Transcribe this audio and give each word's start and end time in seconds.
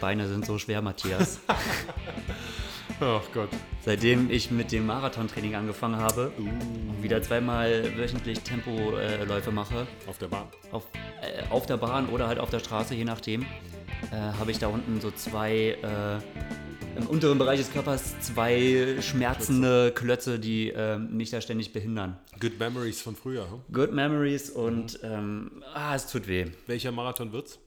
Beine 0.00 0.26
sind 0.28 0.46
so 0.46 0.58
schwer, 0.58 0.82
Matthias. 0.82 1.38
Ach 3.00 3.22
Gott. 3.32 3.48
Seitdem 3.84 4.30
ich 4.30 4.50
mit 4.50 4.72
dem 4.72 4.86
Marathontraining 4.86 5.54
angefangen 5.54 5.96
habe 5.96 6.32
und 6.36 7.02
wieder 7.02 7.22
zweimal 7.22 7.96
wöchentlich 7.96 8.40
Tempoläufe 8.40 9.50
mache, 9.52 9.86
Auf 10.06 10.18
der 10.18 10.28
Bahn. 10.28 10.48
auf, 10.72 10.86
äh, 11.22 11.44
auf 11.50 11.66
der 11.66 11.76
Bahn 11.78 12.08
oder 12.08 12.26
halt 12.28 12.38
auf 12.38 12.50
der 12.50 12.58
Straße, 12.58 12.94
je 12.94 13.04
nachdem, 13.04 13.42
äh, 13.42 14.16
habe 14.38 14.50
ich 14.50 14.58
da 14.58 14.68
unten 14.68 15.00
so 15.00 15.10
zwei, 15.10 15.78
äh, 15.82 16.98
im 16.98 17.06
unteren 17.06 17.38
Bereich 17.38 17.58
des 17.60 17.72
Körpers 17.72 18.20
zwei 18.20 18.96
schmerzende 19.00 19.92
Klötze, 19.92 20.38
die 20.38 20.70
äh, 20.70 20.98
mich 20.98 21.30
da 21.30 21.40
ständig 21.40 21.72
behindern. 21.72 22.18
Good 22.38 22.58
Memories 22.58 23.00
von 23.00 23.16
früher. 23.16 23.50
Hm? 23.50 23.60
Good 23.72 23.92
Memories 23.92 24.50
und 24.50 24.98
ähm, 25.02 25.62
ah, 25.72 25.94
es 25.94 26.06
tut 26.10 26.26
weh. 26.26 26.46
Welcher 26.66 26.90
Marathon 26.92 27.32
wird's? 27.32 27.58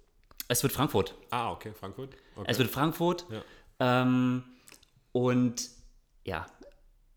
Es 0.48 0.62
wird 0.62 0.74
Frankfurt. 0.74 1.16
Ah, 1.32 1.52
okay, 1.52 1.72
Frankfurt. 1.80 2.10
Okay. 2.36 2.46
Es 2.50 2.60
wird 2.60 2.70
Frankfurt. 2.70 3.26
Ja. 3.30 4.02
Ähm, 4.02 4.44
und 5.12 5.70
ja, 6.26 6.46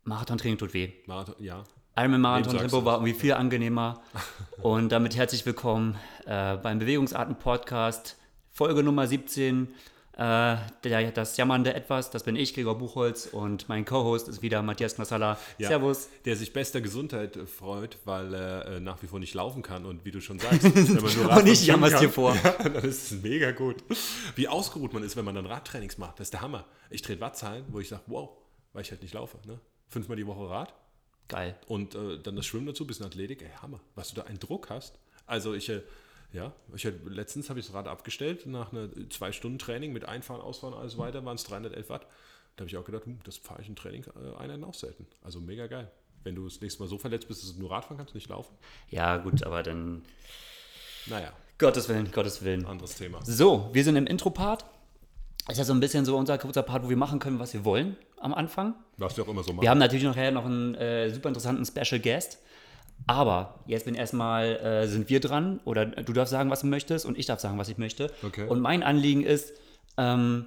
Marathontraining 0.03 0.57
tut 0.57 0.73
weh. 0.73 0.93
Marathon, 1.05 1.35
ja. 1.39 1.63
Ironman 1.95 2.21
Marathon 2.21 2.57
Tempo 2.57 2.85
war 2.85 2.95
irgendwie 2.95 3.13
viel 3.13 3.33
angenehmer. 3.33 4.01
Und 4.61 4.91
damit 4.91 5.15
herzlich 5.15 5.45
willkommen 5.47 5.97
äh, 6.27 6.55
beim 6.57 6.77
Bewegungsarten 6.77 7.39
Podcast, 7.39 8.17
Folge 8.51 8.83
Nummer 8.83 9.07
17. 9.07 9.73
Äh, 10.17 10.57
der, 10.83 11.11
das 11.11 11.37
jammernde 11.37 11.75
Etwas, 11.75 12.09
das 12.09 12.23
bin 12.23 12.35
ich, 12.35 12.55
Gregor 12.55 12.75
Buchholz, 12.75 13.27
und 13.27 13.69
mein 13.69 13.85
Co-Host 13.85 14.27
ist 14.27 14.41
wieder 14.41 14.63
Matthias 14.63 14.95
Knassala. 14.95 15.37
Ja, 15.59 15.67
Servus. 15.67 16.09
Der 16.25 16.35
sich 16.35 16.53
bester 16.53 16.81
Gesundheit 16.81 17.35
äh, 17.37 17.45
freut, 17.45 17.99
weil 18.03 18.33
er 18.33 18.65
äh, 18.65 18.79
nach 18.79 19.03
wie 19.03 19.07
vor 19.07 19.19
nicht 19.19 19.35
laufen 19.35 19.61
kann. 19.61 19.85
Und 19.85 20.05
wie 20.05 20.11
du 20.11 20.19
schon 20.19 20.39
sagst, 20.39 20.63
wenn 20.63 21.03
man 21.03 21.15
nur 21.15 21.29
Rad 21.29 21.41
Und 21.43 21.47
ich 21.47 21.67
jammer's 21.67 21.99
dir 21.99 22.09
vor. 22.09 22.35
Ja, 22.43 22.51
dann 22.69 22.83
ist 22.83 23.11
es 23.11 23.21
mega 23.21 23.51
gut. 23.51 23.83
Wie 24.35 24.47
ausgeruht 24.47 24.93
man 24.93 25.03
ist, 25.03 25.15
wenn 25.17 25.25
man 25.25 25.35
dann 25.35 25.45
Radtrainings 25.45 25.97
macht. 25.97 26.19
Das 26.19 26.27
ist 26.27 26.33
der 26.33 26.41
Hammer. 26.41 26.65
Ich 26.89 27.01
trete 27.03 27.21
Wattzahlen, 27.21 27.65
wo 27.69 27.79
ich 27.79 27.89
sage, 27.89 28.03
wow, 28.07 28.29
weil 28.73 28.81
ich 28.83 28.91
halt 28.91 29.01
nicht 29.01 29.13
laufe. 29.13 29.37
Ne? 29.45 29.59
Fünfmal 29.87 30.17
die 30.17 30.25
Woche 30.25 30.49
Rad 30.49 30.73
Geil. 31.27 31.55
und 31.67 31.93
äh, 31.93 32.19
dann 32.19 32.35
das 32.35 32.45
Schwimmen 32.45 32.65
dazu, 32.65 32.87
bisschen 32.87 33.05
Athletik. 33.05 33.41
Ey, 33.41 33.51
Hammer. 33.61 33.81
Was 33.95 34.09
du 34.09 34.15
da 34.15 34.23
einen 34.23 34.39
Druck 34.39 34.71
hast. 34.71 34.97
Also 35.27 35.53
ich... 35.53 35.69
Äh, 35.69 35.81
ja, 36.33 36.51
ich 36.75 36.85
hatte, 36.85 36.99
letztens 37.07 37.49
habe 37.49 37.59
ich 37.59 37.67
das 37.67 37.75
Rad 37.75 37.87
abgestellt, 37.87 38.45
nach 38.45 38.71
einer 38.71 38.89
zwei 39.09 39.31
Stunden 39.31 39.59
Training 39.59 39.93
mit 39.93 40.05
Einfahren, 40.05 40.41
Ausfahren, 40.41 40.73
alles 40.73 40.97
weiter, 40.97 41.23
waren 41.25 41.35
es 41.35 41.43
311 41.43 41.89
Watt. 41.89 42.07
Da 42.55 42.61
habe 42.61 42.69
ich 42.69 42.77
auch 42.77 42.85
gedacht, 42.85 43.05
hm, 43.05 43.19
das 43.23 43.37
fahre 43.37 43.61
ich 43.61 43.69
im 43.69 43.75
Training 43.75 44.03
äh, 44.03 44.35
Einheiten 44.37 44.63
auch 44.63 44.73
selten. 44.73 45.07
Also 45.23 45.39
mega 45.39 45.67
geil. 45.67 45.91
Wenn 46.23 46.35
du 46.35 46.43
das 46.45 46.59
nächste 46.59 46.81
Mal 46.81 46.89
so 46.89 46.97
verletzt 46.97 47.27
bist, 47.27 47.43
dass 47.43 47.53
du 47.53 47.59
nur 47.59 47.71
Radfahren 47.71 47.97
kannst, 47.97 48.15
nicht 48.15 48.29
laufen. 48.29 48.53
Ja, 48.89 49.17
gut, 49.17 49.43
aber 49.43 49.63
dann. 49.63 50.01
Naja, 51.05 51.31
Gottes 51.57 51.87
Willen, 51.87 52.11
Gottes 52.11 52.43
Willen. 52.43 52.65
anderes 52.65 52.95
Thema. 52.95 53.23
So, 53.23 53.69
wir 53.73 53.83
sind 53.83 53.95
im 53.95 54.07
Intro-Part. 54.07 54.65
Ist 55.49 55.57
ja 55.57 55.63
so 55.63 55.73
ein 55.73 55.79
bisschen 55.79 56.03
so 56.03 56.17
unser 56.17 56.37
kurzer 56.37 56.63
Part, 56.63 56.83
wo 56.83 56.89
wir 56.89 56.97
machen 56.97 57.19
können, 57.19 57.39
was 57.39 57.53
wir 57.53 57.63
wollen 57.63 57.95
am 58.19 58.33
Anfang. 58.33 58.75
Was 58.97 59.15
wir 59.15 59.23
auch 59.23 59.29
immer 59.29 59.43
so 59.43 59.53
machen. 59.53 59.61
Wir 59.61 59.69
haben 59.69 59.77
natürlich 59.77 60.03
nachher 60.03 60.31
noch 60.31 60.45
einen 60.45 60.75
äh, 60.75 61.09
super 61.09 61.29
interessanten 61.29 61.65
Special 61.65 62.01
Guest. 62.01 62.39
Aber 63.05 63.63
jetzt 63.67 63.85
bin 63.85 63.95
erstmal 63.95 64.57
äh, 64.57 64.87
sind 64.87 65.09
wir 65.09 65.19
dran 65.19 65.59
oder 65.63 65.85
du 65.85 66.13
darfst 66.13 66.31
sagen, 66.31 66.49
was 66.49 66.61
du 66.61 66.67
möchtest 66.67 67.05
und 67.05 67.17
ich 67.17 67.25
darf 67.25 67.39
sagen, 67.39 67.57
was 67.57 67.69
ich 67.69 67.77
möchte. 67.77 68.11
Okay. 68.23 68.47
Und 68.47 68.59
mein 68.59 68.83
Anliegen 68.83 69.23
ist, 69.23 69.53
ähm, 69.97 70.45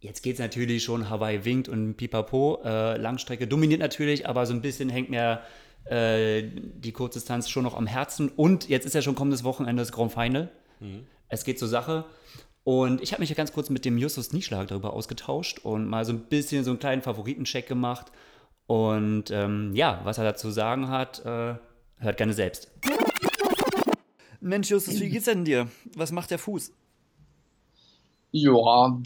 jetzt 0.00 0.22
geht 0.22 0.34
es 0.34 0.38
natürlich 0.38 0.82
schon 0.82 1.10
Hawaii 1.10 1.44
winkt 1.44 1.68
und 1.68 1.96
Pipapo. 1.96 2.62
Äh, 2.64 2.96
Langstrecke 2.96 3.46
dominiert 3.46 3.80
natürlich, 3.80 4.26
aber 4.26 4.46
so 4.46 4.54
ein 4.54 4.62
bisschen 4.62 4.88
hängt 4.88 5.10
mir 5.10 5.40
äh, 5.84 6.42
die 6.44 6.92
Kurzdistanz 6.92 7.50
schon 7.50 7.64
noch 7.64 7.76
am 7.76 7.86
Herzen. 7.86 8.30
Und 8.30 8.68
jetzt 8.68 8.86
ist 8.86 8.94
ja 8.94 9.02
schon 9.02 9.14
kommendes 9.14 9.44
Wochenende 9.44 9.82
das 9.82 9.92
Grand 9.92 10.12
Final. 10.12 10.50
Es 11.28 11.44
geht 11.44 11.58
zur 11.58 11.68
Sache. 11.68 12.04
Und 12.64 13.00
ich 13.00 13.12
habe 13.12 13.20
mich 13.20 13.30
ja 13.30 13.34
ganz 13.34 13.52
kurz 13.52 13.70
mit 13.70 13.84
dem 13.84 13.98
Justus 13.98 14.32
Nieschlag 14.32 14.68
darüber 14.68 14.92
ausgetauscht 14.92 15.60
und 15.60 15.86
mal 15.86 16.04
so 16.04 16.12
ein 16.12 16.20
bisschen 16.20 16.64
so 16.64 16.70
einen 16.70 16.78
kleinen 16.78 17.02
Favoritencheck 17.02 17.66
gemacht. 17.66 18.12
Und 18.66 19.30
ähm, 19.30 19.74
ja, 19.74 20.00
was 20.04 20.18
er 20.18 20.24
dazu 20.24 20.48
zu 20.48 20.52
sagen 20.52 20.88
hat, 20.88 21.24
äh, 21.24 21.54
hört 22.00 22.16
gerne 22.16 22.32
selbst. 22.32 22.70
Mensch, 24.40 24.70
Justus, 24.70 25.00
wie 25.00 25.10
geht's 25.10 25.26
denn 25.26 25.44
dir? 25.44 25.68
Was 25.94 26.12
macht 26.12 26.30
der 26.30 26.38
Fuß? 26.38 26.72
Ja, 28.32 28.98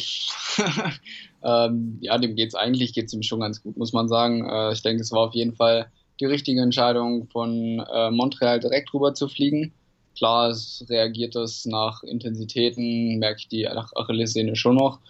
ähm, 1.42 1.98
ja, 2.00 2.18
dem 2.18 2.36
geht's 2.36 2.54
eigentlich 2.54 2.92
geht's 2.92 3.12
ihm 3.12 3.22
schon 3.22 3.40
ganz 3.40 3.62
gut, 3.62 3.76
muss 3.76 3.92
man 3.92 4.08
sagen. 4.08 4.48
Äh, 4.48 4.72
ich 4.72 4.82
denke, 4.82 5.02
es 5.02 5.12
war 5.12 5.20
auf 5.20 5.34
jeden 5.34 5.56
Fall 5.56 5.90
die 6.20 6.26
richtige 6.26 6.60
Entscheidung, 6.60 7.26
von 7.28 7.84
äh, 7.92 8.10
Montreal 8.10 8.60
direkt 8.60 8.92
rüber 8.94 9.14
zu 9.14 9.28
fliegen. 9.28 9.72
Klar, 10.16 10.50
es 10.50 10.84
reagiert 10.88 11.34
das 11.34 11.64
nach 11.64 12.02
Intensitäten, 12.04 13.18
merke 13.18 13.40
ich 13.40 13.48
die 13.48 13.64
nach 13.64 13.92
Achillessehne 13.96 14.54
schon 14.54 14.76
noch. 14.76 15.00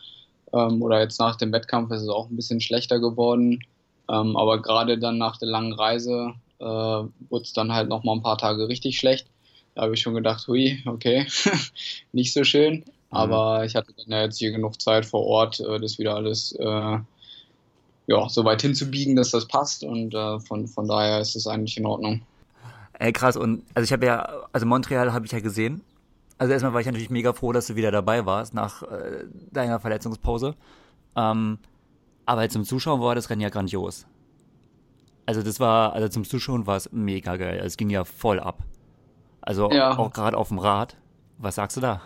Ähm, 0.55 0.81
oder 0.81 1.01
jetzt 1.01 1.21
nach 1.21 1.37
dem 1.37 1.53
Wettkampf 1.53 1.91
ist 1.91 2.03
es 2.03 2.09
auch 2.09 2.31
ein 2.31 2.37
bisschen 2.37 2.61
schlechter 2.61 3.01
geworden. 3.01 3.61
Ähm, 4.09 4.37
aber 4.37 4.63
gerade 4.63 4.99
dann 4.99 5.19
nach 5.19 5.37
der 5.37 5.49
langen 5.49 5.73
Reise 5.73 6.35
äh, 6.65 7.31
wurde 7.31 7.45
es 7.45 7.53
dann 7.53 7.73
halt 7.73 7.89
noch 7.89 8.05
mal 8.05 8.15
ein 8.15 8.23
paar 8.23 8.39
Tage 8.39 8.69
richtig 8.69 8.99
schlecht. 8.99 9.27
Da 9.75 9.83
habe 9.83 9.95
ich 9.95 10.01
schon 10.01 10.15
gedacht, 10.15 10.47
hui, 10.49 10.83
okay, 10.87 11.27
nicht 12.13 12.33
so 12.33 12.45
schön. 12.45 12.85
Aber 13.11 13.65
ich 13.65 13.77
hatte 13.77 13.93
dann 13.97 14.11
ja 14.11 14.23
jetzt 14.23 14.39
hier 14.39 14.51
genug 14.51 14.81
Zeit 14.81 15.07
vor 15.07 15.25
Ort, 15.25 15.61
äh, 15.61 15.79
das 15.79 15.99
wieder 15.99 16.17
alles 16.17 16.53
äh, 16.53 16.99
ja, 18.07 18.29
so 18.29 18.45
weit 18.45 18.63
hinzubiegen, 18.63 19.17
dass 19.17 19.31
das 19.31 19.47
passt. 19.47 19.85
Und 19.85 20.15
äh, 20.15 20.41
von, 20.41 20.67
von 20.67 20.89
daher 20.89 21.21
ist 21.21 21.37
es 21.37 21.47
eigentlich 21.47 21.77
in 21.77 21.87
Ordnung. 21.87 22.23
Ey, 22.99 23.13
krass. 23.13 23.37
Und 23.37 23.65
also 23.75 23.85
ich 23.85 23.93
habe 23.93 24.07
ja, 24.07 24.29
also 24.53 24.67
Montreal 24.67 25.13
habe 25.13 25.27
ich 25.27 25.33
ja 25.33 25.41
gesehen. 25.41 25.83
Also 26.39 26.53
erstmal 26.53 26.73
war 26.73 26.81
ich 26.81 26.87
natürlich 26.87 27.11
mega 27.11 27.33
froh, 27.33 27.53
dass 27.53 27.69
du 27.69 27.77
wieder 27.77 27.93
dabei 27.93 28.27
warst 28.27 28.55
nach 28.55 28.83
äh, 28.83 29.25
deiner 29.53 29.79
Verletzungspause. 29.81 30.55
Ähm, 31.17 31.59
aber 32.27 32.49
zum 32.49 32.65
Zuschauen 32.65 33.01
war 33.01 33.15
das 33.15 33.31
Rennen 33.31 33.43
ja 33.43 33.51
grandios. 33.51 34.07
Also 35.27 35.43
das 35.43 35.59
war, 35.61 35.93
also 35.95 36.09
zum 36.09 36.25
Zuschauen 36.25 36.67
war 36.67 36.77
es 36.77 36.91
mega 36.93 37.37
geil. 37.37 37.55
Also 37.57 37.67
es 37.67 37.77
ging 37.77 37.91
ja 37.91 38.05
voll 38.05 38.41
ab. 38.41 38.63
Also 39.41 39.71
Ja. 39.71 39.97
auch 39.97 40.13
gerade 40.13 40.37
auf 40.37 40.49
dem 40.49 40.59
Rad. 40.59 40.97
Was 41.39 41.57
sagst 41.57 41.77
du 41.77 41.81
da? 41.81 42.03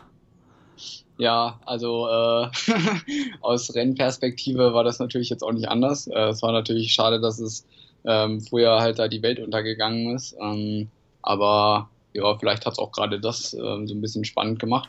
Ja, 1.16 1.58
also 1.66 2.06
äh, 2.08 2.48
aus 3.40 3.74
Rennperspektive 3.74 4.72
war 4.72 4.84
das 4.84 5.00
natürlich 5.00 5.30
jetzt 5.30 5.42
auch 5.42 5.52
nicht 5.52 5.68
anders. 5.68 6.06
Äh, 6.06 6.28
es 6.28 6.42
war 6.42 6.52
natürlich 6.52 6.92
schade, 6.92 7.20
dass 7.20 7.40
es 7.40 7.66
ähm, 8.04 8.40
früher 8.40 8.80
halt 8.80 8.98
da 9.00 9.08
die 9.08 9.22
Welt 9.22 9.40
untergegangen 9.40 10.14
ist. 10.14 10.36
Ähm, 10.40 10.88
aber 11.22 11.90
ja, 12.14 12.36
vielleicht 12.38 12.64
hat 12.66 12.74
es 12.74 12.78
auch 12.78 12.92
gerade 12.92 13.20
das 13.20 13.52
ähm, 13.54 13.88
so 13.88 13.94
ein 13.94 14.00
bisschen 14.00 14.24
spannend 14.24 14.60
gemacht. 14.60 14.88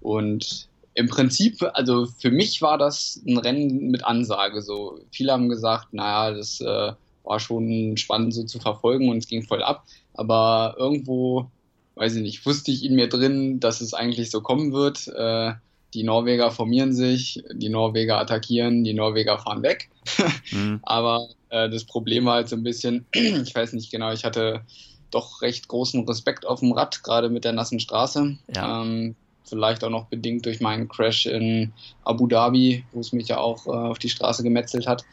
Und 0.00 0.68
im 0.94 1.08
Prinzip, 1.08 1.58
also 1.74 2.06
für 2.06 2.30
mich 2.30 2.62
war 2.62 2.78
das 2.78 3.20
ein 3.26 3.36
Rennen 3.36 3.90
mit 3.90 4.04
Ansage. 4.04 4.62
So 4.62 5.00
viele 5.10 5.32
haben 5.32 5.48
gesagt, 5.48 5.92
naja, 5.92 6.36
das 6.36 6.60
äh, 6.60 6.92
war 7.24 7.40
schon 7.40 7.96
spannend 7.96 8.34
so 8.34 8.44
zu 8.44 8.60
verfolgen 8.60 9.08
und 9.08 9.18
es 9.18 9.26
ging 9.26 9.42
voll 9.42 9.62
ab. 9.62 9.84
Aber 10.14 10.76
irgendwo 10.78 11.50
weiß 11.96 12.16
ich 12.16 12.22
nicht, 12.22 12.46
wusste 12.46 12.70
ich 12.70 12.84
in 12.84 12.94
mir 12.94 13.08
drin, 13.08 13.60
dass 13.60 13.80
es 13.80 13.94
eigentlich 13.94 14.30
so 14.30 14.40
kommen 14.40 14.72
wird. 14.72 15.08
Äh, 15.08 15.54
die 15.94 16.02
Norweger 16.02 16.50
formieren 16.50 16.92
sich, 16.92 17.44
die 17.52 17.68
Norweger 17.68 18.18
attackieren, 18.18 18.82
die 18.84 18.94
Norweger 18.94 19.38
fahren 19.38 19.62
weg. 19.62 19.88
Hm. 20.50 20.80
Aber 20.82 21.28
äh, 21.48 21.70
das 21.70 21.84
Problem 21.84 22.26
war 22.26 22.34
halt 22.34 22.50
so 22.50 22.56
ein 22.56 22.62
bisschen, 22.62 23.06
ich 23.14 23.54
weiß 23.54 23.72
nicht 23.72 23.90
genau, 23.90 24.12
ich 24.12 24.24
hatte 24.24 24.60
doch 25.10 25.40
recht 25.40 25.68
großen 25.68 26.06
Respekt 26.06 26.44
auf 26.44 26.60
dem 26.60 26.72
Rad, 26.72 27.02
gerade 27.02 27.30
mit 27.30 27.44
der 27.44 27.52
nassen 27.52 27.80
Straße. 27.80 28.36
Ja. 28.54 28.82
Ähm, 28.82 29.16
vielleicht 29.44 29.84
auch 29.84 29.90
noch 29.90 30.06
bedingt 30.06 30.44
durch 30.44 30.60
meinen 30.60 30.88
Crash 30.88 31.26
in 31.26 31.72
Abu 32.02 32.26
Dhabi, 32.26 32.84
wo 32.92 33.00
es 33.00 33.12
mich 33.12 33.28
ja 33.28 33.38
auch 33.38 33.66
äh, 33.66 33.70
auf 33.70 33.98
die 33.98 34.10
Straße 34.10 34.42
gemetzelt 34.42 34.86
hat. 34.86 35.04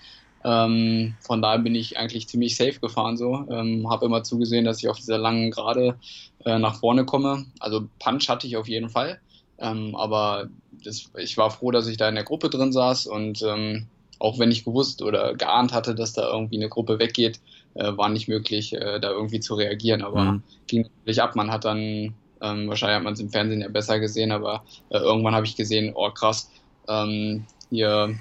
Ähm, 0.43 1.17
von 1.21 1.41
daher 1.41 1.59
bin 1.59 1.75
ich 1.75 1.97
eigentlich 1.97 2.27
ziemlich 2.27 2.55
safe 2.57 2.79
gefahren 2.79 3.17
so. 3.17 3.45
Ähm, 3.49 3.89
habe 3.89 4.05
immer 4.05 4.23
zugesehen, 4.23 4.65
dass 4.65 4.79
ich 4.81 4.89
auf 4.89 4.97
dieser 4.97 5.17
langen 5.17 5.51
Gerade 5.51 5.99
äh, 6.45 6.57
nach 6.59 6.79
vorne 6.79 7.05
komme. 7.05 7.45
Also 7.59 7.89
Punch 7.99 8.27
hatte 8.29 8.47
ich 8.47 8.57
auf 8.57 8.67
jeden 8.67 8.89
Fall. 8.89 9.21
Ähm, 9.59 9.95
aber 9.95 10.49
das, 10.71 11.11
ich 11.17 11.37
war 11.37 11.51
froh, 11.51 11.71
dass 11.71 11.87
ich 11.87 11.97
da 11.97 12.09
in 12.09 12.15
der 12.15 12.23
Gruppe 12.23 12.49
drin 12.49 12.71
saß 12.71 13.05
und 13.07 13.41
ähm, 13.43 13.91
auch 14.19 14.39
wenn 14.39 14.51
ich 14.51 14.65
gewusst 14.65 15.01
oder 15.01 15.35
geahnt 15.35 15.73
hatte, 15.73 15.95
dass 15.95 16.13
da 16.13 16.31
irgendwie 16.31 16.57
eine 16.57 16.69
Gruppe 16.69 16.99
weggeht, 16.99 17.41
äh, 17.75 17.95
war 17.97 18.09
nicht 18.09 18.27
möglich, 18.27 18.73
äh, 18.73 18.99
da 18.99 19.11
irgendwie 19.11 19.39
zu 19.39 19.55
reagieren. 19.55 20.03
Aber 20.03 20.33
Mhm. 20.33 20.43
ging 20.67 20.83
natürlich 20.83 21.21
ab. 21.21 21.35
Man 21.35 21.51
hat 21.51 21.65
dann, 21.65 22.17
ähm, 22.41 22.67
wahrscheinlich 22.69 22.97
hat 22.97 23.03
man 23.03 23.13
es 23.13 23.19
im 23.19 23.29
Fernsehen 23.29 23.61
ja 23.61 23.69
besser 23.69 23.99
gesehen, 23.99 24.31
aber 24.31 24.65
äh, 24.89 24.97
irgendwann 24.97 25.35
habe 25.35 25.45
ich 25.45 25.55
gesehen, 25.55 25.93
oh 25.95 26.11
krass, 26.11 26.51
ähm, 26.87 27.47
hier 27.69 28.19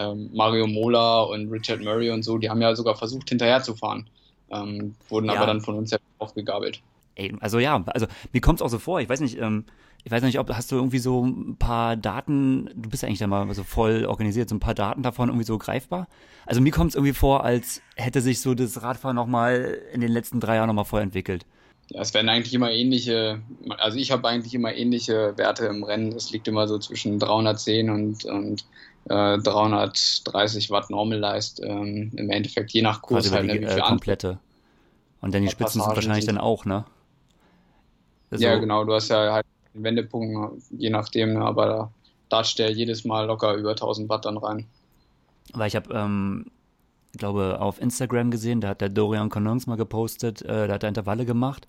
ähm, 0.00 0.30
Mario 0.32 0.66
Mola 0.66 1.22
und 1.22 1.50
Richard 1.50 1.80
Murray 1.82 2.10
und 2.10 2.22
so, 2.22 2.38
die 2.38 2.48
haben 2.48 2.62
ja 2.62 2.74
sogar 2.74 2.96
versucht, 2.96 3.28
hinterher 3.28 3.62
zu 3.62 3.76
fahren. 3.76 4.08
Ähm, 4.50 4.94
wurden 5.08 5.26
Ja. 5.26 5.34
aber 5.34 5.46
dann 5.46 5.60
von 5.60 5.76
uns 5.76 5.90
ja 5.90 5.98
aufgegabelt. 6.18 6.80
Ey, 7.14 7.34
also 7.40 7.58
ja, 7.58 7.82
also 7.86 8.06
mir 8.32 8.40
kommt 8.40 8.60
es 8.60 8.62
auch 8.62 8.68
so 8.70 8.78
vor, 8.78 9.00
ich 9.00 9.08
weiß 9.08 9.20
nicht, 9.20 9.38
ähm, 9.38 9.64
ich 10.02 10.10
weiß 10.10 10.22
nicht, 10.22 10.38
ob 10.38 10.48
hast 10.48 10.72
du 10.72 10.76
irgendwie 10.76 10.98
so 10.98 11.24
ein 11.24 11.56
paar 11.56 11.96
Daten, 11.96 12.70
du 12.74 12.88
bist 12.88 13.02
ja 13.02 13.08
eigentlich 13.08 13.18
da 13.18 13.26
mal 13.26 13.52
so 13.54 13.64
voll 13.64 14.06
organisiert, 14.06 14.48
so 14.48 14.54
ein 14.54 14.60
paar 14.60 14.74
Daten 14.74 15.02
davon 15.02 15.28
irgendwie 15.28 15.44
so 15.44 15.58
greifbar. 15.58 16.08
Also 16.46 16.60
mir 16.62 16.72
kommt 16.72 16.90
es 16.90 16.94
irgendwie 16.94 17.12
vor, 17.12 17.44
als 17.44 17.82
hätte 17.96 18.22
sich 18.22 18.40
so 18.40 18.54
das 18.54 18.82
Radfahren 18.82 19.14
nochmal 19.16 19.78
in 19.92 20.00
den 20.00 20.10
letzten 20.10 20.40
drei 20.40 20.56
Jahren 20.56 20.68
nochmal 20.68 20.86
voll 20.86 21.02
entwickelt. 21.02 21.44
Ja, 21.90 22.00
es 22.00 22.14
werden 22.14 22.28
eigentlich 22.28 22.54
immer 22.54 22.70
ähnliche, 22.70 23.42
also 23.78 23.98
ich 23.98 24.10
habe 24.10 24.26
eigentlich 24.26 24.54
immer 24.54 24.72
ähnliche 24.72 25.36
Werte 25.36 25.66
im 25.66 25.82
Rennen. 25.82 26.12
Es 26.12 26.30
liegt 26.30 26.48
immer 26.48 26.66
so 26.66 26.78
zwischen 26.78 27.18
310 27.18 27.90
und, 27.90 28.24
und 28.24 28.64
äh, 29.08 29.38
330 29.38 30.70
Watt 30.70 30.90
Normalized 30.90 31.60
ähm, 31.62 32.12
im 32.16 32.30
Endeffekt, 32.30 32.70
je 32.72 32.82
nach 32.82 33.02
Kurs 33.02 33.30
halt. 33.32 33.50
Die, 33.50 33.60
ne, 33.60 33.66
äh, 33.66 33.80
komplette. 33.80 34.38
Und 35.20 35.34
dann 35.34 35.42
die 35.42 35.48
Spitzen 35.48 35.80
sind 35.80 35.94
wahrscheinlich 35.94 36.24
sind. 36.24 36.36
dann 36.36 36.44
auch, 36.44 36.64
ne? 36.64 36.84
Also, 38.30 38.44
ja, 38.44 38.56
genau, 38.58 38.84
du 38.84 38.94
hast 38.94 39.08
ja 39.08 39.32
halt 39.32 39.46
einen 39.74 39.84
Wendepunkt, 39.84 40.62
je 40.70 40.90
nachdem, 40.90 41.34
ne, 41.34 41.44
aber 41.44 41.66
da 41.66 41.90
datscht 42.30 42.58
der 42.58 42.70
jedes 42.70 43.04
Mal 43.04 43.26
locker 43.26 43.54
über 43.54 43.70
1000 43.70 44.08
Watt 44.08 44.24
dann 44.24 44.38
rein. 44.38 44.66
Weil 45.52 45.68
ich 45.68 45.76
habe, 45.76 45.92
ähm, 45.92 46.46
glaube, 47.12 47.60
auf 47.60 47.80
Instagram 47.80 48.30
gesehen, 48.30 48.60
da 48.60 48.68
hat 48.68 48.80
der 48.80 48.88
Dorian 48.88 49.30
Connons 49.30 49.66
mal 49.66 49.76
gepostet, 49.76 50.42
äh, 50.42 50.68
da 50.68 50.74
hat 50.74 50.84
er 50.84 50.88
Intervalle 50.88 51.26
gemacht 51.26 51.66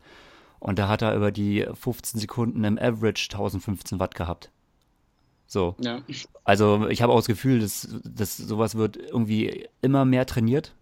und 0.59 0.77
da 0.77 0.87
hat 0.87 1.01
er 1.01 1.15
über 1.15 1.31
die 1.31 1.67
15 1.73 2.19
Sekunden 2.19 2.63
im 2.63 2.77
Average 2.77 3.29
1015 3.31 3.99
Watt 3.99 4.15
gehabt. 4.15 4.51
So. 5.51 5.75
Ja. 5.81 6.01
Also 6.45 6.87
ich 6.87 7.01
habe 7.01 7.11
auch 7.11 7.17
das 7.17 7.27
Gefühl, 7.27 7.59
dass, 7.59 7.85
dass 8.05 8.37
sowas 8.37 8.75
wird 8.75 8.95
irgendwie 8.95 9.67
immer 9.81 10.05
mehr 10.05 10.25
trainiert 10.25 10.73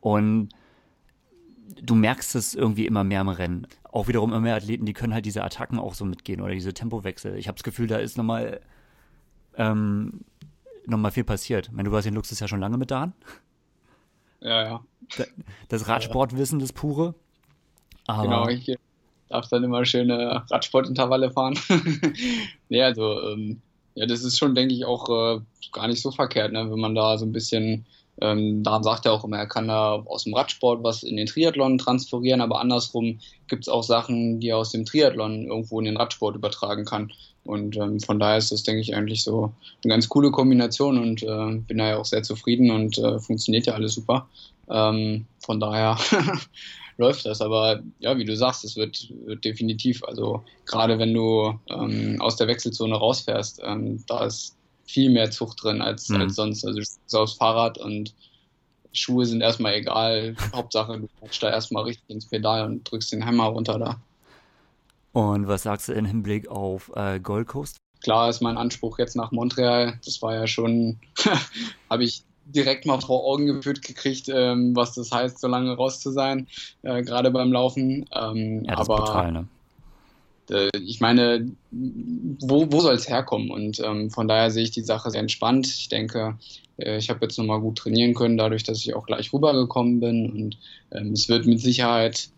und 0.00 0.48
du 1.80 1.94
merkst 1.94 2.34
es 2.34 2.56
irgendwie 2.56 2.86
immer 2.86 3.04
mehr 3.04 3.20
im 3.20 3.28
Rennen. 3.28 3.68
Auch 3.84 4.08
wiederum 4.08 4.30
immer 4.30 4.40
mehr 4.40 4.56
Athleten, 4.56 4.84
die 4.84 4.94
können 4.94 5.14
halt 5.14 5.26
diese 5.26 5.44
Attacken 5.44 5.78
auch 5.78 5.94
so 5.94 6.04
mitgehen 6.04 6.40
oder 6.40 6.52
diese 6.52 6.74
Tempowechsel. 6.74 7.36
Ich 7.36 7.46
habe 7.46 7.54
das 7.54 7.62
Gefühl, 7.62 7.86
da 7.86 7.98
ist 7.98 8.16
nochmal 8.16 8.60
ähm, 9.54 10.22
noch 10.86 11.12
viel 11.12 11.22
passiert. 11.22 11.68
Ich 11.68 11.72
meine, 11.72 11.88
du 11.88 11.94
hast 11.94 12.02
den 12.02 12.14
Luxus 12.14 12.40
ja 12.40 12.48
schon 12.48 12.58
lange 12.58 12.78
mit 12.78 12.90
da. 12.90 13.12
Ja, 14.40 14.64
ja. 14.64 14.84
Das 15.68 15.86
Radsportwissen, 15.86 16.58
das 16.58 16.72
pure. 16.72 17.14
Aber 18.08 18.22
genau, 18.24 18.48
ich 18.48 18.76
darf 19.28 19.46
dann 19.50 19.62
immer 19.62 19.84
schöne 19.84 20.42
Radsportintervalle 20.50 21.30
fahren. 21.30 21.56
nee, 22.68 22.82
also, 22.82 23.22
ähm, 23.28 23.62
ja, 23.94 24.06
das 24.06 24.22
ist 24.22 24.38
schon, 24.38 24.54
denke 24.54 24.74
ich, 24.74 24.84
auch 24.84 25.08
äh, 25.08 25.40
gar 25.72 25.88
nicht 25.88 26.02
so 26.02 26.10
verkehrt, 26.10 26.52
ne, 26.52 26.70
wenn 26.70 26.80
man 26.80 26.94
da 26.94 27.18
so 27.18 27.26
ein 27.26 27.32
bisschen 27.32 27.86
ähm, 28.20 28.62
daran 28.62 28.82
sagt 28.82 29.06
er 29.06 29.12
auch 29.12 29.24
immer, 29.24 29.38
er 29.38 29.46
kann 29.46 29.68
da 29.68 29.94
aus 29.94 30.24
dem 30.24 30.34
Radsport 30.34 30.82
was 30.82 31.02
in 31.02 31.16
den 31.16 31.26
Triathlon 31.26 31.78
transferieren, 31.78 32.40
aber 32.40 32.60
andersrum 32.60 33.18
gibt 33.48 33.64
es 33.64 33.68
auch 33.68 33.82
Sachen, 33.82 34.40
die 34.40 34.48
er 34.48 34.58
aus 34.58 34.72
dem 34.72 34.84
Triathlon 34.84 35.46
irgendwo 35.46 35.78
in 35.78 35.86
den 35.86 35.96
Radsport 35.96 36.36
übertragen 36.36 36.84
kann. 36.84 37.12
Und 37.44 37.76
ähm, 37.76 38.00
von 38.00 38.18
daher 38.18 38.36
ist 38.36 38.52
das, 38.52 38.62
denke 38.62 38.82
ich, 38.82 38.94
eigentlich 38.94 39.24
so 39.24 39.52
eine 39.82 39.94
ganz 39.94 40.08
coole 40.08 40.30
Kombination 40.30 40.98
und 40.98 41.22
äh, 41.22 41.56
bin 41.66 41.78
da 41.78 41.88
ja 41.88 41.96
auch 41.96 42.04
sehr 42.04 42.22
zufrieden 42.22 42.70
und 42.70 42.98
äh, 42.98 43.18
funktioniert 43.18 43.66
ja 43.66 43.74
alles 43.74 43.94
super. 43.94 44.28
Ähm, 44.68 45.24
von 45.38 45.58
daher 45.58 45.96
läuft 47.00 47.26
das. 47.26 47.40
Aber 47.40 47.82
ja, 47.98 48.16
wie 48.16 48.24
du 48.24 48.36
sagst, 48.36 48.64
es 48.64 48.76
wird, 48.76 49.12
wird 49.24 49.44
definitiv, 49.44 50.04
also 50.04 50.44
gerade 50.66 50.98
wenn 50.98 51.12
du 51.12 51.58
ähm, 51.68 52.20
aus 52.20 52.36
der 52.36 52.46
Wechselzone 52.46 52.94
rausfährst, 52.94 53.60
ähm, 53.64 54.04
da 54.06 54.24
ist 54.24 54.56
viel 54.84 55.10
mehr 55.10 55.30
Zucht 55.30 55.62
drin 55.62 55.82
als, 55.82 56.08
mhm. 56.08 56.20
als 56.20 56.36
sonst. 56.36 56.64
Also 56.64 56.76
du 56.76 56.80
bist 56.80 57.00
aufs 57.12 57.34
Fahrrad 57.34 57.78
und 57.78 58.14
Schuhe 58.92 59.26
sind 59.26 59.40
erstmal 59.40 59.74
egal. 59.74 60.36
Hauptsache, 60.54 61.00
du 61.00 61.08
patschst 61.20 61.42
da 61.42 61.50
erstmal 61.50 61.84
richtig 61.84 62.08
ins 62.08 62.26
Pedal 62.26 62.66
und 62.66 62.88
drückst 62.88 63.12
den 63.12 63.26
Hammer 63.26 63.46
runter 63.46 63.78
da. 63.78 64.00
Und 65.12 65.48
was 65.48 65.64
sagst 65.64 65.88
du 65.88 65.92
im 65.92 66.04
Hinblick 66.04 66.48
auf 66.48 66.92
äh, 66.94 67.18
Gold 67.18 67.48
Coast? 67.48 67.76
Klar 68.02 68.30
ist 68.30 68.40
mein 68.40 68.56
Anspruch 68.56 68.98
jetzt 68.98 69.16
nach 69.16 69.32
Montreal. 69.32 69.98
Das 70.04 70.22
war 70.22 70.34
ja 70.34 70.46
schon, 70.46 71.00
habe 71.90 72.04
ich 72.04 72.24
direkt 72.54 72.86
mal 72.86 73.00
vor 73.00 73.24
Augen 73.24 73.46
geführt 73.46 73.82
gekriegt, 73.82 74.28
ähm, 74.28 74.74
was 74.74 74.94
das 74.94 75.10
heißt, 75.10 75.38
so 75.38 75.48
lange 75.48 75.74
raus 75.74 76.00
zu 76.00 76.10
sein, 76.10 76.46
äh, 76.82 77.02
gerade 77.02 77.30
beim 77.30 77.52
Laufen. 77.52 78.06
Ähm, 78.12 78.64
ja, 78.64 78.76
das 78.76 78.88
aber, 78.88 78.94
ist 78.94 79.04
brutal, 79.06 79.32
ne? 79.32 79.48
äh, 80.50 80.70
ich 80.78 81.00
meine, 81.00 81.50
wo, 81.70 82.70
wo 82.70 82.80
soll 82.80 82.94
es 82.94 83.08
herkommen? 83.08 83.50
Und 83.50 83.80
ähm, 83.80 84.10
von 84.10 84.28
daher 84.28 84.50
sehe 84.50 84.64
ich 84.64 84.70
die 84.70 84.82
Sache 84.82 85.10
sehr 85.10 85.20
entspannt. 85.20 85.66
Ich 85.66 85.88
denke, 85.88 86.38
äh, 86.78 86.98
ich 86.98 87.08
habe 87.08 87.20
jetzt 87.22 87.38
nochmal 87.38 87.60
gut 87.60 87.78
trainieren 87.78 88.14
können, 88.14 88.36
dadurch, 88.36 88.64
dass 88.64 88.84
ich 88.84 88.94
auch 88.94 89.06
gleich 89.06 89.32
rübergekommen 89.32 90.00
bin. 90.00 90.30
Und 90.30 90.58
ähm, 90.92 91.12
es 91.12 91.28
wird 91.28 91.46
mit 91.46 91.60
Sicherheit 91.60 92.30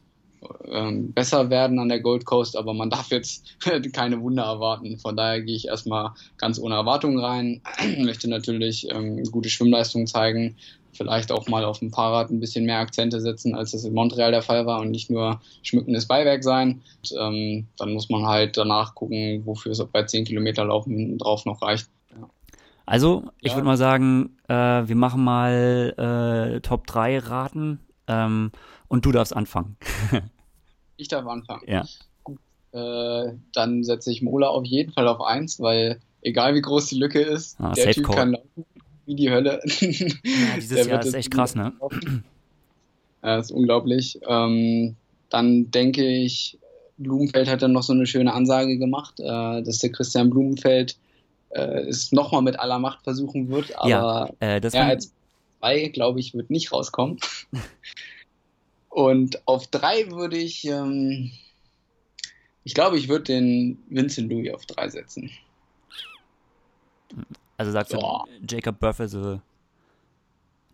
ähm, 0.71 1.13
besser 1.13 1.51
werden 1.51 1.79
an 1.79 1.89
der 1.89 2.01
Gold 2.01 2.25
Coast, 2.25 2.57
aber 2.57 2.75
man 2.75 2.91
darf 2.91 3.11
jetzt 3.11 3.45
keine 3.93 4.21
Wunder 4.21 4.45
erwarten. 4.45 4.99
Von 4.99 5.17
daher 5.17 5.43
gehe 5.43 5.57
ich 5.57 5.69
erstmal 5.69 6.11
ganz 6.39 6.59
ohne 6.59 6.75
Erwartungen 6.75 7.19
rein, 7.19 7.63
möchte 7.99 8.29
natürlich 8.29 8.91
ähm, 8.91 9.23
gute 9.25 9.49
Schwimmleistung 9.49 10.07
zeigen, 10.07 10.57
vielleicht 10.93 11.33
auch 11.33 11.49
mal 11.49 11.65
auf 11.65 11.79
dem 11.79 11.91
Fahrrad 11.91 12.31
ein 12.31 12.41
bisschen 12.41 12.67
mehr 12.67 12.79
Akzente 12.79 13.21
setzen, 13.21 13.55
als 13.55 13.73
das 13.73 13.85
in 13.85 13.95
Montreal 13.95 14.31
der 14.31 14.43
Fall 14.43 14.67
war 14.67 14.81
und 14.81 14.91
nicht 14.91 15.11
nur 15.11 15.41
schmückendes 15.63 16.07
Beiwerk 16.07 16.45
sein. 16.45 16.83
Und, 17.03 17.19
ähm, 17.19 17.67
dann 17.79 17.93
muss 17.93 18.11
man 18.11 18.27
halt 18.27 18.57
danach 18.57 18.95
gucken, 18.95 19.43
wofür 19.45 19.73
es 19.73 19.85
bei 19.87 20.05
10 20.05 20.25
Kilometer 20.25 20.65
Laufen 20.65 21.19
drauf 21.19 21.47
noch 21.47 21.63
reicht. 21.63 21.89
Ja. 22.11 22.29
Also, 22.85 23.25
ich 23.41 23.51
ja. 23.53 23.57
würde 23.57 23.67
mal 23.67 23.77
sagen, 23.77 24.37
äh, 24.49 24.55
wir 24.55 24.97
machen 24.97 25.25
mal 25.25 26.55
äh, 26.57 26.61
Top 26.61 26.87
3 26.87 27.19
Raten 27.19 27.81
ähm, 28.07 28.53
und 28.93 29.07
du 29.07 29.11
darfst 29.11 29.35
anfangen. 29.35 29.77
ich 30.99 31.09
darf 31.09 31.27
anfangen. 31.27 31.63
Ja. 31.67 31.87
Gut, 32.23 32.39
äh, 32.73 33.33
dann 33.55 33.85
setze 33.85 34.13
ich 34.13 34.21
Mola 34.21 34.49
auf 34.49 34.67
jeden 34.67 34.93
Fall 34.93 35.09
auf 35.09 35.23
1, 35.23 35.61
weil 35.61 35.99
egal 36.21 36.55
wie 36.55 36.61
groß 36.61 36.89
die 36.89 36.99
Lücke 36.99 37.21
ist, 37.23 37.59
ah, 37.59 37.73
der 37.73 37.93
Typ 37.93 38.05
Call. 38.05 38.17
kann 38.17 38.33
laufen 38.33 38.65
wie 39.07 39.15
die 39.15 39.31
Hölle. 39.31 39.61
Ja, 39.81 40.57
dieses 40.57 40.87
Jahr 40.87 41.03
ist 41.03 41.15
echt 41.15 41.31
krass, 41.31 41.55
ne? 41.55 41.73
Ja, 43.25 43.39
ist 43.39 43.53
unglaublich. 43.53 44.19
Ähm, 44.27 44.97
dann 45.31 45.71
denke 45.71 46.05
ich, 46.05 46.59
Blumenfeld 46.99 47.49
hat 47.49 47.63
dann 47.63 47.73
noch 47.73 47.85
so 47.85 47.93
eine 47.93 48.07
schöne 48.07 48.35
Ansage 48.35 48.79
gemacht, 48.79 49.21
äh, 49.21 49.63
dass 49.63 49.79
der 49.79 49.93
Christian 49.93 50.29
Blumenfeld 50.29 50.97
äh, 51.51 51.89
es 51.89 52.13
nochmal 52.13 52.43
mit 52.43 52.59
aller 52.59 52.81
Macht 52.81 53.05
versuchen 53.05 53.49
wird, 53.49 53.79
aber 53.79 53.89
ja, 53.89 54.31
äh, 54.41 54.61
das 54.61 54.75
er 54.75 54.87
als 54.87 55.13
zwei, 55.61 55.89
glaube 55.89 56.19
ich, 56.21 56.35
wird 56.35 56.51
nicht 56.51 56.73
rauskommen. 56.73 57.19
Und 58.93 59.49
auf 59.49 59.69
drei 59.69 60.11
würde 60.11 60.37
ich, 60.37 60.67
ähm, 60.67 61.33
ich 62.63 62.75
glaube, 62.75 62.99
ich 62.99 63.09
würde 63.09 63.25
den 63.25 63.83
Vincent 63.89 64.31
Louis 64.31 64.53
auf 64.53 64.67
drei 64.67 64.87
setzen. 64.91 65.31
Also 67.57 67.73
sagst 67.73 67.95
ja. 67.95 67.99
du, 67.99 68.27
Jacob 68.47 68.79
Burfessel 68.79 69.41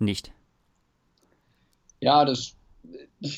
nicht? 0.00 0.32
Ja, 2.00 2.24
das, 2.24 2.56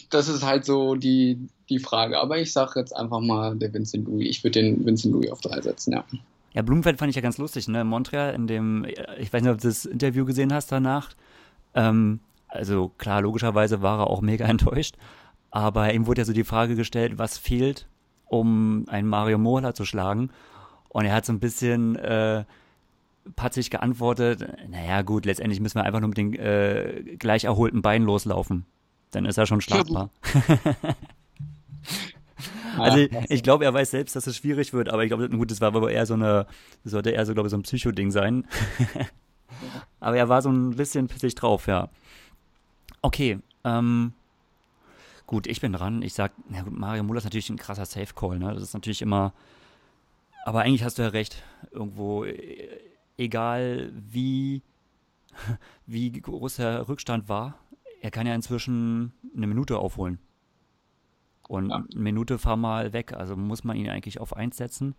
das 0.09 0.29
ist 0.29 0.43
halt 0.43 0.65
so 0.65 0.95
die, 0.95 1.39
die 1.69 1.79
Frage. 1.79 2.19
Aber 2.19 2.39
ich 2.39 2.51
sage 2.51 2.81
jetzt 2.81 2.97
einfach 2.97 3.21
mal 3.21 3.57
der 3.57 3.75
Vincent 3.75 4.07
Louis. 4.07 4.31
Ich 4.31 4.43
würde 4.43 4.63
den 4.63 4.87
Vincent 4.87 5.13
Louis 5.13 5.31
auf 5.31 5.43
drei 5.43 5.61
setzen, 5.61 5.93
ja. 5.93 6.07
Ja, 6.55 6.63
Blumenfeld 6.63 6.99
fand 6.99 7.11
ich 7.11 7.17
ja 7.17 7.23
ganz 7.23 7.37
lustig, 7.37 7.69
ne? 7.69 7.83
In 7.83 7.87
Montreal, 7.87 8.35
in 8.35 8.47
dem, 8.47 8.87
ich 9.19 9.31
weiß 9.31 9.43
nicht, 9.43 9.53
ob 9.53 9.61
du 9.61 9.69
das 9.69 9.85
Interview 9.85 10.25
gesehen 10.25 10.55
hast 10.55 10.73
danach. 10.73 11.11
Ähm, 11.75 12.21
also 12.51 12.89
klar, 12.99 13.23
logischerweise 13.23 13.83
war 13.83 14.01
er 14.01 14.07
auch 14.09 14.21
mega 14.21 14.45
enttäuscht. 14.49 14.97
Aber 15.51 15.93
ihm 15.93 16.07
wurde 16.07 16.21
ja 16.21 16.25
so 16.25 16.33
die 16.33 16.45
Frage 16.45 16.77
gestellt, 16.77 17.19
was 17.19 17.37
fehlt, 17.37 17.89
um 18.27 18.85
einen 18.89 19.09
Mario 19.09 19.39
Mola 19.39 19.75
zu 19.75 19.85
schlagen. 19.85 20.31
Und 20.89 21.05
er 21.05 21.15
hat 21.15 21.27
so 21.27 21.33
ein 21.33 21.41
bisschen 21.41 21.97
äh, 21.97 22.45
patzig 23.37 23.71
geantwortet, 23.71 24.47
naja 24.69 25.03
gut, 25.03 25.25
letztendlich 25.25 25.61
müssen 25.61 25.77
wir 25.77 25.85
einfach 25.85 26.01
nur 26.01 26.09
mit 26.09 26.19
den 26.19 26.35
äh, 26.35 27.17
gleich 27.19 27.45
erholten 27.45 27.83
Beinen 27.83 28.07
loslaufen. 28.07 28.67
Dann 29.11 29.25
ist 29.27 29.39
er 29.39 29.47
schon 29.47 29.61
schlagbar. 29.61 30.11
also 32.79 33.07
ich 33.29 33.43
glaube, 33.43 33.65
er 33.65 33.75
weiß 33.75 33.91
selbst, 33.91 34.15
dass 34.17 34.27
es 34.27 34.37
schwierig 34.37 34.73
wird, 34.73 34.89
aber 34.89 35.03
ich 35.03 35.09
glaube, 35.09 35.29
gut, 35.29 35.51
das 35.51 35.61
war 35.61 35.69
aber 35.69 35.91
eher 35.91 36.07
so 36.07 36.15
eine, 36.15 36.47
das 36.85 36.93
sollte 36.93 37.11
eher 37.11 37.27
so, 37.27 37.35
glaube 37.35 37.49
ich, 37.49 37.51
so 37.51 37.57
ein 37.57 37.63
Psycho-Ding 37.63 38.11
sein. 38.11 38.47
aber 40.01 40.17
er 40.17 40.29
war 40.29 40.43
so 40.43 40.51
ein 40.51 40.77
bisschen 40.77 41.09
pissig 41.09 41.35
drauf, 41.35 41.67
ja. 41.67 41.89
Okay, 43.03 43.39
ähm, 43.65 44.13
gut, 45.27 45.47
ich 45.47 45.61
bin 45.61 45.73
dran. 45.73 46.03
Ich 46.03 46.15
sag, 46.15 46.33
na 46.49 46.63
gut, 46.63 46.77
Mario 46.77 47.03
Muller 47.03 47.19
ist 47.19 47.25
natürlich 47.25 47.51
ein 47.51 47.57
krasser 47.57 47.87
Safe-Call, 47.87 48.39
ne? 48.39 48.53
Das 48.53 48.63
ist 48.63 48.75
natürlich 48.75 49.03
immer, 49.03 49.33
aber 50.45 50.63
eigentlich 50.63 50.85
hast 50.85 50.99
du 50.99 51.03
ja 51.03 51.09
recht. 51.09 51.43
Irgendwo 51.71 52.25
äh, 52.25 52.81
egal 53.17 53.93
wie, 53.95 54.63
wie 55.87 56.11
groß 56.13 56.57
der 56.57 56.89
Rückstand 56.89 57.29
war, 57.29 57.59
er 58.01 58.11
kann 58.11 58.27
ja 58.27 58.35
inzwischen 58.35 59.13
eine 59.37 59.47
Minute 59.47 59.79
aufholen. 59.79 60.19
Und 61.49 61.71
ja. 61.71 61.77
eine 61.77 61.87
Minute 61.95 62.39
fahr 62.39 62.57
mal 62.57 62.93
weg, 62.93 63.13
also 63.13 63.37
muss 63.37 63.65
man 63.65 63.77
ihn 63.77 63.89
eigentlich 63.89 64.21
auf 64.21 64.37
1 64.37 64.57
setzen. 64.57 64.95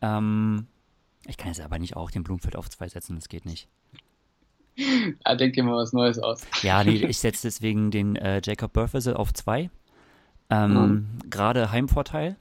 Ähm, 0.00 0.66
ich 1.26 1.36
kann 1.36 1.48
jetzt 1.48 1.60
aber 1.60 1.78
nicht 1.78 1.96
auch 1.96 2.10
den 2.10 2.24
Blumenfeld 2.24 2.56
auf 2.56 2.68
2 2.68 2.88
setzen, 2.88 3.16
das 3.16 3.28
geht 3.28 3.46
nicht. 3.46 3.68
Ja, 5.26 5.34
denke 5.34 5.62
mal 5.62 5.76
was 5.76 5.92
Neues 5.92 6.18
aus. 6.18 6.42
Ja, 6.62 6.84
nee, 6.84 7.04
ich 7.04 7.18
setze 7.18 7.48
deswegen 7.48 7.90
den 7.90 8.16
äh, 8.16 8.40
Jacob 8.44 8.72
Burfessel 8.72 9.14
auf 9.14 9.32
2. 9.32 9.70
Ähm, 10.50 10.72
mhm. 10.72 11.06
Gerade 11.28 11.72
Heimvorteil. 11.72 12.36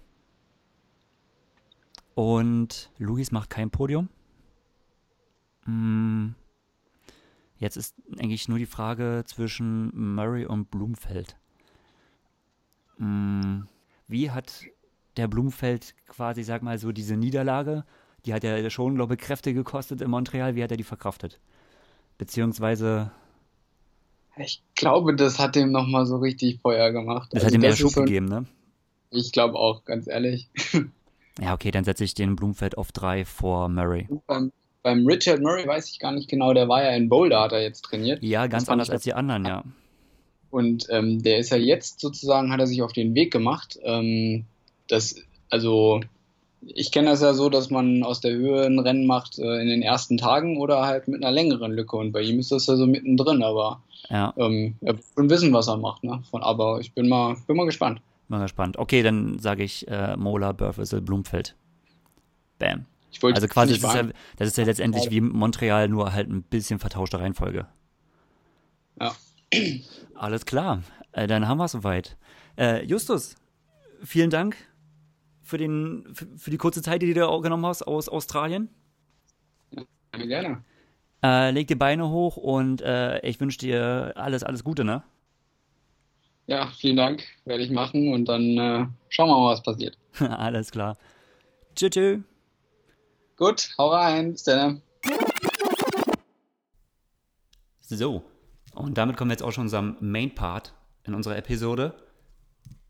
Und 2.16 2.90
Luis 2.98 3.32
macht 3.32 3.50
kein 3.50 3.70
Podium. 3.70 4.10
Mm. 5.66 6.30
Jetzt 7.60 7.78
ist 7.78 7.96
eigentlich 8.18 8.48
nur 8.48 8.58
die 8.58 8.66
Frage 8.66 9.24
zwischen 9.26 10.16
Murray 10.16 10.46
und 10.46 10.72
Blumfeld. 10.72 11.36
Mm. 13.00 13.62
wie 14.08 14.32
hat 14.32 14.64
der 15.18 15.28
Blumfeld 15.28 15.94
quasi, 16.08 16.42
sag 16.42 16.64
mal 16.64 16.80
so, 16.80 16.92
diese 16.92 17.16
Niederlage, 17.16 17.86
die 18.26 18.34
hat 18.34 18.44
ja 18.44 18.68
schon, 18.72 18.96
glaube 18.96 19.14
ich, 19.14 19.20
Kräfte 19.20 19.54
gekostet 19.54 20.02
in 20.02 20.10
Montreal, 20.10 20.56
wie 20.56 20.64
hat 20.64 20.72
er 20.72 20.78
die 20.78 20.84
verkraftet? 20.84 21.40
Beziehungsweise. 22.18 23.12
Ich 24.38 24.62
glaube, 24.76 25.16
das 25.16 25.40
hat 25.40 25.56
ihm 25.56 25.72
nochmal 25.72 26.06
so 26.06 26.18
richtig 26.18 26.60
Feuer 26.62 26.92
gemacht. 26.92 27.30
Das 27.32 27.44
also 27.44 27.48
hat 27.48 27.54
ihm 27.56 27.62
mehr 27.62 27.76
Schub 27.76 27.92
so, 27.92 28.02
gegeben, 28.02 28.28
ne? 28.28 28.46
Ich 29.10 29.32
glaube 29.32 29.56
auch, 29.56 29.84
ganz 29.86 30.08
ehrlich. 30.08 30.50
Ja, 31.40 31.54
okay, 31.54 31.72
dann 31.72 31.84
setze 31.84 32.04
ich 32.04 32.14
den 32.16 32.36
Blumfeld 32.36 32.78
auf 32.78 32.92
drei 32.92 33.24
vor 33.24 33.70
Murray. 33.70 34.08
Beim, 34.26 34.52
beim, 34.82 35.06
Richard 35.06 35.42
Murray 35.42 35.68
weiß 35.68 35.90
ich 35.92 36.00
gar 36.00 36.12
nicht 36.12 36.30
genau, 36.30 36.54
der 36.54 36.68
war 36.68 36.84
ja 36.84 36.90
in 36.92 37.10
Boulder, 37.10 37.42
hat 37.42 37.52
er 37.52 37.62
jetzt 37.62 37.84
trainiert. 37.84 38.24
Ja, 38.24 38.48
ganz 38.48 38.68
anders 38.70 38.90
als 38.90 39.04
die 39.04 39.14
anderen, 39.14 39.46
ja. 39.46 39.64
Und 40.50 40.88
ähm, 40.90 41.22
der 41.22 41.38
ist 41.38 41.52
ja 41.52 41.58
jetzt 41.58 42.00
sozusagen, 42.00 42.52
hat 42.52 42.60
er 42.60 42.68
sich 42.68 42.82
auf 42.82 42.94
den 42.94 43.14
Weg 43.14 43.32
gemacht. 43.32 43.78
Ähm, 43.84 44.46
das, 44.88 45.16
also 45.50 46.00
ich 46.62 46.92
kenne 46.92 47.10
das 47.10 47.22
ja 47.22 47.34
so, 47.34 47.50
dass 47.50 47.70
man 47.70 48.04
aus 48.04 48.22
der 48.22 48.32
Höhe 48.32 48.66
ein 48.66 48.80
Rennen 48.80 49.06
macht 49.06 49.38
äh, 49.40 49.62
in 49.62 49.68
den 49.68 49.82
ersten 49.82 50.18
Tagen 50.18 50.58
oder 50.58 50.86
halt 50.86 51.08
mit 51.08 51.24
einer 51.24 51.32
längeren 51.32 51.72
Lücke. 51.72 51.96
Und 51.98 52.12
bei 52.12 52.22
ihm 52.22 52.40
ist 52.40 52.52
das 52.52 52.68
ja 52.68 52.76
so 52.76 52.88
mittendrin, 52.88 53.44
aber 53.44 53.82
ja. 54.10 54.34
ähm, 54.38 54.76
er 54.82 54.96
wird 54.96 55.06
schon 55.16 55.30
wissen, 55.30 55.54
was 55.54 55.68
er 55.68 55.78
macht. 55.78 56.04
Ne? 56.04 56.22
Von, 56.30 56.44
aber 56.44 56.80
ich 56.80 56.94
bin 56.94 57.08
mal, 57.08 57.36
bin 57.48 57.58
mal 57.58 57.66
gespannt. 57.66 58.02
Mal 58.28 58.42
gespannt. 58.42 58.78
Okay, 58.78 59.04
dann 59.04 59.40
sage 59.40 59.64
ich 59.64 59.88
äh, 59.88 60.18
Mola, 60.18 60.52
Burfessel, 60.52 61.02
Blumfeld. 61.02 61.56
Bam. 62.60 62.86
also 63.22 63.48
quasi, 63.48 63.80
das 63.80 63.84
ist, 63.84 63.96
ja, 63.96 64.08
das 64.38 64.48
ist 64.48 64.58
ja 64.58 64.64
letztendlich 64.64 65.12
wie 65.12 65.22
Montreal, 65.22 65.88
nur 65.88 66.14
halt 66.14 66.30
ein 66.30 66.42
bisschen 66.42 66.80
vertauschte 66.80 67.20
Reihenfolge. 67.20 67.68
Ja. 69.00 69.16
Alles 70.16 70.46
klar. 70.46 70.82
Äh, 71.12 71.28
dann 71.28 71.48
haben 71.48 71.60
wir 71.60 71.66
es 71.66 71.72
soweit. 71.72 72.18
Äh, 72.58 72.84
Justus, 72.86 73.36
vielen 74.04 74.32
Dank 74.32 74.58
für, 75.48 75.58
den, 75.58 76.04
für, 76.14 76.28
für, 76.38 76.52
die 76.52 76.58
kurze 76.58 76.82
Zeit, 76.82 77.02
die 77.02 77.08
du 77.08 77.14
dir 77.14 77.42
genommen 77.42 77.66
hast 77.66 77.84
aus 77.84 78.10
Australien. 78.10 78.70
Ja, 79.72 80.26
gerne. 80.26 80.64
Äh, 81.24 81.52
leg 81.52 81.68
die 81.68 81.76
Beine 81.76 82.10
hoch 82.10 82.38
und 82.38 82.82
äh, 82.82 83.26
ich 83.26 83.40
wünsche 83.40 83.58
dir 83.58 84.14
alles, 84.16 84.44
alles 84.44 84.64
Gute, 84.64 84.84
ne? 84.84 85.04
Ja, 86.48 86.68
vielen 86.78 86.98
Dank, 86.98 87.24
werde 87.46 87.64
ich 87.64 87.72
machen 87.72 88.14
und 88.14 88.26
dann 88.26 88.58
äh, 88.58 88.86
schauen 89.10 89.30
wir 89.30 89.38
mal, 89.38 89.52
was 89.52 89.64
passiert. 89.64 89.98
Alles 90.20 90.72
klar. 90.72 90.98
Tschüss. 91.76 91.90
tschüss. 91.90 92.20
Gut, 93.36 93.70
hau 93.78 93.90
rein, 93.90 94.32
bis 94.32 94.44
dann. 94.44 94.82
So, 97.82 98.24
und 98.74 98.98
damit 98.98 99.18
kommen 99.18 99.30
wir 99.30 99.34
jetzt 99.34 99.44
auch 99.44 99.52
schon 99.52 99.64
unserem 99.64 99.98
Main 100.00 100.34
Part 100.34 100.74
in 101.04 101.14
unserer 101.14 101.38
Episode. 101.38 101.94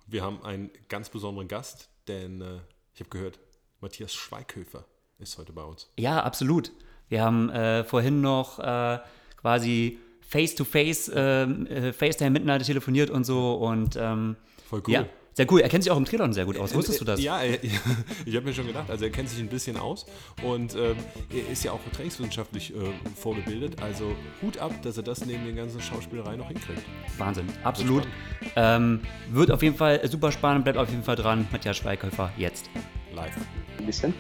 Wir 0.06 0.24
haben 0.24 0.44
einen 0.44 0.70
ganz 0.88 1.10
besonderen 1.10 1.48
Gast, 1.48 1.90
denn 2.08 2.42
äh, 2.42 2.60
ich 2.94 3.00
habe 3.00 3.10
gehört, 3.10 3.40
Matthias 3.82 4.14
Schweighöfer 4.14 4.86
ist 5.20 5.38
heute 5.38 5.54
bei 5.54 5.64
uns. 5.64 5.90
Ja, 5.98 6.24
absolut. 6.24 6.72
Wir 7.10 7.22
haben 7.22 7.50
äh, 7.50 7.84
vorhin 7.84 8.22
noch 8.22 8.60
äh, 8.60 9.00
quasi 9.38 10.00
face-to-face, 10.22 11.12
ähm, 11.14 11.68
äh, 11.68 11.94
FaceTime 11.94 12.32
miteinander 12.32 12.66
telefoniert 12.66 13.10
und 13.10 13.24
so. 13.24 13.56
Und 13.56 13.96
ähm, 13.96 14.36
voll 14.68 14.84
cool. 14.88 14.94
Ja, 14.94 15.06
sehr 15.38 15.46
cool. 15.52 15.62
Er 15.62 15.70
kennt 15.70 15.84
sich 15.84 15.92
auch 15.92 15.98
im 15.98 16.06
Triathlon 16.06 16.34
sehr 16.34 16.46
gut 16.46 16.58
aus. 16.58 16.74
Wusstest 16.74 17.00
du 17.00 17.06
das? 17.06 17.22
Ja, 17.22 17.42
ich 18.26 18.36
habe 18.36 18.48
mir 18.48 18.56
schon 18.56 18.66
gedacht. 18.66 18.90
Also 18.90 19.06
er 19.06 19.12
kennt 19.12 19.30
sich 19.30 19.40
ein 19.40 19.50
bisschen 19.50 19.78
aus 19.78 20.08
und 20.42 20.74
ähm, 20.74 20.98
er 21.30 21.52
ist 21.52 21.64
ja 21.64 21.74
auch 21.74 21.80
trainingswissenschaftlich 21.94 22.74
äh, 22.74 22.80
vorgebildet. 23.16 23.80
Also 23.80 24.16
Hut 24.42 24.58
ab, 24.58 24.72
dass 24.82 24.98
er 24.98 25.04
das 25.04 25.24
neben 25.28 25.46
den 25.46 25.56
ganzen 25.56 25.80
Schauspielereien 25.80 26.40
noch 26.40 26.48
hinkriegt. 26.48 26.82
Wahnsinn, 27.20 27.46
absolut. 27.64 28.08
Ähm, 28.56 29.02
wird 29.30 29.52
auf 29.52 29.62
jeden 29.62 29.76
Fall 29.76 30.02
super 30.10 30.32
spannend. 30.32 30.64
Bleibt 30.64 30.80
auf 30.80 30.90
jeden 30.90 31.04
Fall 31.04 31.16
dran. 31.16 31.48
Matthias 31.52 31.78
Schweighöfer 31.78 32.32
jetzt. 32.36 32.72
Live. 33.14 33.36
Ein 33.78 33.86
bisschen. 33.86 34.16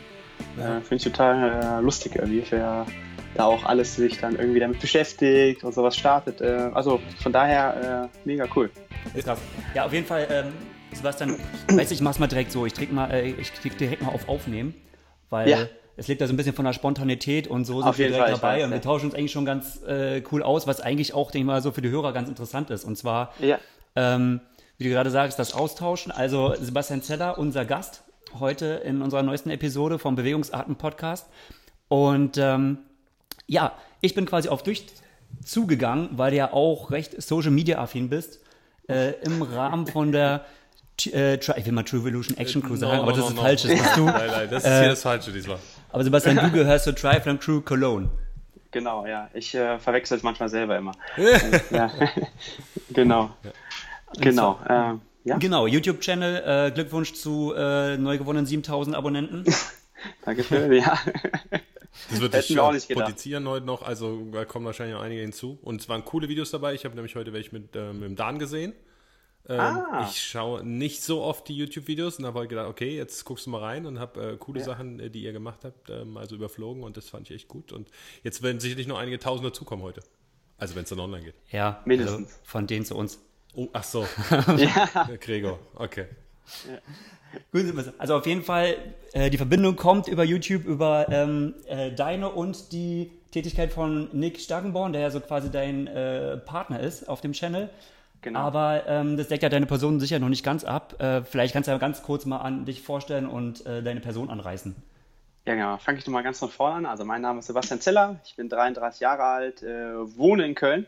Äh, 0.60 0.82
Finde 0.82 0.96
ich 0.98 1.04
total 1.04 1.80
äh, 1.80 1.82
lustig, 1.82 2.12
wie 2.26 2.44
er 2.52 2.86
da 3.34 3.46
auch 3.46 3.64
alles 3.66 3.96
sich 3.96 4.20
dann 4.20 4.36
irgendwie 4.36 4.60
damit 4.60 4.80
beschäftigt 4.80 5.64
und 5.64 5.74
sowas 5.74 5.98
startet. 5.98 6.42
Äh, 6.42 6.70
also 6.76 7.00
von 7.24 7.34
daher 7.34 8.12
äh, 8.14 8.20
mega 8.24 8.46
cool. 8.56 8.70
Ist 9.16 9.26
krass. 9.26 9.40
Ja, 9.74 9.86
auf 9.86 9.94
jeden 9.94 10.06
Fall, 10.06 10.28
ähm, 10.30 10.54
Sebastian, 10.98 11.36
weiß 11.70 11.92
ich, 11.92 12.02
mach's 12.02 12.20
mal 12.20 12.28
direkt 12.28 12.52
so. 12.52 12.66
Ich 12.66 12.74
klicke 12.74 12.94
mal, 12.94 13.12
äh, 13.12 13.30
ich 13.32 13.54
klick 13.54 13.78
direkt 13.78 14.02
mal 14.02 14.12
auf 14.12 14.28
Aufnehmen, 14.28 14.76
weil 15.30 15.50
ja. 15.50 15.68
es 15.96 16.08
liegt 16.08 16.22
da 16.22 16.28
so 16.28 16.34
ein 16.34 16.38
bisschen 16.38 16.54
von 16.54 16.66
der 16.66 16.74
Spontanität 16.74 17.48
und 17.48 17.66
so 17.66 17.82
sind 17.82 17.98
wir 17.98 18.08
direkt 18.08 18.24
Fall, 18.24 18.34
dabei 18.34 18.58
weiß, 18.58 18.66
und 18.66 18.72
wir 18.72 18.82
tauschen 18.82 19.06
uns 19.06 19.16
eigentlich 19.16 19.32
schon 19.32 19.46
ganz 19.46 19.82
äh, 19.84 20.22
cool 20.32 20.44
aus, 20.44 20.68
was 20.68 20.82
eigentlich 20.82 21.14
auch, 21.14 21.32
denke 21.32 21.44
ich 21.44 21.48
mal, 21.48 21.62
so 21.62 21.72
für 21.72 21.82
die 21.82 21.90
Hörer 21.90 22.14
ganz 22.14 22.30
interessant 22.30 22.70
ist. 22.70 22.84
Und 22.84 22.98
zwar, 22.98 23.34
ja. 23.40 23.60
ähm, 23.96 24.42
wie 24.78 24.86
du 24.86 24.90
gerade 24.90 25.10
sagst, 25.10 25.40
das 25.40 25.54
Austauschen. 25.54 26.12
Also 26.12 26.56
Sebastian 26.60 27.02
Zeller, 27.02 27.38
unser 27.38 27.66
Gast 27.66 28.04
heute 28.40 28.66
in 28.86 29.02
unserer 29.02 29.24
neuesten 29.24 29.50
Episode 29.50 30.00
vom 30.00 30.16
Bewegungsarten 30.16 30.76
Podcast. 30.76 31.28
Und 31.88 32.38
ähm, 32.38 32.80
ja, 33.48 33.74
ich 34.02 34.14
bin 34.14 34.26
quasi 34.26 34.50
auf 34.50 34.64
dich 34.64 34.86
zugegangen, 35.44 36.10
weil 36.12 36.32
du 36.32 36.38
ja 36.38 36.54
auch 36.54 36.92
recht 36.92 37.22
Social 37.22 37.52
Media 37.52 37.80
affin 37.80 38.10
bist, 38.10 38.42
äh, 38.90 39.14
im 39.24 39.42
Rahmen 39.42 39.88
von 39.88 40.12
der 40.12 40.46
äh, 41.06 41.36
ich 41.36 41.66
will 41.66 41.72
mal 41.72 41.84
True 41.84 42.00
Evolution 42.00 42.38
Action 42.38 42.62
Crew 42.64 42.76
sagen, 42.76 42.98
no, 42.98 43.04
aber 43.04 43.12
das 43.12 43.22
no, 43.22 43.28
ist 43.28 43.36
no. 43.36 43.42
falsch. 43.42 43.62
Das 43.64 43.72
bist 43.72 43.98
du. 43.98 44.06
Nein, 44.06 44.28
nein, 44.28 44.48
das 44.50 44.64
ist 44.64 44.70
äh, 44.70 44.80
hier 44.80 44.90
das 44.90 45.02
Falsche 45.02 45.32
diesmal. 45.32 45.60
Aber 45.92 46.04
Sebastian, 46.04 46.38
du 46.38 46.52
gehörst 46.52 46.86
zur 46.86 46.96
Triathlon 46.96 47.40
Crew 47.40 47.62
Cologne. 47.62 48.10
Genau, 48.72 49.06
ja. 49.06 49.30
Ich 49.34 49.56
äh, 49.56 49.80
verwechsel 49.80 50.18
es 50.18 50.24
manchmal 50.24 50.50
selber 50.50 50.78
immer. 50.78 50.92
ja. 51.72 51.92
genau. 52.90 53.32
Ja. 53.44 53.52
Genau. 54.20 54.60
Äh, 54.68 54.94
ja. 55.24 55.38
Genau, 55.38 55.68
YouTube-Channel. 55.68 56.68
Äh, 56.68 56.72
Glückwunsch 56.72 57.14
zu 57.14 57.54
äh, 57.56 57.98
neu 57.98 58.18
gewonnenen 58.18 58.46
7000 58.46 58.96
Abonnenten. 58.96 59.46
Dankeschön, 60.26 60.72
ja. 60.74 60.98
Das 62.10 62.22
wird 62.22 62.34
sich 62.34 62.60
auch 62.60 62.72
nicht 62.72 62.90
potenzieren 62.90 63.48
heute 63.48 63.66
noch, 63.66 63.82
also 63.82 64.22
da 64.32 64.46
kommen 64.46 64.66
wahrscheinlich 64.66 64.96
noch 64.96 65.04
einige 65.04 65.22
hinzu. 65.22 65.58
Und 65.64 65.82
es 65.82 65.90
waren 65.90 66.06
coole 66.06 66.30
Videos 66.30 66.52
dabei. 66.52 66.74
Ich 66.74 66.86
habe 66.86 66.96
nämlich 66.96 67.16
heute 67.16 67.34
welche 67.34 67.54
mit, 67.54 67.76
äh, 67.76 67.94
mit 67.94 68.04
dem 68.04 68.16
Dan 68.16 68.40
gesehen. 68.40 68.74
Ähm, 69.50 69.60
ah. 69.60 70.08
Ich 70.10 70.22
schaue 70.22 70.64
nicht 70.64 71.04
so 71.04 71.22
oft 71.22 71.48
die 71.48 71.56
YouTube-Videos 71.56 72.20
und 72.20 72.26
habe 72.26 72.40
heute 72.40 72.50
gedacht, 72.50 72.68
okay, 72.68 72.96
jetzt 72.96 73.24
guckst 73.24 73.46
du 73.46 73.50
mal 73.50 73.62
rein 73.62 73.86
und 73.86 74.00
habe 74.00 74.34
äh, 74.34 74.38
coole 74.38 74.60
ja. 74.60 74.66
Sachen, 74.66 75.00
äh, 75.00 75.10
die 75.10 75.24
ihr 75.24 75.32
gemacht 75.32 75.62
habt, 75.64 75.90
äh, 75.90 76.04
mal 76.04 76.28
so 76.28 76.36
überflogen 76.36 76.84
und 76.84 76.98
das 76.98 77.10
fand 77.10 77.30
ich 77.30 77.36
echt 77.36 77.48
gut. 77.48 77.72
Und 77.72 77.90
jetzt 78.24 78.44
werden 78.44 78.60
sicherlich 78.60 78.88
noch 78.88 78.98
einige 78.98 79.20
Tausend 79.20 79.46
dazukommen 79.48 79.84
heute. 79.86 80.02
Also 80.58 80.76
wenn 80.76 80.84
es 80.84 80.90
dann 80.90 81.00
online 81.00 81.24
geht. 81.24 81.36
Ja, 81.52 81.82
mindestens. 81.86 82.28
Also 82.28 82.40
von 82.44 82.68
denen 82.68 82.86
zu 82.86 82.96
uns. 82.96 83.20
Oh, 83.54 83.70
ach 83.74 83.84
so. 83.84 84.06
ja. 84.58 85.10
Gregor, 85.20 85.60
okay. 85.76 86.08
Ja. 86.68 86.80
Also 87.98 88.16
auf 88.16 88.26
jeden 88.26 88.44
Fall, 88.44 88.76
äh, 89.14 89.30
die 89.30 89.38
Verbindung 89.38 89.76
kommt 89.76 90.08
über 90.08 90.24
YouTube, 90.24 90.66
über 90.66 91.08
ähm, 91.10 91.56
äh, 91.68 91.92
deine 91.92 92.30
und 92.30 92.72
die 92.72 93.12
Tätigkeit 93.32 93.72
von 93.72 94.10
Nick 94.14 94.40
Starkenborn, 94.40 94.94
der 94.94 95.02
ja 95.02 95.10
so 95.10 95.20
quasi 95.20 95.52
dein 95.52 95.88
äh, 95.88 96.38
Partner 96.38 96.80
ist 96.80 97.08
auf 97.08 97.22
dem 97.22 97.34
Channel. 97.34 97.70
Genau. 98.22 98.40
Aber 98.40 98.84
ähm, 98.88 99.18
das 99.18 99.28
deckt 99.28 99.44
ja 99.44 99.50
deine 99.50 99.66
Person 99.66 100.00
sicher 100.00 100.20
noch 100.20 100.30
nicht 100.30 100.44
ganz 100.44 100.64
ab. 100.64 101.02
Äh, 101.02 101.24
vielleicht 101.24 101.54
kannst 101.54 101.68
du 101.68 101.72
ja 101.72 101.78
ganz 101.78 102.02
kurz 102.04 102.26
mal 102.26 102.38
an 102.38 102.66
dich 102.66 102.82
vorstellen 102.82 103.28
und 103.28 103.66
äh, 103.66 103.84
deine 103.84 104.00
Person 104.00 104.30
anreißen. 104.30 104.76
Ja, 105.46 105.56
genau. 105.56 105.78
Fange 105.78 106.00
ich 106.00 106.06
nochmal 106.06 106.24
ganz 106.24 106.40
von 106.40 106.50
vorne 106.50 106.76
an. 106.76 106.86
Also 106.86 107.06
mein 107.06 107.22
Name 107.22 107.40
ist 107.40 107.48
Sebastian 107.48 107.80
Zeller, 107.80 108.20
ich 108.26 108.36
bin 108.36 108.50
33 108.50 109.00
Jahre 109.00 109.24
alt, 109.24 109.64
äh, 109.64 110.18
wohne 110.18 110.46
in 110.46 110.56
Köln, 110.56 110.88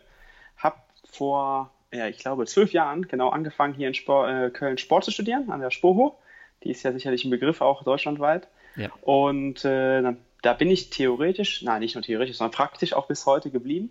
habe 0.58 0.78
vor, 1.10 1.72
ja, 1.94 2.08
ich 2.08 2.18
glaube, 2.18 2.46
zwölf 2.46 2.74
Jahren 2.74 3.08
genau 3.08 3.30
angefangen, 3.30 3.74
hier 3.74 3.88
in 3.88 3.94
Sport, 3.94 4.54
Köln 4.54 4.78
Sport 4.78 5.06
zu 5.06 5.12
studieren, 5.12 5.50
an 5.50 5.62
der 5.62 5.72
Spoho. 5.72 6.18
Die 6.64 6.72
ist 6.72 6.84
ja 6.84 6.92
sicherlich 6.92 7.24
ein 7.24 7.32
Begriff 7.32 7.62
auch 7.62 7.84
deutschlandweit. 7.84 8.48
Ja. 8.76 8.90
Und 9.02 9.64
äh, 9.66 10.14
da 10.42 10.54
bin 10.54 10.70
ich 10.70 10.90
theoretisch, 10.90 11.62
nein, 11.64 11.82
nicht 11.82 11.96
nur 11.96 12.04
theoretisch, 12.04 12.38
sondern 12.38 12.56
praktisch 12.56 12.94
auch 12.94 13.08
bis 13.08 13.26
heute 13.26 13.50
geblieben. 13.50 13.90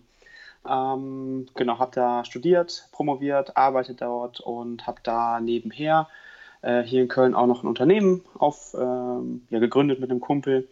Ähm, 0.67 1.47
genau, 1.55 1.79
habe 1.79 1.93
da 1.95 2.25
studiert, 2.25 2.89
promoviert, 2.93 3.57
arbeite 3.57 3.95
dort 3.95 4.41
und 4.41 4.87
habe 4.87 5.01
da 5.03 5.41
nebenher 5.41 6.09
äh, 6.63 6.83
hier 6.83 7.03
in 7.03 7.09
Köln 7.09 7.35
auch 7.35 7.47
noch 7.47 7.63
ein 7.63 7.69
Unternehmen 7.69 8.25
auf, 8.39 8.75
ähm, 8.79 9.47
ja, 9.51 9.59
gegründet 9.59 10.01
mit 10.01 10.11
einem 10.11 10.21
Kumpel 10.21 10.69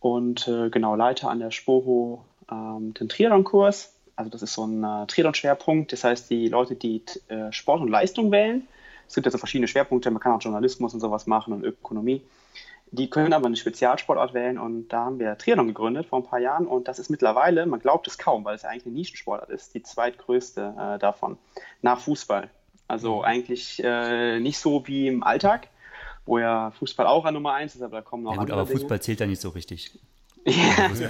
und 0.00 0.48
äh, 0.48 0.70
genau 0.70 0.96
leite 0.96 1.28
an 1.28 1.38
der 1.38 1.50
Spoho 1.50 2.24
ähm, 2.50 2.94
den 2.94 3.08
Triathlon-Kurs. 3.08 3.94
Also 4.16 4.30
das 4.30 4.42
ist 4.42 4.54
so 4.54 4.66
ein 4.66 4.82
äh, 4.82 5.06
Triathlon-Schwerpunkt. 5.06 5.92
Das 5.92 6.04
heißt, 6.04 6.28
die 6.28 6.48
Leute, 6.48 6.74
die 6.74 7.02
äh, 7.28 7.52
Sport 7.52 7.80
und 7.80 7.88
Leistung 7.88 8.30
wählen, 8.30 8.66
es 9.08 9.14
gibt 9.14 9.26
ja 9.26 9.30
so 9.30 9.38
verschiedene 9.38 9.68
Schwerpunkte, 9.68 10.10
man 10.10 10.20
kann 10.20 10.32
auch 10.32 10.40
Journalismus 10.40 10.94
und 10.94 11.00
sowas 11.00 11.26
machen 11.26 11.52
und 11.52 11.64
Ökonomie. 11.64 12.22
Die 12.94 13.08
können 13.08 13.32
aber 13.32 13.46
eine 13.46 13.56
Spezialsportart 13.56 14.34
wählen 14.34 14.58
und 14.58 14.88
da 14.88 15.06
haben 15.06 15.18
wir 15.18 15.38
Triathlon 15.38 15.66
gegründet 15.66 16.06
vor 16.06 16.18
ein 16.18 16.26
paar 16.26 16.38
Jahren 16.38 16.66
und 16.66 16.88
das 16.88 16.98
ist 16.98 17.08
mittlerweile, 17.08 17.64
man 17.64 17.80
glaubt 17.80 18.06
es 18.06 18.18
kaum, 18.18 18.44
weil 18.44 18.54
es 18.54 18.66
eigentlich 18.66 18.84
eine 18.84 18.94
Nischensportart 18.94 19.48
ist, 19.48 19.74
die 19.74 19.82
zweitgrößte 19.82 20.74
äh, 20.78 20.98
davon, 20.98 21.38
nach 21.80 22.00
Fußball. 22.00 22.50
Also 22.88 23.20
mhm. 23.20 23.24
eigentlich 23.24 23.82
äh, 23.82 24.40
nicht 24.40 24.58
so 24.58 24.86
wie 24.86 25.08
im 25.08 25.22
Alltag, 25.22 25.68
wo 26.26 26.38
ja 26.38 26.70
Fußball 26.72 27.06
auch 27.06 27.24
an 27.24 27.32
Nummer 27.32 27.54
eins 27.54 27.74
ist, 27.74 27.80
aber 27.80 27.96
da 27.96 28.02
kommen 28.02 28.24
noch 28.24 28.32
ja, 28.32 28.36
gut, 28.36 28.50
andere 28.50 28.60
aber 28.60 28.70
Fußball 28.70 28.88
Dinge. 28.88 29.00
zählt 29.00 29.20
ja 29.20 29.26
nicht 29.26 29.40
so 29.40 29.48
richtig. 29.48 29.98
Ja. 30.44 30.88
Also, 30.88 31.04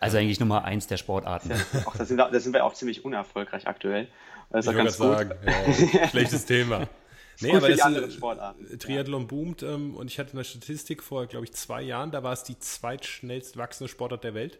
also, 0.00 0.16
eigentlich 0.16 0.40
Nummer 0.40 0.64
eins 0.64 0.86
der 0.86 0.96
Sportarten. 0.96 1.50
Ja, 1.50 1.56
auch, 1.84 1.94
da, 1.94 2.06
sind, 2.06 2.16
da 2.16 2.40
sind 2.40 2.54
wir 2.54 2.64
auch 2.64 2.72
ziemlich 2.72 3.04
unerfolgreich 3.04 3.66
aktuell. 3.66 4.08
Das 4.48 4.66
ich 4.66 4.74
wollte 4.74 4.90
sagen, 4.90 5.32
ja, 5.92 6.08
schlechtes 6.08 6.46
Thema. 6.46 6.88
Nee, 7.42 7.56
aber 7.56 7.66
für 7.66 7.74
die 7.74 7.82
anderen 7.82 8.08
äh, 8.08 8.12
Sportarten. 8.12 8.78
Triathlon 8.78 9.26
boomt 9.26 9.62
ähm, 9.62 9.94
und 9.96 10.06
ich 10.10 10.18
hatte 10.18 10.32
eine 10.32 10.44
Statistik 10.44 11.02
vor, 11.02 11.26
glaube 11.26 11.44
ich, 11.46 11.52
zwei 11.52 11.82
Jahren, 11.82 12.10
da 12.10 12.22
war 12.22 12.32
es 12.32 12.42
die 12.44 12.58
zweitschnellst 12.58 13.56
wachsende 13.56 13.88
Sportart 13.88 14.24
der 14.24 14.34
Welt. 14.34 14.58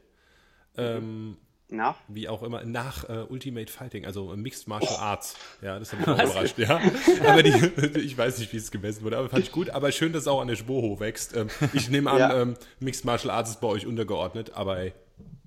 Ähm, 0.76 1.36
Na? 1.68 1.94
wie 2.08 2.28
auch 2.28 2.42
immer, 2.42 2.64
nach 2.64 3.08
äh, 3.08 3.24
Ultimate 3.28 3.70
Fighting, 3.70 4.06
also 4.06 4.32
äh, 4.32 4.36
Mixed 4.36 4.68
Martial 4.68 4.96
Arts. 4.96 5.36
Ja, 5.60 5.78
das 5.78 5.92
hat 5.92 6.00
mich 6.00 6.08
auch 6.08 6.22
überrascht, 6.22 6.58
ja. 6.58 6.80
Aber 7.26 7.42
die, 7.42 7.50
ich 8.00 8.16
weiß 8.16 8.38
nicht, 8.38 8.52
wie 8.52 8.56
es 8.58 8.70
gemessen 8.70 9.04
wurde, 9.04 9.18
aber 9.18 9.28
fand 9.28 9.42
ich 9.44 9.52
gut. 9.52 9.70
Aber 9.70 9.92
schön, 9.92 10.12
dass 10.12 10.22
es 10.22 10.28
auch 10.28 10.40
an 10.40 10.48
der 10.48 10.56
Schwoho 10.56 10.98
wächst. 11.00 11.36
Ähm, 11.36 11.48
ich 11.74 11.88
nehme 11.90 12.10
an, 12.10 12.18
Ja. 12.18 12.40
ähm, 12.40 12.56
Mixed 12.80 13.04
Martial 13.04 13.30
Arts 13.30 13.50
ist 13.50 13.60
bei 13.60 13.68
euch 13.68 13.86
untergeordnet, 13.86 14.52
aber 14.54 14.78
ey, 14.78 14.92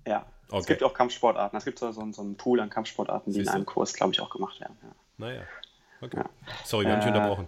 Ja. 0.08 0.26
Okay. 0.50 0.60
Es 0.60 0.68
gibt 0.68 0.84
auch 0.84 0.94
Kampfsportarten. 0.94 1.58
Es 1.58 1.66
gibt 1.66 1.80
so, 1.80 1.92
so, 1.92 2.08
so 2.12 2.22
einen 2.22 2.38
Pool 2.38 2.60
an 2.60 2.70
Kampfsportarten, 2.70 3.34
die 3.34 3.40
Siehst 3.40 3.50
in 3.50 3.56
einem 3.56 3.66
Kurs, 3.66 3.94
glaube 3.96 4.14
ich, 4.14 4.20
auch 4.22 4.30
gemacht 4.30 4.60
werden. 4.60 4.78
Ja. 4.84 4.90
naja. 5.18 5.42
Okay. 6.06 6.24
Sorry, 6.64 6.86
wir 6.86 6.94
haben 6.94 7.00
dich 7.02 7.10
Äh, 7.10 7.14
unterbrochen. 7.14 7.48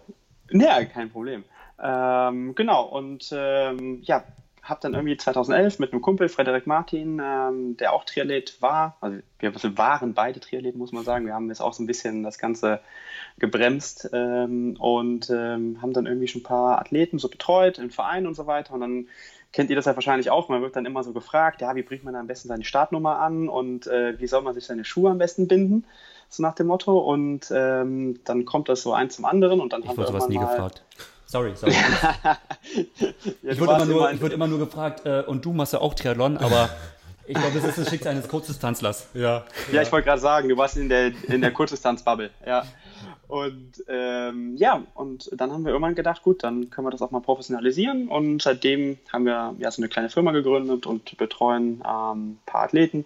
Ja, 0.51 0.83
kein 0.85 1.09
Problem. 1.09 1.43
Ähm, 1.81 2.55
genau, 2.55 2.83
und 2.85 3.29
ähm, 3.35 4.01
ja, 4.03 4.23
habe 4.63 4.79
dann 4.81 4.93
irgendwie 4.93 5.15
2011 5.15 5.79
mit 5.79 5.93
einem 5.93 6.01
Kumpel, 6.01 6.27
Frederik 6.27 6.67
Martin, 6.67 7.21
ähm, 7.23 7.77
der 7.77 7.93
auch 7.93 8.03
Triathlet 8.03 8.61
war, 8.61 8.97
also 8.99 9.19
wir 9.39 9.53
waren 9.77 10.13
beide 10.13 10.39
Triathleten, 10.39 10.79
muss 10.79 10.91
man 10.91 11.03
sagen. 11.05 11.25
Wir 11.25 11.33
haben 11.33 11.47
jetzt 11.47 11.61
auch 11.61 11.73
so 11.73 11.83
ein 11.83 11.87
bisschen 11.87 12.23
das 12.23 12.37
Ganze 12.37 12.81
gebremst 13.39 14.09
ähm, 14.11 14.75
und 14.79 15.29
ähm, 15.29 15.81
haben 15.81 15.93
dann 15.93 16.05
irgendwie 16.05 16.27
schon 16.27 16.41
ein 16.41 16.45
paar 16.45 16.79
Athleten 16.79 17.19
so 17.19 17.29
betreut 17.29 17.77
im 17.77 17.91
Verein 17.91 18.27
und 18.27 18.35
so 18.35 18.47
weiter. 18.47 18.73
Und 18.73 18.81
dann 18.81 19.07
kennt 19.53 19.69
ihr 19.69 19.75
das 19.75 19.85
ja 19.85 19.95
wahrscheinlich 19.95 20.31
auch, 20.31 20.49
man 20.49 20.61
wird 20.61 20.75
dann 20.75 20.85
immer 20.85 21.03
so 21.03 21.13
gefragt, 21.13 21.61
ja, 21.61 21.75
wie 21.75 21.83
bringt 21.83 22.03
man 22.03 22.15
am 22.15 22.27
besten 22.27 22.47
seine 22.49 22.65
Startnummer 22.65 23.19
an 23.19 23.47
und 23.47 23.87
äh, 23.87 24.19
wie 24.19 24.27
soll 24.27 24.41
man 24.41 24.53
sich 24.53 24.65
seine 24.65 24.83
Schuhe 24.83 25.11
am 25.11 25.17
besten 25.17 25.47
binden? 25.47 25.85
So 26.29 26.43
nach 26.43 26.55
dem 26.55 26.67
Motto. 26.67 26.97
Und 26.99 27.51
ähm, 27.51 28.19
dann 28.25 28.45
kommt 28.45 28.69
das 28.69 28.81
so 28.81 28.93
eins 28.93 29.15
zum 29.15 29.25
anderen 29.25 29.59
und 29.61 29.73
dann 29.73 29.81
Ich 29.81 29.87
haben 29.89 29.97
wurde 29.97 30.07
wir 30.09 30.13
sowas 30.13 30.29
nie 30.29 30.35
irgendwann 30.35 30.57
mal- 30.57 30.63
gefragt. 30.69 30.83
Sorry, 31.25 31.51
sorry. 31.55 31.73
Ja, 32.23 32.37
Ich 33.51 33.59
wurde 33.59 33.73
immer, 33.75 33.85
nur, 33.85 33.95
immer- 34.01 34.11
ich 34.13 34.21
wurde 34.21 34.33
immer 34.35 34.47
nur 34.47 34.59
gefragt, 34.59 35.05
äh, 35.05 35.23
und 35.25 35.43
du 35.43 35.53
machst 35.53 35.73
ja 35.73 35.79
auch 35.81 35.93
Triathlon, 35.93 36.37
aber 36.39 36.69
ich 37.25 37.35
glaube, 37.37 37.53
das 37.59 37.65
ist 37.69 37.77
das 37.77 37.89
Schicksal 37.89 38.13
eines 38.13 38.27
Kurzdistanzlers. 38.29 39.07
Ja. 39.13 39.43
Ja, 39.71 39.81
ich 39.81 39.91
wollte 39.91 40.05
gerade 40.05 40.21
sagen, 40.21 40.47
du 40.47 40.55
warst 40.57 40.77
in 40.77 40.87
der, 40.89 41.11
in 41.27 41.41
der 41.41 41.51
Kurzdistanz-Bubble, 41.51 42.29
ja. 42.45 42.63
Und 43.27 43.83
ähm, 43.89 44.55
ja, 44.55 44.81
und 44.93 45.29
dann 45.33 45.51
haben 45.51 45.65
wir 45.65 45.73
irgendwann 45.73 45.95
gedacht, 45.95 46.23
gut, 46.23 46.43
dann 46.43 46.69
können 46.69 46.87
wir 46.87 46.91
das 46.91 47.01
auch 47.01 47.11
mal 47.11 47.19
professionalisieren. 47.19 48.07
Und 48.07 48.41
seitdem 48.41 48.97
haben 49.11 49.25
wir 49.25 49.53
ja 49.59 49.69
so 49.69 49.81
eine 49.81 49.89
kleine 49.89 50.09
Firma 50.09 50.31
gegründet 50.31 50.85
und 50.85 51.17
betreuen 51.17 51.83
ähm, 51.85 52.31
ein 52.31 52.39
paar 52.45 52.63
Athleten. 52.63 53.03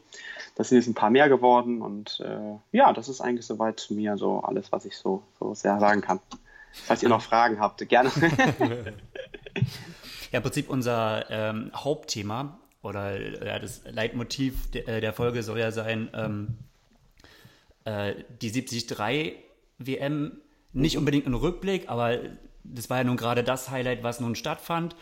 Das 0.61 0.69
sind 0.69 0.77
jetzt 0.77 0.87
ein 0.87 0.93
paar 0.93 1.09
mehr 1.09 1.27
geworden. 1.27 1.81
Und 1.81 2.21
äh, 2.23 2.77
ja, 2.77 2.93
das 2.93 3.09
ist 3.09 3.19
eigentlich 3.19 3.47
soweit 3.47 3.79
zu 3.79 3.95
mir 3.95 4.15
so 4.15 4.41
alles, 4.41 4.71
was 4.71 4.85
ich 4.85 4.95
so, 4.95 5.23
so 5.39 5.55
sehr 5.55 5.79
sagen 5.79 6.01
kann. 6.01 6.19
Falls 6.85 7.01
ihr 7.01 7.09
noch 7.09 7.21
Fragen 7.21 7.59
habt, 7.59 7.87
gerne. 7.89 8.11
Ja, 10.31 10.37
im 10.37 10.43
Prinzip 10.43 10.69
unser 10.69 11.29
ähm, 11.29 11.71
Hauptthema 11.75 12.57
oder 12.81 13.19
ja, 13.45 13.59
das 13.59 13.81
Leitmotiv 13.85 14.71
de, 14.71 14.85
äh, 14.87 15.01
der 15.01 15.11
Folge 15.11 15.43
soll 15.43 15.59
ja 15.59 15.71
sein, 15.71 16.09
ähm, 16.13 16.57
äh, 17.83 18.15
die 18.41 18.51
73 18.51 19.35
WM, 19.77 20.37
nicht 20.71 20.97
unbedingt 20.97 21.27
ein 21.27 21.33
Rückblick, 21.33 21.89
aber 21.89 22.19
das 22.63 22.89
war 22.89 22.99
ja 22.99 23.03
nun 23.03 23.17
gerade 23.17 23.43
das 23.43 23.69
Highlight, 23.71 24.03
was 24.03 24.21
nun 24.21 24.35
stattfand. 24.35 24.95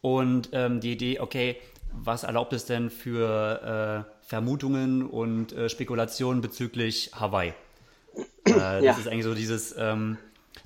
Und 0.00 0.48
ähm, 0.52 0.80
die 0.80 0.92
Idee, 0.92 1.20
okay, 1.20 1.56
was 1.92 2.22
erlaubt 2.22 2.54
es 2.54 2.64
denn 2.64 2.88
für 2.88 4.06
äh, 4.08 4.19
Vermutungen 4.30 5.02
und 5.04 5.52
äh, 5.52 5.68
Spekulationen 5.68 6.40
bezüglich 6.40 7.10
Hawaii? 7.18 7.48
Äh, 7.48 8.22
das 8.44 8.84
Ja. 8.84 8.92
ist 8.92 9.08
eigentlich 9.08 9.24
so 9.24 9.34
dieses 9.34 9.74
ähm, 9.76 10.18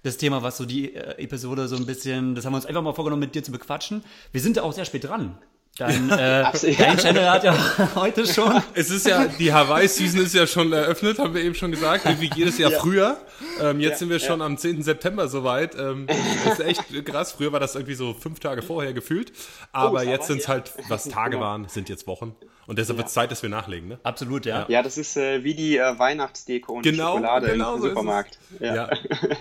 das 0.03 0.19
Thema, 0.19 0.43
was 0.43 0.59
so 0.59 0.67
die 0.67 0.95
äh, 0.95 1.23
Episode 1.23 1.67
so 1.67 1.77
ein 1.77 1.87
bisschen, 1.87 2.35
das 2.35 2.45
haben 2.45 2.53
wir 2.53 2.57
uns 2.57 2.67
einfach 2.67 2.83
mal 2.83 2.93
vorgenommen, 2.93 3.21
mit 3.21 3.35
dir 3.35 3.43
zu 3.43 3.53
bequatschen. 3.53 4.05
Wir 4.33 4.43
sind 4.43 4.59
da 4.59 4.63
auch 4.65 4.75
sehr 4.75 4.85
spät 4.85 5.05
dran. 5.05 5.39
Dein, 5.77 6.09
äh, 6.09 6.45
dein 6.79 6.97
Channel 6.99 7.29
hat 7.29 7.43
ja 7.43 7.57
heute 7.97 8.25
schon. 8.33 8.63
Es 8.75 8.91
ist 8.91 9.09
ja, 9.09 9.27
die 9.27 9.53
Hawaii-Season 9.53 10.21
ist 10.21 10.33
ja 10.33 10.47
schon 10.47 10.73
eröffnet, 10.73 11.19
haben 11.19 11.35
wir 11.35 11.43
eben 11.43 11.57
schon 11.57 11.73
gesagt, 11.73 12.05
wie 12.21 12.31
jedes 12.33 12.59
Jahr 12.59 12.71
früher. 12.71 13.17
Ähm, 13.61 13.81
jetzt 13.81 13.93
Ja, 13.95 13.97
sind 13.99 14.11
wir 14.11 14.21
schon 14.21 14.41
am 14.41 14.57
10. 14.57 14.85
September 14.85 15.27
soweit. 15.27 15.75
Ähm, 15.77 16.07
das 16.45 16.59
ist 16.61 16.65
echt 16.65 17.05
krass. 17.05 17.33
Früher 17.33 17.51
war 17.53 17.59
das 17.59 17.75
irgendwie 17.75 17.95
so 17.95 18.15
fünf 18.15 18.39
Tage 18.39 18.63
vorher 18.63 18.93
gefühlt. 18.93 19.33
Aber 19.73 20.01
Oh, 20.03 20.03
jetzt 20.05 20.29
sind 20.29 20.39
es 20.39 20.45
ja. 20.45 20.51
halt, 20.51 20.73
was 20.89 21.09
Tage 21.09 21.41
waren, 21.41 21.67
sind 21.69 21.89
jetzt 21.89 22.07
Wochen. 22.07 22.37
Und 22.67 22.79
deshalb 22.79 22.97
wird 22.99 23.09
es 23.09 23.15
Zeit, 23.15 23.33
dass 23.33 23.43
wir 23.43 23.51
nachlegen, 23.51 23.89
ne? 23.89 23.99
Absolut, 24.05 24.47
ja. 24.47 24.67
ja, 24.69 24.83
das 24.83 24.97
ist 24.97 25.17
äh, 25.17 25.43
wie 25.43 25.55
die 25.55 25.77
äh, 25.77 25.99
Weihnachtsdeko 25.99 26.75
und 26.75 26.83
Genau, 26.83 27.17
die 27.19 27.25
Schokolade 27.25 27.47
genau 27.51 27.75
im 27.75 27.83
so. 27.83 27.89
Supermarkt. 27.89 28.39
Ja. 28.61 28.91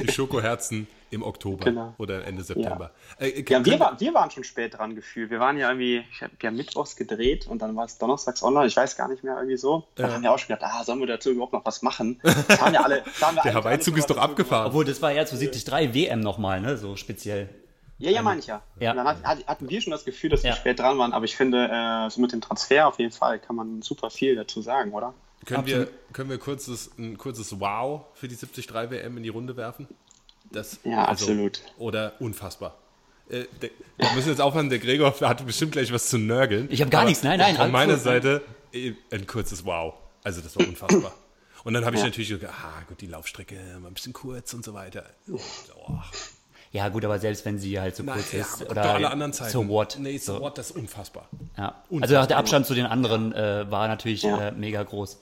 Die 0.01 0.11
Schokoherzen 0.11 0.87
im 1.13 1.23
Oktober 1.23 1.65
Genau. 1.65 1.93
oder 1.97 2.25
Ende 2.25 2.43
September. 2.43 2.91
Äh, 3.19 3.37
Ja, 3.37 3.41
könnt- 3.43 3.65
wir, 3.65 3.79
war, 3.79 3.99
wir 3.99 4.13
waren 4.13 4.31
schon 4.31 4.43
spät 4.43 4.77
dran 4.77 4.95
gefühlt. 4.95 5.29
Wir 5.29 5.39
waren 5.39 5.57
ja 5.57 5.69
irgendwie, 5.69 6.03
ich 6.11 6.21
hab, 6.21 6.31
wir 6.39 6.47
haben 6.49 6.57
mittwochs 6.57 6.95
gedreht 6.95 7.47
und 7.47 7.61
dann 7.61 7.75
war 7.75 7.85
es 7.85 7.97
donnerstags 7.97 8.43
online. 8.43 8.67
Ich 8.67 8.75
weiß 8.75 8.97
gar 8.97 9.07
nicht 9.07 9.23
mehr 9.23 9.35
irgendwie 9.37 9.57
so. 9.57 9.87
Da 9.95 10.11
haben 10.11 10.23
wir 10.23 10.31
auch 10.31 10.39
schon 10.39 10.55
gedacht, 10.55 10.71
ah, 10.73 10.83
sollen 10.83 10.99
wir 10.99 11.07
dazu 11.07 11.31
überhaupt 11.31 11.53
noch 11.53 11.65
was 11.65 11.81
machen? 11.81 12.19
Das 12.23 12.61
haben 12.61 12.73
ja 12.73 12.81
alle. 12.81 13.03
haben 13.21 13.37
der 13.43 13.53
Hawaii-Zug 13.53 13.97
ist 13.97 14.09
doch 14.09 14.17
abgefahren. 14.17 14.67
Obwohl, 14.67 14.85
das 14.85 15.01
war 15.01 15.11
ja 15.11 15.25
zu 15.25 15.37
73 15.37 15.93
WM 15.93 16.19
nochmal, 16.19 16.59
ne? 16.61 16.77
So 16.77 16.95
speziell. 16.95 17.49
Ja, 17.99 18.09
ja, 18.11 18.21
meine 18.21 18.39
ich 18.39 18.47
ja. 18.47 18.61
Ja. 18.79 18.91
Und 18.91 18.97
dann 18.97 19.07
hat, 19.07 19.23
hat, 19.23 19.47
hatten 19.47 19.69
wir 19.69 19.79
schon 19.79 19.91
das 19.91 20.03
Gefühl, 20.03 20.29
dass 20.31 20.43
wir 20.43 20.49
Ja. 20.49 20.55
spät 20.55 20.79
dran 20.79 20.97
waren. 20.97 21.13
Aber 21.13 21.25
ich 21.25 21.37
finde, 21.37 21.69
äh, 21.71 22.09
so 22.09 22.19
mit 22.19 22.31
dem 22.33 22.41
Transfer 22.41 22.87
auf 22.87 22.99
jeden 22.99 23.11
Fall 23.11 23.39
kann 23.39 23.55
man 23.55 23.81
super 23.81 24.09
viel 24.09 24.35
dazu 24.35 24.61
sagen, 24.61 24.91
oder? 24.93 25.13
Können 25.45 25.65
wir, 25.65 25.87
können 26.13 26.29
wir 26.29 26.37
kurzes, 26.37 26.91
ein 26.97 27.17
kurzes 27.17 27.59
Wow 27.59 28.05
für 28.13 28.27
die 28.29 28.35
73 28.37 28.73
WM 28.91 29.17
in 29.17 29.23
die 29.23 29.29
Runde 29.29 29.55
werfen? 29.57 29.87
Das, 30.53 30.77
also, 30.77 30.89
Ja, 30.89 31.05
absolut. 31.05 31.61
Oder 31.77 32.13
unfassbar. 32.19 32.77
Äh, 33.29 33.45
der, 33.61 33.69
wir 33.97 34.11
müssen 34.15 34.29
jetzt 34.29 34.41
aufhören, 34.41 34.69
der 34.69 34.79
Gregor 34.79 35.13
hat 35.21 35.45
bestimmt 35.45 35.71
gleich 35.73 35.91
was 35.91 36.09
zu 36.09 36.17
nörgeln. 36.17 36.67
Ich 36.71 36.81
hab 36.81 36.89
gar 36.91 37.05
nichts, 37.05 37.23
nein, 37.23 37.39
nein, 37.39 37.55
Von 37.55 37.71
meiner 37.71 37.93
gut. 37.95 38.03
Seite 38.03 38.41
äh, 38.73 38.93
ein 39.11 39.27
kurzes 39.27 39.65
Wow. 39.65 39.95
Also 40.23 40.41
das 40.41 40.55
war 40.57 40.67
unfassbar. 40.67 41.13
Und 41.65 41.73
dann 41.73 41.85
habe 41.85 41.95
ich 41.95 42.01
Ja. 42.01 42.07
natürlich 42.07 42.29
gedacht, 42.29 42.53
ah 42.63 42.81
gut, 42.87 42.99
die 43.01 43.07
Laufstrecke 43.07 43.55
war 43.81 43.89
ein 43.89 43.93
bisschen 43.93 44.13
kurz 44.13 44.53
und 44.53 44.63
so 44.65 44.73
weiter. 44.73 45.05
Oh, 45.31 45.39
Ja, 46.73 46.89
gut, 46.89 47.05
aber 47.05 47.19
selbst 47.19 47.45
wenn 47.45 47.57
sie 47.59 47.79
halt 47.79 47.95
so 47.95 48.03
nein, 48.03 48.15
kurz 48.15 48.31
ja, 48.33 48.41
ist. 48.41 48.69
Oder 48.69 48.83
alle 48.95 49.09
anderen 49.11 49.31
Zeiten. 49.31 49.51
So 49.51 49.67
what? 49.69 49.97
Nee, 49.99 50.17
so 50.17 50.35
So. 50.35 50.41
what, 50.41 50.57
das 50.57 50.71
ist 50.71 50.75
unfassbar. 50.77 51.29
Ja. 51.57 51.83
Also 52.01 52.17
auch 52.17 52.25
der 52.25 52.37
Abstand 52.37 52.65
zu 52.65 52.73
den 52.73 52.85
anderen 52.85 53.31
äh, 53.33 53.69
war 53.71 53.87
natürlich 53.87 54.23
Ja. 54.23 54.49
äh, 54.49 54.51
mega 54.51 54.83
groß. 54.83 55.19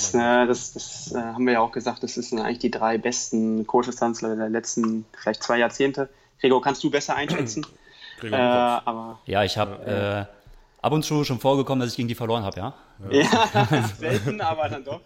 Das, 0.00 0.14
äh, 0.14 0.46
das, 0.46 0.72
das 0.72 1.12
äh, 1.12 1.18
haben 1.18 1.44
wir 1.44 1.54
ja 1.54 1.60
auch 1.60 1.72
gesagt, 1.72 2.02
das 2.02 2.14
sind 2.14 2.38
eigentlich 2.40 2.58
die 2.58 2.70
drei 2.70 2.96
besten 2.96 3.66
Kurzdistanzler 3.66 4.34
der 4.34 4.48
letzten 4.48 5.04
vielleicht 5.12 5.42
zwei 5.42 5.58
Jahrzehnte. 5.58 6.08
Gregor, 6.40 6.62
kannst 6.62 6.82
du 6.82 6.90
besser 6.90 7.16
einschätzen? 7.16 7.66
äh, 8.18 8.20
Gregor, 8.20 8.38
aber 8.38 9.20
Ja, 9.26 9.44
ich 9.44 9.58
habe 9.58 10.26
äh, 10.30 10.82
ab 10.82 10.92
und 10.92 11.02
zu 11.02 11.22
schon 11.24 11.38
vorgekommen, 11.38 11.80
dass 11.80 11.90
ich 11.90 11.96
gegen 11.96 12.08
die 12.08 12.14
verloren 12.14 12.44
habe, 12.44 12.58
ja. 12.58 12.74
Ja, 13.10 13.88
selten, 13.98 14.40
aber 14.40 14.70
dann 14.70 14.84
doch. 14.84 15.02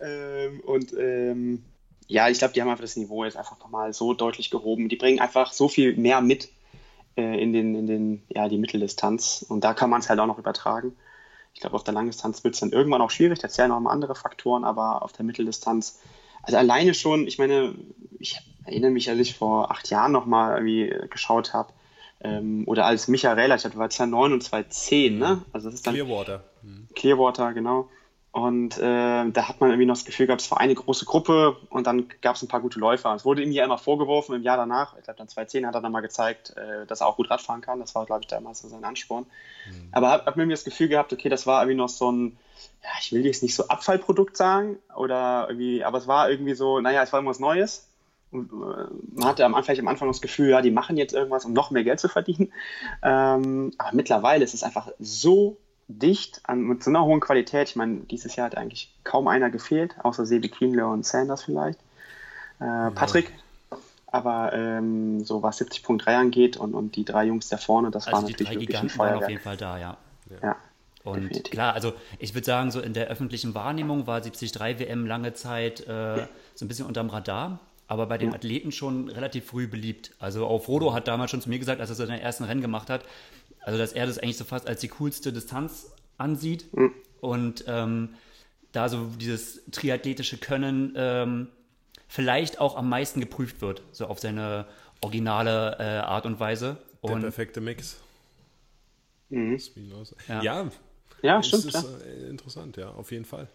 Ähm, 0.00 0.60
und 0.60 0.94
ähm, 0.98 1.64
ja, 2.06 2.28
ich 2.28 2.38
glaube, 2.38 2.54
die 2.54 2.62
haben 2.62 2.68
einfach 2.68 2.82
das 2.82 2.96
Niveau 2.96 3.24
jetzt 3.24 3.36
einfach 3.36 3.58
nochmal 3.58 3.92
so 3.92 4.14
deutlich 4.14 4.50
gehoben. 4.50 4.88
Die 4.88 4.96
bringen 4.96 5.20
einfach 5.20 5.52
so 5.52 5.68
viel 5.68 5.94
mehr 5.96 6.22
mit 6.22 6.48
äh, 7.16 7.42
in, 7.42 7.52
den, 7.52 7.74
in 7.74 7.86
den, 7.86 8.22
ja, 8.30 8.48
die 8.48 8.58
Mitteldistanz. 8.58 9.44
Und 9.46 9.62
da 9.62 9.74
kann 9.74 9.90
man 9.90 10.00
es 10.00 10.08
halt 10.08 10.20
auch 10.20 10.26
noch 10.26 10.38
übertragen. 10.38 10.96
Ich 11.54 11.60
glaube, 11.60 11.76
auf 11.76 11.84
der 11.84 11.94
Langdistanz 11.94 12.44
wird 12.44 12.54
es 12.54 12.60
dann 12.60 12.72
irgendwann 12.72 13.02
auch 13.02 13.10
schwierig. 13.10 13.38
Da 13.38 13.48
zählen 13.48 13.68
noch 13.68 13.80
mal 13.80 13.90
andere 13.90 14.14
Faktoren, 14.14 14.64
aber 14.64 15.02
auf 15.02 15.12
der 15.12 15.24
Mitteldistanz, 15.24 16.00
also 16.42 16.56
alleine 16.58 16.94
schon, 16.94 17.26
ich 17.26 17.38
meine, 17.38 17.74
ich 18.18 18.40
erinnere 18.64 18.90
mich, 18.90 19.08
als 19.08 19.18
ich 19.18 19.34
vor 19.34 19.70
acht 19.70 19.88
Jahren 19.90 20.12
nochmal 20.12 20.54
irgendwie 20.56 21.08
geschaut 21.08 21.52
habe, 21.52 21.72
ähm, 22.20 22.64
oder 22.66 22.86
als 22.86 23.08
Michaela, 23.08 23.54
ich 23.54 23.62
glaube, 23.62 23.76
war 23.76 23.90
2009 23.90 24.32
und 24.32 24.42
2010, 24.42 25.18
ne? 25.18 25.42
Also 25.52 25.68
das 25.68 25.74
ist 25.74 25.86
dann 25.86 25.94
Clearwater. 25.94 26.44
Clearwater, 26.94 27.52
genau. 27.52 27.88
Und 28.32 28.78
äh, 28.78 28.80
da 29.30 29.48
hat 29.48 29.60
man 29.60 29.68
irgendwie 29.68 29.84
noch 29.84 29.94
das 29.94 30.06
Gefühl 30.06 30.26
gehabt, 30.26 30.40
es 30.40 30.50
war 30.50 30.58
eine 30.58 30.74
große 30.74 31.04
Gruppe 31.04 31.58
und 31.68 31.86
dann 31.86 32.08
gab 32.22 32.34
es 32.34 32.42
ein 32.42 32.48
paar 32.48 32.62
gute 32.62 32.78
Läufer. 32.78 33.14
Es 33.14 33.26
wurde 33.26 33.42
ihm 33.42 33.52
ja 33.52 33.62
immer 33.62 33.76
vorgeworfen, 33.76 34.34
im 34.34 34.42
Jahr 34.42 34.56
danach, 34.56 34.96
ich 34.96 35.04
glaube 35.04 35.18
dann 35.18 35.28
2010 35.28 35.66
hat 35.66 35.74
er 35.74 35.82
dann 35.82 35.92
mal 35.92 36.00
gezeigt, 36.00 36.56
äh, 36.56 36.86
dass 36.86 37.02
er 37.02 37.08
auch 37.08 37.16
gut 37.16 37.30
Radfahren 37.30 37.60
kann. 37.60 37.78
Das 37.78 37.94
war, 37.94 38.06
glaube 38.06 38.22
ich, 38.22 38.28
damals 38.28 38.62
so 38.62 38.68
sein 38.68 38.84
Ansporn. 38.84 39.26
Aber 39.92 40.08
habe 40.08 40.24
hab 40.24 40.36
mir 40.36 40.44
irgendwie 40.44 40.54
das 40.54 40.64
Gefühl 40.64 40.88
gehabt, 40.88 41.12
okay, 41.12 41.28
das 41.28 41.46
war 41.46 41.60
irgendwie 41.60 41.76
noch 41.76 41.90
so 41.90 42.10
ein, 42.10 42.38
ja, 42.82 42.88
ich 43.02 43.12
will 43.12 43.26
jetzt 43.26 43.42
nicht 43.42 43.54
so 43.54 43.68
Abfallprodukt 43.68 44.34
sagen, 44.34 44.78
oder 44.96 45.46
irgendwie, 45.48 45.84
aber 45.84 45.98
es 45.98 46.06
war 46.06 46.30
irgendwie 46.30 46.54
so, 46.54 46.80
naja, 46.80 47.02
es 47.02 47.12
war 47.12 47.20
irgendwas 47.20 47.38
Neues. 47.38 47.86
Und, 48.30 48.50
äh, 48.50 48.86
man 49.14 49.28
hatte 49.28 49.44
am 49.44 49.54
Anfang, 49.54 49.78
am 49.78 49.88
Anfang 49.88 50.08
das 50.08 50.22
Gefühl, 50.22 50.48
ja, 50.48 50.62
die 50.62 50.70
machen 50.70 50.96
jetzt 50.96 51.12
irgendwas, 51.12 51.44
um 51.44 51.52
noch 51.52 51.70
mehr 51.70 51.84
Geld 51.84 52.00
zu 52.00 52.08
verdienen. 52.08 52.50
Ähm, 53.02 53.74
aber 53.76 53.94
mittlerweile 53.94 54.42
ist 54.42 54.54
es 54.54 54.62
einfach 54.62 54.88
so 54.98 55.58
dicht 55.98 56.40
an, 56.44 56.62
mit 56.62 56.82
so 56.82 56.90
einer 56.90 57.04
hohen 57.04 57.20
Qualität. 57.20 57.68
Ich 57.68 57.76
meine, 57.76 58.00
dieses 58.10 58.36
Jahr 58.36 58.46
hat 58.46 58.56
eigentlich 58.56 58.92
kaum 59.04 59.28
einer 59.28 59.50
gefehlt, 59.50 59.94
außer 60.02 60.26
Sebi 60.26 60.48
Kienle 60.48 60.86
und 60.86 61.04
Sanders 61.06 61.42
vielleicht. 61.44 61.78
Äh, 62.60 62.90
Patrick. 62.94 63.32
Aber 64.06 64.52
ähm, 64.52 65.24
so 65.24 65.42
was 65.42 65.60
70.3 65.60 66.06
angeht 66.14 66.56
und, 66.58 66.74
und 66.74 66.96
die 66.96 67.04
drei 67.04 67.24
Jungs 67.24 67.48
da 67.48 67.56
vorne, 67.56 67.90
das 67.90 68.06
war 68.06 68.14
Also 68.14 68.26
die 68.26 68.32
natürlich 68.32 68.48
drei 68.52 68.60
wirklich 68.60 68.76
ein 68.78 68.86
Giganten 68.88 68.98
waren 68.98 69.22
auf 69.22 69.28
jeden 69.30 69.42
Fall 69.42 69.56
da, 69.56 69.78
ja. 69.78 69.96
Ja. 70.42 70.56
Und 71.04 71.24
Definitiv. 71.24 71.50
klar, 71.50 71.74
also 71.74 71.94
ich 72.18 72.34
würde 72.34 72.44
sagen, 72.44 72.70
so 72.70 72.80
in 72.80 72.92
der 72.94 73.08
öffentlichen 73.08 73.54
Wahrnehmung 73.54 74.06
war 74.06 74.20
73 74.20 74.78
WM 74.78 75.06
lange 75.06 75.32
Zeit 75.32 75.80
äh, 75.88 76.26
so 76.54 76.64
ein 76.64 76.68
bisschen 76.68 76.86
unterm 76.86 77.08
Radar. 77.10 77.58
aber 77.88 78.06
bei 78.06 78.16
den 78.16 78.30
Ja. 78.30 78.36
Athleten 78.36 78.70
schon 78.72 79.08
relativ 79.08 79.46
früh 79.46 79.66
beliebt. 79.66 80.12
Also 80.18 80.46
auch 80.46 80.62
Frodo 80.62 80.94
hat 80.94 81.08
damals 81.08 81.30
schon 81.30 81.40
zu 81.42 81.48
mir 81.50 81.58
gesagt, 81.58 81.80
als 81.80 81.90
er 81.90 81.96
seine 81.96 82.20
ersten 82.20 82.44
Rennen 82.44 82.60
gemacht 82.62 82.88
hat, 82.88 83.04
also 83.62 83.78
dass 83.78 83.92
er 83.92 84.06
das 84.06 84.18
eigentlich 84.18 84.36
so 84.36 84.44
fast 84.44 84.66
als 84.66 84.80
die 84.80 84.88
coolste 84.88 85.32
Distanz 85.32 85.92
ansieht 86.18 86.66
und 87.20 87.64
ähm, 87.66 88.14
da 88.72 88.88
so 88.88 89.06
dieses 89.18 89.62
triathletische 89.70 90.38
Können 90.38 90.94
ähm, 90.96 91.48
vielleicht 92.08 92.60
auch 92.60 92.76
am 92.76 92.88
meisten 92.88 93.20
geprüft 93.20 93.60
wird, 93.60 93.82
so 93.92 94.06
auf 94.06 94.18
seine 94.18 94.66
originale 95.00 95.76
äh, 95.78 95.82
Art 95.98 96.26
und 96.26 96.38
Weise. 96.40 96.76
Der 97.02 97.10
Und 97.10 97.20
perfekte 97.22 97.60
Mix. 97.60 97.96
Mhm. 99.30 99.58
Ja. 100.28 100.42
Ja, 100.42 100.70
Ja, 101.22 101.42
stimmt. 101.42 101.64
ist 101.66 101.74
Ja. 101.74 101.84
äh, 102.04 102.28
interessant, 102.28 102.76
ja, 102.76 102.90
auf 102.90 103.10
jeden 103.10 103.24
Fall. 103.24 103.48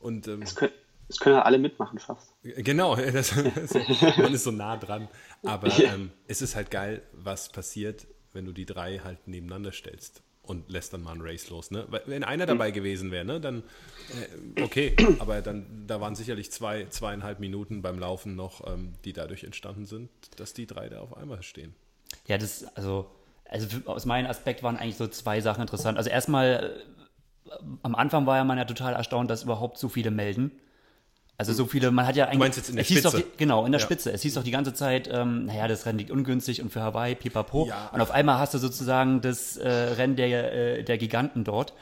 Und 0.00 0.26
ähm, 0.26 0.42
Es, 0.42 0.54
können, 0.56 0.72
es 1.08 1.18
können 1.20 1.36
halt 1.36 1.46
alle 1.46 1.58
mitmachen 1.58 1.98
fast. 1.98 2.32
Genau, 2.42 2.96
das, 3.12 3.34
das, 3.54 3.74
man 4.16 4.34
ist 4.34 4.44
so 4.44 4.50
nah 4.50 4.76
dran. 4.76 5.08
Aber 5.44 5.68
Ja. 5.68 5.94
ähm, 5.94 6.10
es 6.26 6.42
ist 6.42 6.56
halt 6.56 6.70
geil, 6.70 7.02
was 7.12 7.50
passiert, 7.50 8.06
wenn 8.32 8.44
du 8.44 8.52
die 8.52 8.66
drei 8.66 8.98
halt 8.98 9.26
nebeneinander 9.28 9.72
stellst 9.72 10.22
und 10.42 10.68
lässt 10.70 10.92
dann 10.92 11.02
mal 11.02 11.12
einen 11.12 11.22
Race 11.22 11.48
los. 11.50 11.70
Ne? 11.70 11.86
Weil, 11.88 12.02
Wenn 12.06 12.24
einer 12.24 12.46
dabei 12.46 12.70
gewesen 12.70 13.10
wäre, 13.10 13.24
ne, 13.24 13.40
dann 13.40 13.62
äh, 14.56 14.62
okay, 14.62 14.96
aber 15.20 15.40
dann 15.40 15.84
da 15.86 16.00
waren 16.00 16.14
sicherlich 16.14 16.50
zwei, 16.50 16.86
zweieinhalb 16.86 17.38
Minuten 17.38 17.82
beim 17.82 17.98
Laufen 17.98 18.34
noch, 18.34 18.66
ähm, 18.66 18.94
die 19.04 19.12
dadurch 19.12 19.44
entstanden 19.44 19.86
sind, 19.86 20.10
dass 20.36 20.52
die 20.52 20.66
drei 20.66 20.88
da 20.88 21.00
auf 21.00 21.16
einmal 21.16 21.42
stehen. 21.42 21.74
Ja, 22.26 22.38
das, 22.38 22.64
also, 22.76 23.10
also 23.48 23.68
aus 23.86 24.04
meinem 24.04 24.26
Aspekt 24.26 24.62
waren 24.62 24.76
eigentlich 24.76 24.96
so 24.96 25.06
zwei 25.06 25.40
Sachen 25.40 25.62
interessant. 25.62 25.96
Also 25.96 26.10
erstmal, 26.10 26.84
äh, 27.48 27.52
am 27.82 27.94
Anfang 27.94 28.26
war 28.26 28.36
ja 28.36 28.44
man 28.44 28.58
ja 28.58 28.64
total 28.64 28.94
erstaunt, 28.94 29.30
dass 29.30 29.44
überhaupt 29.44 29.78
so 29.78 29.88
viele 29.88 30.10
melden. 30.10 30.50
Also 31.38 31.52
so 31.54 31.66
viele, 31.66 31.90
man 31.90 32.06
hat 32.06 32.14
ja 32.14 32.26
eigentlich. 32.26 32.38
meinst 32.38 32.58
jetzt 32.58 32.70
in 32.70 32.76
der 32.76 32.84
Spitze? 32.84 33.16
die- 33.16 33.24
genau, 33.36 33.64
in 33.66 33.72
der 33.72 33.80
Ja. 33.80 33.84
Spitze. 33.86 34.12
Es 34.12 34.22
hieß 34.22 34.34
doch 34.34 34.44
die 34.44 34.50
ganze 34.50 34.74
Zeit, 34.74 35.08
ähm, 35.12 35.46
naja, 35.46 35.66
das 35.66 35.86
Rennen 35.86 35.98
liegt 35.98 36.10
ungünstig 36.10 36.62
und 36.62 36.70
für 36.70 36.82
Hawaii, 36.82 37.14
pipapo. 37.14 37.66
Ja. 37.66 37.90
Und 37.92 38.00
auf 38.00 38.10
einmal 38.10 38.38
hast 38.38 38.54
du 38.54 38.58
sozusagen 38.58 39.20
das 39.22 39.56
äh, 39.56 39.68
Rennen 39.68 40.14
der, 40.16 40.52
äh, 40.78 40.84
der 40.84 40.98
Giganten 40.98 41.42
dort. 41.44 41.72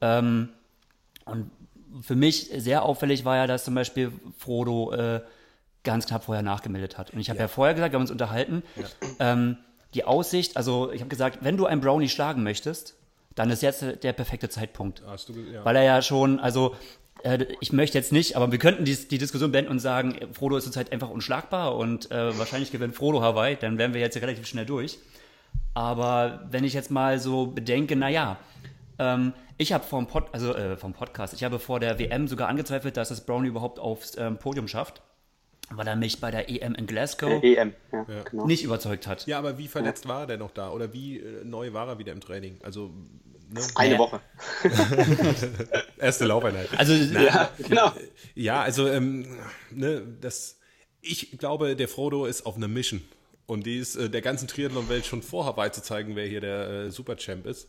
Ja. 0.00 0.18
Ähm, 0.18 0.48
und 1.24 1.50
für 2.02 2.16
mich 2.16 2.50
sehr 2.56 2.82
auffällig 2.82 3.24
war 3.24 3.36
ja, 3.36 3.46
dass 3.46 3.64
zum 3.64 3.74
Beispiel 3.74 4.12
Frodo 4.38 4.92
äh, 4.92 5.20
ganz 5.84 6.06
knapp 6.06 6.24
vorher 6.24 6.42
nachgemeldet 6.42 6.98
hat. 6.98 7.12
Und 7.12 7.20
ich 7.20 7.30
habe 7.30 7.38
ja. 7.38 7.48
vorher 7.48 7.74
gesagt, 7.74 7.92
wir 7.92 7.96
haben 7.96 8.02
uns 8.02 8.10
unterhalten, 8.10 8.62
ähm, 9.20 9.56
die 9.94 10.04
Aussicht, 10.04 10.56
also 10.56 10.90
ich 10.90 11.00
habe 11.00 11.08
gesagt, 11.08 11.38
wenn 11.42 11.56
du 11.56 11.66
einen 11.66 11.80
Brownie 11.80 12.08
schlagen 12.08 12.42
möchtest, 12.42 12.96
dann 13.34 13.50
ist 13.50 13.62
jetzt 13.62 13.84
der 14.02 14.12
perfekte 14.12 14.48
Zeitpunkt. 14.48 15.02
Hast 15.06 15.28
du, 15.28 15.34
ja. 15.34 15.64
Weil 15.64 15.76
er 15.76 15.84
ja 15.84 16.02
schon, 16.02 16.40
also 16.40 16.74
äh, 17.22 17.46
ich 17.60 17.72
möchte 17.72 17.98
jetzt 17.98 18.12
nicht, 18.12 18.36
aber 18.36 18.50
wir 18.52 18.58
könnten 18.58 18.84
die, 18.84 18.94
die 18.94 19.18
Diskussion 19.18 19.52
beenden 19.52 19.70
und 19.70 19.78
sagen, 19.78 20.14
äh, 20.16 20.26
Frodo 20.32 20.56
ist 20.56 20.64
zurzeit 20.64 20.92
einfach 20.92 21.10
unschlagbar 21.10 21.76
und 21.76 22.10
äh, 22.10 22.38
wahrscheinlich 22.38 22.72
gewinnt 22.72 22.94
Frodo 22.94 23.22
Hawaii, 23.22 23.56
dann 23.56 23.78
wären 23.78 23.94
wir 23.94 24.00
jetzt 24.00 24.16
relativ 24.16 24.46
schnell 24.46 24.66
durch. 24.66 24.98
Aber 25.74 26.46
wenn 26.50 26.64
ich 26.64 26.72
jetzt 26.72 26.90
mal 26.90 27.18
so 27.18 27.46
bedenke, 27.48 27.96
naja, 27.96 28.38
ähm, 28.98 29.32
ich 29.58 29.72
habe 29.72 29.84
vom, 29.84 30.06
Pod, 30.06 30.24
also, 30.32 30.54
äh, 30.54 30.76
vom 30.76 30.92
Podcast, 30.92 31.34
ich 31.34 31.44
habe 31.44 31.58
vor 31.58 31.80
der 31.80 31.98
WM 31.98 32.28
sogar 32.28 32.48
angezweifelt, 32.48 32.96
dass 32.96 33.08
das 33.08 33.24
Brownie 33.24 33.48
überhaupt 33.48 33.78
aufs 33.78 34.16
ähm, 34.18 34.38
Podium 34.38 34.68
schafft, 34.68 35.02
weil 35.70 35.86
er 35.86 35.96
mich 35.96 36.20
bei 36.20 36.30
der 36.30 36.48
EM 36.48 36.74
in 36.74 36.86
Glasgow 36.86 37.42
Äh, 37.42 37.54
EM, 37.54 37.72
ja, 37.92 38.04
genau. 38.30 38.46
nicht 38.46 38.64
überzeugt 38.64 39.06
hat. 39.06 39.26
ja, 39.26 39.38
aber 39.38 39.58
wie 39.58 39.68
verletzt 39.68 40.06
war 40.08 40.26
der 40.26 40.36
noch 40.38 40.50
da? 40.50 40.70
Oder 40.70 40.92
wie 40.92 41.18
äh, 41.18 41.44
neu 41.44 41.72
war 41.72 41.88
er 41.88 41.98
wieder 41.98 42.12
im 42.12 42.20
Training? 42.20 42.58
Also, 42.62 42.90
ne? 43.48 43.60
Eine 43.74 43.94
Ja. 43.94 43.98
Woche. 43.98 44.20
Erste 45.98 46.26
Laufeinheit. 46.26 46.68
Also 46.76 46.92
Ja, 46.94 47.50
genau. 47.58 47.92
Ja, 48.34 48.62
also 48.62 48.88
ähm, 48.88 49.26
ne, 49.70 50.02
das, 50.20 50.58
ich 51.00 51.38
glaube, 51.38 51.76
der 51.76 51.88
Frodo 51.88 52.26
ist 52.26 52.46
auf 52.46 52.56
einer 52.56 52.68
Mission. 52.68 53.02
Und 53.46 53.64
die 53.66 53.78
ist 53.78 53.96
äh, 53.96 54.10
der 54.10 54.22
ganzen 54.22 54.48
Triathlon-Welt 54.48 55.06
schon 55.06 55.22
vor 55.22 55.44
Hawaii 55.44 55.70
zu 55.70 55.82
zeigen, 55.82 56.16
wer 56.16 56.26
hier 56.26 56.40
der 56.40 56.68
äh, 56.68 56.90
Superchamp 56.90 57.46
ist. 57.46 57.68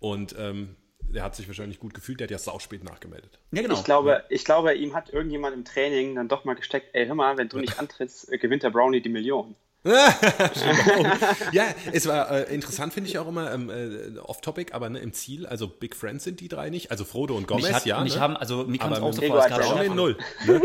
Und 0.00 0.34
ähm, 0.36 0.74
der 1.00 1.22
hat 1.22 1.36
sich 1.36 1.46
wahrscheinlich 1.46 1.78
gut 1.78 1.94
gefühlt, 1.94 2.20
der 2.20 2.26
hat 2.26 2.30
ja 2.32 2.38
sauspät 2.38 2.82
nachgemeldet. 2.84 3.38
ja, 3.52 3.62
genau. 3.62 3.74
Ich 3.74 3.84
glaube, 3.84 4.24
ich 4.30 4.44
glaube, 4.44 4.74
ihm 4.74 4.94
hat 4.94 5.10
irgendjemand 5.10 5.54
im 5.54 5.64
Training 5.64 6.16
dann 6.16 6.28
doch 6.28 6.44
mal 6.44 6.54
gesteckt, 6.54 6.88
ey, 6.94 7.06
hör 7.06 7.14
mal, 7.14 7.36
wenn 7.36 7.48
du 7.48 7.58
nicht 7.58 7.78
antrittst, 7.78 8.32
äh, 8.32 8.38
gewinnt 8.38 8.62
der 8.62 8.70
Brownie 8.70 9.00
die 9.00 9.08
Million. 9.08 9.54
Ja, 9.84 11.74
es 11.92 12.06
war 12.06 12.30
äh, 12.30 12.54
interessant, 12.54 12.92
finde 12.92 13.10
ich 13.10 13.18
auch 13.18 13.28
immer, 13.28 13.52
ähm, 13.52 13.70
äh, 13.70 14.18
off-topic, 14.18 14.72
aber 14.74 14.88
ne, 14.90 15.00
im 15.00 15.12
Ziel, 15.12 15.46
also 15.46 15.68
Big 15.68 15.96
Friends 15.96 16.24
sind 16.24 16.40
die 16.40 16.48
drei 16.48 16.70
nicht, 16.70 16.90
also 16.90 17.04
Frodo 17.04 17.36
und 17.36 17.46
Gomez, 17.48 17.64
mich 17.66 17.74
hat, 17.74 17.86
ja. 17.86 18.00
mich 18.02 18.14
ne? 18.14 18.20
haben, 18.20 18.36
also 18.36 18.64
mir 18.64 18.78
kam 18.78 18.92
es 18.92 18.98
Aber 18.98 19.08
auch 19.08 19.12
so 19.12 19.22
vor, 19.22 19.42
Anfang- 19.42 19.94
null. 19.94 20.16
Ne? 20.46 20.60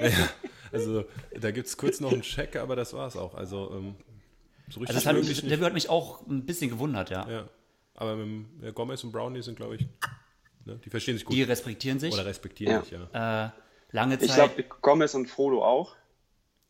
ja, 0.00 0.10
also 0.72 1.04
da 1.38 1.50
gibt 1.50 1.66
es 1.68 1.76
kurz 1.76 2.00
noch 2.00 2.12
einen 2.12 2.22
Check, 2.22 2.56
aber 2.56 2.76
das 2.76 2.92
war's 2.94 3.16
auch. 3.16 3.34
Also 3.34 3.70
ähm, 3.74 3.94
so 4.68 4.80
richtig 4.80 4.88
Also 4.88 4.92
das 4.94 5.06
hat, 5.06 5.14
möglich 5.16 5.40
der 5.42 5.50
nicht. 5.50 5.62
hat 5.64 5.74
mich 5.74 5.88
auch 5.88 6.26
ein 6.26 6.44
bisschen 6.44 6.70
gewundert, 6.70 7.10
ja. 7.10 7.28
Ja. 7.30 7.48
Aber 7.94 8.16
mit 8.16 8.46
ja, 8.62 8.70
Gomez 8.70 9.04
und 9.04 9.12
Brownie 9.12 9.42
sind, 9.42 9.54
glaube 9.56 9.76
ich, 9.76 9.86
ne, 10.64 10.80
die 10.84 10.90
verstehen 10.90 11.16
sich 11.16 11.24
gut. 11.24 11.36
Die 11.36 11.42
respektieren 11.42 12.00
sich. 12.00 12.12
Oder 12.14 12.24
respektieren 12.26 12.72
Ja. 12.74 12.82
sich, 12.82 12.92
ja. 12.92 13.46
äh, 13.46 13.50
lange 13.92 14.16
Ich 14.20 14.28
Zeit. 14.30 14.56
glaube, 14.56 14.64
Gomez 14.80 15.14
und 15.14 15.28
Frodo 15.28 15.62
auch. 15.64 15.94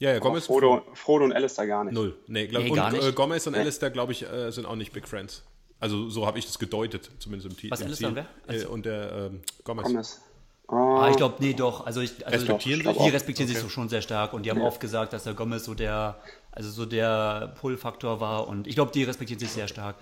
Ja, 0.03 0.15
ja, 0.15 0.19
Gomez 0.19 0.47
Frodo, 0.47 0.83
Frodo 0.95 1.27
und 1.27 1.33
Alistair 1.33 1.65
gar 1.69 1.85
nicht. 1.85 1.95
Null. 1.95 2.17
Nee, 2.27 2.49
glaub, 2.49 2.65
Nee, 2.65 2.71
und 2.71 2.77
gar 2.77 2.91
nicht. 2.91 3.07
Äh, 3.07 3.13
Gomez 3.13 3.47
und 3.47 3.55
Alistair, 3.55 3.91
glaube 3.91 4.11
ich, 4.11 4.29
äh, 4.29 4.51
sind 4.51 4.67
auch 4.67 4.75
nicht 4.75 4.93
Big 4.93 5.07
Friends. 5.07 5.45
Also 5.79 6.09
so 6.11 6.27
habe 6.27 6.41
ich 6.41 6.47
das 6.47 6.59
gedeutet, 6.59 7.09
zumindest 7.21 7.49
im, 7.53 7.57
Ti- 7.57 7.71
Was, 7.71 7.81
im 7.83 7.87
Alistair 7.87 8.27
wer? 8.49 8.53
Äh, 8.53 8.65
und 8.67 8.85
der 8.85 9.13
ähm, 9.31 9.43
Gomez. 9.63 9.87
Gomez. 9.87 10.21
Ah, 10.67 11.09
ich 11.09 11.17
glaube, 11.17 11.37
nee, 11.39 11.53
doch. 11.55 11.87
Also, 11.87 12.01
ich, 12.01 12.27
also 12.27 12.37
Respektieren 12.37 12.81
die 12.81 12.87
sich? 12.89 12.99
Die 12.99 13.09
respektieren 13.11 13.49
sich 13.49 13.59
so 13.59 13.69
schon 13.69 13.89
sehr 13.89 14.03
stark 14.03 14.33
und 14.33 14.45
die 14.45 14.51
haben 14.51 14.61
oft 14.63 14.81
gesagt, 14.81 15.13
dass 15.13 15.23
der 15.23 15.35
Gomez 15.35 15.65
so 15.67 15.75
der, 15.75 16.19
also 16.51 16.69
so 16.71 16.85
der 16.85 17.55
Pull-Faktor 17.61 18.21
war 18.21 18.49
und 18.49 18.67
ich 18.67 18.75
glaube, 18.75 18.91
die 18.91 19.05
respektieren 19.05 19.39
sich 19.39 19.51
sehr 19.51 19.69
stark. 19.69 19.95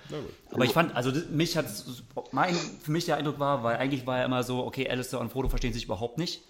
Aber 0.50 0.64
ich 0.64 0.72
fand, 0.72 0.96
also 0.96 1.12
mich 1.30 1.58
hat, 1.58 1.66
mein, 2.32 2.54
für 2.54 2.90
mich 2.90 3.04
der 3.04 3.16
Eindruck 3.16 3.38
war, 3.38 3.62
weil 3.64 3.76
eigentlich 3.76 4.06
war 4.06 4.18
ja 4.18 4.24
immer 4.24 4.44
so, 4.44 4.64
okay, 4.64 4.88
Alistair 4.88 5.20
und 5.20 5.30
Frodo 5.30 5.50
verstehen 5.50 5.74
sich 5.74 5.84
überhaupt 5.84 6.16
nicht. 6.16 6.42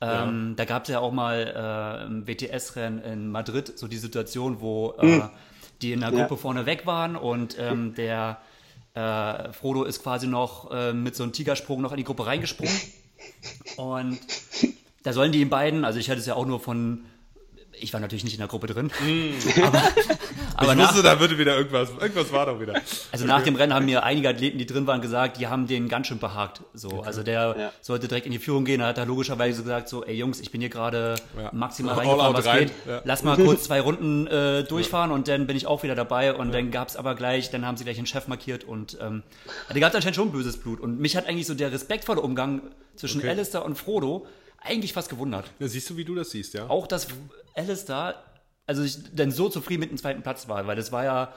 Ähm, 0.00 0.54
Da 0.56 0.64
gab 0.64 0.84
es 0.84 0.88
ja 0.90 1.00
auch 1.00 1.12
mal 1.12 2.00
äh, 2.02 2.06
im 2.06 2.26
WTS-Rennen 2.26 3.00
in 3.02 3.28
Madrid 3.30 3.76
so 3.76 3.88
die 3.88 3.96
Situation, 3.96 4.60
wo 4.60 4.94
äh, 4.98 5.22
die 5.82 5.92
in 5.92 6.00
der 6.00 6.10
Ja. 6.12 6.20
Gruppe 6.20 6.36
vorne 6.40 6.66
weg 6.66 6.86
waren 6.86 7.16
und 7.16 7.56
ähm, 7.58 7.94
der 7.94 8.38
äh, 8.94 9.52
Frodo 9.52 9.84
ist 9.84 10.02
quasi 10.02 10.26
noch 10.26 10.70
äh, 10.70 10.92
mit 10.92 11.14
so 11.16 11.22
einem 11.24 11.32
Tigersprung 11.32 11.80
noch 11.82 11.90
in 11.92 11.98
die 11.98 12.04
Gruppe 12.04 12.26
reingesprungen. 12.26 12.74
Und 13.76 14.18
da 15.02 15.12
sollen 15.12 15.32
die 15.32 15.44
beiden, 15.44 15.84
also 15.84 15.98
ich 15.98 16.08
hatte 16.10 16.20
es 16.20 16.26
ja 16.26 16.34
auch 16.34 16.46
nur 16.46 16.60
von, 16.60 17.04
ich 17.72 17.92
war 17.92 18.00
natürlich 18.00 18.24
nicht 18.24 18.34
in 18.34 18.38
der 18.40 18.48
Gruppe 18.48 18.66
drin, 18.68 18.90
aber, 19.64 19.82
aber 20.58 20.72
ich 20.72 20.78
nach, 20.78 20.88
wusste, 20.90 21.02
da 21.02 21.18
würde 21.20 21.38
wieder 21.38 21.56
irgendwas, 21.56 21.90
irgendwas 21.90 22.32
war 22.32 22.46
doch 22.46 22.60
wieder. 22.60 22.74
also 23.12 23.24
nach 23.26 23.42
dem 23.42 23.56
Rennen 23.56 23.72
haben 23.72 23.86
mir 23.86 24.02
einige 24.02 24.28
Athleten, 24.28 24.58
die 24.58 24.66
drin 24.66 24.86
waren, 24.86 25.00
gesagt, 25.00 25.38
die 25.38 25.46
haben 25.46 25.66
den 25.66 25.88
ganz 25.88 26.06
schön 26.08 26.18
behagt. 26.18 26.60
So, 26.74 27.00
also 27.02 27.22
der 27.22 27.54
Ja. 27.58 27.72
sollte 27.80 28.08
direkt 28.08 28.26
in 28.26 28.32
die 28.32 28.38
Führung 28.38 28.64
gehen. 28.64 28.80
Da 28.80 28.86
hat 28.88 28.98
er 28.98 29.06
logischerweise 29.06 29.62
gesagt, 29.62 29.88
so, 29.88 30.04
ey 30.04 30.14
Jungs, 30.16 30.40
ich 30.40 30.50
bin 30.50 30.60
hier 30.60 30.70
gerade 30.70 31.14
Ja. 31.36 31.50
maximal 31.52 31.94
All 31.94 32.00
reingefahren, 32.00 32.34
was 32.36 32.46
rein, 32.46 32.58
geht. 32.66 32.72
ja. 32.86 33.00
Lass 33.04 33.22
mal 33.24 33.36
kurz 33.36 33.64
zwei 33.64 33.80
Runden 33.80 34.26
äh, 34.26 34.64
durchfahren 34.68 35.10
und 35.12 35.28
dann 35.28 35.46
bin 35.46 35.56
ich 35.56 35.66
auch 35.66 35.82
wieder 35.82 35.94
dabei. 35.94 36.34
Und 36.34 36.52
dann 36.52 36.70
gab 36.70 36.88
es 36.88 36.96
aber 36.96 37.14
gleich, 37.14 37.50
dann 37.50 37.64
haben 37.66 37.76
sie 37.76 37.84
gleich 37.84 37.96
den 37.96 38.06
Chef 38.06 38.26
markiert 38.28 38.64
und 38.64 38.98
ähm, 39.00 39.22
da 39.72 39.78
gab 39.78 39.90
es 39.90 39.94
anscheinend 39.96 40.16
schon 40.16 40.32
böses 40.32 40.56
Blut. 40.58 40.80
Und 40.80 40.98
mich 41.00 41.16
hat 41.16 41.26
eigentlich 41.26 41.46
so 41.46 41.54
der 41.54 41.72
respektvolle 41.72 42.20
Umgang 42.20 42.62
zwischen 42.96 43.20
Okay. 43.20 43.30
Alistair 43.30 43.64
und 43.64 43.76
Frodo 43.76 44.26
eigentlich 44.60 44.92
fast 44.92 45.08
gewundert. 45.08 45.44
Ja, 45.60 45.68
siehst 45.68 45.88
du, 45.88 45.96
wie 45.96 46.04
du 46.04 46.16
das 46.16 46.30
siehst, 46.30 46.54
ja? 46.54 46.68
Auch, 46.68 46.88
dass 46.88 47.06
Alistair, 47.54 48.16
also 48.68 48.82
ich 48.84 48.98
dann 49.14 49.32
so 49.32 49.48
zufrieden 49.48 49.80
mit 49.80 49.90
dem 49.90 49.96
zweiten 49.96 50.22
Platz 50.22 50.48
war, 50.48 50.66
weil 50.66 50.76
das 50.76 50.92
war 50.92 51.04
ja 51.04 51.32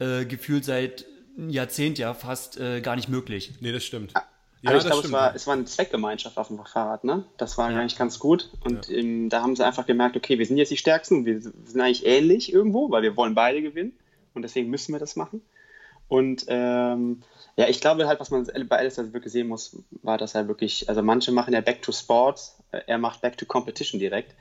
äh, 0.00 0.24
gefühlt 0.24 0.64
seit 0.64 1.06
einem 1.36 1.50
Jahrzehnt 1.50 1.98
ja 1.98 2.14
fast 2.14 2.58
äh, 2.58 2.80
gar 2.80 2.96
nicht 2.96 3.08
möglich. 3.08 3.52
Nee, 3.60 3.70
das 3.70 3.84
stimmt. 3.84 4.16
Aber 4.16 4.24
Ja, 4.62 4.76
ich 4.76 4.82
das 4.82 4.92
glaube, 4.92 5.06
es 5.06 5.12
war, 5.12 5.34
es 5.34 5.46
war 5.46 5.54
eine 5.54 5.64
Zweckgemeinschaft 5.66 6.38
auf 6.38 6.48
dem 6.48 6.58
Fahrrad, 6.64 7.04
ne? 7.04 7.24
Das 7.36 7.56
war 7.58 7.68
eigentlich 7.68 7.96
ganz 7.96 8.18
gut. 8.18 8.50
Und 8.64 8.90
ähm, 8.90 9.28
da 9.28 9.42
haben 9.42 9.56
sie 9.56 9.64
einfach 9.64 9.86
gemerkt, 9.86 10.16
okay, 10.16 10.38
wir 10.38 10.46
sind 10.46 10.56
jetzt 10.56 10.70
die 10.70 10.76
Stärksten, 10.76 11.24
wir 11.24 11.40
sind 11.40 11.80
eigentlich 11.80 12.04
ähnlich 12.06 12.52
irgendwo, 12.52 12.90
weil 12.90 13.02
wir 13.02 13.16
wollen 13.16 13.34
beide 13.34 13.62
gewinnen. 13.62 13.92
Und 14.34 14.42
deswegen 14.42 14.70
müssen 14.70 14.92
wir 14.92 14.98
das 14.98 15.16
machen. 15.16 15.42
Und 16.08 16.46
ähm, 16.48 17.22
ja, 17.56 17.68
ich 17.68 17.80
glaube 17.80 18.06
halt, 18.06 18.20
was 18.20 18.30
man 18.30 18.46
bei 18.68 18.78
Alistair 18.78 19.12
wirklich 19.12 19.32
sehen 19.32 19.48
muss, 19.48 19.76
war, 20.02 20.18
dass 20.18 20.34
er 20.34 20.48
wirklich, 20.48 20.88
also 20.88 21.02
manche 21.02 21.30
machen 21.30 21.54
ja 21.54 21.60
Back 21.60 21.82
to 21.82 21.92
Sports, 21.92 22.59
er 22.72 22.98
macht 22.98 23.20
Back 23.20 23.36
to 23.36 23.46
Competition 23.46 23.98
direkt. 24.00 24.34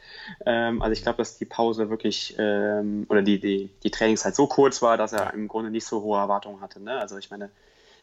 Ähm, 0.46 0.82
also 0.82 0.94
ich 0.94 1.02
glaube, 1.02 1.18
dass 1.18 1.38
die 1.38 1.46
Pause 1.46 1.90
wirklich, 1.90 2.36
ähm, 2.38 3.06
oder 3.10 3.22
die, 3.22 3.40
die, 3.40 3.70
die 3.84 3.92
Trainingszeit 3.92 4.36
so 4.36 4.48
kurz 4.48 4.82
war, 4.82 4.98
dass 4.98 5.14
er 5.14 5.34
im 5.34 5.48
Grunde 5.48 5.72
nicht 5.72 5.86
so 5.86 6.02
hohe 6.02 6.20
Erwartungen 6.20 6.62
hatte. 6.62 6.80
Ne? 6.82 7.00
Also 7.00 7.18
ich 7.18 7.32
meine, 7.32 7.50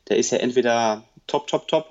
der 0.09 0.17
ist 0.17 0.31
ja 0.31 0.39
entweder 0.39 1.05
top, 1.27 1.47
top, 1.47 1.69
top 1.69 1.87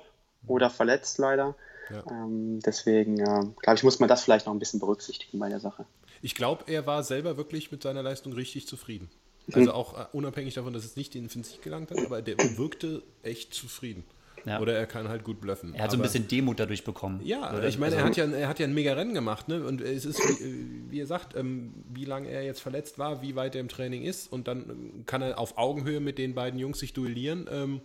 oder 0.46 0.70
verletzt 0.70 1.18
leider. 1.18 1.54
Ja. 1.90 2.02
Ähm, 2.10 2.60
deswegen, 2.64 3.18
äh, 3.20 3.44
glaube 3.62 3.76
ich, 3.76 3.82
muss 3.82 4.00
man 4.00 4.08
das 4.08 4.24
vielleicht 4.24 4.46
noch 4.46 4.52
ein 4.52 4.58
bisschen 4.58 4.80
berücksichtigen 4.80 5.38
bei 5.38 5.48
der 5.48 5.60
Sache. 5.60 5.86
Ich 6.22 6.34
glaube, 6.34 6.64
er 6.66 6.86
war 6.86 7.02
selber 7.02 7.36
wirklich 7.36 7.70
mit 7.70 7.82
seiner 7.82 8.02
Leistung 8.02 8.32
richtig 8.32 8.66
zufrieden. 8.66 9.08
Also 9.52 9.70
Mhm. 9.70 9.76
auch 9.76 9.98
äh, 9.98 10.06
unabhängig 10.12 10.54
davon, 10.54 10.72
dass 10.72 10.84
es 10.84 10.96
nicht 10.96 11.14
in 11.14 11.28
den 11.28 11.44
Sieg 11.44 11.62
gelangt 11.62 11.90
hat, 11.90 12.02
aber 12.02 12.22
der 12.22 12.36
wirkte 12.56 13.02
echt 13.22 13.54
zufrieden. 13.54 14.04
Ja. 14.46 14.60
oder 14.60 14.74
er 14.78 14.86
kann 14.86 15.08
halt 15.08 15.24
gut 15.24 15.40
bluffen. 15.40 15.74
Er 15.74 15.82
hat 15.84 15.90
so 15.90 15.96
ein 15.98 16.02
bisschen 16.02 16.28
Demut 16.28 16.58
dadurch 16.60 16.84
bekommen. 16.84 17.20
Ja, 17.24 17.52
Oder? 17.52 17.66
ich 17.66 17.78
meine, 17.78 17.96
Also- 17.96 18.04
er, 18.04 18.08
hat 18.08 18.16
ja, 18.16 18.38
er 18.38 18.48
hat 18.48 18.58
ja 18.60 18.66
ein 18.66 18.72
mega 18.74 18.92
Rennen 18.94 19.12
gemacht, 19.12 19.48
ne? 19.48 19.62
Und 19.66 19.80
es 19.80 20.04
ist, 20.04 20.18
wie, 20.20 20.90
wie 20.90 20.98
ihr 20.98 21.06
sagt, 21.06 21.34
ähm, 21.36 21.74
wie 21.92 22.04
lange 22.04 22.28
er 22.28 22.44
jetzt 22.44 22.60
verletzt 22.60 22.98
war, 22.98 23.20
wie 23.22 23.34
weit 23.36 23.54
er 23.56 23.60
im 23.60 23.68
Training 23.68 24.02
ist 24.04 24.32
und 24.32 24.46
dann 24.48 24.70
ähm, 24.70 25.02
kann 25.06 25.20
er 25.20 25.38
auf 25.38 25.58
Augenhöhe 25.58 25.98
mit 26.00 26.16
den 26.16 26.34
beiden 26.34 26.58
Jungs 26.60 26.78
sich 26.78 26.92
duellieren. 26.92 27.46
Ähm, 27.50 27.80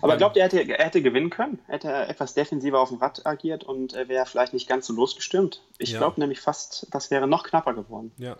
Aber 0.00 0.16
glaubt 0.16 0.36
ihr, 0.36 0.42
er 0.42 0.48
hätte, 0.50 0.60
er 0.78 0.84
hätte 0.86 1.02
gewinnen 1.02 1.30
können? 1.30 1.58
Hätte 1.66 1.88
er 1.88 2.08
etwas 2.08 2.32
defensiver 2.34 2.78
auf 2.80 2.88
dem 2.90 2.98
Rad 2.98 3.26
agiert 3.26 3.64
und 3.64 3.92
er 3.92 4.08
wäre 4.08 4.24
vielleicht 4.24 4.52
nicht 4.54 4.68
ganz 4.68 4.86
so 4.86 4.92
losgestürmt? 4.94 5.62
Ich 5.78 5.90
Ja. 5.92 5.98
glaube 5.98 6.20
nämlich 6.20 6.40
fast, 6.40 6.86
das 6.92 7.10
wäre 7.10 7.26
noch 7.28 7.44
knapper 7.44 7.74
geworden. 7.74 8.12
ja. 8.18 8.36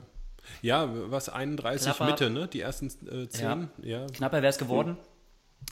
Ja, 0.60 0.90
was 1.10 1.30
31 1.30 1.86
Knapper. 1.96 2.04
Mitte, 2.04 2.28
ne? 2.28 2.46
Die 2.48 2.60
ersten 2.60 2.88
äh, 3.10 3.26
10. 3.28 3.68
Ja. 3.82 4.06
Knapper 4.08 4.42
wäre 4.42 4.48
es 4.50 4.58
geworden. 4.58 4.98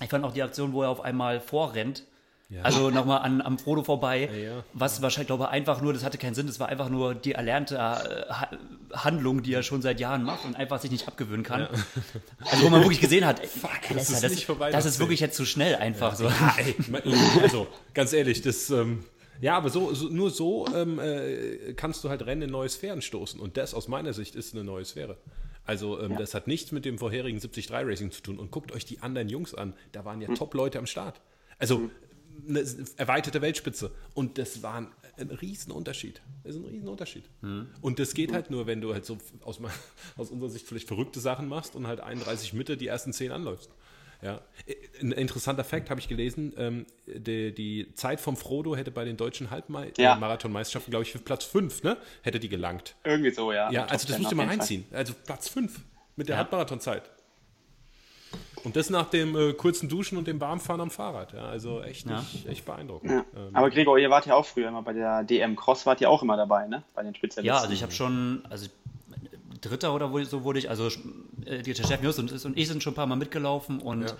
Ich 0.00 0.08
fand 0.10 0.24
auch 0.24 0.32
die 0.32 0.42
Aktion, 0.42 0.72
wo 0.72 0.82
er 0.82 0.88
auf 0.90 1.00
einmal 1.02 1.40
vorrennt. 1.40 2.04
Ja. 2.48 2.60
Also 2.64 2.90
nochmal 2.90 3.20
an, 3.22 3.40
am 3.40 3.58
Frodo 3.58 3.82
vorbei. 3.82 4.28
ja. 4.44 4.62
Was 4.74 5.00
wahrscheinlich, 5.00 5.28
glaube 5.28 5.44
ich, 5.44 5.50
einfach 5.50 5.80
nur, 5.80 5.94
das 5.94 6.04
hatte 6.04 6.18
keinen 6.18 6.34
Sinn, 6.34 6.46
das 6.46 6.60
war 6.60 6.68
einfach 6.68 6.90
nur 6.90 7.14
die 7.14 7.32
erlernte 7.32 7.76
äh, 7.76 7.78
Ha- 8.30 8.50
Handlung, 8.92 9.42
die 9.42 9.54
er 9.54 9.62
schon 9.62 9.80
seit 9.80 10.00
Jahren 10.00 10.22
macht 10.22 10.44
und 10.44 10.54
einfach 10.56 10.78
sich 10.78 10.90
nicht 10.90 11.08
abgewöhnen 11.08 11.44
kann. 11.44 11.66
Also 12.44 12.64
wo 12.64 12.68
man 12.68 12.82
wirklich 12.82 13.00
gesehen 13.00 13.24
hat, 13.24 13.40
ey, 13.40 13.48
das 13.94 14.10
ist 14.10 14.22
das, 14.22 14.32
nicht 14.32 14.44
vorbei, 14.44 14.70
das 14.70 14.84
ist 14.84 14.98
wirklich 14.98 15.20
jetzt 15.20 15.34
zu 15.36 15.46
schnell 15.46 15.76
einfach 15.76 16.14
so. 16.14 16.30
Also, 17.42 17.68
ganz 17.94 18.12
ehrlich, 18.12 18.42
das. 18.42 18.68
Ähm, 18.68 19.04
ja, 19.40 19.56
aber 19.56 19.70
so, 19.70 19.94
so, 19.94 20.08
nur 20.08 20.30
so 20.30 20.66
ähm, 20.74 20.98
äh, 21.00 21.72
kannst 21.74 22.04
du 22.04 22.10
halt 22.10 22.24
Rennen 22.26 22.42
in 22.42 22.50
neue 22.50 22.68
Sphären 22.68 23.00
stoßen. 23.02 23.40
Und 23.40 23.56
das 23.56 23.72
aus 23.72 23.88
meiner 23.88 24.12
Sicht 24.12 24.34
ist 24.36 24.54
eine 24.54 24.62
neue 24.62 24.84
Sphäre. 24.84 25.16
Also, 25.64 26.00
ähm, 26.00 26.16
das 26.16 26.34
hat 26.34 26.46
nichts 26.46 26.72
mit 26.72 26.84
dem 26.84 26.98
vorherigen 26.98 27.38
73 27.38 27.70
Racing 27.70 28.10
zu 28.10 28.22
tun. 28.22 28.38
Und 28.38 28.50
guckt 28.50 28.72
euch 28.72 28.84
die 28.84 29.00
anderen 29.00 29.28
Jungs 29.28 29.54
an. 29.54 29.74
Da 29.92 30.04
waren 30.04 30.20
ja 30.20 30.28
Top-Leute 30.34 30.78
am 30.78 30.86
Start. 30.86 31.20
Also, 31.58 31.90
eine 32.48 32.64
erweiterte 32.96 33.42
Weltspitze. 33.42 33.92
Und 34.14 34.38
das 34.38 34.62
war 34.62 34.74
ein, 34.74 34.88
ein 35.16 35.30
Riesenunterschied. 35.30 36.20
Das 36.42 36.54
ist 36.54 36.62
ein 36.62 36.66
Riesenunterschied. 36.66 37.24
Und 37.80 37.98
das 37.98 38.14
geht 38.14 38.32
halt 38.32 38.50
nur, 38.50 38.66
wenn 38.66 38.80
du 38.80 38.92
halt 38.92 39.04
so 39.04 39.18
aus, 39.42 39.60
aus 40.16 40.30
unserer 40.30 40.50
Sicht 40.50 40.66
vielleicht 40.66 40.88
verrückte 40.88 41.20
Sachen 41.20 41.48
machst 41.48 41.76
und 41.76 41.86
halt 41.86 42.00
31 42.00 42.52
Mitte 42.54 42.76
die 42.76 42.86
ersten 42.86 43.12
10 43.12 43.30
anläufst. 43.32 43.70
Ja. 44.22 44.40
Ein 45.00 45.10
interessanter 45.12 45.64
Fakt 45.64 45.90
habe 45.90 45.98
ich 45.98 46.06
gelesen, 46.08 46.52
ähm, 46.56 46.86
die, 47.06 47.52
die 47.52 47.92
Zeit 47.94 48.20
vom 48.20 48.36
Frodo 48.36 48.76
hätte 48.76 48.90
bei 48.92 49.04
den 49.04 49.16
deutschen 49.16 49.48
Ja. 49.98 50.10
Halbmarathonmeisterschaften, 50.12 50.90
glaube 50.92 51.02
ich, 51.04 51.10
für 51.12 51.18
Platz 51.18 51.44
5, 51.44 51.82
ne? 51.82 51.96
Hätte 52.22 52.38
die 52.38 52.48
gelangt. 52.48 52.94
Irgendwie 53.04 53.32
so, 53.32 53.52
ja. 53.52 53.70
Ja, 53.72 53.84
also 53.86 54.06
das 54.06 54.14
10 54.16 54.22
musst 54.22 54.32
du 54.32 54.36
mal 54.36 54.42
jeden 54.44 54.50
Fall. 54.52 54.58
reinziehen. 54.60 54.84
Also 54.92 55.12
Platz 55.26 55.48
5 55.48 55.80
mit 56.16 56.28
der 56.28 56.34
Ja. 56.36 56.38
Halbmarathonzeit. 56.42 57.02
Und 58.64 58.76
das 58.76 58.90
nach 58.90 59.10
dem 59.10 59.34
äh, 59.34 59.52
kurzen 59.54 59.88
Duschen 59.88 60.16
und 60.16 60.28
dem 60.28 60.40
Warmfahren 60.40 60.80
am 60.80 60.90
Fahrrad. 60.92 61.32
Ja, 61.32 61.46
also 61.46 61.82
echt, 61.82 62.08
Ja. 62.08 62.20
nicht, 62.20 62.46
echt 62.46 62.64
beeindruckend. 62.64 63.10
Ja. 63.10 63.24
Ähm, 63.36 63.56
Aber 63.56 63.70
Gregor, 63.70 63.98
ihr 63.98 64.08
wart 64.08 64.26
ja 64.26 64.36
auch 64.36 64.46
früher 64.46 64.68
immer 64.68 64.82
bei 64.82 64.92
der 64.92 65.24
DM 65.24 65.56
Cross, 65.56 65.84
wart 65.84 66.00
ihr 66.00 66.08
auch 66.08 66.22
immer 66.22 66.36
dabei, 66.36 66.68
ne? 66.68 66.84
Bei 66.94 67.02
den 67.02 67.12
Spezialisten. 67.14 67.46
Ja, 67.48 67.58
also 67.60 67.72
ich 67.72 67.82
habe 67.82 67.90
schon, 67.92 68.44
also 68.48 68.68
Dritter 69.60 69.94
oder 69.94 70.10
so 70.24 70.44
wurde 70.44 70.58
ich, 70.58 70.68
also 70.70 70.88
äh, 71.46 71.62
der 71.62 71.74
Chef 71.74 72.02
Just 72.02 72.18
und, 72.18 72.44
und 72.44 72.56
ich 72.58 72.68
sind 72.68 72.82
schon 72.82 72.92
ein 72.92 72.96
paar 72.96 73.06
Mal 73.06 73.16
mitgelaufen 73.16 73.80
und 73.80 74.02
Ja. 74.08 74.16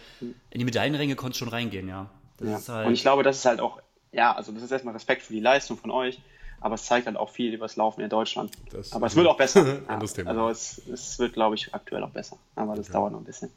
in 0.51 0.59
die 0.59 0.65
Medaillenränge 0.65 1.17
konnte 1.17 1.39
schon 1.39 1.49
reingehen, 1.49 1.89
ja. 1.89 2.09
Das 2.39 2.49
Ja. 2.49 2.57
ist 2.59 2.69
halt, 2.69 2.87
Und 2.89 2.93
ich 2.95 3.03
glaube, 3.03 3.23
das 3.23 3.39
ist 3.39 3.45
halt 3.45 3.61
auch, 3.61 3.81
ja, 4.13 4.35
also 4.35 4.53
das 4.53 4.63
ist 4.63 4.71
erstmal 4.71 4.95
Respekt 4.95 5.23
für 5.23 5.33
die 5.33 5.41
Leistung 5.41 5.77
von 5.79 5.91
euch, 5.91 6.21
aber 6.61 6.75
es 6.77 6.85
zeigt 6.85 7.07
halt 7.07 7.17
auch 7.17 7.31
viel 7.31 7.53
über 7.55 7.65
das 7.65 7.77
Laufen 7.77 8.01
in 8.03 8.09
Deutschland. 8.11 8.53
Das- 8.71 8.93
aber 8.93 9.07
es 9.07 9.17
wird 9.17 9.27
auch 9.27 9.37
besser. 9.37 9.67
ja. 9.67 9.87
Anderes 9.89 10.13
Thema. 10.13 10.31
Also 10.31 10.49
es, 10.49 10.83
es 10.89 11.19
wird, 11.19 11.33
glaube 11.33 11.55
ich, 11.57 11.75
aktuell 11.75 12.03
auch 12.03 12.11
besser. 12.11 12.37
Aber 12.57 12.75
das 12.77 12.89
dauert 12.89 13.13
noch 13.13 13.21
ein 13.21 13.25
bisschen. 13.25 13.51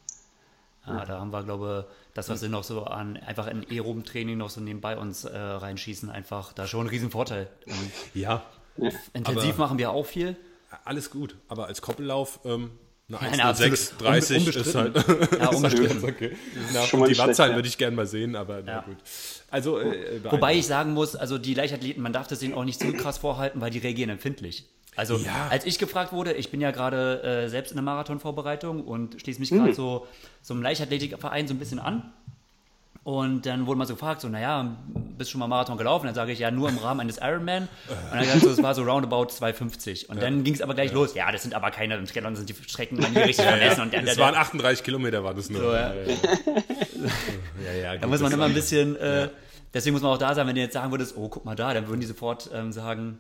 ja, 0.88 1.04
da 1.06 1.20
haben 1.20 1.32
wir, 1.32 1.44
glaube 1.44 1.88
das, 2.14 2.30
was 2.30 2.42
wir 2.42 2.50
noch 2.50 2.64
so 2.64 2.84
an, 2.86 3.18
einfach 3.18 3.48
in 3.48 3.66
Aeroben-Training 3.70 4.38
noch 4.38 4.50
so 4.50 4.62
nebenbei 4.62 4.98
uns 4.98 5.26
äh, 5.26 5.38
reinschießen, 5.38 6.10
einfach 6.10 6.54
da 6.54 6.66
schon 6.68 6.82
einen 6.82 6.90
riesen 6.90 7.12
Vorteil. 7.12 7.48
Ähm, 7.66 7.92
ja, 8.14 8.42
intensiv 9.14 9.56
Aber- 9.56 9.58
machen 9.66 9.78
wir 9.78 9.92
auch 9.92 10.06
viel. 10.06 10.38
Alles 10.84 11.10
gut. 11.10 11.36
Aber 11.48 11.68
als 11.68 11.82
Koppellauf 11.82 12.40
ähm, 12.46 12.72
eine 13.08 13.20
Nein, 13.38 13.40
1,06, 13.56 13.98
30 14.00 14.48
ist 14.56 14.74
halt. 14.76 14.96
Ja, 15.40 15.50
unbestritten. 15.50 16.04
okay. 16.04 16.36
Na, 16.74 16.82
schon 16.84 17.00
mal 17.00 17.08
die 17.10 17.18
Wattzahlen 17.18 17.52
ja. 17.52 17.58
würde 17.58 17.68
ich 17.68 17.78
gerne 17.78 17.96
mal 17.96 18.08
sehen, 18.08 18.36
aber 18.36 18.62
na 18.66 18.72
Ja. 18.72 18.82
gut. 18.82 18.98
Also, 19.52 19.80
äh, 19.80 20.20
Wobei 20.24 20.56
ich 20.56 20.66
sagen 20.66 20.94
muss, 20.94 21.16
also 21.16 21.38
die 21.38 21.54
Leichtathleten, 21.54 22.02
man 22.02 22.14
darf 22.14 22.28
das 22.28 22.40
denen 22.40 22.54
auch 22.56 22.66
nicht 22.66 22.80
zu 22.80 22.92
krass 22.94 23.20
vorhalten, 23.20 23.62
weil 23.62 23.70
die 23.70 23.78
reagieren 23.80 24.10
empfindlich. 24.10 24.66
Also 24.96 25.18
Ja. 25.18 25.50
als 25.50 25.66
ich 25.66 25.78
gefragt 25.78 26.14
wurde, 26.14 26.34
ich 26.34 26.50
bin 26.52 26.62
ja 26.62 26.72
gerade 26.72 27.22
äh, 27.22 27.50
selbst 27.50 27.72
in 27.72 27.76
der 27.76 27.84
Marathonvorbereitung 27.84 28.84
und 28.84 29.22
schließe 29.22 29.40
mich 29.40 29.52
Hm. 29.52 29.60
gerade 29.60 29.74
so, 29.76 30.08
so 30.42 30.54
einem 30.54 30.64
Leichtathletikverein 30.64 31.48
so 31.48 31.54
ein 31.54 31.60
bisschen 31.60 31.80
an. 31.80 32.12
Und 33.06 33.46
dann 33.46 33.68
wurde 33.68 33.78
mal 33.78 33.86
so 33.86 33.94
gefragt, 33.94 34.22
so, 34.22 34.30
naja, 34.30 34.78
bist 35.16 35.30
du 35.30 35.34
schon 35.34 35.40
mal 35.40 35.48
Marathon 35.48 35.78
gelaufen? 35.78 36.08
Dann 36.08 36.16
sage 36.16 36.32
ich, 36.32 36.40
ja, 36.40 36.50
nur 36.50 36.70
im 36.70 36.80
Rahmen 36.80 37.02
eines 37.02 37.20
Ironman. 37.22 37.68
Und 37.88 38.12
dann 38.12 38.22
gesagt, 38.22 38.42
so, 38.42 38.50
es 38.50 38.64
war 38.64 38.74
so 38.74 38.82
roundabout 38.82 39.26
2,50. 39.28 40.08
Und 40.08 40.24
dann 40.24 40.44
ging 40.44 40.56
es 40.56 40.62
aber 40.64 40.74
gleich 40.74 40.92
los. 40.92 41.14
Ja, 41.14 41.32
das 41.32 41.44
sind 41.44 41.54
aber 41.54 41.70
keine, 41.70 41.98
im 41.98 42.08
Triathlon 42.08 42.36
sind 42.36 42.50
die 42.50 42.56
Strecken 42.68 43.00
dann 43.00 43.14
nie 43.14 43.20
richtig 43.20 43.46
vermessen. 43.46 43.82
Und 43.82 43.94
der, 43.94 44.08
es 44.08 44.18
waren 44.18 44.34
38 44.34 44.84
Kilometer, 44.84 45.24
war 45.24 45.36
das 45.36 45.52
nur. 45.52 45.62
So, 45.62 45.72
ja. 45.74 45.94
ja, 47.64 47.74
ja, 47.80 47.98
Da 47.98 48.08
muss 48.08 48.22
man 48.22 48.32
immer 48.32 48.46
ein 48.46 48.56
bisschen, 48.56 48.96
äh, 48.96 49.30
deswegen 49.72 49.94
muss 49.94 50.02
man 50.02 50.12
auch 50.12 50.18
da 50.18 50.34
sein, 50.34 50.48
wenn 50.48 50.56
du 50.56 50.62
jetzt 50.62 50.74
sagen 50.74 50.90
würdest, 50.90 51.16
oh, 51.16 51.30
guck 51.30 51.46
mal 51.46 51.56
da, 51.56 51.76
dann 51.76 51.88
würden 51.88 52.00
die 52.02 52.08
sofort 52.08 52.50
ähm, 52.56 52.72
sagen, 52.72 53.20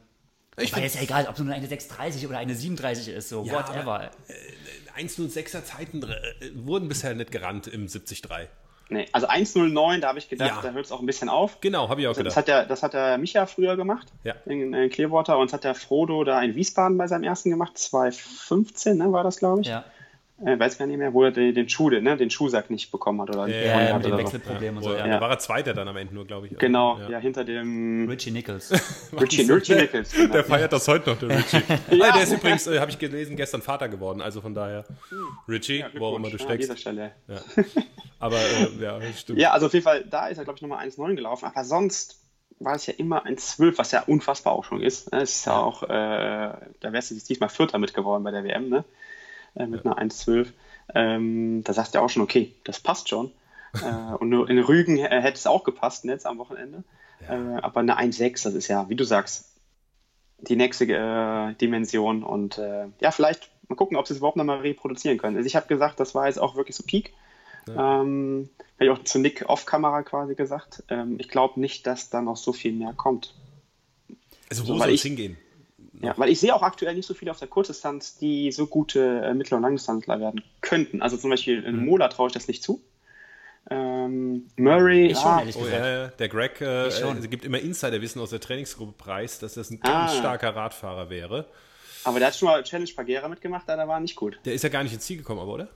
Ich 0.58 0.76
weil 0.76 0.84
ist 0.84 0.95
ja 0.95 1.02
egal, 1.02 1.28
ob 1.28 1.36
es 1.36 1.43
nur 1.43 1.54
eine 1.54 1.67
630 1.67 2.28
oder 2.28 2.39
eine 2.39 2.56
37 2.56 3.10
ist, 3.10 3.30
so 3.30 3.45
Ja, 3.45 3.54
whatever. 3.54 4.10
1,06er 4.98 5.63
Zeiten 5.63 6.02
äh, 6.02 6.08
wurden 6.56 6.88
bisher 6.88 7.13
nicht 7.13 7.32
gerannt 7.32 7.67
im 7.67 7.88
73. 7.88 8.24
Nee, 8.89 9.08
also 9.13 9.28
1.09, 9.28 10.00
da 10.02 10.10
habe 10.10 10.19
ich 10.19 10.30
gedacht, 10.30 10.58
Ja. 10.58 10.62
da 10.62 10.71
hört 10.71 10.86
es 10.86 10.91
auch 10.91 11.00
ein 11.00 11.08
bisschen 11.08 11.28
auf. 11.28 11.60
Genau, 11.60 11.89
habe 11.89 12.02
ich 12.02 12.08
auch 12.08 12.12
Das 12.12 12.17
gedacht. 12.19 12.36
hat, 12.38 12.48
der, 12.48 12.65
das 12.65 12.84
hat 12.84 12.93
der 12.93 13.17
Micha 13.17 13.45
früher 13.48 13.76
gemacht 13.76 14.08
Ja. 14.24 14.36
in, 14.45 14.74
in 14.74 14.89
Clearwater 14.91 15.38
und 15.39 15.48
das 15.48 15.54
hat 15.54 15.63
der 15.63 15.74
Frodo 15.74 16.24
da 16.24 16.41
in 16.43 16.54
Wiesbaden 16.56 16.98
bei 16.98 17.08
seinem 17.08 17.24
ersten 17.24 17.50
gemacht, 17.50 17.78
2015 17.78 18.98
ne, 18.98 19.12
war 19.12 19.24
das, 19.24 19.38
glaube 19.38 19.62
ich. 19.62 19.67
ja, 19.67 19.84
Äh, 20.43 20.60
weiß 20.60 20.78
gar 20.78 20.86
nicht 20.86 20.98
mehr, 20.98 21.13
wo 21.13 21.24
er 21.24 21.32
den, 21.32 21.56
den 21.56 21.69
Schuh, 21.69 21.89
ne, 21.89 22.17
den 22.17 22.30
Schuhsack 22.30 22.69
nicht 22.69 22.91
bekommen 22.91 23.21
hat 23.21 23.30
oder 23.30 23.45
nicht 23.45 23.56
Ja, 23.56 23.62
ja, 23.62 23.82
ja, 23.89 23.93
mit 23.98 24.06
dem 24.06 24.12
oder 24.13 24.17
so. 24.21 24.34
Wechselproblem 24.34 24.78
und 24.78 24.84
so, 24.84 24.91
Da 24.93 25.08
ja. 25.08 25.21
war 25.21 25.30
er 25.30 25.39
Zweiter 25.39 25.74
dann 25.74 25.88
am 25.88 25.95
Ende 25.95 26.13
nur, 26.13 26.26
glaube 26.26 26.48
ich. 26.48 26.58
Genau, 26.58 27.00
ja. 27.00 27.12
Ja. 27.12 27.19
hinter 27.19 27.45
dem 27.45 28.06
Richie 28.10 28.32
Nichols. 28.32 28.71
Richie, 29.21 29.50
Richie 29.50 29.76
Nichols. 29.76 30.12
Genau. 30.12 30.34
Der 30.34 30.43
feiert 30.43 30.74
das 30.74 30.88
heute 30.89 31.12
noch, 31.12 31.19
der 31.19 31.30
Richie. 31.38 31.62
ja. 31.91 32.12
Der 32.12 32.24
ist 32.24 32.34
übrigens, 32.34 32.67
äh, 32.67 32.80
habe 32.80 32.91
ich 32.91 33.00
gelesen, 33.00 33.38
gestern 33.38 33.62
Vater 33.62 33.88
geworden. 33.88 34.19
Also 34.19 34.41
von 34.41 34.54
daher, 34.54 34.84
Richie, 35.48 35.80
Ja, 35.80 35.88
wo 35.98 36.08
auch 36.08 36.15
immer 36.17 36.30
du 36.30 36.36
Glückwunsch, 36.36 36.67
ja, 36.67 36.76
steckst. 36.76 36.88
An 36.89 36.95
dieser 36.95 37.12
Stelle. 37.63 37.63
Ja. 37.63 37.84
Aber 38.19 38.36
äh, 38.38 38.84
ja, 38.84 39.00
stimmt. 39.17 39.39
Ja, 39.39 39.52
also 39.52 39.67
auf 39.67 39.74
jeden 39.74 39.84
Fall, 39.84 40.04
da 40.04 40.28
ist 40.28 40.38
er, 40.38 40.43
glaube 40.43 40.58
ich, 40.58 40.62
nochmal 40.62 40.86
1,9 40.86 41.15
gelaufen. 41.15 41.45
Aber 41.45 41.63
sonst 41.63 42.19
war 42.60 42.76
es 42.76 42.86
ja 42.88 42.93
immer 42.98 43.26
1,12, 43.26 43.78
was 43.78 43.91
ja 43.93 44.04
unfassbar 44.06 44.52
auch 44.54 44.65
schon 44.65 44.82
ist. 44.82 45.13
Es 45.13 45.38
ist 45.38 45.45
ja 45.45 45.58
auch, 45.58 45.84
äh, 45.84 45.88
da 45.88 46.58
wärst 46.82 47.12
du 47.12 47.15
jetzt 47.15 47.30
diesmal 47.30 47.50
Vierter 47.50 47.78
mit 47.80 47.93
geworden 47.93 48.24
bei 48.24 48.32
der 48.32 48.43
WM, 48.43 48.67
ne? 48.69 48.84
Äh, 49.56 49.68
mit 49.68 49.86
einer 49.86 49.98
1,12. 49.98 50.48
Ähm, 50.94 51.63
da 51.63 51.74
sagst 51.74 51.94
du 51.94 52.00
ja 52.00 52.06
auch 52.06 52.10
schon, 52.10 52.22
okay, 52.24 52.54
das 52.63 52.80
passt 52.80 53.10
schon. 53.10 53.32
äh, 53.74 54.15
und 54.15 54.30
nur 54.30 54.50
in 54.50 54.60
Rügen 54.60 54.98
hätte 54.98 55.38
es 55.38 55.48
auch 55.48 55.63
gepasst, 55.63 56.06
jetzt 56.06 56.26
am 56.26 56.38
Wochenende. 56.38 56.84
Äh, 57.28 57.34
aber 57.34 57.80
eine 57.80 57.98
1,6, 58.00 58.44
das 58.44 58.54
ist 58.54 58.68
ja, 58.68 58.89
wie 58.89 58.96
du 58.96 59.04
sagst, 59.04 59.52
die 60.39 60.56
nächste 60.56 60.86
äh, 60.86 61.54
Dimension. 61.56 62.24
Und 62.24 62.58
äh, 62.58 62.88
ja, 63.00 63.12
vielleicht 63.12 63.50
mal 63.68 63.76
gucken, 63.76 63.98
ob 63.98 64.08
sie 64.08 64.13
es 64.13 64.20
überhaupt 64.20 64.38
nochmal 64.38 64.60
reproduzieren 64.60 65.18
können. 65.18 65.38
Also 65.38 65.48
ich 65.48 65.56
habe 65.56 65.68
gesagt, 65.68 66.00
das 66.00 66.13
war 66.13 66.28
jetzt 66.28 66.39
auch 66.39 66.56
wirklich 66.56 66.76
so 66.76 66.84
Peak. 66.84 67.13
Ähm, 67.68 68.50
habe 68.76 68.86
ich 68.86 68.89
auch 68.91 69.04
zu 69.04 69.20
Nick 69.20 69.46
off-Kamera 69.48 70.04
quasi 70.04 70.36
gesagt. 70.36 70.84
Ähm, 70.89 71.15
ich 71.20 71.30
glaube 71.30 71.60
nicht, 71.60 71.88
dass 71.88 72.10
da 72.10 72.22
noch 72.22 72.38
so 72.38 72.54
viel 72.54 72.74
mehr 72.74 72.94
kommt. 72.94 73.34
Also 74.50 74.63
So, 74.63 74.76
wo 74.76 74.80
weil 74.80 74.88
soll 74.88 74.96
es 74.96 75.02
hingehen? 75.02 75.38
Ja, 76.01 76.13
weil 76.17 76.29
ich 76.29 76.39
sehe 76.39 76.53
auch 76.55 76.62
aktuell 76.62 76.93
nicht 76.95 77.05
so 77.08 77.13
viele 77.13 77.31
auf 77.31 77.39
der 77.39 77.47
Kurzdistanz, 77.47 78.17
die 78.17 78.51
so 78.51 78.67
gute 78.67 79.21
äh, 79.23 79.34
Mittel- 79.34 79.55
und 79.55 79.62
Langdistanzler 79.62 80.19
werden 80.19 80.43
könnten. 80.62 81.01
Also 81.01 81.17
zum 81.17 81.29
Beispiel 81.29 81.63
in 81.63 81.86
Mola 81.86 82.08
traue 82.10 82.27
ich 82.27 82.34
das 82.34 82.47
nicht 82.47 82.63
zu. 82.63 82.81
Ähm, 83.69 84.47
Murray, 84.58 85.08
Ich 85.08 85.17
schon, 85.17 85.25
ah, 85.31 85.43
Oh, 85.55 85.65
ja, 85.67 85.88
ja. 86.03 86.08
Der 86.10 86.29
Greg 86.29 86.62
äh, 86.62 86.88
äh, 86.88 87.27
gibt 87.27 87.45
immer 87.45 87.60
Insiderwissen 87.60 88.21
aus 88.21 88.29
der 88.29 88.39
Trainingsgruppe 88.39 88.93
preis, 88.97 89.39
dass 89.39 89.55
das 89.55 89.71
ein 89.71 89.79
Ah. 89.81 90.05
ganz 90.05 90.17
starker 90.17 90.55
Radfahrer 90.55 91.10
wäre. 91.10 91.47
aber 92.03 92.19
der 92.19 92.27
hat 92.27 92.36
schon 92.36 92.47
mal 92.47 92.62
Challenge 92.63 92.91
Pagera 92.95 93.27
mitgemacht, 93.27 93.67
da 93.67 93.88
war 93.88 93.99
nicht 93.99 94.15
gut. 94.15 94.38
Der 94.45 94.53
ist 94.53 94.63
ja 94.63 94.69
gar 94.69 94.84
nicht 94.84 94.93
ins 94.93 95.05
Ziel 95.05 95.17
gekommen, 95.17 95.39
aber 95.39 95.53
oder? 95.53 95.67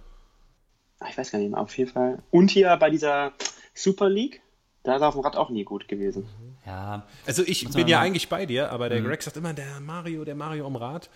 Ah, 1.00 1.08
Ich 1.10 1.18
weiß 1.18 1.32
gar 1.32 1.40
nicht 1.40 1.50
mehr, 1.50 1.60
auf 1.60 1.76
jeden 1.78 1.92
Fall. 1.92 2.20
Und 2.30 2.52
hier 2.52 2.76
bei 2.78 2.92
dieser 2.92 3.32
Super 3.74 4.08
League, 4.10 4.42
da 4.90 4.96
ist 4.96 5.02
er 5.02 5.08
auf 5.10 5.14
dem 5.16 5.24
Rad 5.24 5.36
auch 5.36 5.50
nie 5.50 5.64
gut 5.64 5.88
gewesen. 5.88 6.28
Ja, 6.66 7.06
Also 7.26 7.44
ich 7.46 7.68
bin 7.70 7.88
ja 7.88 7.98
mal- 8.00 8.06
eigentlich 8.06 8.28
bei 8.30 8.46
dir, 8.46 8.72
aber 8.72 8.90
der 8.90 9.02
Greg 9.02 9.22
sagt 9.24 9.38
immer, 9.38 9.54
der 9.54 9.80
Mario, 9.80 10.26
der 10.26 10.36
Mario 10.36 10.66
am 10.68 10.76
Rad. 10.76 11.10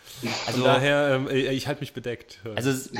also, 0.47 0.59
Von 0.61 0.63
daher, 0.63 1.15
ähm, 1.15 1.27
ich, 1.29 1.45
ich 1.47 1.67
halte 1.67 1.81
mich 1.81 1.93
bedeckt. 1.93 2.39
also 2.55 2.69
es, 2.71 2.91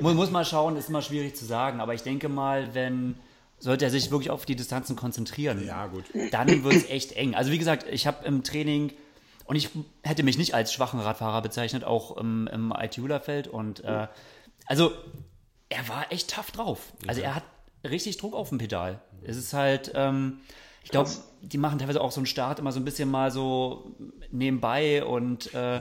muss, 0.00 0.14
muss 0.14 0.30
mal 0.30 0.44
schauen, 0.44 0.76
ist 0.76 0.88
immer 0.88 1.02
schwierig 1.02 1.36
zu 1.36 1.44
sagen, 1.44 1.80
aber 1.80 1.94
ich 1.94 2.02
denke 2.02 2.28
mal, 2.28 2.74
wenn, 2.74 3.16
sollte 3.58 3.84
er 3.84 3.90
sich 3.90 4.10
wirklich 4.10 4.30
auf 4.30 4.46
die 4.46 4.56
Distanzen 4.56 4.96
konzentrieren, 4.96 5.64
ja, 5.66 5.86
gut. 5.86 6.04
dann 6.32 6.64
wird 6.64 6.74
es 6.74 6.88
echt 6.88 7.12
eng. 7.12 7.34
Also 7.34 7.50
wie 7.52 7.58
gesagt, 7.58 7.86
ich 7.90 8.06
habe 8.06 8.24
im 8.26 8.42
Training, 8.42 8.92
und 9.44 9.56
ich 9.56 9.68
hätte 10.02 10.22
mich 10.22 10.38
nicht 10.38 10.54
als 10.54 10.72
schwachen 10.72 11.00
Radfahrer 11.00 11.42
bezeichnet, 11.42 11.84
auch 11.84 12.16
im, 12.16 12.48
im 12.52 12.72
ITUler-Feld. 12.76 13.48
Und 13.48 13.82
äh, 13.84 14.06
also 14.66 14.92
er 15.68 15.88
war 15.88 16.10
echt 16.12 16.30
tough 16.34 16.50
drauf. 16.52 16.92
Also 17.08 17.20
er 17.20 17.34
hat 17.34 17.42
richtig 17.88 18.16
Druck 18.18 18.34
auf 18.34 18.48
dem 18.50 18.58
Pedal. 18.58 19.00
Es 19.24 19.36
ist 19.36 19.52
halt, 19.52 19.92
ähm, 19.94 20.38
ich 20.84 20.90
glaube, 20.90 21.10
die 21.42 21.58
machen 21.58 21.78
teilweise 21.78 22.00
auch 22.00 22.10
so 22.10 22.20
einen 22.20 22.26
Start 22.26 22.58
immer 22.58 22.72
so 22.72 22.80
ein 22.80 22.84
bisschen 22.84 23.10
mal 23.10 23.30
so 23.30 23.92
nebenbei 24.30 25.04
und 25.04 25.52
äh, 25.54 25.80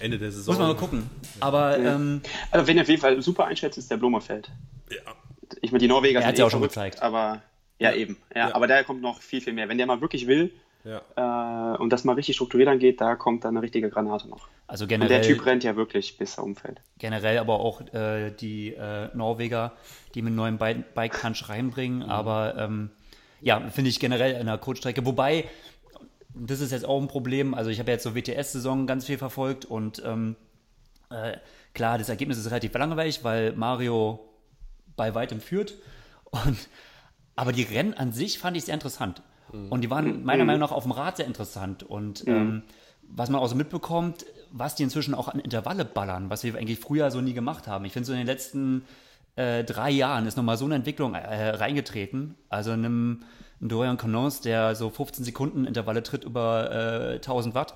Ende 0.00 0.18
der 0.18 0.30
Saison. 0.32 0.54
muss 0.54 0.58
man 0.58 0.68
mal 0.68 0.76
gucken. 0.76 1.10
Aber 1.40 1.78
ähm, 1.78 2.20
Also, 2.50 2.66
wenn 2.66 2.76
er 2.76 2.82
auf 2.82 2.88
jeden 2.88 3.00
Fall 3.00 3.20
super 3.22 3.46
einschätzt, 3.46 3.78
ist 3.78 3.90
der 3.90 3.96
Blumenfeld. 3.96 4.50
Ja. 4.90 4.98
Ich 5.62 5.70
meine, 5.72 5.80
die 5.80 5.88
Norweger 5.88 6.20
Er 6.20 6.26
sind 6.26 6.38
ja 6.38 6.44
eh 6.44 6.46
auch 6.46 6.50
schon 6.50 6.60
verrückt, 6.60 6.74
gezeigt. 6.74 7.02
Aber 7.02 7.42
ja, 7.78 7.92
eben. 7.92 8.16
Ja, 8.34 8.48
Ja. 8.48 8.54
Aber 8.54 8.66
da 8.66 8.82
kommt 8.82 9.00
noch 9.02 9.20
viel, 9.20 9.40
viel 9.40 9.52
mehr. 9.52 9.68
Wenn 9.68 9.78
der 9.78 9.86
mal 9.86 10.00
wirklich 10.00 10.26
will 10.26 10.52
Ja. 10.84 11.74
äh, 11.74 11.78
und 11.78 11.90
das 11.92 12.04
mal 12.04 12.14
richtig 12.14 12.34
strukturiert 12.36 12.68
angeht, 12.68 13.00
da 13.00 13.14
kommt 13.16 13.44
dann 13.44 13.56
eine 13.56 13.62
richtige 13.62 13.90
Granate 13.90 14.28
noch. 14.28 14.48
Also 14.66 14.84
Und 14.84 14.90
der 14.90 14.98
generell, 14.98 15.22
Typ 15.22 15.46
rennt 15.46 15.64
ja 15.64 15.76
wirklich 15.76 16.18
bis 16.18 16.38
er 16.38 16.44
umfällt. 16.44 16.80
generell 16.98 17.38
aber 17.38 17.60
auch 17.60 17.80
äh, 17.94 18.30
die 18.30 18.74
äh, 18.74 19.08
Norweger, 19.14 19.72
die 20.14 20.22
mit 20.22 20.34
neuen 20.34 20.58
Bi- 20.58 20.82
Bike-Punch 20.94 21.48
reinbringen. 21.48 22.02
Aber 22.02 22.56
ähm, 22.58 22.90
ja, 23.40 23.60
finde 23.70 23.90
ich 23.90 24.00
generell 24.00 24.40
in 24.40 24.46
der 24.46 24.58
Kurzstrecke. 24.58 25.04
Wobei, 25.06 25.44
das 26.34 26.60
ist 26.60 26.72
jetzt 26.72 26.84
auch 26.84 27.00
ein 27.00 27.08
Problem. 27.08 27.54
Also 27.54 27.70
ich 27.70 27.78
habe 27.78 27.90
jetzt 27.90 28.02
so 28.02 28.14
WTS-Saison 28.14 28.86
ganz 28.86 29.06
viel 29.06 29.18
verfolgt 29.18 29.64
und 29.64 30.02
ähm, 30.04 30.36
äh, 31.10 31.36
klar, 31.74 31.98
das 31.98 32.08
Ergebnis 32.08 32.38
ist 32.38 32.50
relativ 32.50 32.74
langweilig, 32.74 33.22
weil 33.22 33.52
Mario 33.52 34.20
bei 34.96 35.14
weitem 35.14 35.40
führt. 35.40 35.74
Und, 36.24 36.68
aber 37.36 37.52
die 37.52 37.62
Rennen 37.62 37.94
an 37.94 38.12
sich 38.12 38.38
fand 38.38 38.56
ich 38.56 38.64
sehr 38.64 38.74
interessant. 38.74 39.22
Und 39.70 39.82
die 39.82 39.90
waren 39.90 40.24
meiner 40.24 40.44
Meinung 40.44 40.60
nach 40.60 40.72
auf 40.72 40.82
dem 40.82 40.90
Rad 40.92 41.18
sehr 41.18 41.26
interessant. 41.26 41.84
Und 41.84 42.26
ähm, 42.26 42.64
was 43.02 43.30
man 43.30 43.40
auch 43.40 43.46
so 43.46 43.54
mitbekommt, 43.54 44.26
was 44.58 44.74
die 44.74 44.82
inzwischen 44.82 45.14
auch 45.14 45.28
an 45.28 45.40
Intervalle 45.40 45.84
ballern, 45.84 46.30
was 46.30 46.44
wir 46.44 46.56
eigentlich 46.56 46.80
früher 46.80 47.10
so 47.10 47.20
nie 47.20 47.34
gemacht 47.34 47.66
haben. 47.66 47.84
Ich 47.84 47.92
finde, 47.92 48.06
so 48.06 48.12
in 48.12 48.18
den 48.18 48.26
letzten 48.26 48.84
äh, 49.36 49.64
drei 49.64 49.90
Jahren 49.90 50.26
ist 50.26 50.36
nochmal 50.36 50.56
so 50.56 50.64
eine 50.64 50.76
Entwicklung 50.76 51.14
äh, 51.14 51.48
reingetreten. 51.50 52.34
Also 52.48 52.72
in 52.72 52.84
einem 52.84 53.22
ein 53.60 53.68
Dorian 53.68 53.96
Canons, 53.96 54.40
der 54.40 54.74
so 54.74 54.90
15 54.90 55.24
Sekunden 55.24 55.64
Intervalle 55.64 56.02
tritt 56.02 56.24
über 56.24 57.12
äh, 57.12 57.14
1000 57.16 57.54
Watt. 57.54 57.74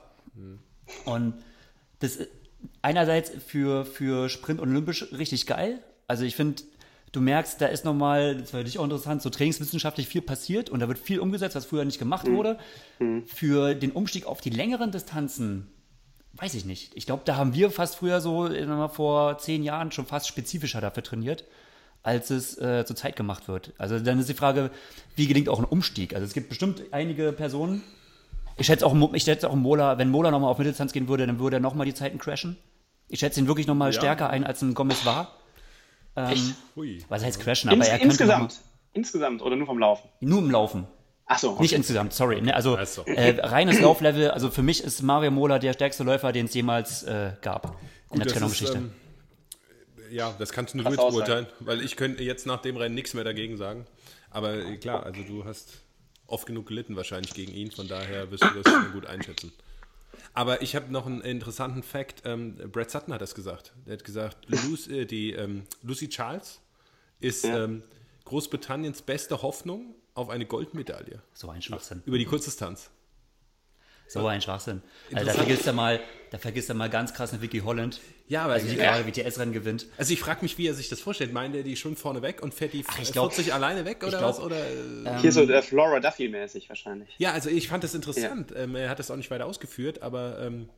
Und 1.04 1.34
das 2.00 2.16
ist 2.16 2.30
einerseits 2.82 3.30
für, 3.46 3.84
für 3.84 4.28
Sprint 4.28 4.60
und 4.60 4.68
Olympisch 4.70 5.10
richtig 5.12 5.46
geil. 5.46 5.82
Also 6.06 6.24
ich 6.24 6.36
finde, 6.36 6.62
du 7.12 7.20
merkst, 7.20 7.60
da 7.60 7.66
ist 7.66 7.84
nochmal, 7.84 8.36
das 8.36 8.52
war 8.52 8.60
für 8.60 8.64
dich 8.64 8.78
auch 8.78 8.84
interessant, 8.84 9.22
so 9.22 9.30
trainingswissenschaftlich 9.30 10.06
viel 10.06 10.22
passiert 10.22 10.68
und 10.70 10.80
da 10.80 10.88
wird 10.88 10.98
viel 10.98 11.20
umgesetzt, 11.20 11.56
was 11.56 11.64
früher 11.64 11.84
nicht 11.84 11.98
gemacht 11.98 12.28
wurde. 12.28 12.58
Für 13.26 13.74
den 13.74 13.92
Umstieg 13.92 14.26
auf 14.26 14.40
die 14.40 14.50
längeren 14.50 14.90
Distanzen, 14.92 15.68
weiß 16.34 16.54
ich 16.54 16.64
nicht. 16.64 16.92
Ich 16.94 17.06
glaube, 17.06 17.22
da 17.24 17.36
haben 17.36 17.54
wir 17.54 17.70
fast 17.70 17.96
früher 17.96 18.20
so 18.20 18.48
mal, 18.48 18.88
vor 18.88 19.38
zehn 19.38 19.62
Jahren 19.62 19.92
schon 19.92 20.06
fast 20.06 20.28
spezifischer 20.28 20.80
dafür 20.80 21.02
trainiert, 21.02 21.44
als 22.02 22.30
es 22.30 22.56
äh, 22.58 22.84
zur 22.86 22.96
Zeit 22.96 23.16
gemacht 23.16 23.48
wird. 23.48 23.72
Also 23.78 23.98
dann 23.98 24.18
ist 24.18 24.28
die 24.28 24.34
Frage, 24.34 24.70
wie 25.16 25.26
gelingt 25.26 25.48
auch 25.48 25.58
ein 25.58 25.64
Umstieg? 25.64 26.14
Also 26.14 26.24
es 26.26 26.32
gibt 26.32 26.48
bestimmt 26.48 26.82
einige 26.92 27.32
Personen, 27.32 27.82
ich 28.56 28.66
schätze 28.66 28.84
auch, 28.84 29.14
ich 29.14 29.22
schätze 29.22 29.48
auch 29.48 29.54
Mola, 29.54 29.96
wenn 29.96 30.10
Mola 30.10 30.30
nochmal 30.30 30.50
auf 30.50 30.58
Mitteldistanz 30.58 30.92
gehen 30.92 31.08
würde, 31.08 31.26
dann 31.26 31.38
würde 31.38 31.56
er 31.56 31.60
nochmal 31.60 31.86
die 31.86 31.94
Zeiten 31.94 32.18
crashen. 32.18 32.58
Ich 33.08 33.20
schätze 33.20 33.40
ihn 33.40 33.46
wirklich 33.46 33.66
nochmal 33.66 33.90
Ja. 33.92 33.98
stärker 33.98 34.28
ein, 34.28 34.44
als 34.44 34.60
ein 34.60 34.74
Gomez 34.74 35.06
war. 35.06 35.34
Ähm, 36.14 36.54
Hui. 36.76 37.02
was 37.08 37.24
heißt 37.24 37.40
crashen? 37.40 37.70
Aber 37.70 37.78
Ins, 37.78 37.88
er 37.88 38.00
insgesamt. 38.02 38.60
Insgesamt 38.92 39.40
oder 39.40 39.56
nur 39.56 39.66
vom 39.66 39.78
Laufen? 39.78 40.08
nur 40.20 40.40
im 40.40 40.50
Laufen. 40.50 40.86
Achso. 41.30 41.56
Nicht 41.60 41.72
insgesamt, 41.74 42.12
sorry. 42.12 42.40
Ne, 42.40 42.54
also 42.54 42.74
Also. 42.74 43.04
äh, 43.06 43.38
reines 43.40 43.80
Lauflevel, 43.80 44.30
also 44.32 44.50
für 44.50 44.62
mich 44.62 44.82
ist 44.82 45.00
Mario 45.02 45.30
Mola 45.30 45.58
der 45.60 45.72
stärkste 45.74 46.02
Läufer, 46.02 46.32
den 46.32 46.46
es 46.46 46.54
jemals 46.54 47.04
äh, 47.04 47.32
gab 47.40 47.64
in 47.66 47.70
Gut, 47.70 47.78
der 48.10 48.18
das 48.18 48.26
ist, 48.26 48.32
Trennungsgeschichte. 48.32 48.78
ähm, 48.78 48.92
ja, 50.10 50.34
das 50.40 50.50
kannst 50.50 50.74
nur 50.74 50.84
du 50.84 50.90
Krass 50.90 51.04
jetzt 51.04 51.12
beurteilen, 51.14 51.46
weil 51.60 51.82
ich 51.82 51.96
könnte 51.96 52.24
jetzt 52.24 52.46
nach 52.46 52.60
dem 52.62 52.76
Rennen 52.76 52.96
nichts 52.96 53.14
mehr 53.14 53.22
dagegen 53.22 53.56
sagen. 53.56 53.86
Aber 54.30 54.54
äh, 54.54 54.76
klar, 54.76 55.04
also 55.04 55.22
du 55.22 55.44
hast 55.44 55.82
oft 56.26 56.46
genug 56.46 56.66
gelitten 56.66 56.96
wahrscheinlich 56.96 57.32
gegen 57.32 57.52
ihn, 57.54 57.70
von 57.70 57.86
daher 57.86 58.30
wirst 58.32 58.42
du 58.42 58.62
das 58.62 58.72
gut 58.92 59.06
einschätzen. 59.06 59.52
Aber 60.34 60.62
ich 60.62 60.74
habe 60.74 60.90
noch 60.92 61.06
einen 61.06 61.20
interessanten 61.20 61.82
Fact. 61.84 62.22
Ähm, 62.24 62.56
Brad 62.72 62.90
Sutton 62.90 63.14
hat 63.14 63.20
das 63.20 63.34
gesagt. 63.36 63.72
Er 63.86 63.92
hat 63.94 64.04
gesagt, 64.04 64.36
Lucy, 64.48 65.00
äh, 65.00 65.04
die, 65.06 65.30
ähm, 65.32 65.62
Lucy 65.82 66.08
Charles 66.08 66.60
ist 67.20 67.44
Ja. 67.44 67.64
ähm, 67.64 67.82
Großbritanniens 68.24 69.02
beste 69.02 69.42
Hoffnung 69.42 69.94
auf 70.20 70.30
eine 70.30 70.46
Goldmedaille 70.46 71.20
so 71.32 71.48
ein 71.50 71.62
Schwachsinn. 71.62 72.02
über 72.06 72.18
die 72.18 72.24
Kurzdistanz. 72.26 72.90
So 74.08 74.26
ein 74.26 74.40
Schwachsinn. 74.42 74.82
Also 75.12 75.26
da 75.26 75.32
vergisst 75.34 75.64
er 75.68 75.72
mal, 75.72 76.00
da 76.32 76.38
vergisst 76.38 76.68
er 76.68 76.74
mal 76.74 76.90
ganz 76.90 77.14
krass 77.14 77.32
eine 77.32 77.42
Vicky 77.42 77.60
Holland, 77.60 78.00
Ja, 78.26 78.42
aber 78.42 78.54
also 78.54 78.66
die 78.66 78.74
gerade 78.74 79.06
WTS-Rennen 79.06 79.52
gewinnt. 79.52 79.86
Also 79.98 80.12
ich 80.12 80.18
frage 80.18 80.42
mich, 80.42 80.58
wie 80.58 80.66
er 80.66 80.74
sich 80.74 80.88
das 80.88 81.00
vorstellt. 81.00 81.32
Meint 81.32 81.54
er 81.54 81.62
die 81.62 81.76
schon 81.76 81.94
vorne 81.94 82.20
weg 82.20 82.42
und 82.42 82.52
fährt 82.52 82.72
die 82.72 82.84
ich 83.00 83.12
glaub- 83.12 83.32
40 83.32 83.54
alleine 83.54 83.84
weg 83.84 83.98
oder 84.02 84.18
glaub, 84.18 84.30
was? 84.30 84.40
Oder, 84.40 84.56
äh, 84.58 85.18
Hier 85.20 85.30
so 85.30 85.46
der 85.46 85.62
Flora 85.62 86.00
Duffy-mäßig 86.00 86.68
wahrscheinlich. 86.68 87.08
ja, 87.18 87.30
also 87.32 87.50
ich 87.50 87.68
fand 87.68 87.84
das 87.84 87.94
interessant. 87.94 88.52
Ähm, 88.56 88.74
er 88.74 88.88
hat 88.90 88.98
das 88.98 89.12
auch 89.12 89.16
nicht 89.16 89.30
weiter 89.30 89.46
ausgeführt, 89.46 90.02
aber 90.02 90.40
ähm, 90.40 90.68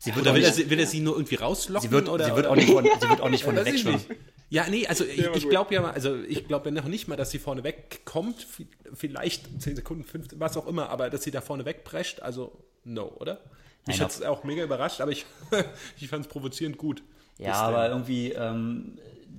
Sie 0.00 0.12
wird, 0.12 0.22
oder 0.26 0.34
will, 0.34 0.42
er, 0.42 0.48
nicht, 0.48 0.56
sie- 0.56 0.68
will 0.68 0.80
er 0.80 0.86
sie 0.88 0.98
nur 0.98 1.14
irgendwie 1.14 1.36
rauslocken? 1.36 1.88
sie 1.88 1.94
wird, 1.94 2.08
oder, 2.08 2.24
sie 2.24 2.34
wird 2.34 2.46
auch 2.46 2.56
nicht 2.56 2.70
von, 2.72 2.84
sie 2.84 3.08
wird 3.08 3.20
auch 3.20 3.28
nicht 3.30 3.44
von 3.44 3.54
Weiß 3.56 3.64
weg 3.66 3.74
ich 3.76 3.80
schwimmen. 3.82 3.96
nicht. 4.08 4.20
Ja, 4.54 4.66
nee, 4.70 4.86
also 4.86 5.04
ich, 5.04 5.18
ich 5.34 5.48
glaube 5.48 5.74
ja 5.74 5.80
mal, 5.82 5.90
also 5.90 6.14
ich 6.16 6.46
glaube 6.46 6.68
ja 6.68 6.74
noch 6.74 6.84
nicht 6.84 7.08
mal, 7.08 7.16
dass 7.16 7.30
sie 7.30 7.38
vorne 7.40 7.64
wegkommt, 7.64 8.46
Vi- 8.56 8.68
vielleicht 8.94 9.60
10 9.60 9.74
Sekunden, 9.76 10.04
15, 10.04 10.38
was 10.38 10.56
auch 10.56 10.66
immer, 10.68 10.90
aber 10.90 11.10
dass 11.10 11.22
sie 11.24 11.30
da 11.32 11.40
vorne 11.40 11.64
wegprescht, 11.64 12.20
also 12.22 12.52
no, 12.84 13.06
oder? 13.18 13.40
Mich 13.86 14.00
hat 14.00 14.10
es 14.12 14.22
auch 14.22 14.44
mega 14.44 14.62
überrascht, 14.62 15.00
aber 15.00 15.10
ich, 15.10 15.26
ich 16.00 16.08
fand 16.08 16.24
es 16.24 16.30
provozierend 16.30 16.78
gut. 16.78 17.02
Ja, 17.38 17.48
Das, 17.50 17.58
aber 17.58 17.86
ähm, 17.86 17.92
irgendwie, 17.92 18.30
ähm, 18.32 18.98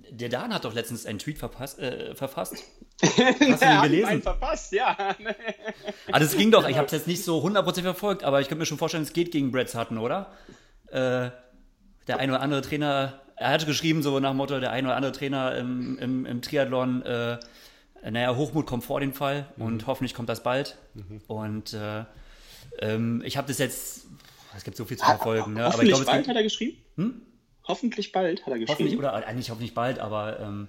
der 0.09 0.29
Dan 0.29 0.53
hat 0.53 0.65
doch 0.65 0.73
letztens 0.73 1.05
einen 1.05 1.19
Tweet 1.19 1.37
verpasst, 1.37 1.79
äh, 1.79 2.13
verfasst. 2.13 2.55
Hast 3.01 3.17
du 3.17 3.65
einen 3.65 3.81
gelesen? 3.83 4.21
verpasst, 4.21 4.71
ja. 4.73 5.15
Also 6.11 6.25
es 6.27 6.37
ging 6.37 6.51
doch, 6.51 6.67
ich 6.67 6.75
habe 6.77 6.85
es 6.87 6.91
jetzt 6.91 7.07
nicht 7.07 7.23
so 7.23 7.43
100% 7.45 7.81
verfolgt, 7.81 8.23
aber 8.23 8.41
ich 8.41 8.47
könnte 8.49 8.59
mir 8.59 8.65
schon 8.65 8.77
vorstellen, 8.77 9.03
es 9.03 9.13
geht 9.13 9.31
gegen 9.31 9.51
Brad 9.51 9.69
Sutton, 9.69 9.97
oder? 9.97 10.31
Äh, 10.87 11.31
der 12.07 12.19
ein 12.19 12.29
oder 12.29 12.41
andere 12.41 12.61
Trainer, 12.61 13.21
er 13.37 13.49
hatte 13.49 13.65
geschrieben 13.65 14.01
so 14.01 14.19
nach 14.19 14.31
dem 14.31 14.37
Motto, 14.37 14.59
der 14.59 14.71
ein 14.71 14.85
oder 14.85 14.95
andere 14.95 15.11
Trainer 15.11 15.55
im, 15.55 15.97
im, 15.99 16.25
im 16.25 16.41
Triathlon, 16.41 17.01
äh, 17.03 17.37
naja, 18.09 18.35
Hochmut 18.35 18.65
kommt 18.65 18.83
vor 18.83 18.99
den 18.99 19.13
Fall 19.13 19.47
und 19.57 19.87
hoffentlich 19.87 20.13
kommt 20.13 20.29
das 20.29 20.43
bald. 20.43 20.77
Und 21.27 21.73
äh, 21.73 22.03
ähm, 22.79 23.21
ich 23.25 23.37
habe 23.37 23.47
das 23.47 23.57
jetzt, 23.57 24.05
es 24.55 24.63
gibt 24.63 24.77
so 24.77 24.85
viel 24.85 24.97
zu 24.97 25.05
verfolgen, 25.05 25.53
ne? 25.53 25.65
aber 25.65 25.67
ich 25.67 25.73
Hoffentlich 25.73 25.89
glaube, 25.89 26.03
es 26.03 26.11
bald 26.11 26.27
hat 26.27 26.35
er 26.35 26.43
geschrieben. 26.43 27.21
Hoffentlich 27.67 28.11
bald 28.11 28.41
hat 28.41 28.47
er 28.47 28.53
hoffentlich, 28.53 28.77
geschrieben. 28.77 28.99
oder 28.99 29.13
eigentlich 29.13 29.49
hoffentlich 29.49 29.73
bald, 29.73 29.99
aber 29.99 30.39
ähm, 30.39 30.67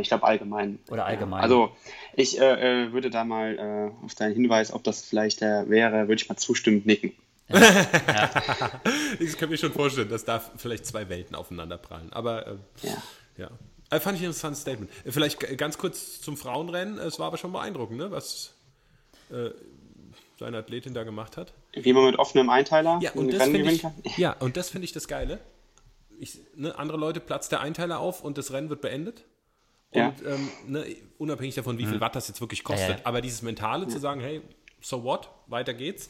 ich 0.00 0.08
glaube 0.08 0.24
allgemein. 0.24 0.78
Oder 0.90 1.06
allgemein. 1.06 1.38
Ja. 1.38 1.42
Also 1.44 1.72
ich 2.14 2.40
äh, 2.40 2.86
äh, 2.86 2.92
würde 2.92 3.10
da 3.10 3.24
mal 3.24 3.92
äh, 4.00 4.04
auf 4.04 4.14
deinen 4.14 4.34
Hinweis, 4.34 4.72
ob 4.72 4.82
das 4.82 5.02
vielleicht 5.02 5.40
der 5.40 5.68
wäre, 5.68 6.08
würde 6.08 6.14
ich 6.14 6.28
mal 6.28 6.36
zustimmend 6.36 6.86
nicken. 6.86 7.12
Kann 7.48 8.80
ich 9.18 9.40
mir 9.40 9.58
schon 9.58 9.72
vorstellen, 9.72 10.08
dass 10.08 10.24
da 10.24 10.38
vielleicht 10.38 10.86
zwei 10.86 11.08
Welten 11.08 11.34
aufeinander 11.36 11.78
prallen. 11.78 12.12
Aber 12.12 12.46
ähm, 12.46 12.60
Ja. 12.82 13.02
ja. 13.36 13.50
Äh, 13.90 14.00
fand 14.00 14.16
ich 14.16 14.22
ein 14.22 14.26
interessantes 14.26 14.62
Statement. 14.62 14.90
Äh, 15.04 15.12
Vielleicht 15.12 15.58
ganz 15.58 15.76
kurz 15.76 16.20
zum 16.20 16.36
Frauenrennen. 16.36 16.98
Es 16.98 17.18
war 17.18 17.26
aber 17.26 17.36
schon 17.36 17.52
beeindruckend, 17.52 17.98
ne? 17.98 18.10
was 18.10 18.54
äh, 19.30 19.50
seine 20.38 20.58
Athletin 20.58 20.94
da 20.94 21.04
gemacht 21.04 21.36
hat. 21.36 21.52
Wie 21.74 21.92
man 21.92 22.06
mit 22.06 22.18
offenem 22.18 22.48
Einteiler 22.48 22.98
Ja, 23.02 23.12
und 23.12 23.32
das 23.32 23.42
Rennen 23.42 23.52
finde 23.52 23.58
gewinnen 23.70 23.74
ich, 23.76 23.82
kann. 23.82 23.94
ja, 24.16 24.32
und 24.38 24.56
das 24.56 24.70
finde 24.70 24.86
ich 24.86 24.92
das 24.92 25.08
Geile. 25.08 25.40
Ich, 26.18 26.38
ne, 26.54 26.78
andere 26.78 26.96
Leute 26.96 27.20
platzt 27.20 27.52
der 27.52 27.60
Einteiler 27.60 27.98
auf 27.98 28.22
und 28.24 28.38
das 28.38 28.52
Rennen 28.52 28.70
wird 28.70 28.80
beendet. 28.80 29.24
Ja. 29.92 30.08
Und 30.08 30.26
ähm, 30.26 30.48
ne, 30.68 30.96
unabhängig 31.18 31.54
davon, 31.54 31.76
wie 31.76 31.84
viel 31.84 32.00
Watt 32.00 32.16
das 32.16 32.28
jetzt 32.28 32.40
wirklich 32.40 32.64
kostet. 32.64 32.88
Ja, 32.88 32.96
ja. 32.96 33.00
Aber 33.04 33.20
dieses 33.20 33.42
Mentale 33.42 33.88
zu 33.88 33.98
sagen, 33.98 34.20
hey, 34.22 34.40
so 34.82 35.04
what, 35.04 35.30
weiter 35.46 35.72
geht's. 35.72 36.08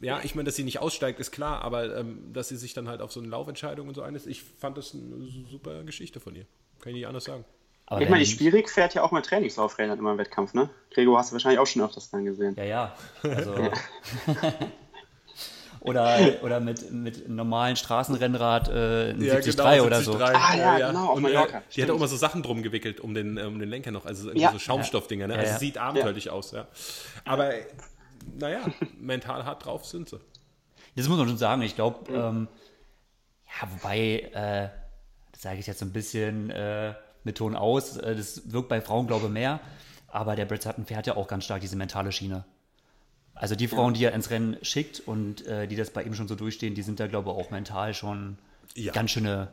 Ja, 0.00 0.20
ich 0.24 0.34
meine, 0.34 0.46
dass 0.46 0.56
sie 0.56 0.64
nicht 0.64 0.80
aussteigt, 0.80 1.20
ist 1.20 1.30
klar, 1.30 1.62
aber 1.62 1.96
ähm, 1.96 2.32
dass 2.32 2.48
sie 2.48 2.56
sich 2.56 2.74
dann 2.74 2.88
halt 2.88 3.00
auf 3.00 3.12
so 3.12 3.20
eine 3.20 3.28
Laufentscheidung 3.28 3.88
und 3.88 3.94
so 3.94 4.02
eines, 4.02 4.26
ich 4.26 4.42
fand 4.42 4.76
das 4.76 4.94
eine 4.94 5.26
super 5.50 5.84
Geschichte 5.84 6.18
von 6.18 6.34
ihr. 6.34 6.46
Kann 6.80 6.90
ich 6.90 6.96
nicht 6.96 7.06
anders 7.06 7.24
sagen. 7.24 7.44
aber 7.86 8.02
Ich 8.02 8.08
meine, 8.08 8.24
die 8.24 8.30
Spielrig 8.30 8.68
fährt 8.68 8.94
ja 8.94 9.02
auch 9.02 9.12
mal 9.12 9.22
Trainingslaufrädern 9.22 9.98
immer 9.98 10.12
im 10.12 10.18
Wettkampf, 10.18 10.54
ne? 10.54 10.70
Gregor 10.90 11.18
hast 11.18 11.30
du 11.30 11.34
wahrscheinlich 11.34 11.60
auch 11.60 11.66
schon 11.66 11.82
öfters 11.82 12.10
dann 12.10 12.24
gesehen. 12.24 12.56
Ja, 12.56 12.64
ja. 12.64 12.96
Also, 13.22 13.54
oder, 15.82 16.16
oder 16.42 16.60
mit, 16.60 16.90
mit 16.92 17.24
einem 17.26 17.36
normalen 17.36 17.76
Straßenrennrad 17.76 18.68
äh, 18.68 19.10
ein 19.10 19.18
73 19.20 19.80
oder 19.82 20.00
so. 20.00 20.16
Ah, 20.16 20.56
ja, 20.56 20.88
genau, 20.88 21.08
auf 21.10 21.16
Und, 21.16 21.22
Mallorca, 21.22 21.58
Äh, 21.58 21.60
die 21.68 21.72
stimmt. 21.72 21.84
hat 21.88 21.92
auch 21.94 21.96
immer 21.98 22.08
so 22.08 22.16
Sachen 22.16 22.42
drum 22.42 22.62
gewickelt 22.62 23.00
um 23.00 23.14
den, 23.14 23.36
äh, 23.36 23.42
um 23.42 23.58
den 23.58 23.68
Lenker 23.68 23.90
noch, 23.90 24.06
also 24.06 24.28
irgendwie 24.28 24.42
Ja. 24.42 24.52
so 24.52 24.58
Schaumstoffdinger, 24.58 25.26
ne? 25.26 25.34
Ja, 25.34 25.40
Also 25.40 25.52
ja. 25.52 25.58
sieht 25.58 25.78
abenteuerlich 25.78 26.30
aus, 26.30 26.52
ja. 26.52 26.66
Aber 27.24 27.50
naja, 28.38 28.60
mental 28.98 29.44
hart 29.44 29.64
drauf 29.66 29.84
sind 29.84 30.08
sie. 30.08 30.20
Das 30.94 31.08
muss 31.08 31.18
man 31.18 31.26
schon 31.26 31.38
sagen. 31.38 31.62
Ich 31.62 31.74
glaube, 31.74 32.12
ähm, 32.12 32.48
ja, 33.60 33.68
wobei, 33.72 34.30
äh, 34.34 34.68
das 35.32 35.42
sage 35.42 35.58
ich 35.58 35.66
jetzt 35.66 35.80
so 35.80 35.84
ein 35.86 35.92
bisschen 35.92 36.50
äh, 36.50 36.94
mit 37.24 37.38
Ton 37.38 37.56
aus, 37.56 37.96
äh, 37.96 38.14
das 38.14 38.52
wirkt 38.52 38.68
bei 38.68 38.80
Frauen, 38.80 39.06
glaube 39.06 39.26
ich, 39.26 39.32
mehr. 39.32 39.60
Aber 40.08 40.36
der 40.36 40.44
Brett 40.44 40.62
Sutton 40.62 40.84
fährt 40.86 41.06
ja 41.06 41.16
auch 41.16 41.26
ganz 41.26 41.44
stark 41.44 41.60
diese 41.62 41.74
mentale 41.76 42.12
Schiene. 42.12 42.44
Also 43.34 43.56
die 43.56 43.68
Frauen, 43.68 43.94
die 43.94 44.04
er 44.04 44.12
ins 44.12 44.30
Rennen 44.30 44.56
schickt 44.62 45.00
und 45.00 45.46
äh, 45.46 45.66
die 45.66 45.76
das 45.76 45.90
bei 45.90 46.02
ihm 46.02 46.14
schon 46.14 46.28
so 46.28 46.34
durchstehen, 46.34 46.74
die 46.74 46.82
sind 46.82 47.00
da, 47.00 47.06
glaube 47.06 47.30
ich, 47.30 47.36
auch 47.36 47.50
mental 47.50 47.94
schon 47.94 48.38
Ja. 48.74 48.92
ganz 48.92 49.10
schöne 49.10 49.48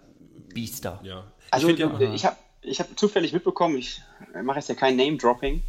Biester. 0.53 0.99
Ja. 1.03 1.23
Also 1.51 1.69
ich 1.69 1.77
find 1.77 1.99
ja, 1.99 2.13
ich 2.13 2.25
habe 2.25 2.35
ich 2.61 2.79
hab 2.79 2.99
zufällig 2.99 3.33
mitbekommen, 3.33 3.77
ich 3.77 4.01
mache 4.43 4.59
jetzt 4.59 4.69
ja 4.69 4.75
kein 4.75 4.95
Name-Dropping, 4.95 5.63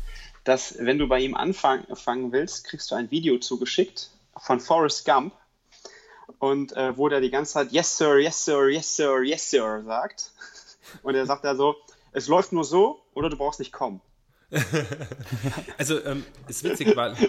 dass 0.45 0.77
wenn 0.79 0.99
du 0.99 1.07
bei 1.07 1.21
ihm 1.21 1.35
anfangen 1.35 2.33
willst, 2.33 2.65
kriegst 2.65 2.91
du 2.91 2.95
ein 2.95 3.11
Video 3.11 3.39
zugeschickt 3.39 4.11
von 4.37 4.61
Forrest 4.61 5.05
Gump 5.05 5.33
und 6.39 6.73
äh, 6.73 6.97
wo 6.97 7.09
der 7.09 7.21
die 7.21 7.31
ganze 7.31 7.53
Zeit 7.53 7.73
Yes 7.73 7.97
Sir, 7.97 8.19
Yes 8.19 8.45
Sir, 8.45 8.69
Yes 8.69 8.97
Sir, 8.97 9.23
Yes 9.23 9.51
Sir 9.51 9.83
sagt. 9.85 10.33
Und 11.03 11.15
er 11.15 11.27
sagt 11.27 11.45
da 11.45 11.55
so, 11.55 11.77
es 12.13 12.27
läuft 12.27 12.53
nur 12.53 12.65
so 12.65 13.01
oder 13.15 13.31
du 13.31 13.37
brauchst 13.37 13.61
nicht 13.61 13.73
kommen. 13.73 14.01
also 15.79 16.05
ähm, 16.05 16.25
ist 16.49 16.65
witzig, 16.65 16.97
weil 16.97 17.13
äh, 17.13 17.29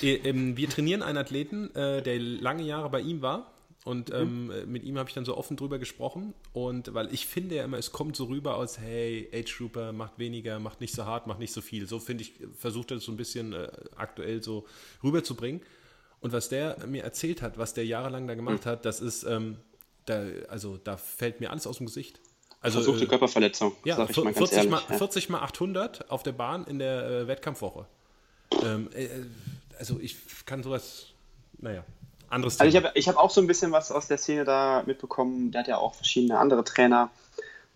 wir 0.00 0.68
trainieren 0.68 1.02
einen 1.02 1.18
Athleten, 1.18 1.74
äh, 1.74 2.02
der 2.02 2.18
lange 2.18 2.62
Jahre 2.62 2.88
bei 2.90 3.00
ihm 3.00 3.22
war. 3.22 3.52
Und 3.84 4.10
mhm. 4.10 4.50
ähm, 4.52 4.72
mit 4.72 4.84
ihm 4.84 4.96
habe 4.96 5.08
ich 5.08 5.14
dann 5.14 5.24
so 5.24 5.36
offen 5.36 5.56
drüber 5.56 5.78
gesprochen. 5.78 6.34
Und 6.52 6.94
weil 6.94 7.12
ich 7.12 7.26
finde 7.26 7.56
ja 7.56 7.64
immer, 7.64 7.78
es 7.78 7.90
kommt 7.90 8.16
so 8.16 8.24
rüber 8.26 8.56
aus, 8.56 8.78
hey, 8.78 9.28
Age 9.34 9.56
Trooper, 9.56 9.92
macht 9.92 10.18
weniger, 10.18 10.60
macht 10.60 10.80
nicht 10.80 10.94
so 10.94 11.04
hart, 11.04 11.26
macht 11.26 11.40
nicht 11.40 11.52
so 11.52 11.60
viel. 11.60 11.86
So 11.88 11.98
finde 11.98 12.22
ich, 12.22 12.34
versucht 12.56 12.92
er 12.92 12.96
das 12.96 13.04
so 13.04 13.12
ein 13.12 13.16
bisschen 13.16 13.52
äh, 13.52 13.68
aktuell 13.96 14.42
so 14.42 14.66
rüberzubringen. 15.02 15.62
Und 16.20 16.32
was 16.32 16.48
der 16.48 16.76
mir 16.86 17.02
erzählt 17.02 17.42
hat, 17.42 17.58
was 17.58 17.74
der 17.74 17.84
jahrelang 17.84 18.28
da 18.28 18.34
gemacht 18.34 18.64
mhm. 18.64 18.70
hat, 18.70 18.84
das 18.84 19.00
ist, 19.00 19.24
ähm, 19.24 19.56
da, 20.06 20.24
also 20.48 20.76
da 20.76 20.96
fällt 20.96 21.40
mir 21.40 21.50
alles 21.50 21.66
aus 21.66 21.78
dem 21.78 21.86
Gesicht. 21.86 22.20
Also, 22.60 22.78
Versuchte 22.78 23.04
äh, 23.04 23.08
Körperverletzung. 23.08 23.74
Ja, 23.84 23.96
sag 23.96 24.10
ich 24.10 24.14
40, 24.14 24.24
mal, 24.24 24.32
ganz 24.32 24.52
ehrlich, 24.52 24.70
mal, 24.70 24.98
40 24.98 25.28
mal 25.28 25.40
800 25.40 26.10
auf 26.12 26.22
der 26.22 26.30
Bahn 26.30 26.64
in 26.66 26.78
der 26.78 27.10
äh, 27.10 27.26
Wettkampfwoche. 27.26 27.86
Ähm, 28.64 28.88
äh, 28.94 29.08
also 29.78 29.98
ich 30.00 30.16
kann 30.46 30.62
sowas, 30.62 31.06
naja, 31.58 31.84
anderes 32.28 32.56
Thema. 32.56 32.66
Also 32.66 32.78
ich 32.78 32.84
habe 32.84 32.98
ich 32.98 33.08
hab 33.08 33.16
auch 33.16 33.30
so 33.30 33.40
ein 33.40 33.46
bisschen 33.46 33.72
was 33.72 33.92
aus 33.92 34.08
der 34.08 34.18
Szene 34.18 34.44
da 34.44 34.82
mitbekommen. 34.86 35.52
Der 35.52 35.60
hat 35.60 35.68
ja 35.68 35.78
auch 35.78 35.94
verschiedene 35.94 36.38
andere 36.38 36.64
Trainer. 36.64 37.10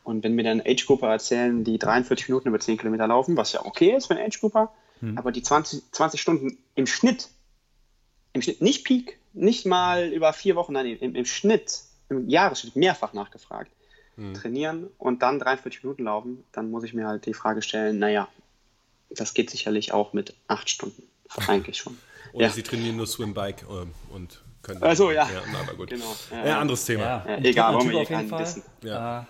Und 0.05 0.23
wenn 0.23 0.35
mir 0.35 0.45
dann 0.45 0.61
Age-Grupper 0.61 1.09
erzählen, 1.09 1.65
die 1.65 1.79
43 1.79 2.29
Minuten 2.29 2.49
über 2.49 2.61
10 2.61 2.79
Kilometer 2.79 3.09
laufen, 3.09 3.37
was 3.37 3.53
ja 3.53 3.65
okay 3.65 3.97
ist 3.97 4.07
für 4.07 4.15
einen 4.15 4.25
Age-Grupper, 4.25 4.73
hm. 5.01 5.19
aber 5.19 5.33
die 5.33 5.43
20, 5.43 5.83
20 5.91 6.21
Stunden 6.21 6.59
im 6.77 6.87
Schnitt, 6.87 7.29
im 8.33 8.41
Schnitt, 8.41 8.61
nicht 8.63 8.85
Peak, 8.85 9.19
nicht 9.33 9.67
mal 9.67 10.13
über 10.13 10.33
vier 10.33 10.55
Wochen, 10.55 10.75
nein, 10.75 10.87
im, 10.87 11.17
im 11.17 11.25
Schnitt, 11.25 11.83
im 12.09 12.29
Jahresschnitt 12.29 12.77
mehrfach 12.77 13.15
nachgefragt 13.15 13.71
hm. 14.15 14.35
trainieren 14.35 14.89
und 14.99 15.23
dann 15.23 15.41
43 15.41 15.83
Minuten 15.83 16.05
laufen, 16.05 16.45
dann 16.53 16.71
muss 16.71 16.85
ich 16.85 16.95
mir 16.95 17.09
halt 17.09 17.27
die 17.27 17.35
Frage 17.35 17.63
stellen, 17.63 17.99
naja, 17.99 18.29
das 19.11 19.35
geht 19.35 19.51
sicherlich 19.51 19.93
auch 19.93 20.13
mit 20.13 20.35
acht 20.47 20.71
Stunden. 20.71 21.03
Eigentlich 21.47 21.79
schon. 21.79 21.99
Oder 22.33 22.47
ja. 22.47 22.53
sie 22.53 22.63
trainieren 22.63 22.97
nur 22.97 23.07
Swimbike 23.07 23.65
ähm, 23.71 23.93
und 24.11 24.43
können. 24.63 24.83
Also 24.83 25.11
ja. 25.11 25.29
ja 25.31 25.43
aber 25.59 25.75
gut. 25.75 25.91
Genau. 25.91 26.15
Ja, 26.31 26.47
ja, 26.47 26.61
anderes 26.61 26.85
Thema. 26.85 27.03
Ja, 27.03 27.39
egal, 27.39 27.75
warum 27.75 27.91
wir 27.91 28.05
keinen 28.05 28.31
wissen. 28.31 28.63
Ja. 28.83 29.21
Äh, 29.21 29.25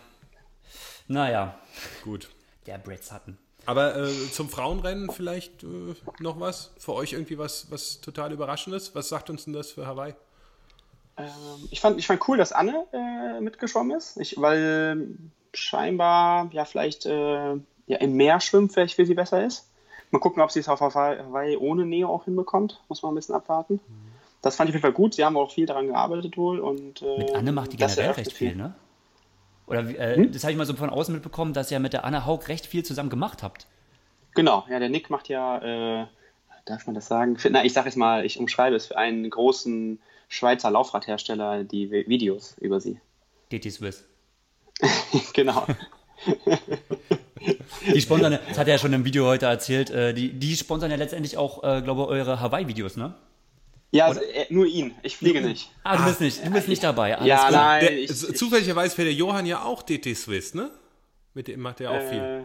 naja. 1.09 1.59
Gut. 2.03 2.29
Der 2.67 2.79
Brett 2.79 3.05
Sutton. 3.05 3.39
Aber 3.65 3.97
äh, 3.97 4.31
zum 4.33 4.49
Frauenrennen 4.49 5.11
vielleicht 5.11 5.65
äh, 5.65 5.95
noch 6.21 6.41
was? 6.41 6.73
Für 6.79 6.95
euch 6.95 7.13
irgendwie 7.13 7.39
was, 7.39 7.71
was 7.71 8.01
total 8.01 8.33
Überraschendes? 8.33 8.95
Was 8.95 9.09
sagt 9.09 9.29
uns 9.29 9.45
denn 9.45 9.53
das 9.53 9.73
für 9.73 9.87
Hawaii? 9.87 10.15
Ähm, 11.17 11.29
ich, 11.71 11.81
fand, 11.81 11.99
ich 11.99 12.07
fand 12.07 12.27
cool, 12.29 12.39
dass 12.39 12.53
Anne 12.53 12.87
äh, 12.93 13.41
mitgeschwommen 13.41 13.97
ist, 13.97 14.17
ich, 14.19 14.41
weil 14.41 15.17
scheinbar 15.55 16.51
ja 16.53 16.65
vielleicht 16.65 17.07
äh, 17.07 17.55
ja, 17.87 17.99
im 17.99 18.15
Meer 18.15 18.41
schwimmen 18.41 18.69
vielleicht 18.71 18.97
für 18.97 19.07
sie 19.07 19.15
besser 19.15 19.45
ist. 19.45 19.69
Mal 20.17 20.21
gucken, 20.21 20.43
ob 20.43 20.51
sie 20.51 20.61
es 20.61 20.69
auf 20.71 20.81
Hawaii 20.81 21.59
ohne 21.59 21.85
Neo 21.85 22.09
auch 22.09 22.25
hinbekommt. 22.25 22.81
Muss 22.89 23.03
man 23.03 23.13
ein 23.13 23.17
bisschen 23.17 23.35
abwarten. 23.35 23.81
Das 24.41 24.57
fand 24.57 24.71
ich 24.71 24.73
auf 24.73 24.77
jeden 24.77 24.83
Fall 24.83 24.95
gut. 24.95 25.13
Sie 25.13 25.23
haben 25.23 25.37
auch 25.37 25.53
viel 25.53 25.67
daran 25.67 25.89
gearbeitet 25.89 26.39
wohl. 26.39 26.59
Und, 26.59 27.03
äh, 27.03 27.19
mit 27.19 27.35
Anne 27.35 27.53
macht 27.53 27.75
die 27.75 27.77
generell 27.77 28.13
recht 28.13 28.33
viel, 28.33 28.53
viel, 28.53 28.57
ne? 28.57 28.75
Oder 29.67 29.81
äh, 29.81 30.17
hm? 30.17 30.33
das 30.33 30.43
habe 30.43 30.53
ich 30.53 30.57
mal 30.57 30.65
so 30.65 30.73
von 30.73 30.89
außen 30.89 31.13
mitbekommen, 31.13 31.53
dass 31.53 31.71
ihr 31.71 31.81
mit 31.81 31.93
der 31.93 32.07
Anne 32.07 32.25
Haug 32.25 32.49
recht 32.49 32.65
viel 32.65 32.83
zusammen 32.83 33.11
gemacht 33.11 33.43
habt. 33.43 33.67
Genau, 34.35 34.65
ja, 34.71 34.79
der 34.79 34.89
Nick 34.89 35.11
macht 35.11 35.29
ja, 35.29 35.59
äh, 36.01 36.07
darf 36.65 36.87
man 36.87 36.95
das 36.95 37.09
sagen? 37.09 37.37
Na, 37.51 37.63
ich 37.63 37.75
sage 37.75 37.89
jetzt 37.89 37.97
mal, 37.97 38.25
ich 38.25 38.39
umschreibe 38.39 38.75
es 38.75 38.87
für 38.87 38.97
einen 38.97 39.29
großen 39.29 39.99
Schweizer 40.29 40.71
Laufradhersteller 40.71 41.63
die 41.63 41.91
Videos 41.91 42.57
über 42.59 42.81
sie. 42.81 42.99
DT 43.53 43.71
Swiss. 43.71 44.07
genau. 45.35 45.67
die 47.93 48.01
sponsern, 48.01 48.39
das 48.49 48.59
hat 48.59 48.67
er 48.67 48.75
ja 48.75 48.79
schon 48.79 48.93
im 48.93 49.05
Video 49.05 49.27
heute 49.27 49.47
erzählt, 49.47 49.91
äh, 49.91 50.15
die, 50.15 50.33
die 50.33 50.57
sponsern 50.57 50.91
ja 50.91 50.97
letztendlich 50.97 51.37
auch, 51.37 51.63
äh, 51.63 51.83
glaube 51.83 52.03
ich, 52.03 52.09
eure 52.09 52.41
Hawaii-Videos, 52.41 52.97
ne? 52.97 53.15
Ja, 53.93 54.07
also, 54.07 54.21
äh, 54.21 54.47
nur 54.51 54.67
ihn. 54.67 54.95
Ich 55.03 55.17
fliege 55.17 55.41
nicht. 55.41 55.71
Ah, 55.85 55.97
du 55.97 56.05
bist 56.05 56.21
nicht, 56.21 56.45
du 56.45 56.51
bist 56.51 56.69
nicht 56.69 56.83
dabei. 56.83 57.17
Alles 57.17 57.29
ja, 57.29 57.45
gut. 57.45 57.53
nein. 57.53 57.81
Der, 57.81 57.99
ich, 57.99 58.37
zufälligerweise 58.37 58.95
fährt 58.95 59.07
der 59.07 59.15
Johann 59.15 59.47
ja 59.47 59.63
auch 59.63 59.83
DT 59.83 60.15
Swiss, 60.17 60.55
ne? 60.55 60.71
Mit 61.35 61.49
dem 61.49 61.61
macht 61.61 61.81
er 61.81 61.91
auch 61.91 61.97
äh, 61.97 62.11
viel. 62.11 62.45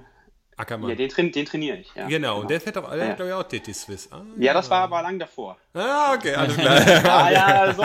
Ackermann. 0.61 0.89
Ja, 0.89 0.95
den, 0.95 1.09
train 1.09 1.31
den 1.31 1.45
trainiere 1.45 1.77
ich. 1.77 1.91
Ja, 1.95 2.07
genau, 2.07 2.41
und 2.41 2.49
der 2.49 2.61
fährt 2.61 2.77
auch, 2.77 2.95
ja. 2.95 3.13
glaube 3.13 3.27
ich, 3.27 3.33
auch 3.33 3.43
TT 3.43 3.75
Swiss. 3.75 4.09
Ah, 4.11 4.21
ja, 4.37 4.53
das 4.53 4.69
war 4.69 4.83
aber 4.83 5.01
lang 5.01 5.19
davor. 5.19 5.57
Ah, 5.73 6.13
okay, 6.13 6.33
alles 6.35 6.55
klar. 6.57 6.79
ah, 7.05 7.31
ja, 7.31 7.73
so, 7.73 7.83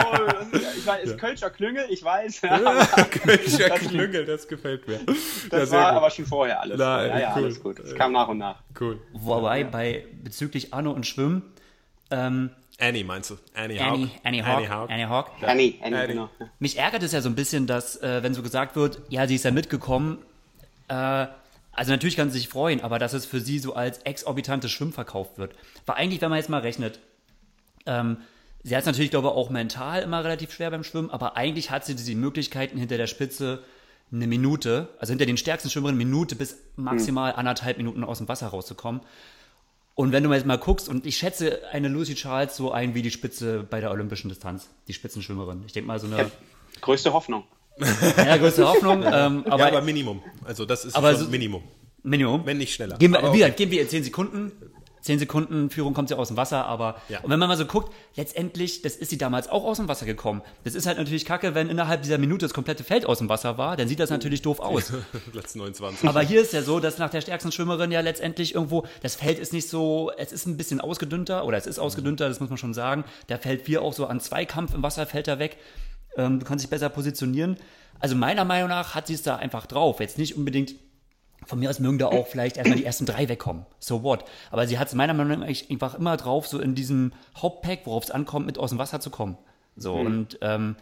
ich 0.77 0.85
weiß, 0.85 1.03
ist 1.03 1.11
ja. 1.11 1.17
Kölscher 1.17 1.49
Klüngel, 1.49 1.85
ich 1.89 2.03
weiß. 2.03 2.41
Kölscher 3.11 3.69
Klüngel, 3.79 4.25
das 4.25 4.47
gefällt 4.47 4.87
mir. 4.87 4.99
Das 5.49 5.71
war 5.71 5.91
gut. 5.91 5.97
aber 5.97 6.09
schon 6.11 6.25
vorher 6.25 6.61
alles. 6.61 6.77
Na, 6.77 7.05
ja, 7.05 7.19
ja, 7.19 7.33
cool. 7.35 7.43
alles 7.43 7.61
gut. 7.61 7.79
Das 7.79 7.95
kam 7.95 8.11
nach 8.11 8.27
und 8.27 8.37
nach. 8.37 8.61
Cool. 8.79 9.01
Wobei, 9.13 9.63
bei, 9.63 10.05
bezüglich 10.23 10.73
Anno 10.73 10.91
und 10.91 11.05
Schwimmen, 11.05 11.43
ähm, 12.11 12.51
Annie 12.79 13.03
meinst 13.03 13.31
du? 13.31 13.37
Annie 13.55 13.79
Hawk. 13.79 13.93
Annie, 13.93 14.09
Annie 14.23 14.45
Hawk. 14.45 14.57
Annie 14.57 14.69
Hawk. 14.69 14.89
Annie, 14.91 15.09
Hawk. 15.09 15.31
Annie, 15.41 15.79
Annie, 15.81 15.97
Annie. 15.97 16.07
genau. 16.07 16.29
Mich 16.59 16.77
ärgert 16.77 17.01
es 17.01 17.11
ja 17.11 17.21
so 17.21 17.29
ein 17.29 17.33
bisschen, 17.35 17.65
dass, 17.65 17.99
äh, 18.03 18.21
wenn 18.21 18.35
so 18.35 18.43
gesagt 18.43 18.75
wird, 18.75 19.01
ja, 19.09 19.25
sie 19.27 19.35
ist 19.35 19.45
ja 19.45 19.51
mitgekommen, 19.51 20.19
äh, 20.87 21.25
also 21.77 21.91
natürlich 21.91 22.15
kann 22.15 22.31
sie 22.31 22.39
sich 22.39 22.49
freuen, 22.49 22.81
aber 22.81 22.97
dass 22.97 23.13
es 23.13 23.25
für 23.25 23.39
sie 23.39 23.59
so 23.59 23.75
als 23.75 23.99
exorbitantes 23.99 24.71
Schwimmen 24.71 24.93
verkauft 24.93 25.37
wird. 25.37 25.53
War 25.85 25.95
eigentlich, 25.95 26.21
wenn 26.21 26.29
man 26.29 26.39
jetzt 26.39 26.49
mal 26.49 26.61
rechnet, 26.61 26.99
ähm, 27.85 28.17
sie 28.63 28.75
hat 28.75 28.81
es 28.81 28.87
natürlich, 28.87 29.11
glaube 29.11 29.27
ich, 29.27 29.33
auch 29.33 29.51
mental 29.51 30.01
immer 30.01 30.23
relativ 30.23 30.51
schwer 30.51 30.71
beim 30.71 30.83
Schwimmen, 30.83 31.11
aber 31.11 31.37
eigentlich 31.37 31.69
hat 31.69 31.85
sie 31.85 31.95
die 31.95 32.15
Möglichkeiten 32.15 32.79
hinter 32.79 32.97
der 32.97 33.05
Spitze 33.05 33.63
eine 34.11 34.25
Minute, 34.25 34.89
also 34.97 35.11
hinter 35.11 35.27
den 35.27 35.37
stärksten 35.37 35.69
Schwimmerinnen 35.69 36.01
eine 36.01 36.09
Minute 36.09 36.35
bis 36.35 36.57
maximal 36.77 37.33
anderthalb 37.33 37.77
Minuten 37.77 38.03
aus 38.03 38.17
dem 38.17 38.27
Wasser 38.27 38.47
rauszukommen. 38.47 39.01
Und 39.93 40.11
wenn 40.11 40.23
du 40.23 40.33
jetzt 40.33 40.47
mal 40.47 40.57
guckst, 40.57 40.89
und 40.89 41.05
ich 41.05 41.17
schätze 41.17 41.61
eine 41.71 41.89
Lucy 41.89 42.15
Charles 42.15 42.55
so 42.55 42.71
ein 42.71 42.95
wie 42.95 43.03
die 43.03 43.11
Spitze 43.11 43.63
bei 43.69 43.81
der 43.81 43.91
olympischen 43.91 44.29
Distanz, 44.29 44.67
die 44.87 44.93
Spitzenschwimmerin. 44.93 45.61
Ich 45.67 45.73
denke 45.73 45.87
mal 45.87 45.99
so 45.99 46.07
eine. 46.07 46.17
Ja, 46.17 46.31
größte 46.81 47.13
Hoffnung. 47.13 47.43
Ja, 48.17 48.37
größte 48.37 48.67
Hoffnung. 48.67 49.03
Ähm, 49.17 49.45
aber, 49.47 49.59
ja, 49.59 49.67
aber 49.67 49.81
Minimum. 49.81 50.21
Also 50.43 50.65
das 50.65 50.85
ist 50.85 50.95
aber 50.95 51.15
so, 51.15 51.27
Minimum. 51.27 51.63
Minimum. 52.03 52.45
Wenn 52.45 52.57
nicht 52.57 52.73
schneller. 52.73 52.97
Gehen 52.97 53.11
wir, 53.11 53.19
aber, 53.19 53.29
okay. 53.29 53.53
gehen 53.55 53.71
wir 53.71 53.81
in 53.81 53.89
10 53.89 54.03
Sekunden. 54.03 54.51
10 55.07 55.19
Sekunden 55.19 55.69
Führung 55.69 55.93
kommt 55.93 56.09
sie 56.09 56.17
aus 56.17 56.27
dem 56.27 56.35
Wasser, 56.35 56.65
aber 56.65 57.01
ja. 57.07 57.21
und 57.21 57.29
wenn 57.29 57.39
man 57.39 57.47
mal 57.47 57.55
so 57.55 57.65
guckt, 57.65 57.93
letztendlich, 58.15 58.81
das 58.81 58.97
ist 58.97 59.09
sie 59.09 59.17
damals 59.17 59.47
auch 59.47 59.63
aus 59.63 59.77
dem 59.77 59.87
Wasser 59.87 60.05
gekommen. 60.05 60.41
Das 60.65 60.75
ist 60.75 60.85
halt 60.85 60.97
natürlich 60.97 61.23
kacke, 61.23 61.55
wenn 61.55 61.69
innerhalb 61.69 62.01
dieser 62.01 62.17
Minute 62.17 62.45
das 62.45 62.53
komplette 62.53 62.83
Feld 62.83 63.05
aus 63.05 63.19
dem 63.19 63.29
Wasser 63.29 63.57
war, 63.57 63.77
dann 63.77 63.87
sieht 63.87 64.01
das 64.01 64.09
natürlich 64.09 64.41
doof 64.41 64.59
aus. 64.59 64.91
Platz 65.31 65.55
29. 65.55 66.09
Aber 66.09 66.21
hier 66.21 66.41
ist 66.41 66.51
ja 66.51 66.61
so, 66.61 66.81
dass 66.81 66.97
nach 66.97 67.09
der 67.09 67.21
stärksten 67.21 67.53
Schwimmerin 67.53 67.89
ja 67.91 68.01
letztendlich 68.01 68.53
irgendwo, 68.53 68.85
das 69.01 69.15
Feld 69.15 69.39
ist 69.39 69.53
nicht 69.53 69.69
so, 69.69 70.11
es 70.17 70.33
ist 70.33 70.45
ein 70.45 70.57
bisschen 70.57 70.81
ausgedünnter, 70.81 71.45
oder 71.45 71.57
es 71.57 71.67
ist 71.67 71.79
ausgedünnter, 71.79 72.27
das 72.27 72.41
muss 72.41 72.49
man 72.49 72.57
schon 72.57 72.73
sagen. 72.73 73.05
Da 73.27 73.37
fällt 73.37 73.65
wir 73.67 73.83
auch 73.83 73.93
so 73.93 74.07
an 74.07 74.19
Zweikampf 74.19 74.73
im 74.73 74.83
Wasser, 74.83 75.05
fällt 75.05 75.29
er 75.29 75.39
weg. 75.39 75.57
Ähm, 76.17 76.39
du 76.39 76.45
kannst 76.45 76.63
dich 76.63 76.69
besser 76.69 76.89
positionieren. 76.89 77.57
Also 77.99 78.15
meiner 78.15 78.45
Meinung 78.45 78.69
nach 78.69 78.95
hat 78.95 79.07
sie 79.07 79.13
es 79.13 79.23
da 79.23 79.37
einfach 79.37 79.65
drauf. 79.65 79.99
Jetzt 79.99 80.17
nicht 80.17 80.35
unbedingt, 80.35 80.75
von 81.45 81.59
mir 81.59 81.69
aus 81.69 81.79
mögen 81.79 81.97
da 81.97 82.07
auch 82.07 82.27
vielleicht 82.27 82.57
erstmal 82.57 82.77
die 82.77 82.85
ersten 82.85 83.05
drei 83.05 83.29
wegkommen. 83.29 83.65
So 83.79 84.03
what? 84.03 84.25
Aber 84.51 84.67
sie 84.67 84.77
hat 84.77 84.87
es 84.87 84.93
meiner 84.93 85.13
Meinung 85.13 85.39
nach 85.39 85.47
einfach 85.47 85.95
immer 85.95 86.17
drauf, 86.17 86.47
so 86.47 86.59
in 86.59 86.75
diesem 86.75 87.13
Hauptpack, 87.37 87.81
worauf 87.85 88.03
es 88.03 88.11
ankommt, 88.11 88.45
mit 88.45 88.57
aus 88.57 88.71
dem 88.71 88.79
Wasser 88.79 88.99
zu 88.99 89.09
kommen. 89.09 89.37
So 89.75 89.95
mhm. 89.95 90.05
und 90.05 90.39
ähm, 90.41 90.75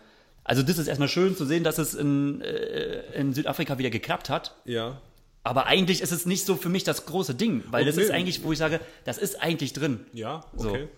also 0.44 0.62
das 0.62 0.78
ist 0.78 0.88
erstmal 0.88 1.10
schön 1.10 1.36
zu 1.36 1.46
sehen, 1.46 1.64
dass 1.64 1.80
es 1.80 1.96
in, 1.96 2.42
äh, 2.42 3.20
in 3.20 3.34
Südafrika 3.34 3.78
wieder 3.78 3.90
geklappt 3.90 4.30
hat. 4.30 4.56
Ja. 4.64 5.02
Aber 5.44 5.66
eigentlich 5.66 6.02
ist 6.02 6.12
es 6.12 6.26
nicht 6.26 6.46
so 6.46 6.56
für 6.56 6.70
mich 6.70 6.84
das 6.84 7.06
große 7.06 7.36
Ding, 7.36 7.64
weil 7.70 7.84
okay. 7.84 7.96
das 7.96 7.98
ist 7.98 8.12
eigentlich, 8.12 8.44
wo 8.44 8.52
ich 8.52 8.58
sage, 8.58 8.80
das 9.04 9.18
ist 9.18 9.42
eigentlich 9.42 9.74
drin. 9.74 10.06
Ja, 10.14 10.44
okay. 10.56 10.84
So. 10.84 10.90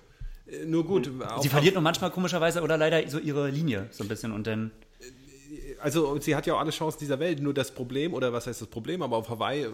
Äh, 0.47 0.65
nur 0.65 0.85
gut. 0.85 1.09
Sie 1.41 1.49
verliert 1.49 1.75
nur 1.75 1.83
manchmal 1.83 2.11
komischerweise 2.11 2.61
oder 2.61 2.77
leider 2.77 3.07
so 3.09 3.19
ihre 3.19 3.49
Linie 3.49 3.87
so 3.91 4.03
ein 4.03 4.07
bisschen 4.07 4.31
und 4.31 4.47
dann 4.47 4.71
also 5.79 6.19
sie 6.19 6.35
hat 6.35 6.45
ja 6.45 6.55
auch 6.55 6.59
alle 6.59 6.71
Chancen 6.71 6.99
dieser 6.99 7.19
Welt. 7.19 7.39
Nur 7.39 7.53
das 7.53 7.73
Problem, 7.73 8.13
oder 8.13 8.33
was 8.33 8.47
heißt 8.47 8.61
das 8.61 8.67
Problem, 8.67 9.01
aber 9.01 9.17
auf 9.17 9.29
Hawaii, 9.29 9.67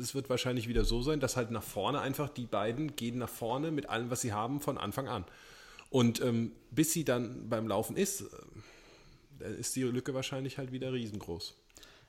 es 0.00 0.14
wird 0.14 0.28
wahrscheinlich 0.28 0.68
wieder 0.68 0.84
so 0.84 1.02
sein, 1.02 1.20
dass 1.20 1.36
halt 1.36 1.50
nach 1.50 1.62
vorne 1.62 2.00
einfach 2.00 2.28
die 2.28 2.46
beiden 2.46 2.96
gehen 2.96 3.18
nach 3.18 3.28
vorne 3.28 3.70
mit 3.70 3.88
allem, 3.88 4.10
was 4.10 4.20
sie 4.20 4.32
haben, 4.32 4.60
von 4.60 4.78
Anfang 4.78 5.08
an. 5.08 5.24
Und 5.90 6.20
ähm, 6.20 6.52
bis 6.70 6.92
sie 6.92 7.04
dann 7.04 7.48
beim 7.48 7.68
Laufen 7.68 7.96
ist, 7.96 8.24
äh, 9.40 9.54
ist 9.58 9.76
die 9.76 9.82
Lücke 9.82 10.14
wahrscheinlich 10.14 10.58
halt 10.58 10.72
wieder 10.72 10.92
riesengroß. 10.92 11.54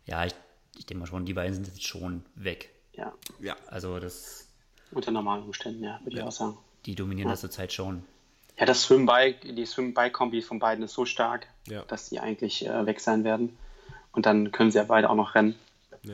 Ja, 0.05 0.26
ich, 0.26 0.34
ich 0.78 0.86
denke 0.86 1.01
mal 1.01 1.07
schon, 1.07 1.26
die 1.26 1.34
beiden 1.34 1.53
sind 1.53 1.68
jetzt 1.68 1.86
schon 1.86 2.24
weg. 2.36 2.72
Ja. 2.93 3.13
Ja. 3.39 3.55
Also 3.68 3.99
das. 3.99 4.47
Unter 4.91 5.11
normalen 5.11 5.43
Umständen, 5.43 5.84
ja, 5.84 5.99
würde 6.03 6.18
ja. 6.18 6.24
ich 6.24 6.28
auch 6.28 6.32
sagen. 6.32 6.57
Die 6.86 6.96
dominieren 6.96 7.28
ja. 7.28 7.34
das 7.34 7.42
zurzeit 7.42 7.74
schon. 7.74 8.04
Ja, 8.58 8.66
das 8.66 8.84
Swim-Bike, 8.84 9.42
die 9.56 9.66
Swim-Bike-Kombi 9.66 10.42
von 10.42 10.60
beiden 10.60 10.84
ist 10.86 10.94
so 10.94 11.06
stark, 11.06 11.48
ja. 11.68 11.84
dass 11.84 12.10
die 12.10 12.20
eigentlich 12.20 12.66
äh, 12.66 12.86
weg 12.86 13.02
sein 13.02 13.24
werden. 13.24 13.58
Und 14.12 14.26
dann 14.26 14.52
können 14.52 14.72
sie 14.72 14.78
ja 14.78 14.86
beide 14.86 15.10
auch 15.10 15.16
noch 15.16 15.36
rennen. 15.36 15.56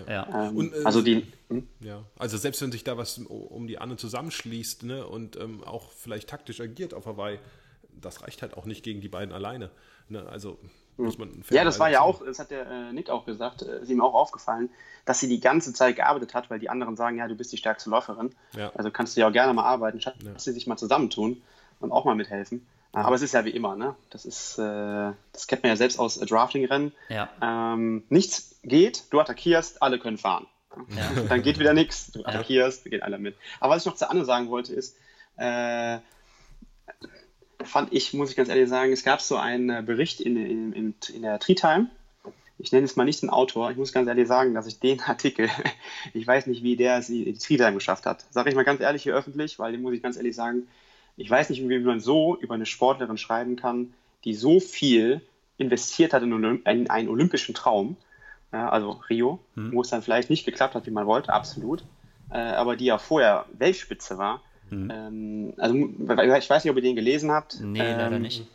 Ja. 0.08 0.48
Ähm, 0.48 0.58
Und, 0.58 0.74
äh, 0.74 0.84
also 0.84 1.02
die, 1.02 1.28
hm? 1.50 1.68
Ja, 1.82 2.04
also 2.18 2.38
selbst 2.38 2.62
wenn 2.62 2.72
sich 2.72 2.84
da 2.84 2.98
was 2.98 3.18
um 3.20 3.68
die 3.68 3.78
Anne 3.78 3.98
zusammenschließt 3.98 4.84
ne, 4.84 5.06
und 5.06 5.36
ähm, 5.36 5.64
auch 5.64 5.92
vielleicht 5.92 6.30
taktisch 6.30 6.62
agiert 6.62 6.94
auf 6.94 7.06
Hawaii, 7.06 7.40
das 8.00 8.24
reicht 8.24 8.42
halt 8.42 8.56
auch 8.56 8.66
nicht 8.66 8.84
gegen 8.84 9.02
die 9.02 9.10
beiden 9.10 9.34
alleine. 9.34 9.70
Ne? 10.08 10.26
Also 10.28 10.58
muss 11.02 11.18
man 11.18 11.43
Ja, 11.49 11.64
das 11.64 11.80
war 11.80 11.89
ja 11.89 12.02
auch, 12.02 12.24
das 12.26 12.39
hat 12.39 12.52
der 12.52 12.70
äh, 12.70 12.93
Nick 12.93 13.10
auch 13.10 13.26
gesagt, 13.26 13.62
äh, 13.62 13.82
ist 13.82 13.89
ihm 13.89 14.02
auch 14.02 14.14
aufgefallen, 14.14 14.70
dass 15.06 15.20
sie 15.20 15.28
die 15.28 15.39
ganze 15.39 15.74
Zeit 15.74 15.95
gearbeitet 15.95 16.34
hat, 16.34 16.49
weil 16.49 16.60
die 16.60 16.70
anderen 16.70 16.95
sagen, 16.95 17.18
ja, 17.18 17.28
du 17.28 17.36
bist 17.36 17.52
die 17.52 17.58
stärkste 17.58 17.89
Läuferin. 17.89 18.36
Ja. 18.56 18.72
Also 18.76 18.91
kannst 18.91 19.16
du 19.16 19.22
ja 19.22 19.28
auch 19.28 19.32
gerne 19.32 19.54
mal 19.54 19.64
arbeiten, 19.64 19.99
statt 19.99 20.16
dass 20.24 20.43
sie 20.43 20.52
sich 20.52 20.68
mal 20.68 20.78
zusammentun 20.78 21.41
und 21.80 21.91
auch 21.91 22.06
mal 22.06 22.16
mithelfen. 22.16 22.66
Äh, 22.93 22.97
Aber 22.99 23.16
es 23.16 23.22
ist 23.22 23.34
ja 23.34 23.45
wie 23.45 23.52
immer, 23.52 23.76
ne? 23.76 23.95
Das 24.10 24.26
ist, 24.26 24.58
äh, 24.58 25.12
das 25.34 25.47
kennt 25.47 25.64
man 25.64 25.72
ja 25.72 25.76
selbst 25.76 25.99
aus 25.99 26.18
äh, 26.18 26.26
Drafting-Rennen. 26.26 26.91
Ja. 27.10 27.30
Ähm, 27.41 28.04
nichts 28.10 28.60
geht, 28.64 29.06
du 29.12 29.20
attackierst, 29.20 29.82
alle 29.82 29.99
können 29.99 30.18
fahren. 30.18 30.47
Dann 31.30 31.41
geht 31.41 31.60
wieder 31.60 31.74
nichts, 31.74 32.12
du 32.12 32.24
attackierst, 32.24 32.86
gehen 32.86 33.02
alle 33.02 33.18
mit. 33.18 33.36
Aber 33.60 33.76
was 33.76 33.82
ich 33.82 33.86
noch 33.88 33.95
zu 33.95 34.10
Anne 34.10 34.24
sagen 34.24 34.49
wollte, 34.49 34.74
ist, 34.74 34.95
äh, 35.38 35.99
fand 37.66 37.93
ich, 37.93 38.14
muss 38.14 38.32
ich 38.32 38.36
ganz 38.36 38.49
ehrlich 38.49 38.70
sagen, 38.70 38.91
es 38.91 39.03
gab 39.03 39.22
so 39.22 39.38
einen 39.38 39.70
äh, 39.70 39.84
Bericht 39.86 40.22
in, 40.22 40.38
in, 40.38 40.74
in, 40.74 40.95
in 41.14 41.22
der 41.22 41.39
Tree 41.39 41.55
Time. 41.55 41.89
Ich 42.57 42.72
nenne 42.72 42.86
es 42.86 42.95
mal 42.95 43.05
nicht 43.05 43.22
den 43.22 43.30
Autor. 43.30 43.72
Ich 43.72 43.78
muss 43.78 43.91
ganz 43.91 44.07
ehrlich 44.07 44.28
sagen, 44.28 44.53
dass 44.53 44.68
ich 44.68 44.80
den 44.80 44.99
Artikel, 45.05 45.49
ich 46.14 46.26
weiß 46.26 46.47
nicht, 46.47 46.64
wie 46.64 46.76
der 46.76 46.97
es 46.97 47.09
in 47.09 47.26
die 47.26 47.34
Tree 47.34 47.57
Time 47.57 47.74
geschafft 47.74 48.05
hat. 48.05 48.26
Sage 48.30 48.49
ich 48.49 48.55
mal 48.55 48.66
ganz 48.66 48.82
ehrlich 48.82 49.03
hier 49.03 49.16
öffentlich, 49.16 49.59
weil 49.59 49.72
den 49.72 49.82
muss 49.82 49.93
ich 49.93 50.03
ganz 50.03 50.18
ehrlich 50.18 50.36
sagen, 50.36 50.68
ich 51.18 51.30
weiß 51.30 51.49
nicht, 51.49 51.68
wie 51.68 51.80
man 51.80 51.99
so 51.99 52.38
über 52.39 52.55
eine 52.55 52.66
Sportlerin 52.66 53.18
schreiben 53.18 53.55
kann, 53.55 53.93
die 54.24 54.34
so 54.34 54.59
viel 54.59 55.22
investiert 55.57 56.14
hat 56.14 56.24
in, 56.24 56.34
Olymp 56.34 56.68
in 56.68 56.89
einen 56.89 57.09
olympischen 57.09 57.53
Traum, 57.53 57.97
also 58.51 59.01
Rio, 59.09 59.39
wo 59.55 59.82
es 59.82 59.89
dann 59.89 60.01
vielleicht 60.01 60.30
nicht 60.30 60.45
geklappt 60.45 60.76
hat, 60.76 60.86
wie 60.86 60.91
man 60.91 61.05
wollte, 61.05 61.32
absolut, 61.32 61.84
äh, 62.32 62.38
aber 62.38 62.76
die 62.76 62.86
ja 62.86 62.97
vorher 62.97 63.45
Weltspitze 63.53 64.18
war. 64.18 64.41
Ähm, 64.72 65.54
also 65.58 65.76
ich 65.76 66.50
weiß 66.50 66.64
nicht, 66.64 66.72
ob 66.72 66.78
ihr 66.78 66.82
den 66.82 66.96
gelesen 66.96 67.32
habt. 67.32 67.60
Nee, 67.60 67.80
leider 67.80 68.16
Ähm, 68.16 68.22
nicht. 68.22 68.46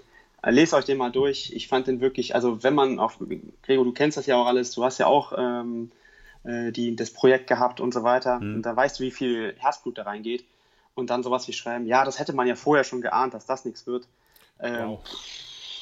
Lest 0.45 0.75
euch 0.75 0.85
den 0.85 0.99
mal 0.99 1.11
durch. 1.11 1.53
Ich 1.55 1.67
fand 1.69 1.87
den 1.89 2.01
wirklich, 2.01 2.35
also 2.35 2.63
wenn 2.63 2.75
man 2.75 2.99
auf, 2.99 3.19
Gregor, 3.63 3.85
du 3.85 3.93
kennst 3.93 4.17
das 4.17 4.27
ja 4.27 4.37
auch 4.37 4.47
alles, 4.47 4.71
du 4.73 4.85
hast 4.85 4.99
ja 4.99 5.07
auch 5.07 5.33
ähm, 5.37 5.91
äh, 6.45 6.71
die, 6.73 6.95
das 6.95 7.11
Projekt 7.11 7.49
gehabt 7.49 7.81
und 7.81 7.93
so 7.93 8.03
weiter. 8.05 8.37
Und 8.37 8.63
da 8.63 8.75
weißt 8.77 9.01
du, 9.01 9.05
wie 9.05 9.11
viel 9.11 9.55
Herzblut 9.59 9.99
da 9.99 10.03
reingeht. 10.05 10.45
Und 10.95 11.11
dann 11.11 11.23
sowas 11.23 11.47
wie 11.49 11.53
schreiben, 11.53 11.87
ja, 11.87 12.05
das 12.05 12.19
hätte 12.19 12.33
man 12.33 12.47
ja 12.47 12.55
vorher 12.55 12.85
schon 12.85 13.01
geahnt, 13.03 13.35
dass 13.35 13.45
das 13.45 13.65
nichts 13.65 13.87
wird. 13.87 14.07
Ähm, 14.61 14.89
Wow. 14.91 15.01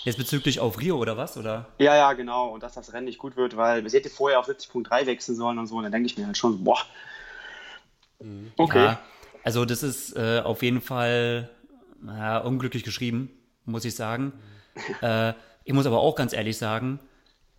Jetzt 0.04 0.18
bezüglich 0.18 0.60
auf 0.60 0.80
Rio 0.80 0.98
oder 0.98 1.16
was? 1.16 1.36
Oder? 1.38 1.66
Ja, 1.78 1.94
ja, 1.96 2.12
genau. 2.12 2.48
Und 2.48 2.62
dass 2.62 2.74
das 2.74 2.92
Rennen 2.92 3.06
nicht 3.06 3.18
gut 3.18 3.36
wird, 3.36 3.56
weil 3.56 3.88
sie 3.88 3.96
hätte 3.96 4.10
vorher 4.10 4.38
auf 4.38 4.48
70.3 4.48 5.06
wechseln 5.06 5.34
sollen 5.36 5.58
und 5.58 5.66
so. 5.66 5.76
Und 5.76 5.84
dann 5.84 5.92
denke 5.92 6.06
ich 6.06 6.18
mir 6.18 6.26
halt 6.26 6.36
schon, 6.36 6.62
boah. 6.64 6.78
Okay. 8.56 8.84
Ja, 8.84 9.00
also 9.44 9.64
das 9.64 9.82
ist 9.82 10.16
äh, 10.16 10.40
auf 10.42 10.62
jeden 10.62 10.80
Fall 10.80 11.50
ja, 12.04 12.38
unglücklich 12.38 12.82
geschrieben, 12.82 13.30
muss 13.64 13.84
ich 13.84 13.94
sagen. 13.94 14.32
Äh, 15.02 15.34
ich 15.64 15.72
muss 15.72 15.86
aber 15.86 16.00
auch 16.00 16.16
ganz 16.16 16.32
ehrlich 16.32 16.58
sagen, 16.58 16.98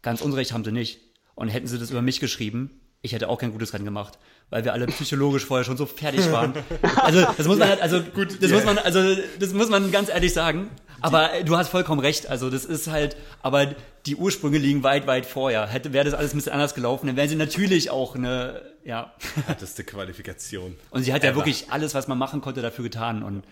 ganz 0.01 0.21
unrecht 0.21 0.51
haben 0.51 0.63
sie 0.63 0.71
nicht. 0.71 0.99
Und 1.35 1.49
hätten 1.49 1.67
sie 1.67 1.77
das 1.79 1.91
über 1.91 2.01
mich 2.01 2.19
geschrieben, 2.19 2.79
ich 3.01 3.13
hätte 3.13 3.29
auch 3.29 3.37
kein 3.37 3.51
gutes 3.51 3.73
Rennen 3.73 3.85
gemacht, 3.85 4.17
weil 4.49 4.63
wir 4.65 4.73
alle 4.73 4.87
psychologisch 4.87 5.45
vorher 5.45 5.63
schon 5.63 5.77
so 5.77 5.85
fertig 5.85 6.31
waren. 6.31 6.53
Also 6.95 7.25
das 7.37 7.47
muss 7.47 7.59
man 7.59 7.69
halt, 7.69 7.81
also 7.81 8.01
gut, 8.01 8.41
das 8.41 8.51
muss 8.51 8.65
man, 8.65 8.77
also 8.79 9.15
das 9.39 9.53
muss 9.53 9.69
man 9.69 9.91
ganz 9.91 10.09
ehrlich 10.09 10.33
sagen. 10.33 10.69
Aber 11.01 11.33
äh, 11.33 11.43
du 11.43 11.57
hast 11.57 11.69
vollkommen 11.69 11.99
recht. 12.01 12.27
Also 12.27 12.49
das 12.49 12.65
ist 12.65 12.87
halt, 12.87 13.15
aber 13.41 13.75
die 14.05 14.15
Ursprünge 14.15 14.57
liegen 14.57 14.83
weit, 14.83 15.07
weit 15.07 15.25
vorher. 15.25 15.67
Hätte 15.67 15.93
wäre 15.93 16.05
das 16.05 16.13
alles 16.13 16.33
ein 16.33 16.37
bisschen 16.37 16.53
anders 16.53 16.73
gelaufen, 16.75 17.07
dann 17.07 17.15
wären 17.15 17.29
sie 17.29 17.35
natürlich 17.35 17.89
auch 17.89 18.15
eine, 18.15 18.61
ja. 18.83 19.13
Härteste 19.47 19.83
Qualifikation. 19.83 20.75
Und 20.91 21.03
sie 21.03 21.13
hat 21.13 21.23
ja 21.23 21.29
Ever. 21.31 21.37
wirklich 21.39 21.71
alles, 21.71 21.93
was 21.95 22.07
man 22.07 22.17
machen 22.17 22.41
konnte, 22.41 22.61
dafür 22.61 22.83
getan. 22.83 23.23
Und 23.23 23.43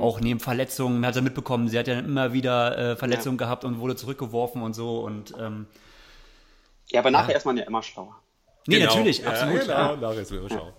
auch 0.00 0.18
neben 0.20 0.40
Verletzungen, 0.40 1.00
man 1.00 1.08
hat 1.08 1.16
ja 1.16 1.20
mitbekommen, 1.22 1.68
sie 1.68 1.78
hat 1.78 1.86
ja 1.88 1.98
immer 1.98 2.32
wieder 2.32 2.78
äh, 2.92 2.96
Verletzungen 2.96 3.36
gehabt 3.36 3.64
und 3.64 3.78
wurde 3.80 3.96
zurückgeworfen 3.96 4.62
und 4.62 4.72
so. 4.74 5.00
Und 5.00 5.34
ähm, 5.38 5.66
Ja, 6.90 7.00
aber 7.00 7.10
nachher 7.10 7.36
ist 7.36 7.44
man 7.44 7.56
ja 7.56 7.64
immer 7.64 7.82
schlauer. 7.82 8.16
nee, 8.66 8.78
Genau. 8.78 8.90
natürlich, 8.94 9.18
ja, 9.18 9.28
absolut. 9.28 9.60
Genau, 9.60 9.72
Ja. 9.74 9.96
nachher 9.96 10.20
ist 10.22 10.30
wir 10.30 10.48
schauen. 10.48 10.72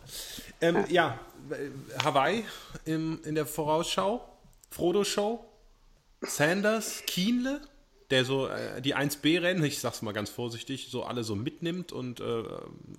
Ähm, 0.62 0.86
ja, 0.90 1.20
Hawaii 2.04 2.44
im, 2.86 3.20
in 3.26 3.36
der 3.36 3.46
Vorausschau, 3.46 4.26
Frodo-Show, 4.72 5.44
Sanders, 6.28 7.04
Kienle, 7.08 7.62
der 8.12 8.24
so 8.26 8.48
äh, 8.48 8.82
die 8.82 8.96
1B-Rennen, 8.96 9.64
ich 9.64 9.80
sag's 9.80 10.02
mal 10.02 10.12
ganz 10.12 10.30
vorsichtig, 10.30 10.88
so 10.92 11.04
alle 11.04 11.24
so 11.24 11.36
mitnimmt 11.36 11.92
und 11.92 12.20
äh, 12.20 12.44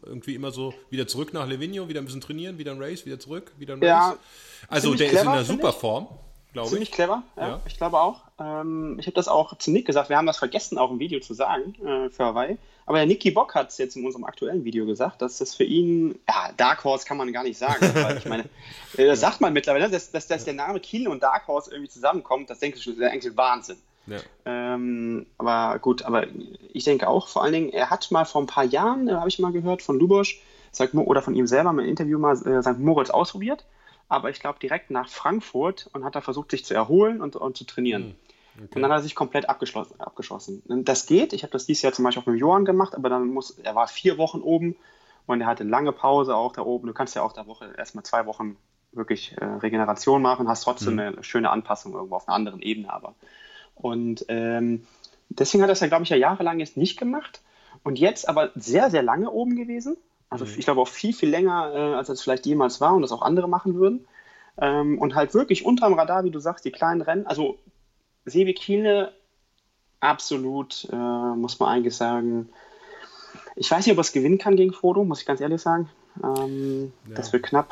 irgendwie 0.05 0.35
immer 0.35 0.51
so 0.51 0.75
wieder 0.91 1.07
zurück 1.07 1.33
nach 1.33 1.47
Livigno, 1.47 1.89
wieder 1.89 2.01
ein 2.01 2.07
bisschen 2.07 2.21
trainieren, 2.21 2.59
wieder 2.59 2.73
ein 2.73 2.83
Race, 2.83 3.07
wieder 3.07 3.19
zurück, 3.21 3.53
wieder 3.59 3.75
ein 3.75 3.81
Race. 3.83 3.89
Ja, 3.89 4.17
also 4.69 4.89
ziemlich 4.95 4.99
der 4.99 5.07
ist 5.09 5.13
in 5.13 5.19
clever, 5.21 5.33
einer 5.33 5.45
super 5.45 5.69
ich. 5.71 5.75
Form, 5.77 6.09
glaube 6.53 6.69
Ziemlich 6.71 6.89
ich. 6.89 6.95
clever, 6.95 7.23
ja, 7.37 7.49
Ja. 7.49 7.61
ich 7.67 7.77
glaube 7.77 8.01
auch. 8.01 8.23
Ähm, 8.41 8.97
ich 8.99 9.07
habe 9.07 9.15
das 9.15 9.29
auch 9.29 9.57
zu 9.59 9.71
Nick 9.71 9.87
gesagt, 9.87 10.09
wir 10.09 10.17
haben 10.17 10.27
das 10.27 10.39
vergessen, 10.39 10.77
auch 10.79 10.91
im 10.91 10.99
Video 10.99 11.21
zu 11.21 11.35
sagen 11.35 11.75
äh, 11.85 12.11
für 12.11 12.25
Hawaii. 12.25 12.59
Aber 12.87 12.99
der 12.99 13.07
Nicky 13.07 13.33
Bock 13.33 13.55
hat 13.57 13.71
es 13.71 13.79
jetzt 13.79 13.97
in 13.97 14.07
unserem 14.07 14.25
aktuellen 14.25 14.65
Video 14.65 14.87
gesagt, 14.87 15.21
dass 15.21 15.39
das 15.39 15.57
für 15.57 15.65
ihn, 15.65 16.19
ja, 16.29 16.53
Dark 16.57 16.85
Horse 16.85 17.05
kann 17.05 17.17
man 17.17 17.33
gar 17.33 17.43
nicht 17.43 17.59
sagen. 17.59 17.81
weil 17.95 18.17
ich 18.17 18.27
meine, 18.27 18.45
äh, 18.97 19.07
das 19.07 19.21
sagt 19.21 19.41
man 19.41 19.53
mittlerweile, 19.53 19.91
dass, 19.91 20.13
dass, 20.13 20.29
dass 20.29 20.45
der 20.45 20.55
Name 20.55 20.79
Kiel 20.79 21.09
und 21.09 21.23
Dark 21.23 21.49
Horse 21.49 21.73
irgendwie 21.73 21.91
zusammenkommt, 21.91 22.49
das 22.49 22.61
denke 22.61 22.79
ich, 22.79 22.85
das 22.85 22.95
ist 22.95 23.03
eigentlich 23.03 23.37
Wahnsinn. 23.37 23.77
Ja. 24.07 24.19
Ähm, 24.45 25.27
aber 25.37 25.81
gut, 25.81 26.03
aber 26.03 26.27
ich 26.73 26.85
denke 26.85 27.09
auch, 27.09 27.27
vor 27.27 27.43
allen 27.43 27.53
Dingen, 27.53 27.71
er 27.71 27.91
hat 27.91 28.09
mal 28.13 28.25
vor 28.25 28.41
ein 28.41 28.47
paar 28.47 28.65
Jahren, 28.65 29.09
äh, 29.09 29.15
habe 29.15 29.29
ich 29.29 29.41
mal 29.41 29.51
gehört, 29.51 29.83
von 29.83 29.99
Lubosch, 29.99 30.41
St. 30.73 30.95
Mo 30.95 31.03
oder 31.03 31.23
von 31.23 31.35
ihm 31.35 31.49
selber 31.49 31.73
mal 31.73 31.83
im 31.83 31.89
Interview 31.89 32.19
mal 32.19 32.37
äh, 32.47 32.63
St. 32.63 32.79
Moritz 32.79 33.11
ausprobiert, 33.11 33.65
aber 34.09 34.31
ich 34.31 34.39
glaube 34.39 34.61
direkt 34.61 34.91
nach 34.91 35.09
Frankfurt 35.09 35.91
und 35.93 36.05
hat 36.05 36.15
da 36.15 36.21
versucht, 36.21 36.53
sich 36.53 36.65
zu 36.65 36.75
erholen 36.75 37.21
und, 37.21 37.35
und 37.35 37.57
zu 37.57 37.65
trainieren. 37.65 38.15
Und 38.59 38.83
dann 38.83 38.91
hat 38.91 38.99
er 38.99 39.03
sich 39.03 39.15
komplett 39.15 39.49
abgeschlossen, 39.49 40.01
abgeschossen. 40.01 40.63
Das 40.85 41.07
geht, 41.07 41.33
ich 41.33 41.43
habe 41.43 41.53
das 41.53 41.67
dieses 41.67 41.83
Jahr 41.83 41.93
zum 41.93 42.05
Beispiel 42.05 42.23
auch 42.23 42.27
mit 42.27 42.41
Johann 42.41 42.65
gemacht, 42.65 42.95
aber 42.95 43.09
dann 43.09 43.29
muss, 43.29 43.51
er 43.51 43.75
war 43.75 43.87
vier 43.89 44.19
Wochen 44.19 44.41
oben 44.41 44.77
und 45.27 45.41
er 45.41 45.47
hatte 45.47 45.65
lange 45.65 45.93
Pause 45.93 46.35
auch 46.35 46.53
da 46.53 46.63
oben. 46.63 46.87
Du 46.87 46.95
kannst 46.95 47.15
ja 47.15 47.23
auch 47.23 47.33
der 47.33 47.47
Woche 47.47 47.75
erstmal 47.77 48.05
zwei 48.05 48.27
Wochen 48.27 48.57
wirklich 48.93 49.37
äh, 49.39 49.45
Regeneration 49.45 50.23
machen, 50.23 50.49
hast 50.49 50.63
trotzdem 50.63 50.99
eine 50.99 51.23
schöne 51.23 51.51
Anpassung 51.51 51.93
irgendwo 51.93 52.17
auf 52.17 52.29
einer 52.29 52.37
anderen 52.37 52.63
Ebene 52.63 52.93
aber. 52.93 53.15
Und 53.75 54.25
ähm, 54.29 54.87
deswegen 55.29 55.63
hat 55.63 55.69
er 55.69 55.75
es 55.75 55.81
ja, 55.81 55.87
glaube 55.87 56.05
ich, 56.05 56.09
ja 56.09 56.17
jahrelang 56.17 56.59
jetzt 56.61 56.77
nicht 56.77 56.99
gemacht. 56.99 57.43
Und 57.83 57.99
jetzt 57.99 58.29
aber 58.29 58.51
sehr, 58.55 58.91
sehr 58.91 59.03
lange 59.03 59.31
oben 59.31 59.55
gewesen. 59.55 59.97
Also 60.29 60.45
ich 60.45 60.65
glaube 60.65 60.81
auch 60.81 60.89
viel, 60.89 61.13
viel 61.13 61.29
länger, 61.29 61.73
äh, 61.73 61.95
als 61.95 62.09
es 62.09 62.23
vielleicht 62.23 62.47
jemals 62.47 62.81
war 62.81 62.95
und 62.95 63.03
das 63.03 63.13
auch 63.13 63.23
andere 63.23 63.49
machen 63.49 63.75
würden. 63.75 64.07
Ähm, 64.59 64.99
und 64.99 65.15
halt 65.15 65.35
wirklich 65.35 65.65
unterm 65.65 65.95
Radar, 65.95 66.25
wie 66.25 66.31
du 66.31 66.41
sagst, 66.41 66.65
die 66.65 66.73
kleinen 66.73 67.03
Rennen. 67.03 67.27
Also 67.27 67.59
Sebi 68.27 68.53
Kiele, 68.55 69.13
absolut, 70.01 70.87
äh, 70.93 70.97
muss 70.97 71.59
man 71.59 71.69
eigentlich 71.71 71.97
sagen. 71.97 72.49
Ich 73.55 73.71
weiß 73.71 73.87
nicht, 73.87 73.93
ob 73.93 73.99
er 73.99 74.03
es 74.03 74.13
gewinnen 74.13 74.39
kann 74.39 74.57
gegen 74.57 74.73
Frodo, 74.73 75.05
muss 75.05 75.21
ich 75.21 75.27
ganz 75.27 75.41
ehrlich 75.41 75.63
sagen. 75.63 75.89
Ähm, 76.23 76.93
Das 77.15 77.33
wird 77.33 77.45
knapp. 77.45 77.71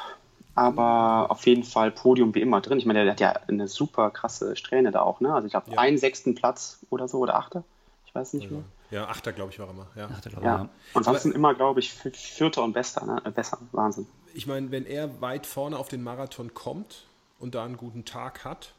Aber 0.57 1.31
auf 1.31 1.45
jeden 1.47 1.65
Fall 1.65 1.91
Podium 1.91 2.35
wie 2.35 2.41
immer 2.41 2.61
drin. 2.61 2.79
Ich 2.79 2.87
meine, 2.87 3.03
der 3.03 3.13
hat 3.13 3.21
ja 3.21 3.33
eine 3.49 3.67
super 3.67 4.11
krasse 4.11 4.55
Strähne 4.55 4.93
da 4.93 5.03
auch, 5.03 5.21
ne? 5.21 5.35
Also 5.35 5.47
ich 5.47 5.51
glaube, 5.53 5.73
Ja. 5.73 5.79
einen 5.79 5.99
sechsten 5.99 6.35
Platz 6.37 6.79
oder 6.91 7.09
so 7.09 7.19
oder 7.19 7.35
achter. 7.37 7.65
Ich 8.07 8.15
weiß 8.15 8.35
nicht 8.35 8.51
mehr. 8.53 8.63
ja, 8.93 9.09
Achter, 9.09 9.33
glaube 9.33 9.51
ich, 9.51 9.59
war 9.59 9.67
er 9.67 9.73
immer. 9.73 9.87
Ja. 9.97 10.09
Ach, 10.13 10.21
da 10.21 10.31
glaube 10.31 10.47
ich, 10.47 10.53
Ja. 10.53 10.57
ja. 10.59 10.69
Und 10.93 11.03
sonst 11.05 11.23
sind 11.25 11.35
immer, 11.35 11.55
glaube 11.55 11.81
ich, 11.81 11.91
vi- 11.91 12.15
Vierter 12.15 12.63
und 12.63 12.73
Bester, 12.73 13.05
ne? 13.05 13.21
Äh, 13.25 13.31
besser. 13.33 13.59
Wahnsinn. 13.73 14.07
ich 14.33 14.47
meine, 14.47 14.71
wenn 14.71 14.87
er 14.87 15.21
weit 15.21 15.47
vorne 15.47 15.77
auf 15.77 15.89
den 15.89 16.03
Marathon 16.05 16.55
kommt 16.55 17.07
und 17.41 17.57
da 17.57 17.65
einen 17.65 17.77
guten 17.77 18.05
Tag 18.05 18.45
hat 18.45 18.75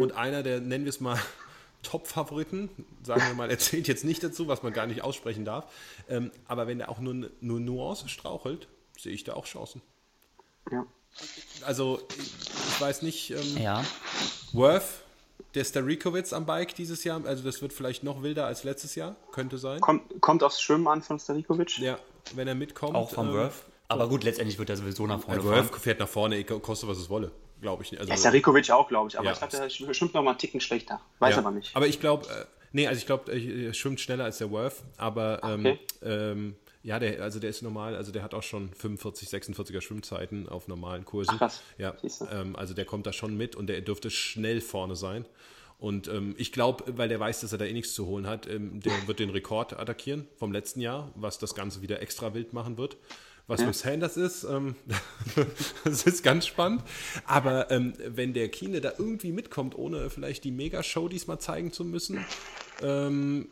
und 0.00 0.12
einer 0.12 0.42
der, 0.42 0.60
nennen 0.60 0.84
wir 0.84 0.90
es 0.90 1.00
mal, 1.00 1.18
Top-Favoriten, 1.82 2.68
sagen 3.02 3.22
wir 3.26 3.34
mal, 3.34 3.50
erzählt 3.50 3.88
jetzt 3.88 4.04
nicht 4.04 4.22
dazu, 4.22 4.48
was 4.48 4.62
man 4.62 4.72
gar 4.72 4.86
nicht 4.86 5.02
aussprechen 5.02 5.44
darf, 5.44 5.72
ähm, 6.08 6.30
aber 6.46 6.66
wenn 6.66 6.78
er 6.78 6.90
auch 6.90 6.98
nur, 6.98 7.30
nur 7.40 7.60
Nuance 7.60 8.08
strauchelt, 8.08 8.68
sehe 8.98 9.12
ich 9.12 9.24
da 9.24 9.32
auch 9.34 9.46
Chancen. 9.46 9.80
Ja. 10.70 10.86
Also, 11.64 12.00
ich, 12.18 12.80
weiß 12.80 13.02
nicht, 13.02 13.30
ähm, 13.30 13.56
ja. 13.62 13.84
Worth, 14.52 14.84
der 15.54 15.64
Starikowitz 15.64 16.32
am 16.32 16.46
Bike 16.46 16.74
dieses 16.74 17.02
Jahr, 17.04 17.24
also 17.24 17.42
das 17.42 17.60
wird 17.62 17.72
vielleicht 17.72 18.04
noch 18.04 18.22
wilder 18.22 18.46
als 18.46 18.62
letztes 18.62 18.94
Jahr, 18.94 19.16
könnte 19.32 19.58
sein. 19.58 19.80
Kommt, 19.80 20.20
kommt 20.20 20.42
aufs 20.42 20.60
Schwimmen 20.60 20.86
an 20.86 21.02
von 21.02 21.18
Starikovic. 21.18 21.78
Ja, 21.78 21.98
wenn 22.34 22.46
er 22.46 22.54
mitkommt. 22.54 22.94
Auch 22.94 23.10
vom 23.10 23.28
ähm, 23.28 23.34
Worth. 23.34 23.64
Aber 23.88 24.08
gut, 24.08 24.22
letztendlich 24.22 24.58
wird 24.58 24.70
er 24.70 24.76
sowieso 24.76 25.06
nach 25.06 25.20
vorne 25.20 25.38
Also 25.38 25.50
fahren. 25.50 25.68
Worth 25.70 25.80
fährt 25.80 25.98
nach 25.98 26.08
vorne, 26.08 26.44
koste 26.44 26.86
was 26.86 26.98
es 26.98 27.10
wolle, 27.10 27.32
glaube 27.60 27.82
ich. 27.82 27.90
nicht. 27.92 28.00
Also, 28.00 28.10
Ja, 28.12 28.16
Starikovic 28.18 28.70
auch, 28.70 28.88
glaube 28.88 29.08
ich. 29.10 29.16
Aber 29.18 29.26
Ja. 29.26 29.32
ich 29.32 29.38
glaube, 29.38 29.56
der 29.56 29.70
sch- 29.70 29.94
schwimmt 29.94 30.14
noch 30.14 30.22
mal 30.22 30.30
einen 30.30 30.38
Ticken 30.38 30.60
schlechter. 30.60 31.00
Weiß 31.18 31.32
Ja, 31.34 31.38
aber 31.38 31.50
nicht. 31.50 31.74
Aber 31.76 31.86
ich 31.86 32.00
glaube, 32.00 32.26
äh, 32.28 32.44
nee, 32.72 32.86
also 32.86 32.98
ich 32.98 33.06
glaube, 33.06 33.32
er 33.32 33.74
schwimmt 33.74 34.00
schneller 34.00 34.24
als 34.24 34.38
der 34.38 34.50
Worth, 34.50 34.76
aber 34.96 35.40
ähm, 35.44 35.66
Okay. 35.66 35.78
ähm, 36.02 36.56
ja, 36.82 36.98
der, 36.98 37.22
also 37.22 37.38
der 37.40 37.50
ist 37.50 37.60
normal, 37.62 37.94
also 37.94 38.10
der 38.10 38.22
hat 38.22 38.32
auch 38.32 38.42
schon 38.42 38.72
45, 38.72 39.28
46er 39.28 39.80
Schwimmzeiten 39.82 40.48
auf 40.48 40.66
normalen 40.66 41.04
Kursen. 41.04 41.32
Ach, 41.34 41.38
krass. 41.38 41.60
Ja, 41.76 41.94
ähm, 42.32 42.56
also 42.56 42.72
der 42.72 42.86
kommt 42.86 43.06
da 43.06 43.12
schon 43.12 43.36
mit 43.36 43.54
und 43.54 43.66
der 43.66 43.80
dürfte 43.82 44.10
schnell 44.10 44.60
vorne 44.62 44.96
sein. 44.96 45.26
Und 45.78 46.08
ähm, 46.08 46.34
ich 46.36 46.52
glaube, 46.52 46.84
weil 46.98 47.08
der 47.08 47.18
weiß, 47.20 47.40
dass 47.40 47.52
er 47.52 47.58
da 47.58 47.64
eh 47.64 47.72
nichts 47.72 47.94
zu 47.94 48.06
holen 48.06 48.26
hat, 48.26 48.46
ähm, 48.46 48.80
der 48.80 48.92
wird 49.06 49.18
den 49.18 49.30
Rekord 49.30 49.78
attackieren 49.78 50.28
vom 50.36 50.52
letzten 50.52 50.80
Jahr, 50.82 51.10
was 51.14 51.38
das 51.38 51.54
Ganze 51.54 51.80
wieder 51.80 52.02
extra 52.02 52.34
wild 52.34 52.52
machen 52.52 52.76
wird. 52.76 52.98
Was 53.50 53.62
ja. 53.62 53.66
mit 53.66 53.74
Sanders 53.74 54.16
ist, 54.16 54.44
ähm, 54.44 54.76
das 55.84 56.04
ist 56.04 56.22
ganz 56.22 56.46
spannend. 56.46 56.84
Aber 57.26 57.68
ähm, 57.72 57.94
wenn 58.06 58.32
der 58.32 58.48
Kine 58.48 58.80
da 58.80 58.92
irgendwie 58.96 59.32
mitkommt, 59.32 59.76
ohne 59.76 60.08
vielleicht 60.08 60.44
die 60.44 60.52
Mega-Show 60.52 61.08
diesmal 61.08 61.40
zeigen 61.40 61.72
zu 61.72 61.84
müssen, 61.84 62.24
ähm, 62.80 63.48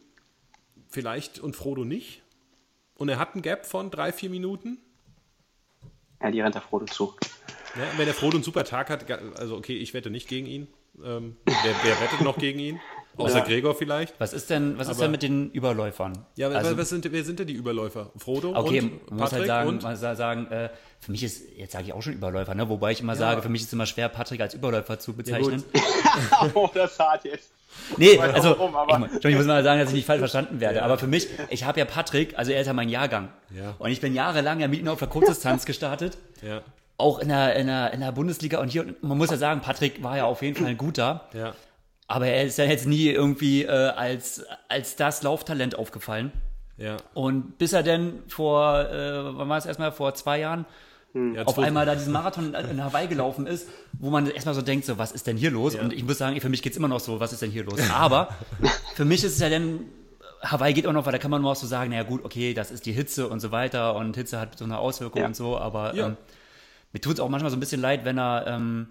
vielleicht 0.88 1.40
und 1.40 1.56
Frodo 1.56 1.84
nicht. 1.84 2.22
Und 2.94 3.08
er 3.08 3.18
hat 3.18 3.34
einen 3.34 3.42
Gap 3.42 3.66
von 3.66 3.90
drei, 3.90 4.12
vier 4.12 4.30
Minuten. 4.30 4.78
Ja, 6.22 6.30
die 6.30 6.42
rennt 6.42 6.54
der 6.54 6.62
Frodo 6.62 6.86
zu. 6.86 7.16
Ja, 7.74 7.82
wenn 7.96 8.06
der 8.06 8.14
Frodo 8.14 8.36
einen 8.36 8.44
super 8.44 8.62
Tag 8.62 8.90
hat, 8.90 9.10
also 9.36 9.56
okay, 9.56 9.76
ich 9.76 9.94
wette 9.94 10.10
nicht 10.10 10.28
gegen 10.28 10.46
ihn. 10.46 10.68
Ähm, 11.02 11.34
wer, 11.44 11.74
wer, 11.82 12.00
wettet 12.00 12.20
noch 12.20 12.38
gegen 12.38 12.60
ihn? 12.60 12.80
Außer 13.18 13.38
ja. 13.38 13.44
Gregor 13.44 13.74
vielleicht. 13.74 14.18
Was 14.18 14.32
ist 14.32 14.48
denn, 14.50 14.78
was 14.78 14.86
Aber, 14.86 14.92
ist 14.92 15.00
denn 15.00 15.10
mit 15.10 15.22
den 15.22 15.50
Überläufern? 15.50 16.12
Ja, 16.36 16.48
also, 16.48 16.76
was 16.78 16.88
sind, 16.88 17.10
wer 17.10 17.24
sind 17.24 17.38
denn 17.38 17.46
die 17.46 17.54
Überläufer? 17.54 18.10
Frodo 18.16 18.54
okay, 18.54 18.80
und 18.80 19.10
man 19.10 19.20
muss 19.20 19.32
halt 19.32 19.46
sagen, 19.46 19.68
und? 19.68 19.82
Man 19.82 19.96
sagen 19.96 20.46
äh, 20.46 20.70
für 21.00 21.12
mich 21.12 21.22
ist, 21.22 21.42
jetzt 21.56 21.72
sage 21.72 21.84
ich 21.86 21.92
auch 21.92 22.02
schon 22.02 22.14
Überläufer, 22.14 22.54
ne? 22.54 22.68
wobei 22.68 22.92
ich 22.92 23.00
immer 23.00 23.14
ja. 23.14 23.18
sage, 23.18 23.42
für 23.42 23.48
mich 23.48 23.62
ist 23.62 23.68
es 23.68 23.72
immer 23.72 23.86
schwer, 23.86 24.08
Patrick 24.08 24.40
als 24.40 24.54
Überläufer 24.54 24.98
zu 24.98 25.14
bezeichnen. 25.14 25.62
Ja, 25.74 26.50
oh, 26.54 26.68
das 26.72 26.98
hart 26.98 27.24
jetzt. 27.24 27.50
Nee, 27.96 28.18
also 28.18 28.56
warum, 28.58 29.04
ich, 29.04 29.24
ich, 29.24 29.36
muss 29.36 29.46
mal 29.46 29.62
sagen, 29.62 29.80
dass 29.80 29.90
ich 29.90 29.94
nicht 29.94 30.06
falsch 30.06 30.18
verstanden 30.18 30.60
werde. 30.60 30.78
Ja. 30.78 30.84
Aber 30.84 30.98
für 30.98 31.06
mich, 31.06 31.28
ich 31.50 31.64
habe 31.64 31.78
ja 31.78 31.84
Patrick, 31.84 32.36
also 32.36 32.50
er 32.50 32.60
ist 32.60 32.66
ja 32.66 32.72
mein 32.72 32.88
Jahrgang. 32.88 33.28
Ja. 33.54 33.74
Und 33.78 33.90
ich 33.90 34.00
bin 34.00 34.14
jahrelang 34.14 34.60
ja 34.60 34.68
mit 34.68 34.80
ihm 34.80 34.88
auf 34.88 34.98
der 34.98 35.08
Kurzdistanz 35.08 35.64
gestartet. 35.66 36.18
Ja. 36.42 36.62
Auch 36.96 37.20
in 37.20 37.28
der, 37.28 37.54
in, 37.56 37.68
der, 37.68 37.92
in 37.92 38.00
der 38.00 38.10
Bundesliga. 38.10 38.58
Und 38.58 38.68
hier, 38.70 38.84
man 39.02 39.16
muss 39.16 39.30
ja 39.30 39.36
sagen, 39.36 39.60
Patrick 39.60 40.02
war 40.02 40.16
ja 40.16 40.24
auf 40.24 40.42
jeden 40.42 40.56
Fall 40.56 40.66
ein 40.66 40.76
guter. 40.76 41.28
Ja. 41.32 41.54
Aber 42.08 42.26
er 42.26 42.44
ist 42.44 42.56
ja 42.56 42.64
jetzt 42.64 42.86
nie 42.86 43.08
irgendwie 43.08 43.64
äh, 43.64 43.68
als, 43.68 44.44
als 44.68 44.96
das 44.96 45.22
Lauftalent 45.22 45.76
aufgefallen. 45.76 46.32
Ja. 46.78 46.96
Und 47.12 47.58
bis 47.58 47.74
er 47.74 47.82
denn 47.82 48.22
vor, 48.28 48.80
äh, 48.80 49.36
wann 49.36 49.48
war 49.48 49.58
es 49.58 49.66
erstmal, 49.66 49.92
vor 49.92 50.14
zwei 50.14 50.40
Jahren, 50.40 50.64
hm. 51.12 51.34
ja, 51.34 51.44
auf 51.44 51.58
einmal 51.58 51.84
da 51.84 51.94
diesen 51.94 52.12
Marathon 52.12 52.54
in 52.54 52.82
Hawaii 52.82 53.08
gelaufen 53.08 53.46
ist, 53.46 53.68
wo 53.92 54.08
man 54.08 54.30
erstmal 54.30 54.54
so 54.54 54.62
denkt, 54.62 54.86
so, 54.86 54.96
was 54.96 55.12
ist 55.12 55.26
denn 55.26 55.36
hier 55.36 55.50
los? 55.50 55.74
Ja. 55.74 55.82
Und 55.82 55.92
ich 55.92 56.02
muss 56.04 56.16
sagen, 56.16 56.40
für 56.40 56.48
mich 56.48 56.62
geht 56.62 56.72
es 56.72 56.78
immer 56.78 56.88
noch 56.88 57.00
so, 57.00 57.20
was 57.20 57.32
ist 57.32 57.42
denn 57.42 57.50
hier 57.50 57.64
los? 57.64 57.78
Aber 57.92 58.28
für 58.94 59.04
mich 59.04 59.22
ist 59.22 59.32
es 59.34 59.40
ja 59.40 59.50
dann, 59.50 59.80
Hawaii 60.42 60.72
geht 60.72 60.86
auch 60.86 60.92
noch, 60.92 61.04
weil 61.04 61.12
da 61.12 61.18
kann 61.18 61.30
man 61.30 61.42
nur 61.42 61.52
auch 61.52 61.56
so 61.56 61.66
sagen, 61.66 61.90
naja 61.90 62.04
gut, 62.04 62.24
okay, 62.24 62.54
das 62.54 62.70
ist 62.70 62.86
die 62.86 62.92
Hitze 62.92 63.28
und 63.28 63.40
so 63.40 63.50
weiter 63.50 63.96
und 63.96 64.16
Hitze 64.16 64.40
hat 64.40 64.56
so 64.56 64.64
eine 64.64 64.78
Auswirkung 64.78 65.20
ja. 65.20 65.26
und 65.26 65.36
so, 65.36 65.58
aber 65.58 65.94
ähm, 65.94 66.16
mir 66.92 67.00
tut 67.00 67.14
es 67.14 67.20
auch 67.20 67.28
manchmal 67.28 67.50
so 67.50 67.56
ein 67.56 67.60
bisschen 67.60 67.80
leid, 67.80 68.04
wenn 68.04 68.18
er 68.18 68.46
ähm, 68.46 68.88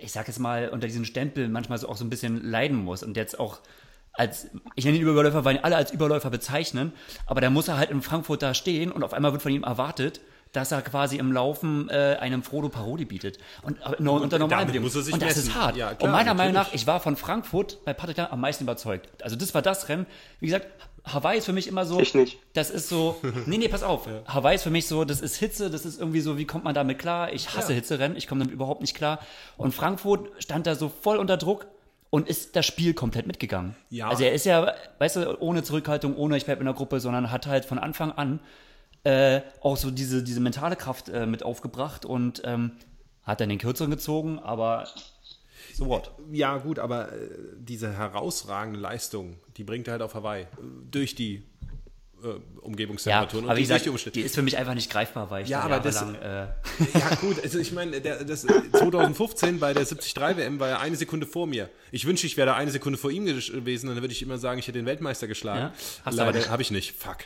ich 0.00 0.12
sag 0.12 0.28
jetzt 0.28 0.38
mal, 0.38 0.68
unter 0.68 0.86
diesen 0.86 1.04
Stempel 1.04 1.48
manchmal 1.48 1.78
so 1.78 1.88
auch 1.88 1.96
so 1.96 2.04
ein 2.04 2.10
bisschen 2.10 2.42
leiden 2.42 2.76
muss 2.76 3.02
und 3.02 3.16
jetzt 3.16 3.38
auch 3.38 3.60
als, 4.12 4.48
ich 4.74 4.84
nenne 4.84 4.98
ihn 4.98 5.02
Überläufer, 5.02 5.44
weil 5.44 5.56
ihn 5.56 5.64
alle 5.64 5.76
als 5.76 5.90
Überläufer 5.90 6.30
bezeichnen, 6.30 6.92
aber 7.26 7.40
da 7.40 7.50
muss 7.50 7.68
er 7.68 7.78
halt 7.78 7.90
in 7.90 8.02
Frankfurt 8.02 8.42
da 8.42 8.54
stehen 8.54 8.92
und 8.92 9.02
auf 9.02 9.14
einmal 9.14 9.32
wird 9.32 9.42
von 9.42 9.52
ihm 9.52 9.64
erwartet, 9.64 10.20
dass 10.52 10.70
er 10.70 10.82
quasi 10.82 11.16
im 11.16 11.32
Laufen 11.32 11.88
äh, 11.88 12.18
einem 12.20 12.42
Frodo 12.42 12.68
Parodie 12.68 13.06
bietet. 13.06 13.38
Und 13.62 13.80
äh, 13.80 13.96
no, 13.98 14.16
unter 14.16 14.38
normalen 14.38 14.66
Bedingungen. 14.66 14.94
Und 14.94 15.22
das 15.22 15.36
messen. 15.36 15.48
ist 15.48 15.54
hart. 15.54 15.76
Ja, 15.76 15.94
klar, 15.94 16.02
und 16.02 16.10
meiner 16.10 16.34
natürlich. 16.34 16.36
Meinung 16.36 16.52
nach, 16.52 16.74
ich 16.74 16.86
war 16.86 17.00
von 17.00 17.16
Frankfurt 17.16 17.82
bei 17.86 17.94
Patrick 17.94 18.18
am 18.18 18.38
meisten 18.38 18.64
überzeugt. 18.64 19.08
Also 19.22 19.34
das 19.34 19.54
war 19.54 19.62
das 19.62 19.88
Rennen. 19.88 20.06
Wie 20.40 20.46
gesagt, 20.46 20.66
Hawaii 21.04 21.38
ist 21.38 21.46
für 21.46 21.52
mich 21.52 21.66
immer 21.66 21.84
so. 21.84 21.98
Ich 21.98 22.14
nicht. 22.14 22.38
Das 22.52 22.70
ist 22.70 22.88
so. 22.88 23.16
Nee, 23.46 23.58
nee, 23.58 23.68
pass 23.68 23.82
auf. 23.82 24.08
Hawaii 24.26 24.54
ist 24.54 24.62
für 24.62 24.70
mich 24.70 24.86
so, 24.86 25.04
das 25.04 25.20
ist 25.20 25.36
Hitze, 25.36 25.70
das 25.70 25.84
ist 25.84 25.98
irgendwie 25.98 26.20
so, 26.20 26.38
wie 26.38 26.44
kommt 26.44 26.64
man 26.64 26.74
damit 26.74 26.98
klar? 26.98 27.32
Ich 27.32 27.54
hasse 27.54 27.72
ja. 27.72 27.76
Hitzerennen, 27.76 28.16
ich 28.16 28.28
komme 28.28 28.40
damit 28.40 28.54
überhaupt 28.54 28.80
nicht 28.80 28.94
klar. 28.94 29.18
Und 29.56 29.74
Frankfurt 29.74 30.30
stand 30.38 30.66
da 30.66 30.74
so 30.74 30.88
voll 30.88 31.16
unter 31.16 31.36
Druck 31.36 31.66
und 32.10 32.28
ist 32.28 32.56
das 32.56 32.66
Spiel 32.66 32.94
komplett 32.94 33.26
mitgegangen. 33.26 33.74
Ja. 33.90 34.08
Also 34.08 34.24
er 34.24 34.32
ist 34.32 34.44
ja, 34.44 34.74
weißt 34.98 35.16
du, 35.16 35.40
ohne 35.40 35.62
Zurückhaltung, 35.62 36.14
ohne 36.16 36.36
ich 36.36 36.44
bleibe 36.44 36.60
in 36.60 36.66
der 36.66 36.74
Gruppe, 36.74 37.00
sondern 37.00 37.30
hat 37.30 37.46
halt 37.46 37.64
von 37.64 37.78
Anfang 37.78 38.12
an 38.12 38.40
äh, 39.04 39.40
auch 39.60 39.76
so 39.76 39.90
diese, 39.90 40.22
diese 40.22 40.40
mentale 40.40 40.76
Kraft 40.76 41.08
äh, 41.08 41.26
mit 41.26 41.42
aufgebracht 41.42 42.04
und 42.04 42.42
ähm, 42.44 42.72
hat 43.24 43.40
dann 43.40 43.48
den 43.48 43.58
Kürzeren 43.58 43.90
gezogen, 43.90 44.38
aber 44.38 44.88
so 45.74 45.86
what? 45.86 46.12
Ja, 46.30 46.58
gut, 46.58 46.78
aber 46.78 47.12
äh, 47.12 47.28
diese 47.58 47.92
herausragende 47.92 48.78
Leistung, 48.78 49.36
die 49.56 49.64
bringt 49.64 49.88
er 49.88 49.92
halt 49.92 50.02
auf 50.02 50.14
Hawaii. 50.14 50.46
Durch 50.90 51.14
die 51.14 51.42
äh, 52.22 52.60
Umgebungstemperaturen. 52.60 53.44
Ja, 53.44 53.50
aber 53.50 53.58
wie 53.58 53.62
gesagt, 53.62 54.14
die 54.14 54.20
ist 54.20 54.34
für 54.34 54.42
mich 54.42 54.56
einfach 54.56 54.74
nicht 54.74 54.90
greifbar, 54.90 55.30
weil 55.30 55.44
ich 55.44 55.48
ja, 55.48 55.60
aber 55.60 55.80
das, 55.80 56.00
lang, 56.00 56.14
äh 56.14 56.46
Ja, 56.94 57.14
gut, 57.20 57.42
also 57.42 57.58
ich 57.58 57.72
meine, 57.72 58.00
das 58.00 58.42
2015 58.42 59.58
bei 59.58 59.72
der 59.72 59.84
73 59.84 60.16
WM 60.36 60.60
war 60.60 60.68
er 60.68 60.80
eine 60.80 60.96
Sekunde 60.96 61.26
vor 61.26 61.46
mir. 61.46 61.68
Ich 61.90 62.06
wünsche, 62.06 62.26
ich 62.26 62.36
wäre 62.36 62.46
da 62.46 62.54
eine 62.54 62.70
Sekunde 62.70 62.98
vor 62.98 63.10
ihm 63.10 63.26
gewesen, 63.26 63.88
dann 63.88 64.00
würde 64.00 64.12
ich 64.12 64.22
immer 64.22 64.38
sagen, 64.38 64.58
ich 64.58 64.66
hätte 64.66 64.78
den 64.78 64.86
Weltmeister 64.86 65.26
geschlagen. 65.26 65.72
Ja? 66.04 66.10
Leider 66.10 66.48
habe 66.48 66.62
ich 66.62 66.70
nicht. 66.70 66.94
Fuck. 66.96 67.18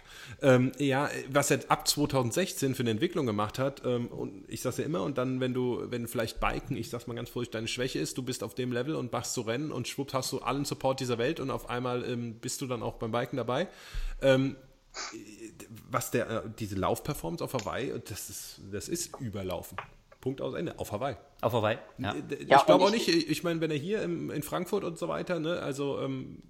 Ähm, 0.43 0.73
ja, 0.79 1.09
was 1.31 1.51
er 1.51 1.61
ab 1.69 1.87
2016 1.87 2.75
für 2.75 2.83
eine 2.83 2.91
Entwicklung 2.91 3.27
gemacht 3.27 3.59
hat, 3.59 3.83
ähm, 3.85 4.09
und 4.09 4.45
ich 4.49 4.63
sag's 4.63 4.79
ja 4.79 4.85
immer, 4.85 5.03
und 5.03 5.19
dann, 5.19 5.41
wenn 5.41 5.55
du, 5.55 5.83
wenn 5.91 6.09
vielleicht 6.09 6.41
Biken, 6.41 6.77
ich 6.77 6.91
sag's 6.91 7.07
mal 7.07 7.15
ganz 7.15 7.31
vorsichtig, 7.31 7.53
deine 7.53 7.69
Schwäche 7.69 7.99
ist, 7.99 8.19
du 8.19 8.23
bist 8.23 8.43
auf 8.43 8.55
dem 8.55 8.73
Level 8.73 8.97
und 8.97 9.13
machst 9.13 9.35
zu 9.35 9.43
rennen 9.43 9.71
und 9.71 9.89
schwupps 9.89 10.15
hast 10.15 10.33
du 10.33 10.39
allen 10.41 10.65
Support 10.65 11.01
dieser 11.01 11.19
Welt 11.19 11.41
und 11.41 11.51
auf 11.51 11.71
einmal 11.71 12.05
ähm, 12.05 12.35
bist 12.41 12.61
du 12.61 12.67
dann 12.67 12.83
auch 12.83 12.95
beim 12.95 13.13
Biken 13.13 13.37
dabei. 13.37 13.69
Ähm, 14.23 14.57
was 15.91 16.11
der, 16.11 16.31
äh, 16.31 16.43
diese 16.59 16.77
Laufperformance 16.77 17.43
auf 17.43 17.55
Hawaii, 17.55 17.93
das 18.09 18.31
ist, 18.31 18.61
das 18.71 18.89
ist 18.89 19.19
überlaufen. 19.21 19.77
Punkt 20.21 20.41
aus 20.41 20.55
Ende. 20.55 20.79
Auf 20.79 20.93
Hawaii. 20.93 21.17
Auf 21.41 21.53
Hawaii. 21.53 21.79
Ja. 21.99 22.15
Ich 22.31 22.49
ja, 22.49 22.63
glaube 22.63 22.85
auch 22.85 22.91
nicht, 22.91 23.09
ich 23.09 23.45
meine, 23.45 23.61
wenn 23.61 23.71
er 23.71 23.77
hier 23.77 24.03
im, 24.03 24.31
in 24.31 24.43
Frankfurt 24.43 24.83
und 24.83 24.99
so 24.99 25.09
weiter, 25.09 25.39
ne, 25.39 25.61
also 25.61 26.01
ähm, 26.01 26.43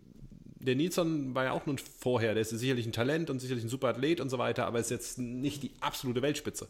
der 0.59 0.77
Nilsson 0.77 1.35
war 1.35 1.45
ja 1.45 1.53
auch 1.53 1.67
nun 1.67 1.79
vorher, 1.79 2.33
der 2.35 2.41
ist 2.41 2.51
sicherlich 2.51 2.87
ein 2.87 2.93
Talent 2.93 3.29
und 3.31 3.39
sicherlich 3.41 3.65
ein 3.65 3.69
super 3.69 3.89
Athlet 3.89 4.21
und 4.21 4.31
so 4.31 4.39
weiter, 4.39 4.67
aber 4.67 4.79
ist 4.79 4.91
jetzt 4.91 5.19
nicht 5.19 5.63
die 5.63 5.73
absolute 5.81 6.23
Weltspitze. 6.23 6.69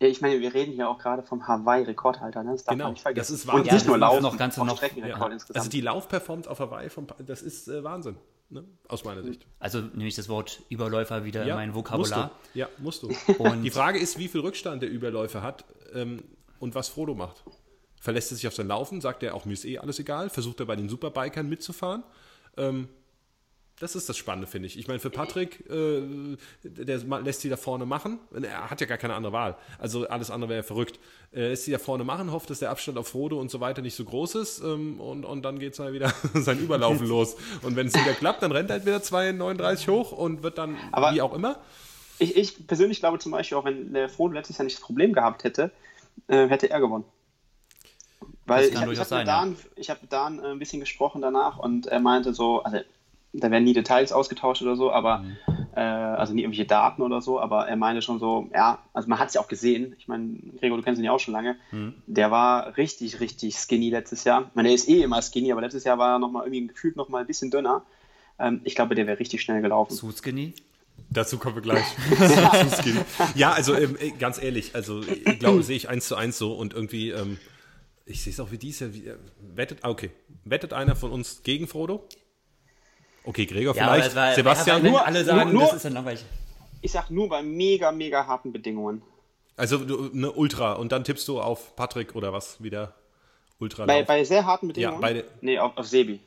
Ja, 0.00 0.06
ich 0.06 0.20
meine, 0.20 0.40
wir 0.40 0.54
reden 0.54 0.72
hier 0.72 0.88
auch 0.88 0.98
gerade 0.98 1.22
vom 1.22 1.46
Hawaii-Rekordhalter, 1.46 2.44
ne? 2.44 2.52
Das 2.52 2.64
darf 2.64 2.72
genau, 2.72 2.84
man 2.84 2.92
nicht 2.92 3.02
vergessen. 3.02 3.32
Das 3.32 3.40
ist 3.40 3.46
Wahnsinn. 3.48 3.64
Und 3.64 3.72
nicht 3.72 3.86
nur 3.86 3.98
Laufen, 3.98 4.22
noch 4.22 4.36
ganze 4.36 4.64
noch, 4.64 4.80
ja. 4.80 5.30
Also 5.54 5.68
die 5.68 5.80
Laufperformance 5.80 6.48
auf 6.48 6.60
Hawaii, 6.60 6.88
vom, 6.88 7.08
das 7.18 7.42
ist 7.42 7.68
äh, 7.68 7.82
Wahnsinn. 7.82 8.16
Ne? 8.50 8.64
Aus 8.88 9.04
meiner 9.04 9.22
Sicht. 9.22 9.46
Also 9.58 9.80
nehme 9.80 10.08
ich 10.08 10.14
das 10.14 10.28
Wort 10.28 10.62
Überläufer 10.70 11.24
wieder 11.24 11.44
ja, 11.44 11.54
in 11.54 11.56
mein 11.56 11.74
Vokabular. 11.74 12.28
Musst 12.28 12.54
ja, 12.54 12.68
musst 12.78 13.02
du. 13.02 13.12
Und 13.38 13.62
die 13.62 13.70
Frage 13.70 13.98
ist, 13.98 14.18
wie 14.18 14.28
viel 14.28 14.40
Rückstand 14.40 14.82
der 14.82 14.88
Überläufer 14.88 15.42
hat 15.42 15.64
ähm, 15.92 16.22
und 16.58 16.74
was 16.74 16.88
Frodo 16.88 17.14
macht. 17.14 17.44
Verlässt 18.00 18.32
er 18.32 18.36
sich 18.36 18.46
auf 18.46 18.54
sein 18.54 18.68
Laufen, 18.68 19.00
sagt 19.00 19.22
er 19.22 19.34
auch, 19.34 19.44
mir 19.44 19.52
ist 19.52 19.64
eh 19.64 19.78
alles 19.78 19.98
egal, 19.98 20.30
versucht 20.30 20.60
er 20.60 20.66
bei 20.66 20.76
den 20.76 20.88
Superbikern 20.88 21.48
mitzufahren. 21.48 22.04
Ähm, 22.56 22.88
das 23.80 23.94
ist 23.94 24.08
das 24.08 24.16
Spannende, 24.16 24.46
finde 24.46 24.66
ich. 24.66 24.78
Ich 24.78 24.88
meine, 24.88 24.98
für 24.98 25.10
Patrick, 25.10 25.64
äh, 25.70 26.36
der 26.62 26.98
lässt 27.22 27.42
sie 27.42 27.48
da 27.48 27.56
vorne 27.56 27.86
machen. 27.86 28.18
Er 28.32 28.70
hat 28.70 28.80
ja 28.80 28.86
gar 28.86 28.98
keine 28.98 29.14
andere 29.14 29.32
Wahl. 29.32 29.56
Also 29.78 30.08
alles 30.08 30.30
andere 30.30 30.50
wäre 30.50 30.62
verrückt. 30.62 30.98
Er 31.30 31.50
lässt 31.50 31.64
sie 31.64 31.72
da 31.72 31.78
vorne 31.78 32.04
machen, 32.04 32.32
hofft, 32.32 32.50
dass 32.50 32.58
der 32.58 32.70
Abstand 32.70 32.98
auf 32.98 33.08
Frodo 33.08 33.38
und 33.40 33.50
so 33.50 33.60
weiter 33.60 33.82
nicht 33.82 33.94
so 33.94 34.04
groß 34.04 34.34
ist. 34.36 34.60
Ähm, 34.60 35.00
und, 35.00 35.24
und 35.24 35.42
dann 35.42 35.58
geht 35.58 35.74
es 35.74 35.78
halt 35.78 35.92
wieder 35.92 36.12
sein 36.34 36.58
Überlaufen 36.58 37.06
los. 37.08 37.36
Und 37.62 37.76
wenn 37.76 37.86
es 37.86 37.94
wieder 37.94 38.14
klappt, 38.14 38.42
dann 38.42 38.52
rennt 38.52 38.70
er 38.70 38.76
halt 38.76 38.86
wieder 38.86 38.98
2,39 38.98 39.88
hoch 39.88 40.12
und 40.12 40.42
wird 40.42 40.58
dann 40.58 40.76
Aber 40.90 41.14
wie 41.14 41.22
auch 41.22 41.34
immer. 41.34 41.60
Ich, 42.18 42.36
ich, 42.36 42.66
persönlich 42.66 42.98
glaube 42.98 43.20
zum 43.20 43.32
Beispiel 43.32 43.56
auch, 43.58 43.64
wenn 43.64 43.92
der 43.92 44.08
Frodo 44.08 44.34
letztes 44.34 44.58
Jahr 44.58 44.64
nicht 44.64 44.78
das 44.78 44.84
Problem 44.84 45.12
gehabt 45.12 45.44
hätte, 45.44 45.70
äh, 46.26 46.48
hätte 46.48 46.68
er 46.68 46.80
gewonnen. 46.80 47.04
Weil 48.44 48.64
ich, 48.64 48.72
ich 48.72 48.80
habe 48.80 48.96
hab 48.96 49.10
mit 49.10 49.28
Dan, 49.28 49.56
ja. 49.76 49.94
hab 49.94 50.02
mit 50.02 50.12
Dan 50.12 50.38
äh, 50.40 50.46
ein 50.48 50.58
bisschen 50.58 50.80
gesprochen 50.80 51.22
danach 51.22 51.58
und 51.58 51.86
er 51.86 52.00
meinte 52.00 52.34
so, 52.34 52.62
also 52.62 52.78
da 53.32 53.50
werden 53.50 53.64
nie 53.64 53.74
Details 53.74 54.12
ausgetauscht 54.12 54.62
oder 54.62 54.76
so, 54.76 54.90
aber 54.90 55.18
mhm. 55.18 55.36
äh, 55.76 55.80
also 55.80 56.32
nie 56.32 56.42
irgendwelche 56.42 56.66
Daten 56.66 57.02
oder 57.02 57.20
so, 57.20 57.40
aber 57.40 57.68
er 57.68 57.76
meinte 57.76 58.02
schon 58.02 58.18
so, 58.18 58.48
ja, 58.54 58.78
also 58.92 59.08
man 59.08 59.18
hat 59.18 59.28
es 59.28 59.34
ja 59.34 59.40
auch 59.40 59.48
gesehen, 59.48 59.94
ich 59.98 60.08
meine, 60.08 60.38
Gregor, 60.58 60.78
du 60.78 60.82
kennst 60.82 60.98
ihn 60.98 61.04
ja 61.04 61.12
auch 61.12 61.20
schon 61.20 61.34
lange, 61.34 61.56
mhm. 61.70 61.94
der 62.06 62.30
war 62.30 62.76
richtig, 62.76 63.20
richtig 63.20 63.56
skinny 63.56 63.90
letztes 63.90 64.24
Jahr. 64.24 64.46
Ich 64.48 64.54
meine, 64.54 64.68
der 64.68 64.74
ist 64.74 64.88
eh 64.88 65.02
immer 65.02 65.20
skinny, 65.20 65.52
aber 65.52 65.60
letztes 65.60 65.84
Jahr 65.84 65.98
war 65.98 66.14
er 66.14 66.18
nochmal 66.18 66.44
irgendwie 66.44 66.66
gefühlt 66.68 66.96
nochmal 66.96 67.22
ein 67.22 67.26
bisschen 67.26 67.50
dünner. 67.50 67.82
Ähm, 68.38 68.60
ich 68.64 68.74
glaube, 68.74 68.94
der 68.94 69.06
wäre 69.06 69.18
richtig 69.18 69.42
schnell 69.42 69.60
gelaufen. 69.60 69.94
Zu 69.94 70.10
skinny? 70.10 70.54
Dazu 71.10 71.38
kommen 71.38 71.54
wir 71.54 71.62
gleich. 71.62 71.84
ja, 73.34 73.52
also 73.52 73.74
ähm, 73.74 73.96
ganz 74.18 74.42
ehrlich, 74.42 74.74
also 74.74 75.02
ich 75.02 75.38
glaube, 75.38 75.62
sehe 75.62 75.76
ich 75.76 75.88
eins 75.88 76.08
zu 76.08 76.16
eins 76.16 76.38
so 76.38 76.52
und 76.54 76.74
irgendwie, 76.74 77.10
ähm, 77.10 77.38
ich 78.04 78.22
sehe 78.22 78.32
es 78.32 78.40
auch 78.40 78.50
wie 78.50 78.58
dies 78.58 78.80
Jahr, 78.80 78.92
wie, 78.92 79.06
äh, 79.06 79.16
wettet, 79.54 79.78
ah, 79.82 79.90
okay, 79.90 80.10
wettet 80.44 80.72
einer 80.72 80.96
von 80.96 81.12
uns 81.12 81.42
gegen 81.44 81.68
Frodo? 81.68 82.06
Okay, 83.28 83.44
Gregor 83.44 83.76
ja, 83.76 83.84
vielleicht. 83.84 84.16
War, 84.16 84.34
Sebastian, 84.34 84.82
nur 84.82 85.04
alle 85.04 85.22
sagen, 85.22 85.52
nur, 85.52 85.64
das 85.64 85.74
ist 85.74 85.84
dann 85.84 85.92
langweilig. 85.92 86.24
Ich 86.80 86.92
sag 86.92 87.10
nur 87.10 87.28
bei 87.28 87.42
mega, 87.42 87.92
mega 87.92 88.26
harten 88.26 88.52
Bedingungen. 88.52 89.02
Also 89.54 89.80
eine 90.14 90.32
Ultra 90.32 90.72
und 90.72 90.92
dann 90.92 91.04
tippst 91.04 91.28
du 91.28 91.38
auf 91.38 91.76
Patrick 91.76 92.14
oder 92.16 92.32
was 92.32 92.62
wieder? 92.62 92.94
Ultra. 93.58 93.84
Bei, 93.84 94.02
bei 94.02 94.24
sehr 94.24 94.46
harten 94.46 94.68
Bedingungen? 94.68 94.94
Ja, 94.94 95.00
bei 95.00 95.24
nee, 95.42 95.58
auf, 95.58 95.76
auf 95.76 95.86
Sebi. 95.86 96.20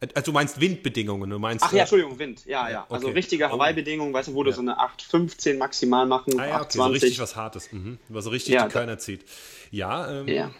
Also 0.00 0.32
du 0.32 0.32
meinst 0.32 0.60
Windbedingungen, 0.60 1.30
du 1.30 1.38
meinst. 1.38 1.64
Ach 1.64 1.72
ja, 1.72 1.80
Entschuldigung, 1.82 2.18
Wind. 2.18 2.44
Ja, 2.46 2.68
ja. 2.68 2.86
Also 2.88 3.06
okay. 3.08 3.14
richtige 3.14 3.46
Oh. 3.46 3.50
Hawaii-Bedingungen, 3.50 4.12
weißt 4.12 4.28
du, 4.30 4.34
wo 4.34 4.42
du 4.42 4.52
so 4.52 4.62
eine 4.62 4.80
8,15 4.80 5.56
maximal 5.58 6.06
machen, 6.06 6.40
Ah 6.40 6.46
ja, 6.48 6.60
okay, 6.62 6.78
so 6.78 6.82
8,20. 6.82 6.92
richtig 6.94 7.20
was 7.20 7.36
Hartes. 7.36 7.70
Mhm. 7.70 7.98
Was 8.08 8.24
so 8.24 8.30
richtig 8.30 8.54
Ja, 8.54 8.64
die 8.66 8.72
Körner 8.72 8.98
zieht. 8.98 9.24
Ja, 9.70 10.10
ähm, 10.10 10.26
Ja. 10.26 10.50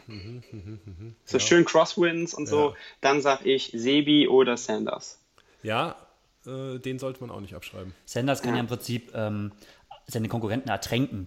So 1.24 1.40
schön 1.40 1.64
Crosswinds 1.64 2.32
und 2.34 2.46
so. 2.46 2.68
Ja. 2.70 2.74
Dann 3.00 3.22
sag 3.22 3.44
ich 3.46 3.72
Sebi 3.74 4.28
oder 4.28 4.56
Sanders. 4.56 5.19
Ja 5.62 5.96
äh, 6.46 6.78
den 6.78 6.98
sollte 6.98 7.20
man 7.20 7.30
auch 7.30 7.40
nicht 7.40 7.54
abschreiben. 7.54 7.92
Sanders 8.06 8.42
kann 8.42 8.54
ja, 8.54 8.60
im 8.60 8.66
Prinzip 8.66 9.12
ähm, 9.14 9.52
seine 10.06 10.28
Konkurrenten 10.28 10.68
ertränken. 10.68 11.26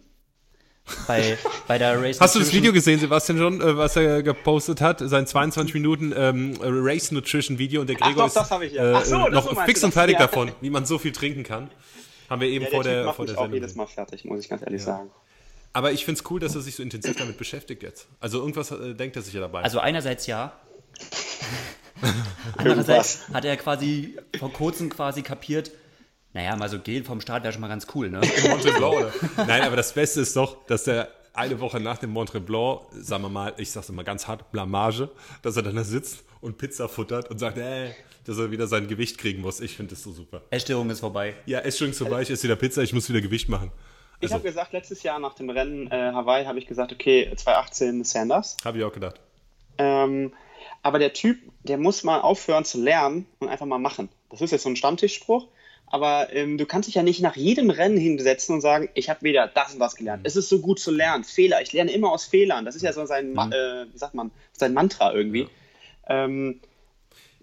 Bei, 1.07 1.37
bei 1.67 1.77
der 1.77 2.01
Race 2.01 2.19
Hast 2.19 2.35
du 2.35 2.39
das 2.39 2.51
Video 2.51 2.73
gesehen, 2.73 2.99
Sebastian, 2.99 3.37
schon, 3.37 3.61
äh, 3.61 3.77
was 3.77 3.95
er 3.95 4.23
gepostet 4.23 4.81
hat? 4.81 4.99
Sein 4.99 5.27
22 5.27 5.73
Minuten 5.73 6.13
ähm, 6.15 6.57
Race 6.61 7.11
Nutrition 7.11 7.57
Video 7.57 7.81
und 7.81 7.87
der 7.87 7.97
Ach 7.99 8.07
Gregor 8.07 8.29
doch, 8.29 8.61
ja. 8.63 8.99
ist 8.99 9.09
so, 9.09 9.27
äh, 9.27 9.29
noch 9.29 9.65
fix 9.65 9.83
und 9.83 9.93
fertig 9.93 10.15
ja. 10.15 10.27
davon, 10.27 10.51
wie 10.61 10.69
man 10.69 10.85
so 10.85 10.97
viel 10.97 11.11
trinken 11.11 11.43
kann. 11.43 11.69
Haben 12.29 12.41
wir 12.41 12.49
eben 12.49 12.65
Ja, 12.65 12.71
vor 12.71 12.83
der 12.83 12.93
Typ 12.93 12.97
der, 12.97 13.05
macht 13.05 13.15
vor 13.15 13.25
mich 13.25 13.31
der 13.31 13.39
auch 13.39 13.43
Sendung. 13.43 13.61
jedes 13.61 13.75
Mal 13.75 13.87
fertig, 13.87 14.25
muss 14.25 14.39
ich 14.39 14.49
ganz 14.49 14.61
ehrlich 14.63 14.81
sagen. 14.81 15.11
Aber 15.73 15.91
ich 15.91 16.05
finde 16.05 16.19
es 16.19 16.29
cool, 16.29 16.39
dass 16.39 16.55
er 16.55 16.61
sich 16.61 16.75
so 16.75 16.83
intensiv 16.83 17.15
damit 17.15 17.37
beschäftigt 17.37 17.81
jetzt. 17.81 18.07
Also 18.19 18.39
irgendwas 18.39 18.71
äh, 18.71 18.93
denkt 18.93 19.15
er 19.15 19.21
sich 19.21 19.33
ja 19.33 19.41
dabei. 19.41 19.61
Also 19.61 19.79
einerseits 19.79 20.27
ja. 20.27 20.53
Andererseits 22.57 23.21
hat 23.33 23.45
er 23.45 23.55
quasi 23.57 24.17
vor 24.39 24.51
kurzem 24.51 24.89
quasi 24.89 25.21
kapiert, 25.21 25.71
naja, 26.33 26.55
mal 26.55 26.69
so 26.69 26.79
Gel 26.79 27.03
vom 27.03 27.21
Start 27.21 27.43
wäre 27.43 27.53
schon 27.53 27.61
mal 27.61 27.67
ganz 27.67 27.85
cool, 27.93 28.09
ne? 28.09 28.19
Mont 28.19 28.63
Blanc, 28.63 28.83
oder? 28.95 29.11
Nein, 29.47 29.61
aber 29.61 29.75
das 29.75 29.93
Beste 29.93 30.21
ist 30.21 30.35
doch, 30.35 30.65
dass 30.65 30.83
der 30.85 31.09
eine 31.33 31.59
Woche 31.59 31.79
nach 31.79 31.97
dem 31.97 32.09
Mont 32.11 32.31
Blanc, 32.45 32.81
sagen 32.91 33.23
wir 33.23 33.29
mal, 33.29 33.53
ich 33.57 33.71
sag's 33.71 33.89
immer 33.89 34.03
ganz 34.03 34.27
hart, 34.27 34.51
Blamage, 34.51 35.09
dass 35.41 35.55
er 35.57 35.63
dann 35.63 35.75
da 35.75 35.83
sitzt 35.83 36.23
und 36.41 36.57
Pizza 36.57 36.89
futtert 36.89 37.29
und 37.29 37.39
sagt, 37.39 37.57
äh, 37.57 37.91
dass 38.25 38.37
er 38.37 38.51
wieder 38.51 38.67
sein 38.67 38.87
Gewicht 38.87 39.17
kriegen 39.17 39.41
muss. 39.41 39.59
Ich 39.59 39.75
finde 39.75 39.91
das 39.95 40.03
so 40.03 40.11
super. 40.11 40.41
Essstörung 40.49 40.89
ist 40.89 41.01
vorbei. 41.01 41.35
Ja, 41.45 41.59
Essstörung 41.59 41.93
vorbei, 41.93 42.21
ich 42.21 42.29
esse 42.29 42.43
wieder 42.43 42.55
Pizza, 42.55 42.81
ich 42.81 42.93
muss 42.93 43.09
wieder 43.09 43.21
Gewicht 43.21 43.49
machen. 43.49 43.71
Ich 44.19 44.23
Also, 44.31 44.35
habe 44.35 44.43
gesagt, 44.45 44.71
letztes 44.73 45.03
Jahr 45.03 45.19
nach 45.19 45.33
dem 45.35 45.49
Rennen 45.49 45.87
äh, 45.91 46.11
Hawaii 46.13 46.45
habe 46.45 46.57
ich 46.57 46.65
gesagt, 46.65 46.93
okay, 46.93 47.25
2018 47.35 48.03
Sanders. 48.05 48.57
habe 48.63 48.77
ich 48.77 48.83
auch 48.83 48.93
gedacht. 48.93 49.19
Ähm, 49.77 50.31
aber 50.81 50.99
der 50.99 51.13
Typ, 51.13 51.39
der 51.63 51.77
muss 51.77 52.03
mal 52.03 52.19
aufhören 52.21 52.65
zu 52.65 52.81
lernen 52.81 53.25
und 53.39 53.49
einfach 53.49 53.65
mal 53.65 53.79
machen. 53.79 54.09
Das 54.29 54.41
ist 54.41 54.51
jetzt 54.51 54.63
so 54.63 54.69
ein 54.69 54.75
Stammtischspruch. 54.75 55.47
Aber 55.87 56.33
ähm, 56.33 56.57
du 56.57 56.65
kannst 56.65 56.87
dich 56.87 56.95
ja 56.95 57.03
nicht 57.03 57.21
nach 57.21 57.35
jedem 57.35 57.69
Rennen 57.69 57.97
hinsetzen 57.97 58.55
und 58.55 58.61
sagen, 58.61 58.89
ich 58.95 59.09
habe 59.11 59.21
wieder 59.21 59.45
das 59.47 59.73
und 59.73 59.79
das 59.79 59.95
gelernt. 59.95 60.25
Es 60.25 60.35
ist 60.35 60.49
so 60.49 60.59
gut 60.59 60.79
zu 60.79 60.89
lernen. 60.89 61.23
Fehler. 61.23 61.61
Ich 61.61 61.71
lerne 61.71 61.91
immer 61.91 62.11
aus 62.11 62.25
Fehlern. 62.25 62.65
Das 62.65 62.75
ist 62.75 62.81
ja 62.81 62.93
so 62.93 63.05
sein, 63.05 63.33
Ma- 63.33 63.49
äh, 63.49 63.85
wie 63.93 63.97
sagt 63.97 64.15
man, 64.15 64.31
sein 64.53 64.73
Mantra 64.73 65.13
irgendwie. 65.13 65.47
Ähm, 66.07 66.61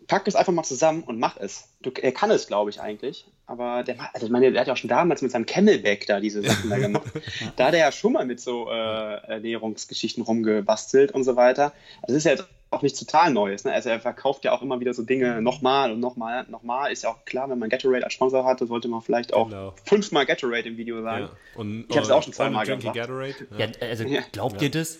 pack 0.08 0.26
es 0.26 0.34
einfach 0.34 0.52
mal 0.52 0.64
zusammen 0.64 1.04
und 1.04 1.20
mach 1.20 1.36
es. 1.36 1.68
Du, 1.80 1.90
er 1.90 2.10
kann 2.10 2.32
es, 2.32 2.48
glaube 2.48 2.70
ich, 2.70 2.80
eigentlich. 2.80 3.24
Aber 3.46 3.84
der, 3.84 3.96
also 4.14 4.26
ich 4.26 4.32
meine, 4.32 4.50
der 4.50 4.60
hat 4.62 4.66
ja 4.66 4.72
auch 4.72 4.76
schon 4.78 4.88
damals 4.90 5.22
mit 5.22 5.30
seinem 5.30 5.46
Camelback 5.46 6.06
da 6.06 6.18
diese 6.18 6.42
Sachen 6.42 6.70
da 6.70 6.78
gemacht. 6.78 7.06
Da 7.56 7.66
hat 7.66 7.74
er 7.74 7.80
ja 7.80 7.92
schon 7.92 8.14
mal 8.14 8.26
mit 8.26 8.40
so 8.40 8.68
äh, 8.68 8.72
Ernährungsgeschichten 8.74 10.24
rumgebastelt 10.24 11.12
und 11.12 11.22
so 11.22 11.36
weiter. 11.36 11.72
Also 12.02 12.14
das 12.14 12.16
ist 12.16 12.24
ja 12.24 12.32
jetzt 12.32 12.44
auch 12.72 12.82
nichts 12.82 13.00
total 13.00 13.32
Neues. 13.32 13.64
Ne? 13.64 13.72
Also 13.72 13.88
er 13.88 13.98
verkauft 14.00 14.44
ja 14.44 14.52
auch 14.52 14.62
immer 14.62 14.78
wieder 14.78 14.94
so 14.94 15.02
Dinge 15.02 15.42
nochmal 15.42 15.90
und 15.90 15.98
nochmal, 15.98 16.46
nochmal. 16.48 16.92
Ist 16.92 17.02
ja 17.02 17.10
auch 17.10 17.24
klar, 17.24 17.50
wenn 17.50 17.58
man 17.58 17.68
Gatorade 17.68 18.04
als 18.04 18.12
Sponsor 18.14 18.44
hatte, 18.44 18.66
sollte 18.66 18.86
man 18.86 19.02
vielleicht 19.02 19.34
auch 19.34 19.48
Genau. 19.48 19.74
fünfmal 19.84 20.24
Gatorade 20.24 20.68
im 20.68 20.76
Video 20.76 21.02
sagen. 21.02 21.24
Ja. 21.24 21.30
Und, 21.60 21.86
Ich 21.88 21.96
hab's 21.96 22.08
äh, 22.08 22.12
auch 22.12 22.22
schon 22.22 22.32
zweimal 22.32 22.64
gemacht. 22.64 22.94
Gatorade. 22.94 23.34
Ja, 23.58 23.66
also 23.80 24.04
Ja. 24.04 24.20
glaubt 24.30 24.62
ihr 24.62 24.70
das? 24.70 24.98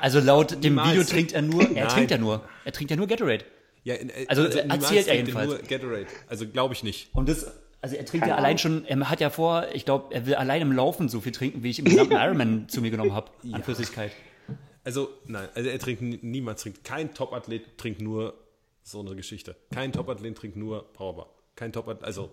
Also 0.00 0.20
laut 0.20 0.52
dem 0.52 0.74
niemals. 0.74 0.90
Video 0.90 1.02
trinkt 1.04 1.32
er 1.32 1.42
nur, 1.42 1.62
er 1.62 1.68
Nein. 1.70 1.88
trinkt 1.88 2.10
ja 2.12 2.18
nur, 2.18 2.42
er 2.64 2.72
trinkt 2.72 2.90
ja 2.92 2.96
nur 2.96 3.08
Gatorade. 3.08 3.44
Ja, 3.82 3.94
in- 3.94 4.10
äh, 4.10 4.26
Also, 4.28 4.42
niemals 4.42 4.68
erzählt 4.84 5.08
er 5.08 5.14
trinkt 5.14 5.28
jedenfalls. 5.28 5.48
Nur 5.48 5.58
Gatorade. 5.58 6.06
Also 6.28 6.46
glaube 6.46 6.74
ich 6.74 6.84
nicht. 6.84 7.08
Und 7.14 7.28
das, 7.28 7.50
also 7.82 7.96
er 7.96 8.04
trinkt 8.04 8.26
Keine 8.26 8.30
ja 8.30 8.36
allein 8.36 8.56
Ahnung. 8.58 8.58
schon, 8.58 8.84
er 8.86 9.10
hat 9.10 9.20
ja 9.20 9.30
vor, 9.30 9.66
ich 9.72 9.84
glaube, 9.84 10.14
er 10.14 10.24
will 10.26 10.36
allein 10.36 10.62
im 10.62 10.70
Laufen 10.72 11.08
so 11.08 11.20
viel 11.20 11.32
trinken, 11.32 11.64
wie 11.64 11.70
ich 11.70 11.80
im 11.80 11.86
gesamten 11.86 12.12
Ironman 12.16 12.68
zu 12.68 12.80
mir 12.80 12.90
genommen 12.92 13.12
habe, 13.14 13.30
an 13.52 13.62
Flüssigkeit. 13.64 14.12
Also, 14.88 15.10
nein, 15.26 15.50
also 15.54 15.68
er 15.68 15.78
trinkt 15.78 16.00
nie- 16.00 16.18
niemals 16.22 16.62
trinkt. 16.62 16.82
Kein 16.82 17.12
Topathlet 17.12 17.76
trinkt 17.76 18.00
nur 18.00 18.32
so 18.82 19.00
eine 19.00 19.14
Geschichte. 19.16 19.54
Kein 19.70 19.92
Topathlet 19.92 20.34
trinkt 20.34 20.56
nur 20.56 20.90
Powerbar. 20.94 21.28
Kein 21.56 21.74
Topathlet, 21.74 22.04
also 22.04 22.30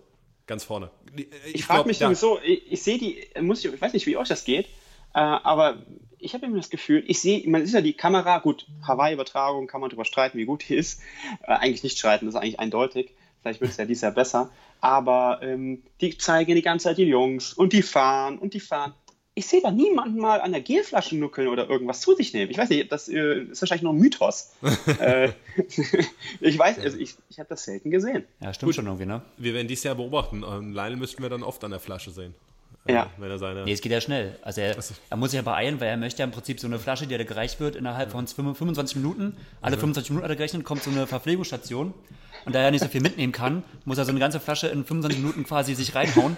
ganz 0.48 0.64
vorne. 0.64 0.90
Ich, 1.18 1.28
Ich 1.56 1.66
frage 1.66 1.86
mich 1.86 1.98
sowieso, 1.98 2.40
ich, 2.42 2.72
ich 2.72 2.82
sehe 2.82 2.98
die, 2.98 3.28
muss 3.42 3.66
ich, 3.66 3.74
ich 3.74 3.82
weiß 3.82 3.92
nicht, 3.92 4.06
wie 4.06 4.16
euch 4.16 4.30
das 4.30 4.46
geht, 4.46 4.68
äh, 5.14 5.20
aber 5.20 5.84
ich 6.18 6.34
habe 6.34 6.46
immer 6.46 6.56
das 6.56 6.70
Gefühl, 6.70 7.04
ich 7.08 7.20
sehe, 7.20 7.46
man 7.50 7.62
ist 7.62 7.74
ja 7.74 7.82
die 7.82 7.92
Kamera, 7.92 8.40
gut, 8.40 8.66
Hawaii-Übertragung, 8.88 9.68
kann 9.68 9.82
man 9.82 9.90
darüber 9.90 10.06
streiten, 10.06 10.38
wie 10.38 10.46
gut 10.46 10.64
die 10.70 10.76
ist. 10.76 11.02
Äh, 11.44 11.52
eigentlich 11.56 11.84
nicht 11.84 11.98
streiten, 12.00 12.26
das 12.26 12.36
ist 12.36 12.42
eigentlich 12.42 12.62
eindeutig. 12.62 13.12
Vielleicht 13.42 13.60
wird 13.60 13.72
es 13.72 13.76
ja 13.78 13.84
dieses 13.84 14.02
Jahr 14.02 14.14
besser. 14.14 14.50
Aber 14.80 15.40
ähm, 15.44 15.84
die 16.00 16.18
zeigen 16.18 16.56
die 16.56 16.62
ganze 16.62 16.86
Zeit 16.86 17.00
die 17.00 17.04
Jungs 17.04 17.52
und 17.54 17.74
die 17.74 17.82
fahren 17.82 18.40
und 18.40 18.54
die 18.54 18.62
fahren. 18.62 18.94
Ich 19.38 19.48
sehe 19.48 19.62
da 19.62 19.70
niemanden 19.70 20.18
mal 20.18 20.40
an 20.40 20.54
der 20.54 20.62
Gelflasche 20.62 21.18
nuckeln 21.18 21.50
oder 21.50 21.70
irgendwas 21.70 22.00
zu 22.00 22.16
sich 22.16 22.34
nehmen. 22.34 22.50
Ich 22.50 22.58
weiß 22.58 22.70
nicht, 22.70 22.90
das 22.90 23.10
äh, 23.10 23.42
ist 23.42 23.62
wahrscheinlich 23.62 23.84
nur 23.84 23.94
ein 23.94 24.00
Mythos. 24.00 24.54
äh, 25.00 25.30
ich 26.40 26.58
weiß, 26.58 26.80
also 26.80 26.98
ich, 26.98 27.16
ich 27.30 27.38
habe 27.40 27.50
das 27.50 27.66
selten 27.66 27.92
gesehen. 27.92 28.24
Ja, 28.40 28.54
stimmt 28.54 28.74
schon 28.76 28.86
irgendwie, 28.86 29.06
ne? 29.06 29.22
Wir 29.38 29.54
werden 29.54 29.68
dieses 29.68 29.84
Jahr 29.84 29.96
beobachten. 29.96 30.44
Ähm, 30.50 30.72
Lionel 30.74 30.96
müssten 30.96 31.22
wir 31.22 31.30
dann 31.30 31.44
oft 31.44 31.62
an 31.66 31.72
der 31.72 31.82
Flasche 31.82 32.12
sehen. 32.12 32.34
Äh, 32.88 32.94
Ja. 32.94 33.10
Wenn 33.18 33.30
er 33.30 33.38
seine. 33.38 33.66
Nee, 33.66 33.74
es 33.74 33.82
geht 33.82 33.92
ja 33.92 34.00
schnell. 34.00 34.40
Also 34.42 34.62
er, 34.62 34.78
er 35.10 35.18
muss 35.18 35.32
sich 35.32 35.38
ja 35.38 35.42
beeilen, 35.42 35.82
weil 35.82 35.90
er 35.90 35.98
möchte 35.98 36.20
ja 36.20 36.26
im 36.26 36.32
Prinzip 36.32 36.60
so 36.62 36.68
eine 36.68 36.80
Flasche, 36.80 37.06
die 37.06 37.16
er 37.16 37.26
gereicht 37.26 37.60
wird, 37.60 37.76
innerhalb 37.76 38.12
von 38.12 38.28
25 38.28 38.96
Minuten. 38.96 39.36
Alle 39.62 39.78
25 39.78 40.12
Minuten 40.12 40.24
hat 40.24 40.32
er 40.32 40.38
gerechnet, 40.38 40.64
kommt 40.64 40.84
so 40.84 40.92
eine 40.92 41.08
Verpflegungsstation. 41.08 41.94
Und 42.46 42.54
da 42.54 42.60
er 42.60 42.70
nicht 42.72 42.84
so 42.84 42.88
viel 42.90 43.02
mitnehmen 43.02 43.32
kann, 43.34 43.64
muss 43.86 43.98
er 43.98 44.06
so 44.06 44.12
eine 44.12 44.20
ganze 44.20 44.40
Flasche 44.40 44.68
in 44.68 44.86
25 44.86 45.20
Minuten 45.20 45.44
quasi 45.46 45.74
sich 45.74 45.96
reinhauen. 45.96 46.38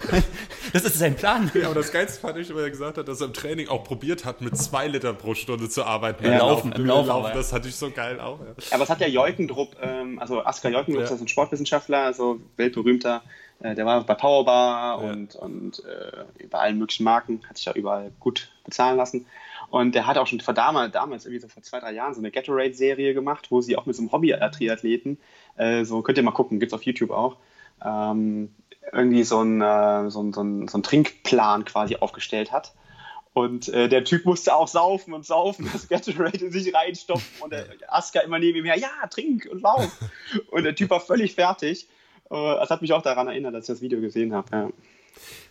das 0.72 0.84
ist 0.84 0.98
sein 0.98 1.14
Plan. 1.14 1.50
Ja, 1.54 1.66
aber 1.66 1.74
das 1.74 1.92
Geilste 1.92 2.20
fand 2.20 2.38
ich, 2.38 2.54
weil 2.54 2.64
er 2.64 2.70
gesagt 2.70 2.96
hat, 2.98 3.06
dass 3.06 3.20
er 3.20 3.26
im 3.26 3.32
Training 3.34 3.68
auch 3.68 3.84
probiert 3.84 4.24
hat, 4.24 4.40
mit 4.40 4.56
zwei 4.56 4.86
Liter 4.88 5.12
pro 5.12 5.34
Stunde 5.34 5.68
zu 5.68 5.84
arbeiten. 5.84 6.24
Im 6.24 6.30
Beim 6.30 6.38
Laufen, 6.38 6.72
im 6.72 6.86
Laufen 6.86 7.08
ja. 7.24 7.34
Das 7.34 7.52
hatte 7.52 7.68
ich 7.68 7.76
so 7.76 7.90
geil 7.90 8.18
auch. 8.18 8.40
Ja. 8.40 8.46
Aber 8.72 8.84
es 8.84 8.90
hat 8.90 9.00
ja 9.00 9.08
Jeukendrup, 9.08 9.76
ähm, 9.82 10.18
also 10.18 10.44
Asker 10.44 10.70
Jeukendrup 10.70 11.04
Ja. 11.04 11.14
ist 11.14 11.20
ein 11.20 11.28
Sportwissenschaftler, 11.28 12.14
so 12.14 12.40
weltberühmter. 12.56 13.22
Äh, 13.60 13.74
der 13.74 13.84
war 13.84 14.02
bei 14.04 14.14
Powerbar 14.14 15.02
Ja. 15.02 15.10
und, 15.10 15.34
und 15.36 15.82
äh, 15.84 16.46
bei 16.48 16.58
allen 16.58 16.78
möglichen 16.78 17.04
Marken, 17.04 17.42
hat 17.48 17.58
sich 17.58 17.66
ja 17.66 17.74
überall 17.74 18.10
gut 18.20 18.48
bezahlen 18.64 18.96
lassen. 18.96 19.26
Und 19.70 19.94
der 19.94 20.06
hat 20.06 20.18
auch 20.18 20.26
schon 20.26 20.40
vor 20.40 20.52
damals, 20.52 20.92
damals 20.92 21.24
irgendwie 21.24 21.40
so 21.40 21.48
vor 21.48 21.62
zwei, 21.62 21.78
drei 21.78 21.92
Jahren 21.92 22.12
so 22.12 22.20
eine 22.20 22.32
Gatorade-Serie 22.32 23.14
gemacht, 23.14 23.50
wo 23.50 23.60
sie 23.60 23.76
auch 23.76 23.86
mit 23.86 23.94
so 23.94 24.02
einem 24.02 24.10
Hobby-Triathleten, 24.12 25.18
äh, 25.56 25.84
so 25.84 26.02
könnt 26.02 26.18
ihr 26.18 26.24
mal 26.24 26.32
gucken, 26.32 26.58
gibt's 26.58 26.74
auf 26.74 26.82
YouTube 26.82 27.10
auch, 27.10 27.36
ähm, 27.84 28.52
irgendwie 28.92 29.22
so 29.22 29.38
einen 29.38 29.60
äh, 29.60 30.10
so 30.10 30.22
ein, 30.22 30.32
so 30.32 30.42
ein, 30.42 30.66
so 30.66 30.78
ein 30.78 30.82
Trinkplan 30.82 31.64
quasi 31.64 31.96
aufgestellt 31.96 32.50
hat. 32.50 32.74
Und 33.32 33.68
äh, 33.68 33.88
der 33.88 34.02
Typ 34.02 34.24
musste 34.24 34.56
auch 34.56 34.66
saufen 34.66 35.14
und 35.14 35.24
saufen, 35.24 35.70
das 35.72 35.88
Gatorade 35.88 36.38
in 36.38 36.50
sich 36.50 36.74
reinstopfen 36.74 37.42
und 37.42 37.52
der 37.52 37.66
Aska 37.86 38.20
immer 38.20 38.40
neben 38.40 38.58
ihm 38.58 38.64
her, 38.64 38.76
ja, 38.76 39.06
trink 39.08 39.48
und 39.50 39.62
lauf. 39.62 39.88
Und 40.50 40.64
der 40.64 40.74
Typ 40.74 40.90
war 40.90 41.00
völlig 41.00 41.36
fertig. 41.36 41.86
Äh, 42.28 42.34
Das 42.34 42.70
hat 42.70 42.82
mich 42.82 42.92
auch 42.92 43.02
daran 43.02 43.28
erinnert, 43.28 43.54
dass 43.54 43.64
ich 43.64 43.74
das 43.74 43.80
Video 43.82 44.00
gesehen 44.00 44.34
habe. 44.34 44.48
Ja. 44.50 44.68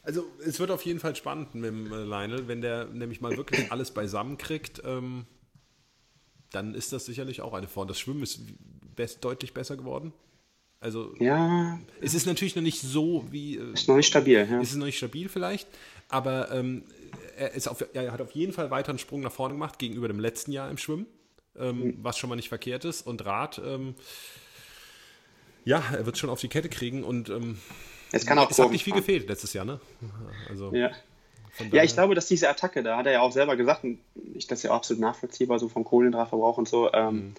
Also 0.03 0.25
es 0.45 0.59
wird 0.59 0.71
auf 0.71 0.83
jeden 0.83 0.99
Fall 0.99 1.15
spannend 1.15 1.55
mit 1.55 1.65
dem 1.65 1.91
äh, 1.91 2.03
Lionel, 2.03 2.47
wenn 2.47 2.61
der 2.61 2.85
nämlich 2.85 3.21
mal 3.21 3.35
wirklich 3.37 3.71
alles 3.71 3.91
beisammen 3.91 4.37
kriegt, 4.37 4.81
ähm, 4.85 5.25
dann 6.51 6.73
ist 6.73 6.93
das 6.93 7.05
sicherlich 7.05 7.41
auch 7.41 7.53
eine 7.53 7.67
Form. 7.67 7.87
Das 7.87 7.99
Schwimmen 7.99 8.23
ist 8.23 8.41
best, 8.95 9.23
deutlich 9.23 9.53
besser 9.53 9.77
geworden. 9.77 10.13
Also 10.81 11.13
ja, 11.19 11.77
es 11.99 12.13
ist 12.13 12.25
natürlich 12.25 12.55
noch 12.55 12.63
nicht 12.63 12.81
so 12.81 13.25
wie 13.29 13.57
äh, 13.57 13.73
ist 13.73 13.89
noch 13.89 13.97
nicht 13.97 14.07
stabil. 14.07 14.47
Ja. 14.49 14.61
es 14.61 14.71
ist 14.71 14.77
noch 14.77 14.85
nicht 14.85 14.97
stabil 14.97 15.27
vielleicht, 15.27 15.67
aber 16.07 16.51
ähm, 16.51 16.85
er, 17.37 17.53
ist 17.53 17.67
auf, 17.67 17.83
er 17.93 18.11
hat 18.11 18.21
auf 18.21 18.31
jeden 18.31 18.53
Fall 18.53 18.71
weiter 18.71 18.89
einen 18.89 18.99
Sprung 18.99 19.19
nach 19.21 19.31
vorne 19.31 19.55
gemacht 19.55 19.77
gegenüber 19.77 20.07
dem 20.07 20.19
letzten 20.19 20.53
Jahr 20.53 20.71
im 20.71 20.77
Schwimmen, 20.77 21.05
ähm, 21.57 21.97
was 22.01 22.17
schon 22.17 22.29
mal 22.29 22.37
nicht 22.37 22.47
verkehrt 22.47 22.85
ist. 22.85 23.05
Und 23.05 23.25
Rad, 23.25 23.61
ähm, 23.65 23.95
ja, 25.65 25.83
er 25.91 26.05
wird 26.05 26.17
schon 26.17 26.29
auf 26.29 26.39
die 26.39 26.47
Kette 26.47 26.69
kriegen 26.69 27.03
und 27.03 27.29
ähm, 27.29 27.57
Es 28.11 28.25
kann 28.25 28.39
auch 28.39 28.49
es 28.49 28.57
hat 28.59 28.71
nicht 28.71 28.83
viel 28.83 28.93
gefehlt 28.93 29.27
letztes 29.29 29.53
Jahr, 29.53 29.65
ne? 29.65 29.79
Also 30.49 30.73
Ja. 30.73 30.91
Ja, 31.73 31.83
ich 31.83 31.93
glaube, 31.93 32.15
dass 32.15 32.27
diese 32.27 32.47
Attacke, 32.47 32.83
da 32.83 32.95
hat 32.95 33.05
er 33.05 33.11
ja 33.11 33.21
auch 33.21 33.33
selber 33.33 33.57
gesagt, 33.57 33.83
und 33.83 33.99
ich, 34.33 34.47
das 34.47 34.59
ist 34.59 34.63
ja 34.63 34.71
auch 34.71 34.75
absolut 34.77 35.01
nachvollziehbar, 35.01 35.59
so 35.59 35.67
vom 35.67 35.83
Kohlenhydratverbrauch 35.83 36.57
und 36.57 36.69
so, 36.69 36.89
ähm, 36.93 37.15
Mhm. 37.15 37.33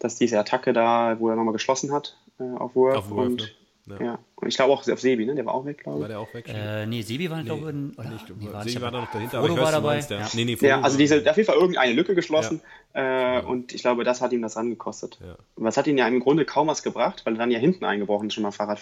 dass 0.00 0.16
diese 0.16 0.40
Attacke 0.40 0.72
da, 0.72 1.16
wo 1.20 1.28
er 1.28 1.36
nochmal 1.36 1.52
geschlossen 1.52 1.92
hat 1.92 2.16
äh, 2.40 2.42
auf 2.58 2.74
Wurf, 2.74 3.08
und, 3.12 3.54
ne? 3.86 3.96
Ja. 4.00 4.04
ja. 4.06 4.18
und 4.34 4.48
ich 4.48 4.56
glaube 4.56 4.72
auch 4.72 4.88
auf 4.88 5.00
Sebi, 5.00 5.24
ne? 5.24 5.36
der 5.36 5.46
war 5.46 5.54
auch 5.54 5.64
weg, 5.66 5.84
glaube 5.84 6.00
War 6.00 6.06
ich. 6.06 6.12
der 6.12 6.18
auch 6.20 6.34
weg? 6.34 6.48
Äh, 6.48 6.86
nee, 6.86 7.02
Sebi 7.02 7.30
war, 7.30 7.44
glaube 7.44 7.60
ich, 7.60 7.64
oder, 7.66 7.72
Nee, 8.10 8.16
nee, 8.40 8.52
war 8.52 8.62
Sebi 8.62 8.64
nicht 8.74 8.80
war 8.80 8.90
da 8.90 9.00
noch 9.02 9.12
dahinter, 9.12 9.38
Frodo 9.38 9.52
aber 9.52 9.52
ich 9.52 9.58
war 9.60 9.64
weiß, 9.64 9.68
du 9.68 9.80
dabei. 9.80 9.94
meinst, 9.94 10.10
ja. 10.10 10.18
Ja. 10.18 10.28
Nee, 10.34 10.44
nee, 10.44 10.52
Ja, 10.52 10.58
Frodo 10.58 10.74
also 10.84 10.94
war- 10.94 10.98
diese, 10.98 11.30
auf 11.30 11.36
jeden 11.36 11.46
Fall 11.46 11.56
irgendeine 11.56 11.92
Lücke 11.92 12.14
geschlossen 12.16 12.60
äh, 12.94 13.40
und 13.42 13.72
ich 13.72 13.82
glaube, 13.82 14.02
das 14.02 14.20
hat 14.20 14.32
ihm 14.32 14.42
das 14.42 14.56
angekostet. 14.56 15.18
Ja. 15.24 15.36
Das 15.64 15.76
hat 15.76 15.86
ihn 15.86 15.96
ja 15.96 16.08
im 16.08 16.18
Grunde 16.18 16.44
kaum 16.44 16.66
was 16.66 16.82
gebracht, 16.82 17.22
weil 17.24 17.34
er 17.34 17.38
dann 17.38 17.50
ja 17.52 17.58
hinten 17.60 17.84
eingebrochen 17.84 18.26
ist, 18.28 18.34
schon 18.34 18.42
mal 18.42 18.50
Fahrrad 18.50 18.80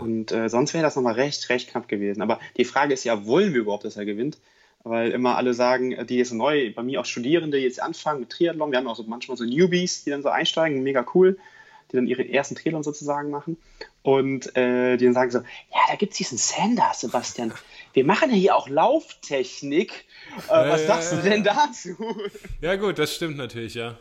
Und 0.00 0.32
äh, 0.32 0.48
sonst 0.48 0.74
wäre 0.74 0.82
das 0.82 0.96
nochmal 0.96 1.14
recht, 1.14 1.48
recht 1.48 1.70
knapp 1.70 1.88
gewesen. 1.88 2.22
Aber 2.22 2.40
die 2.56 2.64
Frage 2.64 2.94
ist 2.94 3.04
ja, 3.04 3.26
wollen 3.26 3.54
wir 3.54 3.60
überhaupt, 3.60 3.84
dass 3.84 3.96
er 3.96 4.04
gewinnt? 4.04 4.38
Weil 4.82 5.10
immer 5.10 5.36
alle 5.36 5.54
sagen, 5.54 5.92
äh, 5.92 6.04
die 6.04 6.16
jetzt 6.16 6.32
neu, 6.32 6.72
bei 6.72 6.82
mir 6.82 7.00
auch 7.00 7.04
Studierende, 7.04 7.58
die 7.58 7.64
jetzt 7.64 7.80
anfangen 7.80 8.20
mit 8.20 8.30
Triathlon, 8.30 8.70
wir 8.70 8.78
haben 8.78 8.86
auch 8.88 8.96
so 8.96 9.04
manchmal 9.04 9.36
so 9.36 9.44
Newbies, 9.44 10.04
die 10.04 10.10
dann 10.10 10.22
so 10.22 10.28
einsteigen, 10.28 10.82
mega 10.82 11.06
cool. 11.14 11.38
die 11.90 11.96
dann 11.96 12.06
ihre 12.06 12.28
ersten 12.28 12.56
Triathlon 12.56 12.82
sozusagen 12.82 13.30
machen. 13.30 13.56
Und 14.02 14.56
äh, 14.56 14.96
die 14.96 15.04
dann 15.04 15.14
sagen 15.14 15.30
so, 15.30 15.38
ja, 15.38 15.80
da 15.88 15.96
gibt 15.96 16.12
es 16.12 16.18
diesen 16.18 16.38
Sanders, 16.38 17.00
Sebastian. 17.00 17.52
Wir 17.92 18.04
machen 18.04 18.30
ja 18.30 18.36
hier 18.36 18.56
auch 18.56 18.68
Lauftechnik. 18.68 20.04
Äh, 20.48 20.50
was 20.50 20.82
ja, 20.82 20.86
sagst 20.86 21.12
ja, 21.12 21.18
du 21.18 21.28
denn 21.28 21.44
dazu? 21.44 21.96
Ja, 22.60 22.76
gut, 22.76 22.98
das 22.98 23.14
stimmt 23.14 23.36
natürlich, 23.36 23.74
ja. 23.74 23.98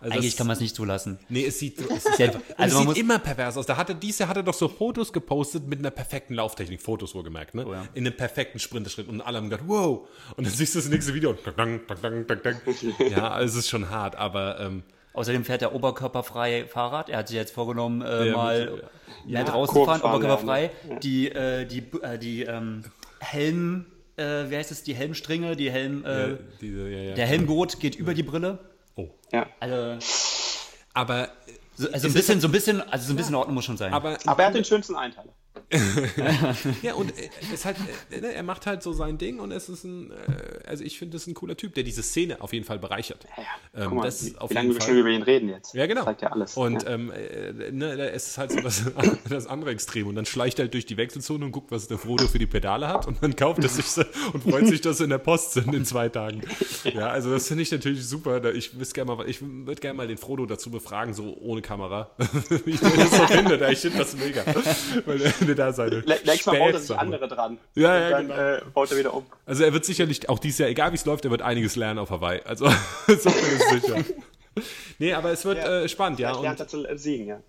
Also 0.00 0.14
Eigentlich 0.14 0.36
kann 0.36 0.46
man 0.46 0.54
es 0.54 0.60
nicht 0.60 0.76
zulassen. 0.76 1.18
Nee, 1.28 1.44
es 1.46 1.58
sieht, 1.58 1.80
es 1.80 2.06
ist 2.06 2.20
einfach, 2.20 2.40
also 2.40 2.54
also 2.56 2.74
man 2.76 2.82
es 2.82 2.84
muss- 2.86 2.94
sieht 2.94 3.02
immer 3.04 3.18
pervers 3.18 3.56
aus. 3.56 3.66
Da 3.66 3.76
hatte, 3.76 3.96
dieses 3.96 4.20
Jahr 4.20 4.28
hat 4.28 4.36
er 4.36 4.44
doch 4.44 4.54
so 4.54 4.68
Fotos 4.68 5.12
gepostet 5.12 5.66
mit 5.66 5.80
einer 5.80 5.90
perfekten 5.90 6.34
Lauftechnik. 6.34 6.80
Fotos 6.80 7.16
wohlgemerkt, 7.16 7.54
ne? 7.56 7.66
Oh 7.66 7.72
ja. 7.72 7.84
In 7.94 8.06
einem 8.06 8.16
perfekten 8.16 8.60
Sprinterschritt. 8.60 9.08
Und 9.08 9.20
alle 9.22 9.38
haben 9.38 9.50
gedacht, 9.50 9.66
wow. 9.66 10.06
Und 10.36 10.46
dann 10.46 10.54
siehst 10.54 10.74
du 10.76 10.78
das 10.78 10.88
nächste 10.88 11.14
Video. 11.14 11.30
und 11.30 11.40
dang, 11.56 11.80
dang, 11.88 11.98
dang, 12.00 12.26
dang, 12.26 12.40
dang. 12.44 13.10
Ja, 13.10 13.28
also 13.30 13.58
es 13.58 13.64
ist 13.64 13.70
schon 13.70 13.90
hart, 13.90 14.14
aber 14.16 14.60
ähm, 14.60 14.82
Außerdem 15.14 15.44
fährt 15.44 15.62
er 15.62 15.74
oberkörperfrei 15.74 16.66
Fahrrad. 16.68 17.08
Er 17.08 17.18
hat 17.18 17.28
sich 17.28 17.36
jetzt 17.36 17.52
vorgenommen, 17.52 18.02
äh, 18.02 18.28
Ja, 18.28 18.36
mal 18.36 18.82
Ja, 19.26 19.42
draußen 19.42 19.74
zu 19.74 19.84
fahren, 19.84 20.00
Kurvenfahren 20.00 20.16
oberkörperfrei. 20.16 20.60
lernen, 20.60 20.90
ja. 20.92 20.98
Die, 21.00 21.28
äh, 21.32 21.64
die, 21.66 21.78
äh, 22.02 22.18
die 22.18 22.42
ähm, 22.42 22.84
Helm, 23.18 23.86
äh, 24.16 24.48
wie 24.48 24.56
heißt 24.56 24.70
es, 24.70 24.84
die 24.84 24.94
Helmstringe, 24.94 25.56
die 25.56 25.72
Helm, 25.72 26.04
äh, 26.04 26.30
ja, 26.30 26.38
diese, 26.60 26.88
ja, 26.88 26.98
ja. 27.00 27.14
der 27.16 27.26
Helmgurt 27.26 27.80
geht 27.80 27.96
über 27.96 28.14
die 28.14 28.22
Brille. 28.22 28.60
Oh. 28.98 29.08
Ja. 29.32 29.46
Also, 29.60 29.96
Aber, 30.92 31.28
so, 31.76 31.88
also 31.90 32.08
ein 32.08 32.12
bisschen, 32.12 32.40
so 32.40 32.48
ein 32.48 32.52
bisschen, 32.52 32.82
also 32.82 33.06
so 33.06 33.12
ein 33.12 33.16
bisschen 33.16 33.34
Ordnung 33.36 33.54
muss 33.54 33.64
schon 33.64 33.76
sein. 33.76 33.92
aber, 33.94 34.18
Aber 34.26 34.42
er 34.42 34.48
hat 34.48 34.54
den 34.54 34.64
schönsten 34.64 34.96
Einteiler. 34.96 35.32
ja, 36.82 36.94
und 36.94 37.10
äh, 37.18 37.28
es 37.52 37.66
halt, 37.66 37.76
er 38.10 38.42
macht 38.42 38.64
halt 38.66 38.82
so 38.82 38.92
sein 38.94 39.18
Ding 39.18 39.38
und 39.38 39.52
es 39.52 39.68
ist 39.68 39.84
ein, 39.84 40.10
äh, 40.10 40.66
also 40.66 40.82
ich 40.82 40.98
finde, 40.98 41.12
das 41.12 41.22
ist 41.22 41.26
ein 41.28 41.34
cooler 41.34 41.56
Typ, 41.56 41.74
der 41.74 41.84
diese 41.84 42.02
Szene 42.02 42.40
auf 42.40 42.54
jeden 42.54 42.64
Fall 42.64 42.78
bereichert. 42.78 43.26
Ja, 43.36 43.42
Ähm, 43.74 43.88
Guck 43.88 43.98
mal, 43.98 44.04
das 44.04 44.24
wie, 44.24 44.38
auf 44.38 44.50
wie 44.50 44.54
lange 44.54 44.74
wir 44.74 44.80
schon 44.80 44.96
über 44.96 45.10
ihn 45.10 45.22
reden 45.22 45.50
jetzt. 45.50 45.74
Ja, 45.74 45.86
genau. 45.86 46.00
Das 46.00 46.06
zeigt 46.06 46.22
ja 46.22 46.32
alles. 46.32 46.56
Und 46.56 46.84
ja. 46.84 46.90
ähm, 46.90 47.12
äh, 47.12 47.70
ne, 47.70 47.96
da 47.96 48.04
ist 48.06 48.28
es 48.28 48.38
halt 48.38 48.52
so 48.52 48.60
das, 48.60 48.84
das 49.28 49.46
andere 49.46 49.70
Extrem. 49.70 50.06
Und 50.06 50.14
dann 50.14 50.24
schleicht 50.24 50.58
er 50.58 50.64
halt 50.64 50.74
durch 50.74 50.86
die 50.86 50.96
Wechselzone 50.96 51.44
und 51.44 51.52
guckt, 51.52 51.70
was 51.70 51.86
der 51.86 51.98
Frodo 51.98 52.28
für 52.28 52.38
die 52.38 52.46
Pedale 52.46 52.88
hat. 52.88 53.06
Und 53.06 53.22
dann 53.22 53.36
kauft 53.36 53.62
er 53.62 53.68
sich 53.68 53.86
so 53.86 54.02
und 54.32 54.44
freut 54.44 54.66
sich, 54.68 54.80
dass 54.80 54.98
sie 54.98 55.04
in 55.04 55.10
der 55.10 55.18
Post 55.18 55.52
sind 55.52 55.74
in 55.74 55.84
zwei 55.84 56.08
Tagen. 56.08 56.40
Ja, 56.84 57.08
also 57.08 57.30
das 57.30 57.46
finde 57.46 57.62
ich 57.62 57.70
natürlich 57.70 58.06
super. 58.06 58.42
Ich, 58.54 58.72
gerne 58.94 59.14
mal, 59.14 59.28
ich 59.28 59.42
würde 59.42 59.80
gerne 59.80 59.96
mal 59.96 60.08
den 60.08 60.18
Frodo 60.18 60.46
dazu 60.46 60.70
befragen, 60.70 61.12
so 61.12 61.36
ohne 61.40 61.60
Kamera, 61.60 62.10
wie 62.64 62.70
ich 62.70 62.80
das 62.80 63.10
so 63.10 63.26
finde. 63.26 63.68
Ich 63.70 63.80
finde 63.80 63.98
das 63.98 64.16
mega. 64.16 64.44
Weil 65.04 65.20
der 65.48 65.54
da 65.56 65.72
seine 65.72 65.96
Lä- 66.00 66.06
Nächstes 66.24 66.46
Mal 66.46 66.58
baut 66.58 66.72
er 66.74 66.78
sich 66.80 66.96
andere 66.98 67.28
dran. 67.28 67.58
Ja, 67.74 67.98
ja, 67.98 68.06
Und 68.18 68.28
dann 68.28 68.36
genau. 68.38 68.38
äh, 68.56 68.70
baut 68.72 68.90
er 68.92 68.98
wieder 68.98 69.14
um. 69.14 69.26
Also 69.46 69.64
er 69.64 69.72
wird 69.72 69.84
sicherlich, 69.84 70.28
auch 70.28 70.38
dieses 70.38 70.58
Jahr, 70.58 70.68
egal 70.68 70.92
wie 70.92 70.96
es 70.96 71.04
läuft, 71.04 71.24
er 71.24 71.30
wird 71.30 71.42
einiges 71.42 71.76
lernen 71.76 71.98
auf 71.98 72.10
Hawaii. 72.10 72.40
Also 72.44 72.68
so 73.06 73.30
viel 73.30 73.52
ist 73.56 73.82
sicher. 73.82 74.04
Nee, 74.98 75.12
aber 75.14 75.30
es 75.30 75.44
wird 75.44 75.58
Ja. 75.58 75.82
äh, 75.82 75.88
spannend, 75.88 76.18
ja. 76.18 76.28
Vielleicht 76.28 76.42
lernt 76.42 76.60
Und 76.60 76.66
er 76.66 76.68
zu 76.68 76.88
äh, 76.88 76.98
siegen, 76.98 77.26
ja. 77.26 77.40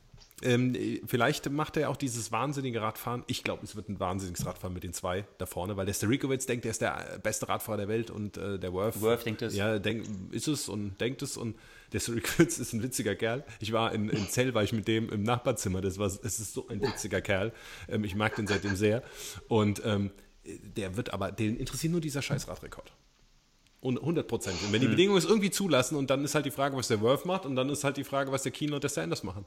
ähm, 0.44 0.76
vielleicht 1.08 1.50
macht 1.50 1.76
er 1.78 1.90
auch 1.90 1.98
dieses 1.98 2.32
wahnsinnige 2.32 2.82
Radfahren. 2.82 3.24
Ich 3.28 3.44
glaube, 3.44 3.64
es 3.66 3.76
wird 3.76 3.90
ein 3.90 4.00
wahnsinniges 4.00 4.46
Radfahren 4.46 4.74
mit 4.74 4.84
den 4.84 4.94
zwei 4.94 5.26
da 5.40 5.46
vorne, 5.46 5.76
weil 5.76 5.86
der 5.88 5.94
Starikowitz 5.94 6.46
denkt, 6.46 6.66
er 6.66 6.72
ist 6.72 6.82
der 6.82 7.16
äh, 7.16 7.20
beste 7.20 7.50
Radfahrer 7.50 7.78
der 7.78 7.88
Welt 7.88 8.12
und 8.12 8.38
äh, 8.38 8.60
der 8.60 8.72
Worth, 8.74 9.02
Worth 9.02 9.26
denkt 9.26 9.42
es. 9.42 9.56
Ja, 9.56 9.80
denk, 9.80 10.06
ist 10.32 10.48
es 10.48 10.70
und 10.70 11.00
denkt 11.02 11.22
es 11.24 11.36
und 11.36 11.56
der 11.92 12.00
Starikowitz 12.00 12.60
ist 12.60 12.74
ein 12.74 12.84
witziger 12.84 13.16
Kerl. 13.16 13.44
Ich 13.60 13.72
war 13.72 13.94
in, 13.94 14.10
in 14.10 14.30
Zell, 14.30 14.54
war 14.54 14.64
ich 14.64 14.74
mit 14.74 14.88
dem 14.88 15.10
im 15.10 15.24
Nachbarzimmer. 15.24 15.82
Das 15.82 15.98
war, 15.98 16.08
es 16.08 16.18
ist 16.18 16.54
so 16.54 16.68
ein 16.68 16.82
witziger 16.82 17.22
Kerl. 17.22 17.52
Ähm, 17.88 18.04
ich 18.04 18.16
mag 18.16 18.36
den 18.36 18.48
seitdem 18.48 18.76
sehr. 18.76 19.04
Und 19.48 19.82
ähm, 19.86 20.12
der 20.46 20.98
wird 20.98 21.14
aber, 21.14 21.32
den 21.32 21.58
interessiert 21.58 21.92
nur 21.92 22.02
dieser 22.02 22.22
scheiß 22.22 22.48
Radrekord. 22.48 22.92
Und 23.82 24.00
100 24.00 24.28
Prozent. 24.28 24.58
Und 24.62 24.74
wenn 24.74 24.82
die 24.82 24.88
Bedingungen 24.88 25.18
es 25.18 25.26
irgendwie 25.26 25.52
zulassen 25.52 25.96
und 25.96 26.10
dann 26.10 26.24
ist 26.26 26.36
halt 26.36 26.46
die 26.46 26.52
Frage, 26.52 26.76
was 26.76 26.90
der 26.90 27.00
Worth 27.02 27.26
macht 27.26 27.46
und 27.46 27.56
dann 27.56 27.70
ist 27.70 27.84
halt 27.84 27.96
die 27.96 28.04
Frage, 28.04 28.32
was 28.32 28.44
der 28.44 28.52
Kino 28.52 28.76
und 28.76 28.84
der 28.84 28.90
Sanders 28.90 29.24
machen. 29.24 29.46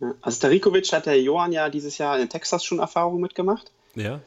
Ja. 0.00 0.12
Also 0.22 0.36
Starikovic 0.36 0.92
hat 0.92 1.06
der 1.06 1.20
Johann 1.22 1.52
ja 1.52 1.68
dieses 1.68 1.98
Jahr 1.98 2.18
in 2.18 2.28
Texas 2.28 2.64
schon 2.64 2.80
Erfahrungen 2.80 3.20
mitgemacht. 3.20 3.70
Ja, 3.94 4.20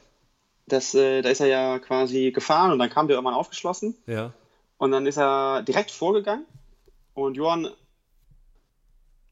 Das, 0.68 0.96
äh, 0.96 1.22
da 1.22 1.30
ist 1.30 1.42
er 1.42 1.48
ja 1.48 1.80
quasi 1.80 2.32
gefahren 2.32 2.72
und 2.72 2.80
dann 2.80 2.90
kam 2.90 3.08
der 3.08 3.16
irgendwann 3.16 3.34
aufgeschlossen 3.34 3.96
ja. 4.06 4.32
und 4.78 4.92
dann 4.92 5.06
ist 5.06 5.18
er 5.18 5.62
direkt 5.64 5.92
vorgegangen 5.92 6.46
und 7.18 7.36
Johann, 7.36 7.68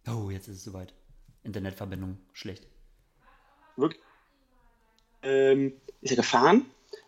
oh, 0.07 0.29
jetzt 0.29 0.47
ist 0.47 0.57
es 0.57 0.63
soweit. 0.63 0.93
Internetverbindung 1.43 2.17
schlecht. 2.33 2.65
wirklich, 3.77 4.01
ähm, 5.21 5.73
ist 6.01 6.09
er 6.11 6.15
gefahren 6.17 6.65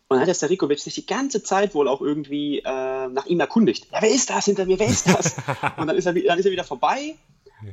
und 0.08 0.10
dann 0.16 0.20
hat 0.20 0.28
der 0.28 0.36
Starikovic 0.36 0.80
sich 0.80 0.94
die 0.94 1.06
ganze 1.08 1.42
Zeit 1.44 1.74
wohl 1.74 1.88
auch 1.88 2.02
irgendwie 2.02 2.60
äh, 2.60 3.08
nach 3.08 3.26
ihm 3.26 3.40
erkundigt. 3.40 3.88
Ja, 3.92 4.02
wer 4.02 4.12
ist 4.12 4.30
das 4.30 4.46
hinter 4.46 4.66
mir? 4.66 4.78
Wer 4.80 4.88
ist 4.88 5.08
das? 5.08 5.36
und 5.78 5.88
dann 5.88 5.96
ist 5.98 6.06
er, 6.06 6.14
dann 6.14 6.38
ist 6.38 6.46
er 6.46 6.52
wieder 6.52 6.64
vorbei 6.64 7.16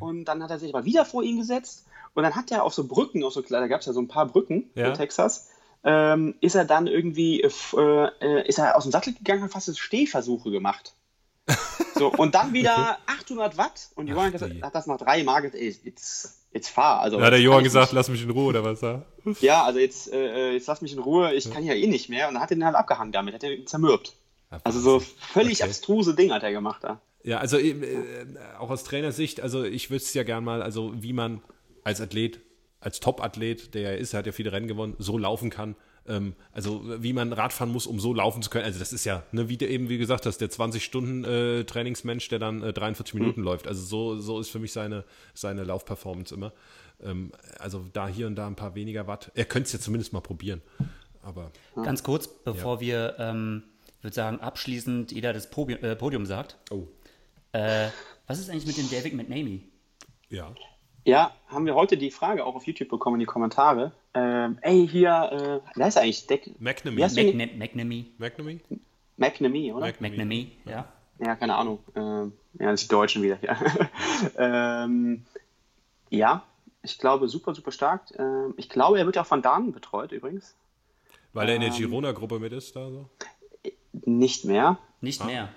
und 0.00 0.24
dann 0.24 0.42
hat 0.42 0.50
er 0.50 0.58
sich 0.58 0.74
aber 0.74 0.86
wieder 0.86 1.04
vor 1.04 1.22
ihn 1.22 1.36
gesetzt 1.38 1.84
und 2.14 2.22
dann 2.22 2.34
hat 2.34 2.50
er 2.50 2.64
auf 2.64 2.72
so 2.72 2.86
Brücken, 2.86 3.22
auf 3.24 3.34
so, 3.34 3.42
da 3.42 3.66
gab 3.66 3.80
es 3.80 3.86
ja 3.86 3.92
so 3.92 4.00
ein 4.00 4.08
paar 4.08 4.26
Brücken 4.26 4.70
Ja. 4.74 4.88
in 4.88 4.94
Texas, 4.94 5.50
ähm, 5.84 6.34
ist 6.40 6.54
er 6.54 6.64
dann 6.64 6.86
irgendwie, 6.86 7.42
äh, 7.42 7.46
f- 7.48 7.76
äh, 7.78 8.48
ist 8.48 8.58
er 8.58 8.76
aus 8.76 8.84
dem 8.84 8.92
Sattel 8.92 9.12
gegangen 9.12 9.42
und 9.42 9.54
hat 9.54 9.62
fast 9.64 9.78
Stehversuche 9.78 10.50
gemacht. 10.50 10.94
So, 11.96 12.08
und 12.10 12.34
dann 12.34 12.52
wieder 12.52 12.98
800 13.06 13.56
Watt 13.56 13.88
und 13.94 14.08
Johann 14.08 14.32
hat, 14.32 14.40
die. 14.40 14.46
gesagt, 14.48 14.62
hat 14.64 14.74
das 14.74 14.86
nach 14.88 14.98
drei 14.98 15.22
Mal 15.22 15.40
gesagt, 15.42 15.62
ey, 15.62 15.76
jetzt, 15.84 16.38
jetzt 16.52 16.68
fahr. 16.68 16.98
Also, 17.00 17.18
Da 17.20 17.26
hat 17.26 17.32
der 17.32 17.40
Johann 17.40 17.62
gesagt, 17.62 17.86
nicht- 17.86 17.92
lass 17.92 18.08
mich 18.08 18.20
in 18.24 18.30
Ruhe 18.30 18.46
oder 18.46 18.64
was 18.64 18.80
da? 18.80 19.04
ja, 19.40 19.62
also 19.64 19.78
jetzt, 19.78 20.12
äh, 20.12 20.52
jetzt 20.54 20.66
lass 20.66 20.80
mich 20.82 20.92
in 20.92 20.98
Ruhe, 20.98 21.32
ich 21.34 21.48
kann 21.52 21.62
ja 21.64 21.72
eh 21.72 21.86
nicht 21.86 22.08
mehr. 22.08 22.26
Und 22.26 22.34
dann 22.34 22.42
hat 22.42 22.50
er 22.50 22.56
den 22.56 22.64
halt 22.64 22.74
abgehangen 22.74 23.12
damit, 23.12 23.34
hat 23.34 23.44
er 23.44 23.64
zermürbt. 23.66 24.14
Also 24.64 24.80
so 24.80 24.98
völlig 25.00 25.60
Okay. 25.60 25.68
abstruse 25.70 26.14
Ding 26.16 26.32
hat 26.32 26.42
er 26.42 26.50
gemacht 26.50 26.82
da. 26.82 27.00
Ja, 27.22 27.38
also 27.38 27.58
äh, 27.58 27.70
äh, 27.70 28.26
auch 28.58 28.70
aus 28.70 28.82
Trainersicht, 28.82 29.40
also 29.40 29.62
ich 29.62 29.88
wüsste 29.90 30.08
es 30.08 30.14
ja 30.14 30.24
gern 30.24 30.42
mal, 30.42 30.62
also 30.62 30.92
wie 31.00 31.12
man 31.12 31.42
als 31.84 32.00
Athlet, 32.00 32.40
als 32.80 32.98
Top-Athlet, 33.00 33.72
der 33.74 33.92
er 33.92 33.98
ist, 33.98 34.12
er 34.14 34.18
hat 34.18 34.26
ja 34.26 34.32
viele 34.32 34.50
Rennen 34.50 34.66
gewonnen, 34.68 34.96
so 34.98 35.16
laufen 35.16 35.48
kann. 35.50 35.76
Ähm, 36.06 36.34
also 36.52 36.82
wie 37.02 37.12
man 37.12 37.32
Radfahren 37.32 37.72
muss, 37.72 37.86
um 37.86 37.98
so 37.98 38.12
laufen 38.12 38.42
zu 38.42 38.50
können. 38.50 38.64
Also 38.66 38.78
das 38.78 38.92
ist 38.92 39.04
ja, 39.04 39.22
ne, 39.32 39.48
wie 39.48 39.56
du 39.56 39.66
eben 39.66 39.88
wie 39.88 39.98
gesagt 39.98 40.26
hast, 40.26 40.38
der 40.38 40.50
20-Stunden-Trainingsmensch, 40.50 42.28
der 42.28 42.38
dann 42.38 42.62
äh, 42.62 42.72
43 42.72 43.14
Minuten 43.14 43.42
läuft. 43.42 43.66
Also 43.66 43.82
so, 43.82 44.16
so 44.20 44.40
ist 44.40 44.50
für 44.50 44.58
mich 44.58 44.72
seine, 44.72 45.04
seine 45.34 45.64
Laufperformance 45.64 46.34
immer. 46.34 46.52
Ähm, 47.02 47.32
also 47.58 47.86
da 47.92 48.08
hier 48.08 48.26
und 48.26 48.36
da 48.36 48.46
ein 48.46 48.56
paar 48.56 48.74
weniger 48.74 49.06
Watt. 49.06 49.30
Er 49.34 49.44
könnte 49.44 49.66
es 49.66 49.72
ja 49.72 49.78
zumindest 49.80 50.12
mal 50.12 50.20
probieren. 50.20 50.62
Aber 51.22 51.50
Ganz 51.74 52.02
kurz, 52.02 52.28
bevor 52.28 52.80
wir, 52.80 53.16
ähm, 53.18 53.62
ich 53.98 54.04
würde 54.04 54.14
sagen, 54.14 54.40
abschließend 54.40 55.10
jeder 55.12 55.32
das 55.32 55.48
Podium, 55.48 55.82
äh, 55.82 55.96
Podium 55.96 56.26
sagt. 56.26 56.58
oh, 56.70 56.86
Äh, 57.52 57.88
was 58.26 58.38
ist 58.38 58.50
eigentlich 58.50 58.66
mit 58.66 58.76
dem 58.76 58.90
David 58.90 59.14
McNamee? 59.14 59.60
ja. 60.28 60.54
Ja, 61.04 61.32
haben 61.48 61.66
wir 61.66 61.74
heute 61.74 61.96
die 61.98 62.10
Frage 62.10 62.44
auch 62.46 62.54
auf 62.54 62.66
YouTube 62.66 62.88
bekommen 62.88 63.16
in 63.16 63.20
die 63.20 63.26
Kommentare. 63.26 63.92
Ähm, 64.14 64.58
ey, 64.62 64.88
hier, 64.88 65.60
äh, 65.64 65.70
wer 65.74 65.88
ist 65.88 65.98
eigentlich? 65.98 66.26
Deck 66.26 66.50
McNamee. 66.58 67.02
McNamee, 67.02 68.06
McNamee? 68.18 68.60
McNamee, 69.16 69.72
oder? 69.72 69.92
McNamee, 70.00 70.48
ja. 70.64 70.88
ja, 71.18 71.36
keine 71.36 71.56
Ahnung. 71.56 71.78
Ähm, 71.94 72.32
ja, 72.58 72.70
das 72.70 72.80
ist 72.82 72.90
die 72.90 72.94
Deutschen 72.94 73.22
wieder 73.22 73.36
hier. 73.36 73.56
ähm, 74.38 75.24
ja, 76.08 76.42
ich 76.82 76.98
glaube, 76.98 77.28
super, 77.28 77.54
super 77.54 77.70
stark. 77.70 78.02
Ähm, 78.18 78.54
ich 78.56 78.68
glaube, 78.70 78.98
er 78.98 79.04
wird 79.04 79.16
ja 79.16 79.22
auch 79.22 79.26
von 79.26 79.42
Damen 79.42 79.72
betreut 79.72 80.10
übrigens. 80.12 80.54
Weil 81.34 81.48
er 81.50 81.56
in 81.56 81.60
der 81.60 81.70
Ähm. 81.70 81.76
Girona-Gruppe 81.76 82.38
mit 82.38 82.52
ist 82.52 82.74
da 82.76 82.88
so. 82.90 83.10
Nicht 83.92 84.44
mehr. 84.46 84.78
Nicht 85.00 85.20
Ah. 85.20 85.26
mehr. 85.26 85.48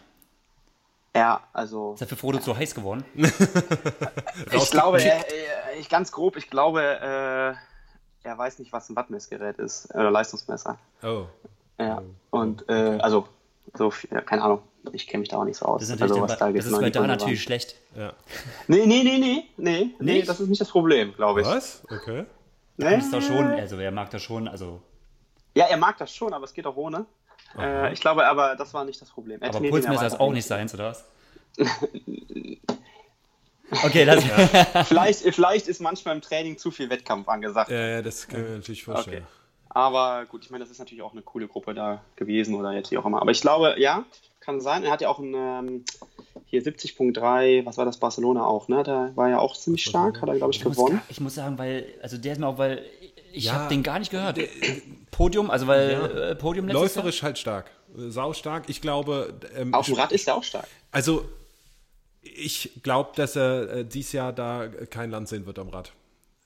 Ja, 1.17 1.41
also. 1.51 1.93
Ist 1.93 2.01
er 2.01 2.07
für 2.07 2.15
Frodo 2.15 2.37
zu 2.37 2.55
heiß 2.55 2.75
geworden? 2.75 3.03
Ich 4.51 4.71
glaube, 4.71 5.01
er, 5.01 5.15
er, 5.15 5.79
ich 5.79 5.89
ganz 5.89 6.11
grob, 6.11 6.37
ich 6.37 6.49
glaube, 6.49 6.81
äh, 6.81 8.27
er 8.27 8.37
weiß 8.37 8.59
nicht, 8.59 8.71
was 8.71 8.87
ein 8.89 8.95
Wattmessgerät 8.95 9.57
ist, 9.57 9.93
oder 9.95 10.11
Leistungsmesser. 10.11 10.77
Oh. 11.01 11.25
Ja. 11.79 12.03
Und, 12.29 12.69
äh, 12.69 12.99
also, 13.01 13.27
so 13.73 13.89
viel, 13.89 14.11
ja, 14.13 14.21
keine 14.21 14.43
Ahnung, 14.43 14.61
ich 14.91 15.07
kenne 15.07 15.21
mich 15.21 15.29
da 15.29 15.37
auch 15.37 15.43
nicht 15.43 15.57
so 15.57 15.65
aus. 15.65 15.81
Das 15.81 15.89
ist 15.89 15.99
natürlich, 15.99 16.21
also, 16.21 16.35
dann, 16.35 16.53
das 16.53 16.65
ist 16.65 16.79
bei 16.79 16.89
da 16.91 17.07
natürlich 17.07 17.39
waren. 17.39 17.43
schlecht. 17.45 17.75
Ja. 17.95 18.13
Nee, 18.67 18.85
nee, 18.85 19.01
nee, 19.03 19.17
nee, 19.17 19.49
nee, 19.57 19.95
nee, 19.99 20.21
das 20.21 20.39
ist 20.39 20.49
nicht 20.49 20.61
das 20.61 20.69
Problem, 20.69 21.13
glaube 21.13 21.41
ich. 21.41 21.47
Was? 21.47 21.81
Okay. 21.89 22.25
Nee? 22.77 22.97
Ist 22.97 23.11
doch 23.11 23.23
schon, 23.23 23.47
also 23.47 23.77
er 23.79 23.91
mag 23.91 24.11
das 24.11 24.21
schon, 24.21 24.47
also. 24.47 24.81
Ja, 25.55 25.65
er 25.65 25.77
mag 25.77 25.97
das 25.97 26.13
schon, 26.13 26.31
aber 26.33 26.45
es 26.45 26.53
geht 26.53 26.67
auch 26.67 26.75
ohne. 26.75 27.07
Äh, 27.57 27.93
ich 27.93 28.01
glaube 28.01 28.25
aber, 28.25 28.55
das 28.55 28.73
war 28.73 28.85
nicht 28.85 29.01
das 29.01 29.09
Problem. 29.09 29.41
Er 29.41 29.49
Aber 29.49 29.67
Pulsmesser 29.67 30.07
ist 30.07 30.19
auch 30.19 30.31
nicht 30.31 30.45
seins, 30.45 30.73
oder 30.73 30.89
was? 30.89 31.05
Okay, 33.83 34.05
das, 34.05 34.23
Vielleicht, 34.87 35.19
vielleicht 35.35 35.67
ist 35.67 35.81
manchmal 35.81 36.15
im 36.15 36.21
Training 36.21 36.57
zu 36.57 36.71
viel 36.71 36.89
Wettkampf 36.89 37.27
angesagt. 37.27 37.69
Ja, 37.69 37.87
ja, 37.87 38.01
das 38.01 38.27
kann 38.27 38.41
ich 38.41 38.47
mir 38.47 38.55
natürlich 38.55 38.83
vorstellen. 38.85 39.23
Okay. 39.23 39.33
Aber 39.69 40.25
gut, 40.25 40.45
ich 40.45 40.49
meine, 40.49 40.63
das 40.63 40.71
ist 40.71 40.79
natürlich 40.79 41.03
auch 41.03 41.11
eine 41.11 41.21
coole 41.21 41.47
Gruppe 41.47 41.73
da 41.73 42.01
gewesen 42.15 42.55
oder 42.55 42.71
jetzt 42.71 42.91
wie 42.91 42.97
auch 42.97 43.05
immer. 43.05 43.21
Aber 43.21 43.31
ich 43.31 43.41
glaube, 43.41 43.75
ja, 43.77 44.05
kann 44.39 44.61
sein. 44.61 44.83
Er 44.83 44.91
hat 44.91 45.01
ja 45.01 45.09
auch 45.09 45.19
ein 45.19 45.33
ähm, 45.35 45.85
hier 46.45 46.63
70.3, 46.63 47.65
was 47.65 47.77
war 47.77 47.85
das, 47.85 47.97
Barcelona 47.97 48.45
auch, 48.45 48.69
ne? 48.69 48.83
Da 48.83 49.11
war 49.15 49.29
ja 49.29 49.39
auch 49.39 49.55
ziemlich 49.55 49.83
stark, 49.83 50.21
hat 50.21 50.29
er, 50.29 50.35
glaube 50.35 50.53
ich, 50.53 50.59
ich, 50.59 50.65
muss, 50.65 50.77
gewonnen. 50.77 51.01
ich 51.09 51.19
muss 51.19 51.35
sagen, 51.35 51.57
weil, 51.57 51.85
also 52.01 52.17
der 52.17 52.33
ist 52.33 52.39
mir 52.39 52.47
auch, 52.47 52.57
weil 52.57 52.85
ich 53.33 53.45
Ja. 53.45 53.53
habe 53.53 53.69
den 53.69 53.83
gar 53.83 53.99
nicht 53.99 54.11
gehört. 54.11 54.39
Podium, 55.11 55.49
also 55.49 55.67
weil 55.67 55.91
Ja. 55.91 56.05
äh, 56.31 56.35
Podium 56.35 56.67
letztes 56.67 56.95
Läuferisch 56.95 57.23
halt 57.23 57.37
stark. 57.37 57.69
Äh, 57.97 58.09
Sau 58.09 58.33
stark. 58.33 58.65
Ich 58.69 58.81
glaube, 58.81 59.33
ähm, 59.55 59.73
Auf 59.73 59.85
dem 59.85 59.95
Rad 59.95 60.11
ist 60.11 60.27
er 60.27 60.35
auch 60.35 60.43
stark. 60.43 60.67
also 60.91 61.25
ich 62.21 62.71
glaube, 62.83 63.11
dass 63.15 63.35
er 63.35 63.69
äh, 63.77 63.85
dieses 63.85 64.11
Jahr 64.11 64.33
da 64.33 64.67
kein 64.89 65.11
Land 65.11 65.27
sehen 65.29 65.45
wird 65.45 65.59
am 65.59 65.69
Rad. 65.69 65.93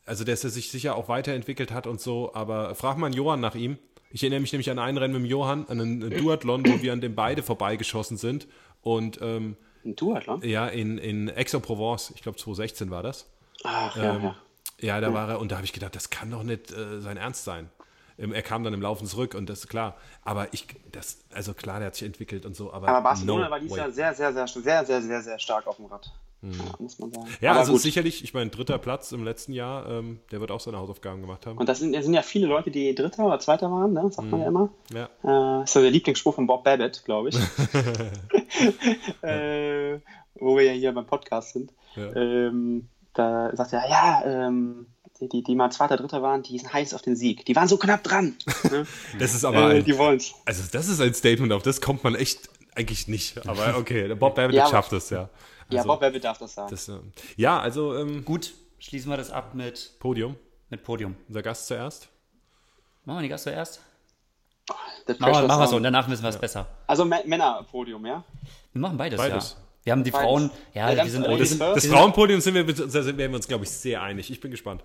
Also, 0.05 0.23
dass 0.23 0.43
er 0.43 0.49
sich 0.49 0.69
sicher 0.71 0.95
auch 0.95 1.09
weiterentwickelt 1.09 1.71
hat 1.71 1.88
und 1.88 2.01
so, 2.01 2.34
aber 2.34 2.75
frag 2.75 2.97
mal 2.97 3.07
einen 3.07 3.15
Johann 3.15 3.39
nach 3.39 3.55
ihm. 3.55 3.77
Ich 4.09 4.23
erinnere 4.23 4.41
mich 4.41 4.51
nämlich 4.51 4.69
an 4.69 4.79
ein 4.79 4.97
Rennen 4.97 5.13
mit 5.13 5.23
dem 5.23 5.25
Johann, 5.29 5.65
an 5.69 5.79
einen 5.79 6.09
Duathlon, 6.09 6.67
wo 6.67 6.82
wir 6.82 6.91
an 6.91 7.01
dem 7.01 7.15
beide 7.15 7.43
vorbeigeschossen 7.43 8.17
sind. 8.17 8.47
Und 8.82 9.19
ähm, 9.21 9.55
Ein 9.86 9.95
Duathlon? 9.95 10.41
ja, 10.43 10.67
in, 10.67 10.97
in 10.97 11.29
Aix-en-Provence, 11.29 12.11
ich 12.15 12.21
glaube 12.23 12.38
2016 12.38 12.89
war 12.91 13.03
das. 13.03 13.27
Ach, 13.63 13.95
Ähm, 13.95 14.03
ja. 14.03 14.13
ja, 14.19 14.36
da 14.82 15.13
war 15.13 15.29
er 15.29 15.39
und 15.39 15.51
da 15.51 15.57
habe 15.57 15.65
ich 15.65 15.73
gedacht, 15.73 15.95
das 15.95 16.09
kann 16.09 16.32
doch 16.32 16.43
nicht 16.43 16.71
äh, 16.71 16.99
sein 16.99 17.17
Ernst 17.17 17.43
sein. 17.43 17.69
Ähm, 18.17 18.34
er 18.34 18.41
kam 18.41 18.63
dann 18.63 18.73
im 18.73 18.82
Laufen 18.82 19.07
zurück 19.07 19.36
und 19.36 19.49
das 19.49 19.59
ist 19.59 19.67
klar. 19.67 19.95
Aber 20.23 20.53
ich, 20.53 20.67
das, 20.91 21.19
also 21.34 21.53
klar, 21.53 21.79
der 21.79 21.88
hat 21.88 21.95
sich 21.95 22.05
entwickelt 22.05 22.45
und 22.45 22.55
so. 22.55 22.71
Aber, 22.71 22.88
Aber 22.88 23.01
Barcelona 23.01 23.45
no 23.45 23.51
war 23.51 23.59
dieses. 23.59 23.77
Jahr 23.77 23.91
sehr, 23.91 24.13
sehr, 24.13 24.34
sehr, 24.34 24.47
sehr, 24.47 24.86
sehr, 24.86 25.01
sehr, 25.01 25.21
sehr 25.21 25.39
stark 25.39 25.67
auf 25.67 25.77
dem 25.77 25.86
Rad. 25.86 26.11
Ja, 26.43 26.49
muss 26.79 26.97
man 26.97 27.11
sagen. 27.11 27.27
Ja, 27.39 27.51
Aber 27.51 27.59
also 27.59 27.73
gut. 27.73 27.82
sicherlich, 27.82 28.23
ich 28.23 28.34
meine, 28.34 28.49
dritter 28.49 28.79
Platz 28.79 29.11
im 29.11 29.23
letzten 29.23 29.53
Jahr, 29.53 29.88
ähm, 29.88 30.19
der 30.32 30.39
wird 30.39 30.49
auch 30.49 30.59
seine 30.59 30.77
Hausaufgaben 30.77 31.21
gemacht 31.21 31.45
haben. 31.45 31.59
Und 31.59 31.69
das 31.69 31.79
sind, 31.79 31.93
das 31.93 32.03
sind 32.03 32.15
ja 32.15 32.23
viele 32.23 32.47
Leute, 32.47 32.71
die 32.71 32.95
Dritter 32.95 33.25
oder 33.25 33.39
Zweiter 33.39 33.71
waren, 33.71 33.93
ne? 33.93 34.11
sagt 34.11 34.32
man 34.32 34.41
ja 34.41 34.47
immer. 34.47 34.69
ja. 34.91 35.59
Äh, 35.59 35.63
ist 35.63 35.73
so 35.73 35.82
der 35.82 35.91
Lieblingsspruch 35.91 36.34
von 36.34 36.47
Bob 36.47 36.63
Babbitt, 36.63 37.03
glaube 37.05 37.29
ich. 37.29 37.36
äh, 39.21 39.99
wo 40.34 40.57
wir 40.57 40.63
ja 40.63 40.71
hier 40.71 40.91
beim 40.93 41.05
Podcast 41.05 41.53
sind. 41.53 41.71
Ja. 41.95 42.11
Ähm, 42.15 42.88
da 43.14 43.55
sagt 43.55 43.74
er, 43.74 43.89
ja, 43.89 44.24
ähm, 44.26 44.88
die, 45.20 45.30
die, 45.30 45.43
die 45.43 45.55
mal 45.55 45.70
Zweiter, 45.72 45.97
Dritter 45.97 46.22
waren, 46.22 46.41
die 46.43 46.57
sind 46.57 46.72
heiß 46.74 46.93
auf 46.93 47.01
den 47.01 47.16
Sieg. 47.16 47.45
Die 47.45 47.55
waren 47.55 47.68
so 47.68 47.78
knapp 47.78 48.03
dran. 48.03 48.36
ne? 48.72 48.88
Das 49.20 49.34
ist 49.36 49.45
aber 49.45 49.74
äh, 49.74 49.78
ein, 49.80 49.84
die 49.86 49.97
wollen's. 49.97 50.34
also 50.45 50.64
das 50.72 50.88
ist 50.88 50.99
ein 51.01 51.14
Statement, 51.14 51.51
auf 51.53 51.64
das 51.64 51.82
kommt 51.82 52.03
man 52.03 52.16
echt 52.16 52.49
eigentlich 52.76 53.07
nicht. 53.07 53.45
Aber 53.47 53.78
okay, 53.78 54.07
der 54.07 54.16
Bob 54.16 54.36
Babbitt 54.36 54.55
Ja, 54.55 54.68
schafft 54.68 54.93
es 54.93 55.09
ja. 55.09 55.30
Ja, 55.70 55.80
Also, 55.80 55.88
Bob 55.89 55.99
Babbitt 56.01 56.24
darf 56.24 56.38
das 56.38 56.53
sagen. 56.55 56.70
das, 56.72 56.89
äh, 56.89 56.97
ja, 57.38 57.59
also 57.59 57.95
ähm, 57.97 58.26
Gut, 58.26 58.53
schließen 58.80 59.09
wir 59.09 59.18
das 59.18 59.30
ab 59.32 59.53
mit, 59.53 59.91
Podium, 59.99 60.36
mit 60.70 60.84
Podium. 60.84 61.16
unser 61.28 61.41
Gast 61.41 61.68
zuerst. 61.68 62.09
Machen 63.05 63.20
wir 63.20 63.24
die 63.24 63.30
Gast 63.30 63.43
zuerst? 63.45 63.82
Machen 65.20 65.34
wir, 65.41 65.47
machen 65.47 65.59
wir 65.62 65.68
so, 65.68 65.76
und 65.76 65.84
danach 65.84 66.07
wissen 66.09 66.24
wir 66.24 66.30
es 66.30 66.38
besser. 66.38 66.68
Also 66.88 67.03
Mä- 67.03 67.26
Männerpodium, 67.28 68.05
ja? 68.05 68.24
Wir 68.74 68.82
machen 68.82 68.97
beides, 68.97 69.18
Beides. 69.18 69.55
ja. 69.59 69.64
Wir 69.84 69.93
haben 69.93 70.03
die 70.03 70.11
Beides. 70.11 70.25
Frauen, 70.25 70.51
ja, 70.73 70.91
Ja, 70.91 71.03
wir 71.03 71.11
sind, 71.11 71.25
sind, 71.25 71.59
das 71.59 71.75
Das 71.75 71.88
Frauenpodium 71.88 72.39
sind 72.39 72.53
wir, 72.53 72.63
da 72.65 73.01
sind 73.01 73.17
wir 73.17 73.29
uns, 73.34 73.47
glaube 73.47 73.63
ich, 73.63 73.71
sehr 73.71 74.01
einig. 74.01 74.29
Ich 74.29 74.39
bin 74.39 74.51
gespannt. 74.51 74.84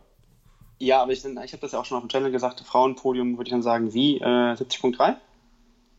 Ja, 0.78 1.03
aber 1.03 1.12
ich, 1.12 1.24
ich 1.24 1.53
habe 1.53 1.61
das 1.61 1.72
ja 1.72 1.78
auch 1.78 1.84
schon 1.84 1.97
auf 1.99 2.05
dem 2.05 2.09
Channel 2.09 2.30
gesagt, 2.30 2.61
Frauenpodium 2.61 3.36
würde 3.36 3.49
ich 3.49 3.53
dann 3.53 3.62
sagen, 3.62 3.94
wie 3.94 4.18
äh, 4.18 4.22
70.3? 4.22 5.16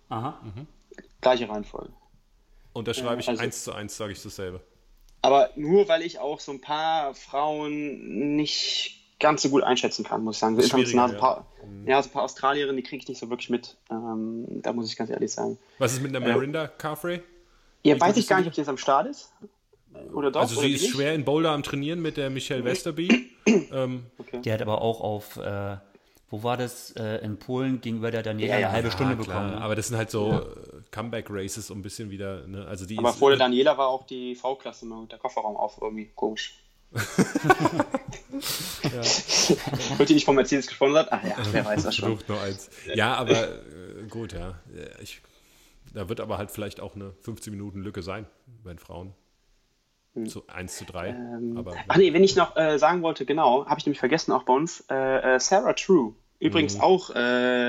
Aha. 0.09 0.39
Gleiche 1.21 1.49
Reihenfolge. 1.49 1.91
Und 2.73 2.87
da 2.87 2.93
schreibe 2.93 3.21
ich 3.21 3.27
also- 3.27 3.41
eins 3.41 3.63
zu 3.63 3.73
eins, 3.73 3.97
sage 3.97 4.13
ich 4.13 4.21
dasselbe. 4.21 4.61
Aber 5.23 5.49
nur 5.55 5.87
weil 5.89 6.03
ich 6.03 6.19
auch 6.19 6.39
so 6.39 6.51
ein 6.51 6.61
paar 6.61 7.15
Frauen 7.15 8.35
nicht 8.35 8.97
ganz 9.19 9.41
so 9.41 9.49
gut 9.49 9.63
einschätzen 9.63 10.05
kann, 10.05 10.23
muss 10.23 10.35
ich 10.35 10.39
sagen. 10.39 10.55
So 10.55 10.61
international, 10.61 11.09
so 11.09 11.15
ein 11.15 11.19
paar, 11.19 11.45
ja. 11.85 12.01
so 12.01 12.09
ein 12.09 12.13
paar 12.13 12.23
Australierinnen, 12.23 12.77
die 12.77 12.83
kriege 12.83 13.01
ich 13.01 13.09
nicht 13.09 13.19
so 13.19 13.29
wirklich 13.29 13.49
mit. 13.49 13.77
Ähm, 13.89 14.45
da 14.61 14.73
muss 14.73 14.91
ich 14.91 14.95
ganz 14.95 15.09
ehrlich 15.09 15.31
sagen. 15.31 15.57
Was 15.79 15.93
ist 15.93 16.03
mit 16.03 16.13
der 16.13 16.21
Marinda 16.21 16.67
Carfrey? 16.67 17.21
Ja, 17.83 17.99
weiß 17.99 18.17
ich 18.17 18.27
gar 18.27 18.39
nicht, 18.39 18.47
ob 18.47 18.55
sie 18.55 18.61
jetzt 18.61 18.69
am 18.69 18.77
Start 18.77 19.07
ist. 19.07 19.31
Oder 20.13 20.31
doch? 20.31 20.41
Also 20.41 20.59
oder 20.59 20.67
sie 20.67 20.73
ist 20.73 20.81
nicht. 20.83 20.93
schwer 20.93 21.13
in 21.15 21.23
Boulder 21.25 21.51
am 21.51 21.63
Trainieren 21.63 22.01
mit 22.01 22.17
der 22.17 22.29
Michelle 22.29 22.63
Westerby. 22.63 23.31
ähm, 23.71 24.05
Die 24.43 24.51
hat 24.51 24.61
aber 24.61 24.81
auch 24.81 25.01
auf, 25.01 25.37
äh, 25.37 25.77
wo 26.29 26.43
war 26.43 26.57
das? 26.57 26.91
Äh, 26.91 27.23
in 27.23 27.37
Polen 27.39 27.79
gegenüber 27.81 28.11
der 28.11 28.21
Daniela 28.21 28.53
Ja, 28.53 28.59
ja. 28.59 28.67
eine 28.67 28.75
halbe 28.75 28.91
Stunde 28.91 29.15
klar, 29.15 29.25
bekommen. 29.43 29.53
Aber 29.61 29.75
das 29.75 29.87
sind 29.87 29.97
halt 29.97 30.11
so 30.11 30.33
äh, 30.33 30.81
Comeback-Races, 30.91 31.71
um 31.71 31.79
ein 31.79 31.81
bisschen 31.81 32.11
wieder, 32.11 32.45
ne? 32.47 32.65
Also 32.67 32.85
die 32.85 32.97
Aber 32.99 33.09
ist, 33.09 33.17
vor 33.17 33.29
der 33.29 33.39
Daniela 33.39 33.77
war 33.77 33.87
auch 33.87 34.05
die 34.05 34.35
V-Klasse 34.35 34.85
mit 34.85 35.11
der 35.11 35.19
Kofferraum 35.19 35.55
auf, 35.57 35.79
irgendwie 35.81 36.11
komisch. 36.13 36.59
Wird 39.97 40.09
die 40.09 40.13
nicht 40.13 40.25
vom 40.25 40.35
Mercedes 40.35 40.67
gesponsert? 40.67 41.07
Ach 41.11 41.23
ja, 41.23 41.35
wer 41.51 41.65
weiß 41.65 41.83
das 41.83 41.95
schon. 41.95 42.09
Versucht 42.09 42.29
nur 42.29 42.41
eins. 42.41 42.69
Ja, 42.93 43.15
aber 43.15 43.31
äh, 43.49 44.07
gut, 44.09 44.33
ja. 44.33 44.59
Äh, 44.75 45.01
Ich, 45.03 45.21
da 45.93 46.09
wird 46.09 46.19
aber 46.19 46.37
halt 46.37 46.51
vielleicht 46.51 46.79
auch 46.79 46.95
eine 46.95 47.13
15 47.21 47.51
Minuten 47.51 47.81
Lücke 47.81 48.01
sein 48.03 48.25
bei 48.63 48.71
den 48.73 48.79
Frauen. 48.79 49.13
So 50.25 50.43
1 50.47 50.77
zu 50.77 50.85
3. 50.85 51.15
aber 51.55 51.75
Ach 51.87 51.97
nee, 51.97 52.11
wenn 52.11 52.23
ich 52.23 52.35
noch 52.35 52.55
äh, 52.57 52.79
sagen 52.79 53.03
wollte, 53.03 53.23
genau, 53.25 53.67
habe 53.67 53.79
ich 53.79 53.85
nämlich 53.85 53.99
vergessen 53.99 54.31
auch 54.31 54.43
bei 54.43 54.53
uns, 54.53 54.83
äh, 54.89 55.35
äh, 55.35 55.39
Sarah 55.39 55.73
True, 55.73 56.15
übrigens 56.39 56.75
Mhm. 56.77 56.81
auch 56.81 57.11
äh, 57.13 57.19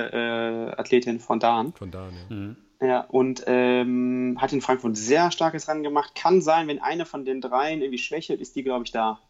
äh, 0.06 0.70
Athletin 0.72 1.20
von 1.20 1.40
Dahn. 1.40 1.74
von 1.74 1.90
da, 1.90 2.08
ja. 2.08 2.34
Mhm. 2.34 2.56
Ja, 2.80 3.00
und 3.02 3.42
ähm, 3.46 4.38
hat 4.40 4.52
in 4.54 4.62
Frankfurt 4.62 4.96
sehr 4.96 5.30
starkes 5.30 5.68
Rennen 5.68 5.82
gemacht. 5.82 6.14
Kann 6.14 6.40
sein, 6.40 6.68
wenn 6.68 6.80
eine 6.80 7.04
von 7.06 7.24
den 7.26 7.40
dreien 7.42 7.80
irgendwie 7.82 7.98
schwächelt, 7.98 8.40
ist 8.40 8.54
die, 8.56 8.62
glaube 8.62 8.84
ich, 8.84 8.92
da. 8.92 9.20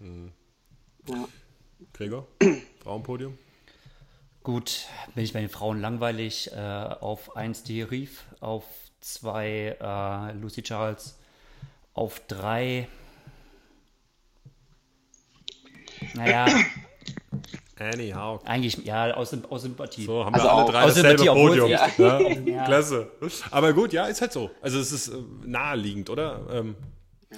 Ja. 0.00 1.14
Gregor, 1.92 2.26
Frauenpodium. 2.82 3.38
Gut, 4.44 4.88
bin 5.14 5.24
ich 5.24 5.32
bei 5.32 5.40
den 5.40 5.48
Frauen 5.48 5.80
langweilig. 5.80 6.52
Äh, 6.52 6.58
auf 6.58 7.34
1 7.34 7.62
die 7.62 7.80
Rief, 7.80 8.24
auf 8.40 8.64
2 9.00 9.78
äh, 9.80 10.32
Lucy 10.38 10.62
Charles, 10.62 11.18
auf 11.94 12.20
3. 12.28 12.86
Naja, 16.12 16.46
Anyhow. 17.78 18.42
eigentlich, 18.44 18.84
ja, 18.84 19.14
aus, 19.14 19.34
aus 19.48 19.62
Sympathie. 19.62 20.04
So, 20.04 20.26
haben 20.26 20.34
Also 20.34 20.46
wir 20.46 20.52
alle 20.52 20.62
auch 20.62 20.70
drei 20.70 20.86
dasselbe 20.88 21.24
Podium. 21.24 21.70
Ja. 21.70 21.88
Ja. 22.44 22.64
Klasse. 22.66 23.10
Aber 23.50 23.72
gut, 23.72 23.94
ja, 23.94 24.04
ist 24.08 24.20
halt 24.20 24.32
so. 24.34 24.50
Also 24.60 24.78
es 24.78 24.92
ist 24.92 25.08
äh, 25.08 25.22
naheliegend, 25.46 26.10
oder? 26.10 26.46
Ähm, 26.52 26.76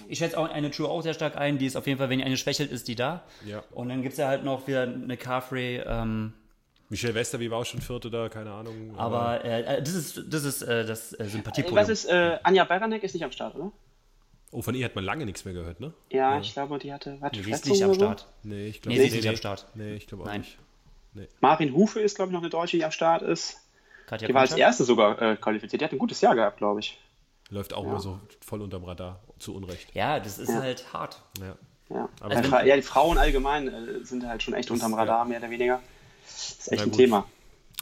Ich 0.08 0.18
schätze 0.18 0.36
auch 0.36 0.50
eine 0.50 0.72
True 0.72 0.88
auch 0.88 1.02
sehr 1.02 1.14
stark 1.14 1.36
ein. 1.36 1.58
Die 1.58 1.66
ist 1.66 1.76
auf 1.76 1.86
jeden 1.86 1.98
Fall, 1.98 2.10
wenn 2.10 2.20
eine 2.20 2.36
schwächelt, 2.36 2.72
ist 2.72 2.88
die 2.88 2.96
da. 2.96 3.22
Ja. 3.44 3.62
Und 3.70 3.90
dann 3.90 4.02
gibt 4.02 4.14
es 4.14 4.18
ja 4.18 4.26
halt 4.26 4.42
noch 4.42 4.66
wieder 4.66 4.82
eine 4.82 5.16
Carfrey. 5.16 5.82
Ähm, 5.86 6.32
Michelle 6.88 7.14
Westerby 7.14 7.50
war 7.50 7.58
auch 7.58 7.64
schon 7.66 7.80
Vierte 7.80 8.10
da, 8.10 8.28
keine 8.28 8.52
Ahnung. 8.52 8.94
aber 8.96 9.44
äh, 9.44 9.82
das 9.82 9.94
ist 9.94 10.22
das, 10.28 10.44
ist, 10.44 10.62
äh, 10.62 10.86
das 10.86 11.12
äh, 11.18 11.24
Sympathiepodium. 11.26 11.76
Was 11.80 11.88
ist, 11.88 12.04
äh, 12.06 12.38
Anja 12.44 12.64
Beranek 12.64 13.02
ist 13.02 13.14
nicht 13.14 13.24
am 13.24 13.32
Start, 13.32 13.54
oder? 13.56 13.72
oh, 14.52 14.62
von 14.62 14.74
ihr 14.74 14.84
hat 14.84 14.94
man 14.94 15.04
lange 15.04 15.26
nichts 15.26 15.44
mehr 15.44 15.52
gehört, 15.54 15.80
ne? 15.80 15.92
Ja, 16.10 16.38
ich 16.38 16.52
glaube, 16.52 16.78
die 16.78 16.92
hatte, 16.92 17.18
hatte 17.20 17.36
Nee, 17.38 17.44
die 17.44 17.50
ist 17.50 17.66
nicht 17.66 17.82
am. 17.82 17.92
Start. 17.94 18.26
Nee, 18.44 18.66
ich 18.68 18.76
Nee, 18.76 18.80
glaube 18.80 18.98
sie 19.00 19.06
ist 19.08 19.14
nicht 19.16 19.28
am 19.28 19.36
Start. 19.36 19.66
Nee, 19.74 19.94
ich 19.96 20.06
glaube 20.06 20.22
auch 20.22 20.26
Nein. 20.28 20.40
nicht. 21.14 21.30
Marin 21.40 21.74
Hufe 21.74 22.00
ist, 22.00 22.14
glaube 22.16 22.30
ich, 22.30 22.32
noch 22.34 22.40
eine 22.42 22.50
Deutsche, 22.50 22.76
die 22.76 22.84
am 22.84 22.90
Start 22.90 23.22
ist. 23.22 23.56
Katja 24.06 24.28
Die 24.28 24.34
war 24.34 24.42
als 24.42 24.52
erste 24.52 24.84
sogar 24.84 25.20
äh, 25.20 25.36
qualifiziert. 25.36 25.80
Die 25.80 25.84
hat 25.84 25.92
ein 25.92 25.98
gutes 25.98 26.20
Jahr 26.20 26.34
gehabt, 26.34 26.58
glaube 26.58 26.80
ich. 26.80 26.98
Läuft 27.50 27.74
auch 27.74 27.84
immer 27.84 28.00
so 28.00 28.20
voll 28.44 28.60
unterm 28.62 28.84
Radar, 28.84 29.20
zu 29.38 29.54
Unrecht. 29.54 29.94
Ja, 29.94 30.20
das 30.20 30.38
ist 30.38 30.52
halt 30.54 30.92
hart. 30.92 31.22
Ja. 31.40 31.56
Ja, 31.88 32.08
Aber 32.20 32.34
ja, 32.34 32.42
wenn- 32.42 32.50
Fra- 32.50 32.64
ja 32.64 32.76
die 32.76 32.82
Frauen 32.82 33.16
allgemein 33.18 33.68
äh, 33.68 34.04
sind 34.04 34.26
halt 34.26 34.42
schon 34.42 34.54
echt 34.54 34.70
unterm 34.70 34.94
Radar, 34.94 35.24
mehr 35.24 35.38
oder 35.38 35.50
weniger. 35.50 35.80
Das 36.26 36.58
ist 36.58 36.72
echt 36.72 36.82
ein. 36.82 36.92
Thema. 36.92 37.26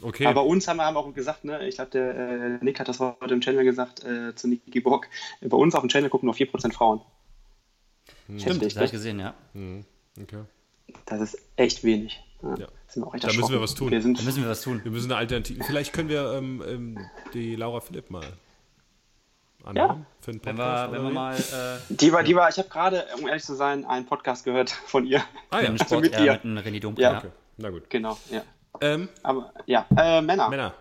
Okay. 0.01 0.25
Aber 0.25 0.41
bei 0.43 0.47
uns 0.47 0.67
haben 0.67 0.77
wir 0.77 0.85
haben 0.85 0.97
auch 0.97 1.13
gesagt, 1.13 1.45
ne, 1.45 1.65
ich 1.67 1.75
glaube, 1.75 1.91
der 1.91 2.15
äh, 2.15 2.57
Nick 2.63 2.79
hat 2.79 2.87
das 2.87 2.99
heute 2.99 3.33
im 3.33 3.41
Channel 3.41 3.63
gesagt, 3.63 4.03
äh, 4.03 4.35
zu 4.35 4.47
Niki 4.47 4.81
Bock. 4.81 5.07
Bei 5.41 5.55
uns 5.57 5.73
auf 5.73 5.81
dem 5.81 5.89
Channel 5.89 6.09
gucken 6.09 6.27
nur 6.27 6.35
4% 6.35 6.73
Frauen. 6.73 7.01
Stimmt, 8.25 8.45
Heftig, 8.45 8.73
das 8.73 8.75
habe 8.75 8.85
ich 8.85 8.91
ne? 8.91 8.97
gesehen, 8.97 9.19
ja. 9.19 9.33
okay. 10.21 10.43
Das 11.05 11.21
ist 11.21 11.37
echt 11.55 11.83
wenig. 11.83 12.21
Ja. 12.41 12.55
Ja. 12.57 12.67
Sind 12.87 13.03
wir 13.03 13.07
auch 13.07 13.13
echt 13.15 13.23
Da 13.23 13.33
müssen 13.33 13.51
wir 13.51 13.61
was 13.61 13.73
tun. 13.73 13.91
Wir 13.91 13.99
Da 14.01 14.07
müssen 14.07 14.41
wir 14.43 14.49
was 14.49 14.61
tun. 14.61 14.81
Wir 14.83 14.91
müssen 14.91 15.11
eine 15.11 15.17
Alternative. 15.17 15.63
Vielleicht 15.63 15.93
können 15.93 16.09
wir 16.09 16.33
ähm, 16.33 16.63
ähm, 16.67 16.99
die 17.33 17.55
Laura 17.55 17.79
Philipp 17.79 18.09
mal 18.11 18.25
anhauen 19.63 20.05
für 20.21 20.31
einen 20.31 20.45
Wenn 20.45 20.55
Podcast. 20.57 20.91
wir, 20.91 20.97
wenn 20.97 21.03
wir 21.05 21.13
mal 21.13 21.35
äh, 21.35 21.79
die 21.89 22.11
war, 22.11 22.23
die 22.23 22.35
war, 22.35 22.49
ich 22.49 22.57
habe 22.57 22.69
gerade, 22.69 23.05
um 23.19 23.27
ehrlich 23.27 23.43
zu 23.43 23.55
sein, 23.55 23.85
einen 23.85 24.05
Podcast 24.05 24.43
gehört 24.43 24.69
von 24.69 25.05
ihr. 25.07 25.23
Ah 25.49 25.61
ja, 25.61 25.71
Also 25.71 25.99
mit 25.99 26.13
ja, 26.13 26.37
dir. 26.37 26.39
mit 26.43 26.65
René 26.65 26.79
Dumke, 26.79 27.01
Ja. 27.01 27.11
ja. 27.13 27.17
okay. 27.19 27.29
Na 27.57 27.69
gut. 27.69 27.89
Genau, 27.89 28.17
ja. 28.29 28.43
Ähm, 28.81 29.09
Aber 29.23 29.53
ja, 29.65 29.85
äh, 29.97 30.21
Männer. 30.21 30.49
Männer. 30.49 30.73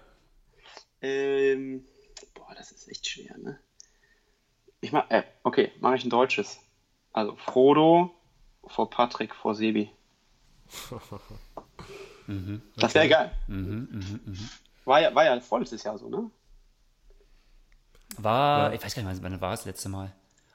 Ähm, 1.01 1.87
boah, 2.35 2.55
das 2.57 2.73
ist 2.73 2.89
echt 2.89 3.07
schwer, 3.09 3.37
ne? 3.39 3.61
Ich 4.81 4.91
mach, 4.93 5.09
äh, 5.11 5.23
okay, 5.45 5.71
mache 5.81 5.97
ich 5.97 6.05
ein 6.05 6.11
deutsches. 6.11 6.59
Also 7.13 7.37
Frodo 7.37 8.11
vor 8.67 8.91
Patrick 8.91 9.35
vor 9.35 9.55
Sebi. 9.55 9.91
Das 12.77 12.95
wäre 12.95 13.07
geil. 13.09 13.31
War 14.87 15.01
ja, 15.03 15.15
war 15.15 15.25
ja 15.27 15.39
vorletztes 15.41 15.83
Jahr 15.83 15.99
so, 15.99 16.09
ne? 16.09 16.31
War, 18.17 18.73
ich 18.73 18.83
weiß 18.83 18.95
gar 18.95 19.03
nicht, 19.03 19.23
wann 19.23 19.41
war 19.43 19.53
es 19.53 19.61
das 19.61 19.67
letzte 19.67 19.89
Mal? 19.91 20.11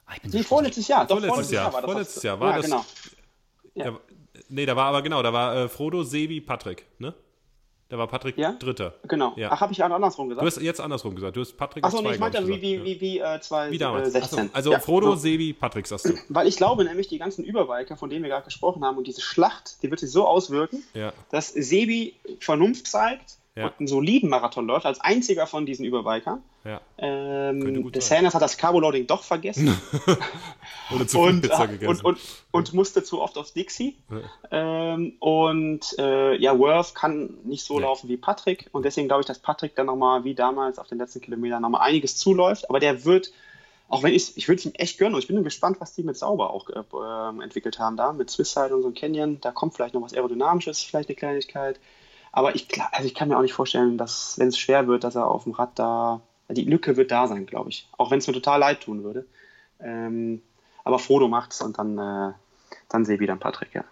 Ah, 0.06 0.14
ich 0.16 0.22
bin 0.22 0.32
so 0.32 0.38
Nee, 0.38 0.42
vorletztes 0.44 0.88
Jahr. 0.88 1.06
Doch, 1.06 1.20
Vorletztes 1.20 1.50
Jahr, 1.52 1.72
war 1.72 1.80
das. 1.82 1.90
vorletztes 1.90 2.22
Jahr 2.24 2.40
war 2.40 2.50
ja, 2.50 2.56
das- 2.56 2.64
genau. 2.66 2.84
Ja. 3.74 4.00
Nee, 4.48 4.66
da 4.66 4.76
war 4.76 4.86
aber 4.86 5.02
genau, 5.02 5.22
da 5.22 5.32
war 5.32 5.56
äh, 5.56 5.68
Frodo, 5.68 6.02
Sebi, 6.02 6.40
Patrick, 6.40 6.86
ne? 6.98 7.14
Da 7.88 7.98
war 7.98 8.06
Patrick 8.06 8.38
Ja? 8.38 8.52
Dritter. 8.52 8.94
Genau. 9.08 9.32
Ja. 9.34 9.50
Ach, 9.50 9.60
habe 9.62 9.72
ich 9.72 9.82
auch 9.82 9.90
andersrum 9.90 10.28
Du 10.28 10.36
gesagt? 10.36 10.46
hast 10.56 10.62
jetzt 10.62 10.80
andersrum 10.80 11.12
gesagt. 11.16 11.34
Du 11.36 11.40
hast 11.40 11.56
Patrick 11.56 11.84
Achso, 11.84 12.00
nee, 12.00 12.12
ich 12.12 12.20
meinte 12.20 12.46
wie, 12.46 12.62
wie, 12.62 12.84
wie, 12.84 13.00
wie 13.00 13.18
äh, 13.18 13.40
zwei, 13.40 13.72
Wie 13.72 13.78
damals. 13.78 14.08
äh, 14.10 14.20
16. 14.20 14.38
Achso, 14.38 14.50
also 14.52 14.70
Ja, 14.72 14.78
Frodo, 14.78 15.10
so. 15.10 15.16
Sebi, 15.16 15.52
Patrick 15.52 15.88
sagst 15.88 16.04
du. 16.08 16.14
Weil 16.28 16.46
ich 16.46 16.56
glaube 16.56 16.84
nämlich, 16.84 17.08
die 17.08 17.18
ganzen 17.18 17.44
Überbiker, 17.44 17.96
von 17.96 18.08
denen 18.08 18.22
wir 18.22 18.30
gerade 18.30 18.44
gesprochen 18.44 18.84
haben, 18.84 18.96
und 18.96 19.08
diese 19.08 19.22
Schlacht, 19.22 19.82
die 19.82 19.90
wird 19.90 19.98
sich 19.98 20.12
so 20.12 20.24
auswirken, 20.24 20.84
Ja. 20.94 21.12
dass 21.32 21.48
Sebi 21.48 22.14
Vernunft 22.38 22.86
zeigt 22.86 23.38
Ja. 23.56 23.66
und 23.66 23.80
einen 23.80 23.88
soliden 23.88 24.30
Marathon 24.30 24.66
läuft, 24.66 24.86
als 24.86 25.00
einziger 25.00 25.46
von 25.46 25.66
diesen 25.66 25.84
Überbikern. 25.84 26.40
Ja. 26.64 26.80
Ähm, 26.98 27.90
der. 27.90 28.00
Sanders 28.00 28.34
hat 28.34 28.42
das 28.42 28.56
Carbo-Loading 28.56 29.08
doch 29.08 29.24
vergessen 29.24 29.76
Oder 30.94 31.06
zu 31.06 31.18
und, 31.20 31.40
Pizza 31.40 31.64
äh, 31.64 31.68
gegessen. 31.68 31.88
und, 31.88 32.04
und, 32.04 32.18
und 32.52 32.74
musste 32.74 33.02
zu 33.02 33.20
oft 33.20 33.36
aufs 33.38 33.52
Dixie. 33.52 33.96
Ähm, 34.52 35.14
und 35.18 35.98
äh, 35.98 36.36
ja, 36.36 36.56
Worth 36.58 36.94
kann 36.94 37.38
nicht 37.44 37.64
so 37.64 37.74
Nee. 37.78 37.82
laufen 37.82 38.08
wie 38.08 38.16
Patrick. 38.16 38.68
Und 38.72 38.84
deswegen 38.84 39.08
glaube 39.08 39.22
ich, 39.22 39.26
dass 39.26 39.40
Patrick 39.40 39.74
dann 39.74 39.86
nochmal, 39.86 40.22
wie 40.22 40.34
damals 40.34 40.78
auf 40.78 40.86
den 40.86 40.98
letzten 40.98 41.20
Kilometern, 41.20 41.62
nochmal 41.62 41.80
einiges 41.82 42.16
zuläuft. 42.16 42.70
Aber 42.70 42.78
der 42.78 43.04
wird, 43.04 43.32
auch 43.88 44.04
wenn 44.04 44.14
ich, 44.14 44.36
ich 44.36 44.46
würde 44.46 44.60
es 44.60 44.66
ihm 44.66 44.72
echt 44.74 44.98
gönnen. 44.98 45.14
Und 45.14 45.20
ich 45.20 45.26
bin 45.28 45.42
gespannt, 45.42 45.78
was 45.80 45.94
die 45.94 46.04
mit 46.04 46.16
Sauber 46.16 46.50
auch 46.50 46.68
äh, 46.70 46.82
ähm, 46.94 47.40
entwickelt 47.40 47.78
haben 47.80 47.96
da, 47.96 48.12
mit 48.12 48.30
Swisside 48.30 48.74
und 48.76 48.82
so 48.82 48.88
einem 48.88 48.94
Canyon. 48.94 49.40
Da 49.40 49.50
kommt 49.50 49.74
vielleicht 49.74 49.94
noch 49.94 50.02
was 50.02 50.14
Aerodynamisches, 50.14 50.82
vielleicht 50.82 51.08
eine 51.08 51.16
Kleinigkeit. 51.16 51.80
Aber 52.32 52.54
ich, 52.54 52.68
also 52.92 53.06
ich 53.06 53.14
kann 53.14 53.28
mir 53.28 53.36
auch 53.36 53.42
nicht 53.42 53.52
vorstellen, 53.52 53.98
dass, 53.98 54.38
wenn 54.38 54.48
es 54.48 54.58
schwer 54.58 54.86
wird, 54.86 55.04
dass 55.04 55.16
er 55.16 55.26
auf 55.26 55.44
dem 55.44 55.52
Rad 55.52 55.78
da, 55.78 56.20
die 56.48 56.64
Lücke 56.64 56.96
wird 56.96 57.10
da 57.10 57.26
sein, 57.26 57.46
glaube 57.46 57.70
ich. 57.70 57.88
Auch 57.96 58.10
wenn 58.10 58.18
es 58.18 58.26
mir 58.26 58.32
total 58.32 58.60
leid 58.60 58.82
tun 58.82 59.02
würde. 59.02 59.26
Ähm, 59.80 60.42
aber 60.84 60.98
Frodo 60.98 61.28
macht's 61.28 61.60
und 61.60 61.78
dann, 61.78 61.98
äh, 61.98 62.32
dann 62.88 63.04
sehe 63.04 63.20
wieder 63.20 63.32
ein 63.32 63.40
Patrick, 63.40 63.74
ja. 63.74 63.84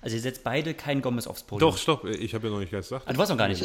Also 0.00 0.16
ihr 0.16 0.22
setzt 0.22 0.42
beide 0.42 0.74
kein 0.74 1.00
Gomez 1.00 1.26
aufs 1.26 1.42
Podium. 1.44 1.70
Doch, 1.70 1.78
stopp, 1.78 2.04
ich 2.04 2.34
habe 2.34 2.48
ja 2.48 2.52
noch 2.52 2.60
nicht 2.60 2.70
gesagt. 2.70 3.06
Ah, 3.06 3.12
du 3.12 3.18
weißt 3.18 3.30
noch 3.30 3.38
gar 3.38 3.48
nicht. 3.48 3.62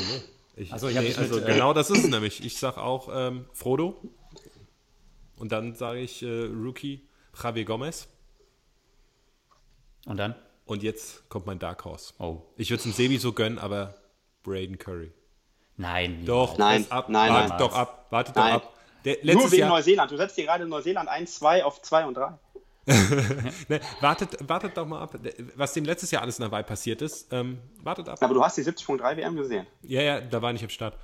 Ich, 0.55 0.73
Ach 0.73 0.79
so, 0.79 0.87
ich 0.87 0.95
nee, 0.95 1.01
dich 1.01 1.17
mit, 1.17 1.31
also 1.31 1.39
äh, 1.39 1.53
genau 1.53 1.73
das 1.73 1.89
ist 1.89 2.03
es 2.03 2.09
nämlich. 2.09 2.43
Ich 2.43 2.57
sage 2.57 2.81
auch 2.81 3.09
ähm, 3.11 3.45
Frodo 3.53 3.95
und 5.37 5.51
dann 5.51 5.75
sage 5.75 5.99
ich 5.99 6.23
äh, 6.23 6.45
Rookie 6.45 7.07
Javier 7.41 7.65
Gomez 7.65 8.07
Und 10.05 10.17
dann? 10.17 10.35
Und 10.67 10.83
jetzt 10.83 11.27
kommt 11.29 11.45
mein 11.45 11.59
Dark 11.59 11.83
Horse. 11.85 12.13
Oh. 12.19 12.41
Ich 12.57 12.69
würde 12.69 12.77
es 12.77 12.83
dem 12.83 12.93
Sebi 12.93 13.17
so 13.17 13.33
gönnen, 13.33 13.57
aber 13.57 13.95
Braden 14.43 14.77
Curry. 14.77 15.11
Nein. 15.77 16.23
Doch, 16.25 16.57
Nein, 16.57 16.81
wartet 16.89 16.91
ab, 16.91 17.09
nein, 17.09 17.33
wartet 17.33 17.49
nein. 17.49 17.59
doch 17.59 17.73
ab, 17.75 18.07
wartet 18.09 18.35
Nein. 18.35 18.53
doch 18.53 18.63
ab. 18.63 18.73
Der, 19.05 19.17
Nur 19.35 19.51
wegen 19.51 19.59
Jahr, 19.61 19.69
Neuseeland. 19.69 20.11
Du 20.11 20.17
setzt 20.17 20.37
dir 20.37 20.45
gerade 20.45 20.63
in 20.63 20.69
Neuseeland 20.69 21.07
1, 21.07 21.35
2 21.35 21.63
auf 21.63 21.81
2 21.81 22.05
und 22.07 22.17
3. 22.17 22.33
ne, 23.67 23.81
wartet, 23.99 24.37
wartet 24.47 24.77
doch 24.77 24.85
mal 24.85 25.01
ab, 25.01 25.17
was 25.55 25.73
dem 25.73 25.85
letztes 25.85 26.11
Jahr 26.11 26.21
alles 26.21 26.39
in 26.39 26.45
Hawaii 26.45 26.63
passiert 26.63 27.01
ist. 27.01 27.31
Ähm, 27.31 27.59
wartet 27.83 28.09
ab. 28.09 28.17
Aber 28.21 28.33
du 28.33 28.43
hast 28.43 28.57
die 28.57 28.63
70.3 28.63 29.17
WM 29.17 29.35
gesehen. 29.35 29.67
Ja, 29.83 30.01
ja, 30.01 30.21
da 30.21 30.41
war 30.41 30.53
ich 30.53 30.63
am 30.63 30.69
Start. 30.69 30.97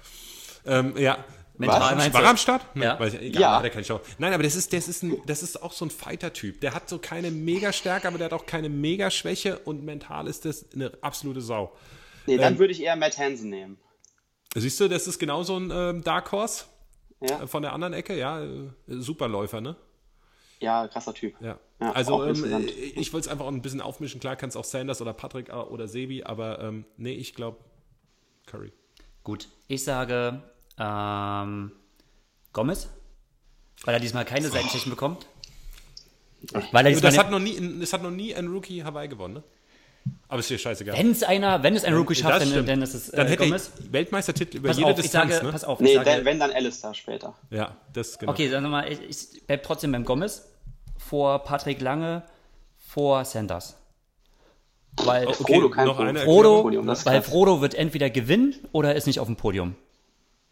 Ähm, 0.66 0.98
ja. 0.98 1.24
Mental 1.56 1.80
war, 1.80 1.96
meinst 1.96 2.14
war 2.14 2.24
er 2.24 2.30
am 2.32 2.38
Start? 2.38 2.66
Ja. 2.76 3.00
Weiß 3.00 3.14
ich, 3.14 3.22
egal, 3.22 3.42
Ja. 3.42 3.58
hat 3.58 3.64
er 3.64 3.70
keine 3.70 3.84
Chance. 3.84 4.04
Nein, 4.18 4.34
aber 4.34 4.44
das 4.44 4.56
ist, 4.56 4.74
das, 4.74 4.88
ist 4.88 5.04
ein, 5.04 5.22
das 5.28 5.44
ist 5.44 5.62
auch 5.62 5.72
so 5.72 5.86
ein 5.86 5.92
Fighter-Typ. 5.92 6.62
Der 6.62 6.74
hat 6.74 6.90
so 6.90 6.98
keine 6.98 7.30
Mega-Stärke, 7.30 8.08
aber 8.08 8.18
der 8.18 8.26
hat 8.26 8.34
auch 8.34 8.46
keine 8.46 8.70
Mega-Schwäche 8.70 9.60
und 9.60 9.84
mental 9.84 10.28
ist 10.28 10.46
das 10.46 10.66
eine 10.74 10.92
absolute 11.02 11.42
Sau. 11.42 11.72
Nee, 12.26 12.38
dann 12.38 12.54
Ähm. 12.54 12.60
würde 12.60 12.74
ich 12.74 12.82
eher 12.82 12.96
Matt 12.96 13.18
Hansen 13.18 13.50
nehmen. 13.50 13.78
Siehst 14.56 14.80
du, 14.80 14.88
das 14.88 15.08
ist 15.08 15.20
genau 15.20 15.44
so 15.44 15.58
ein 15.58 15.72
ähm, 15.72 16.04
Dark 16.04 16.32
Horse 16.32 16.66
Ja, 17.22 17.44
äh, 17.44 17.48
von 17.48 17.62
der 17.62 17.74
anderen 17.74 17.94
Ecke. 17.94 18.18
Ja, 18.18 18.44
äh, 18.44 18.70
Superläufer, 18.88 19.62
ne? 19.62 19.76
ja 20.60 20.88
krasser 20.88 21.14
Typ. 21.14 21.36
Ja. 21.42 21.60
Ja, 21.82 21.92
also 21.92 22.24
ähm, 22.24 22.30
insgesamt. 22.30 22.72
ich 22.72 23.12
wollte 23.12 23.26
es 23.26 23.32
einfach 23.32 23.44
auch 23.46 23.52
ein 23.52 23.62
bisschen 23.62 23.82
aufmischen. 23.82 24.22
Klar 24.22 24.38
kann 24.38 24.48
es 24.48 24.56
auch 24.56 24.64
Sanders 24.64 25.02
oder 25.02 25.12
Patrick 25.14 25.50
äh, 25.50 25.54
oder 25.54 25.90
Sebi, 25.90 26.24
aber 26.24 26.60
ähm, 26.62 26.86
nee, 26.96 27.12
ich 27.14 27.36
glaube 27.36 27.58
Curry. 28.46 28.72
Gut. 29.24 29.50
Ich 29.68 29.84
sage 29.84 30.42
ähm, 30.80 31.72
Gomez, 32.54 32.90
weil 33.86 33.94
er 33.96 34.00
diesmal 34.00 34.26
keine 34.26 34.50
Seitenstechen 34.50 34.90
bekommt. 34.90 35.28
Weil 36.72 36.86
er 36.86 36.92
Das 36.92 37.02
diesmal 37.02 37.18
hat, 37.18 37.32
noch 37.32 37.40
nie, 37.40 37.80
das 37.80 37.94
hat 37.94 38.04
noch 38.04 38.12
nie 38.12 38.36
ein 38.36 38.48
Rookie 38.48 38.84
Hawaii 38.84 39.08
gewonnen, 39.08 39.36
ne? 39.36 39.44
Aber 40.28 40.40
ist 40.40 40.50
dir 40.50 40.58
scheißegal. 40.58 40.98
wenn 40.98 41.12
es 41.12 41.24
einer, 41.24 41.64
wenn 41.64 41.76
es 41.78 41.86
ein 41.86 41.94
Rookie 41.94 42.16
schafft, 42.16 42.42
Das 42.42 42.52
dann, 42.52 42.66
dann 42.66 42.82
ist 42.82 42.94
es 42.94 43.10
äh, 43.10 43.16
Dann 43.16 43.28
hätte 43.28 43.46
Gomez. 43.46 43.72
ich 43.80 43.94
Weltmeistertitel 43.94 44.58
über 44.58 44.68
Pass 44.68 44.78
jede 44.78 44.90
auf, 44.92 44.98
ich 44.98 45.04
Distanz, 45.04 45.34
sage, 45.36 45.46
ne? 45.46 45.52
pass 45.54 45.64
auf, 45.64 45.80
ich 45.80 45.86
Nee, 45.88 45.94
sage, 45.96 46.10
dann, 46.10 46.26
wenn 46.26 46.40
dann 46.40 46.52
Alistair 46.52 46.94
später. 46.94 47.34
Ja, 47.50 47.78
das 47.94 48.20
genau. 48.20 48.34
Okay, 48.34 48.50
dann 48.50 48.64
nochmal, 48.64 48.92
ich, 48.92 49.00
ich 49.34 49.48
bleib 49.48 49.64
trotzdem 49.64 49.94
beim 49.94 50.04
Gomez. 50.04 50.50
Vor 50.98 51.40
Patrick 51.40 51.80
Lange, 51.80 52.24
vor 52.78 53.24
Sanders. 53.24 53.78
Weil, 54.98 55.28
Okay, 55.28 55.44
Frodo 55.60 55.72
eine 56.02 56.20
Frodo, 56.20 56.62
Podium, 56.64 56.86
das 56.86 57.06
weil. 57.06 57.22
Frodo 57.22 57.62
wird 57.62 57.74
entweder 57.74 58.10
gewinnen 58.10 58.56
oder 58.74 58.96
ist 58.96 59.08
nicht 59.08 59.20
auf 59.22 59.28
dem 59.28 59.38
Podium. 59.38 59.76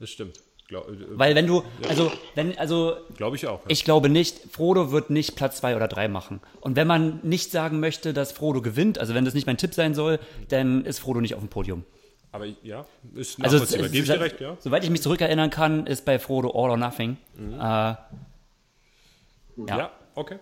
Das 0.01 0.09
stimmt. 0.09 0.37
Glaube 0.67 0.97
Weil 1.17 1.35
wenn 1.35 1.47
du, 1.47 1.63
also, 1.89 2.11
wenn, 2.35 2.57
also, 2.57 2.95
glaub 3.17 3.33
ich 3.35 3.45
auch. 3.45 3.59
Ja. 3.61 3.65
ich 3.69 3.83
glaube 3.83 4.07
nicht, 4.09 4.37
Frodo 4.51 4.91
wird 4.91 5.09
nicht 5.09 5.35
Platz 5.35 5.57
zwei 5.57 5.75
oder 5.75 5.87
drei 5.89 6.07
machen. 6.07 6.39
Und 6.61 6.75
wenn 6.77 6.87
man 6.87 7.19
nicht 7.23 7.51
sagen 7.51 7.79
möchte, 7.81 8.13
dass 8.13 8.31
Frodo 8.31 8.61
gewinnt, 8.61 8.97
also 8.97 9.13
wenn 9.13 9.25
das 9.25 9.33
nicht 9.33 9.47
mein 9.47 9.57
Tipp 9.57 9.73
sein 9.73 9.93
soll, 9.93 10.19
dann 10.49 10.85
ist 10.85 10.99
Frodo 10.99 11.19
nicht 11.21 11.35
auf 11.35 11.41
dem 11.41 11.49
Podium. 11.49 11.83
Aber 12.31 12.45
ja, 12.63 12.85
ist 13.15 13.43
Also, 13.43 13.57
nachvollziehbar. 13.57 13.85
es- 13.87 13.91
Gebe 13.91 14.03
ich 14.05 14.09
es- 14.09 14.15
dir 14.15 14.21
recht, 14.21 14.39
ja. 14.39 14.55
soweit 14.59 14.83
ich 14.85 14.89
mich 14.89 15.01
zurückerinnern 15.01 15.49
kann, 15.49 15.85
ist 15.87 16.05
bei 16.05 16.17
Frodo 16.19 16.49
All 16.51 16.69
or 16.71 16.77
Nothing. 16.77 17.17
Äh, 17.37 17.57
ja. 17.57 17.97
Ja, 19.67 19.91
okay. 20.15 20.39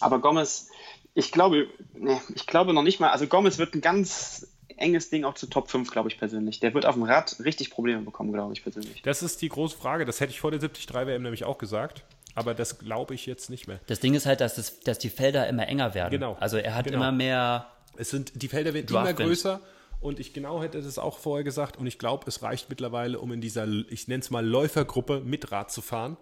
Aber 0.00 0.20
Gomez, 0.20 0.68
ich 1.12 1.30
glaube, 1.32 1.66
nee, 1.92 2.18
ich 2.34 2.46
glaube 2.46 2.72
noch 2.72 2.82
nicht 2.82 3.00
mal, 3.00 3.10
also 3.10 3.26
Gomez 3.26 3.58
wird 3.58 3.74
ein 3.74 3.82
ganz 3.82 4.46
enges 4.80 5.10
Ding 5.10 5.24
auch 5.24 5.34
zu 5.34 5.46
Top 5.46 5.70
5, 5.70 5.90
glaube 5.90 6.08
ich 6.08 6.18
persönlich. 6.18 6.60
Der 6.60 6.74
wird 6.74 6.86
auf 6.86 6.94
dem 6.94 7.04
Rad 7.04 7.36
richtig 7.44 7.70
Probleme 7.70 8.02
bekommen, 8.02 8.32
glaube 8.32 8.52
ich 8.52 8.62
persönlich. 8.62 9.02
Das 9.02 9.22
ist 9.22 9.42
die 9.42 9.48
große 9.48 9.76
Frage. 9.76 10.04
Das 10.04 10.20
hätte 10.20 10.32
ich 10.32 10.40
vor 10.40 10.50
der 10.50 10.60
73 10.60 10.92
WM 10.94 11.22
nämlich 11.22 11.44
auch 11.44 11.58
gesagt. 11.58 12.04
Aber 12.34 12.54
das 12.54 12.78
glaube 12.78 13.14
ich 13.14 13.26
jetzt 13.26 13.50
nicht 13.50 13.66
mehr. 13.66 13.80
Das 13.86 14.00
Ding 14.00 14.14
ist 14.14 14.24
halt, 14.26 14.40
dass, 14.40 14.54
das, 14.54 14.80
dass 14.80 14.98
die 14.98 15.10
Felder 15.10 15.48
immer 15.48 15.66
enger 15.66 15.94
werden. 15.94 16.12
Genau. 16.12 16.36
Also 16.40 16.56
er 16.58 16.74
hat 16.74 16.86
Genau. 16.86 16.98
immer 16.98 17.12
mehr. 17.12 17.66
Es 17.96 18.10
sind, 18.10 18.40
die 18.40 18.48
Felder 18.48 18.72
werden 18.72 18.88
immer 18.88 19.12
größer. 19.12 19.60
Und 20.00 20.18
ich 20.18 20.32
genau 20.32 20.62
hätte 20.62 20.80
das 20.80 20.98
auch 20.98 21.18
vorher 21.18 21.44
gesagt. 21.44 21.76
Und 21.76 21.86
ich 21.86 21.98
glaube, 21.98 22.24
es 22.26 22.42
reicht 22.42 22.70
mittlerweile, 22.70 23.18
um 23.18 23.32
in 23.32 23.40
dieser, 23.40 23.66
ich 23.66 24.08
nenne 24.08 24.20
es 24.22 24.30
mal 24.30 24.46
Läufergruppe 24.46 25.20
mit 25.20 25.52
Rad 25.52 25.70
zu 25.70 25.82
fahren. 25.82 26.16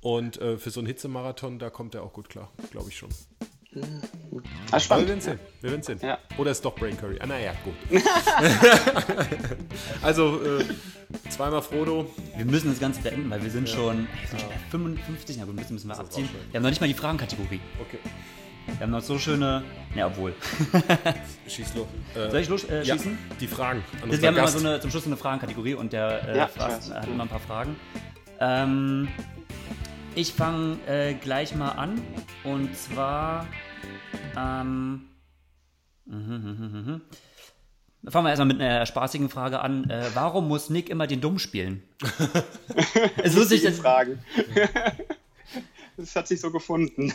Und 0.00 0.40
äh, 0.40 0.58
für 0.58 0.70
so 0.70 0.78
einen 0.80 0.86
Hitzemarathon, 0.86 1.58
da 1.58 1.70
kommt 1.70 1.94
er 1.96 2.04
auch 2.04 2.12
gut 2.12 2.28
klar. 2.28 2.52
Glaube 2.70 2.90
ich 2.90 2.96
schon. 2.96 3.08
Ah, 3.76 3.80
Aber 3.80 4.72
wir 4.72 4.80
spannend. 4.80 5.08
werden 5.08 5.20
sehen. 5.20 5.38
Wir 5.60 5.70
werden 5.70 5.82
sehen. 5.82 5.98
Ja. 6.02 6.18
Oder 6.38 6.50
ist 6.52 6.64
doch 6.64 6.74
Brain 6.74 6.96
Curry. 6.96 7.18
Ah, 7.20 7.26
naja, 7.26 7.52
gut. 7.64 7.74
also, 10.02 10.40
äh, 10.42 10.64
zweimal 11.28 11.62
Frodo. 11.62 12.10
Wir 12.36 12.44
müssen 12.44 12.70
das 12.70 12.80
Ganze 12.80 13.00
beenden, 13.02 13.28
weil 13.30 13.42
wir 13.42 13.50
sind 13.50 13.68
schon, 13.68 14.08
wir 14.20 14.28
sind 14.28 14.40
schon 14.40 14.48
bei 14.48 14.56
55. 14.70 15.36
Na 15.38 15.44
gut, 15.44 15.54
müssen, 15.56 15.74
müssen 15.74 15.88
wir 15.88 15.98
abziehen. 15.98 16.28
Wir 16.50 16.58
haben 16.58 16.62
noch 16.62 16.70
nicht 16.70 16.80
mal 16.80 16.86
die 16.86 16.94
Fragenkategorie. 16.94 17.60
Okay. 17.80 17.98
Wir 18.66 18.80
haben 18.80 18.90
noch 18.90 19.00
so 19.02 19.18
schöne. 19.18 19.62
Ja, 19.94 20.08
obwohl. 20.08 20.34
Schieß 21.46 21.74
los. 21.74 21.86
Äh, 22.14 22.30
Soll 22.30 22.40
ich 22.40 22.48
los 22.48 22.64
äh, 22.64 22.82
ja, 22.82 22.94
schießen? 22.96 23.18
die 23.40 23.46
Fragen. 23.46 23.82
An 24.02 24.10
wir 24.10 24.16
haben 24.18 24.34
immer 24.34 24.42
Gast. 24.42 24.58
so 24.58 24.66
eine, 24.66 24.80
zum 24.80 24.90
Schluss 24.90 25.04
so 25.04 25.08
eine 25.08 25.16
Fragenkategorie 25.16 25.74
und 25.74 25.92
der 25.92 26.28
äh, 26.28 26.36
Ja, 26.36 26.50
hat 26.58 27.06
immer 27.06 27.22
ein 27.24 27.28
paar 27.28 27.40
Fragen. 27.40 27.76
Ähm, 28.40 29.08
ich 30.18 30.32
fange 30.32 30.78
äh, 30.88 31.14
gleich 31.14 31.54
mal 31.54 31.70
an 31.70 32.02
und 32.42 32.76
zwar. 32.76 33.46
Ähm, 34.36 35.08
mhm, 36.06 36.16
mhm, 36.16 37.00
mhm. 38.02 38.10
Fangen 38.10 38.26
wir 38.26 38.30
erstmal 38.30 38.48
mit 38.48 38.60
einer 38.60 38.84
spaßigen 38.84 39.28
Frage 39.28 39.60
an. 39.60 39.88
Äh, 39.88 40.06
warum 40.14 40.48
muss 40.48 40.70
Nick 40.70 40.90
immer 40.90 41.06
den 41.06 41.20
Dumm 41.20 41.38
spielen? 41.38 41.84
es 43.18 43.26
ist 43.26 43.36
lustig, 43.36 43.62
dass, 43.62 43.78
Fragen. 43.78 44.18
das 45.96 46.16
hat 46.16 46.26
sich 46.26 46.40
so 46.40 46.50
gefunden. 46.50 47.12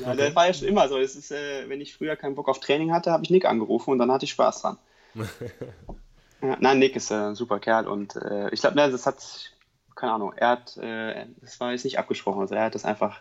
ja, 0.00 0.14
der 0.14 0.34
war 0.34 0.46
ja 0.46 0.54
schon 0.54 0.68
immer 0.68 0.88
so. 0.88 0.96
Es 0.96 1.14
ist, 1.14 1.30
äh, 1.30 1.68
wenn 1.68 1.82
ich 1.82 1.94
früher 1.94 2.16
keinen 2.16 2.36
Bock 2.36 2.48
auf 2.48 2.58
Training 2.60 2.90
hatte, 2.90 3.10
habe 3.10 3.22
ich 3.22 3.28
Nick 3.28 3.44
angerufen 3.44 3.90
und 3.90 3.98
dann 3.98 4.10
hatte 4.10 4.24
ich 4.24 4.30
Spaß 4.30 4.62
dran. 4.62 4.78
ja, 6.42 6.56
nein, 6.60 6.78
Nick 6.78 6.96
ist 6.96 7.10
äh, 7.10 7.14
ein 7.14 7.34
super 7.34 7.58
Kerl 7.58 7.86
und 7.86 8.16
äh, 8.16 8.50
ich 8.50 8.60
glaube, 8.60 8.76
das 8.76 9.06
hat, 9.06 9.52
keine 9.94 10.12
Ahnung, 10.12 10.32
er 10.36 10.48
hat, 10.48 10.76
äh, 10.76 11.26
das 11.40 11.58
war 11.60 11.72
jetzt 11.72 11.84
nicht 11.84 11.98
abgesprochen, 11.98 12.40
also 12.40 12.54
er 12.54 12.64
hat 12.64 12.74
das 12.74 12.84
einfach, 12.84 13.20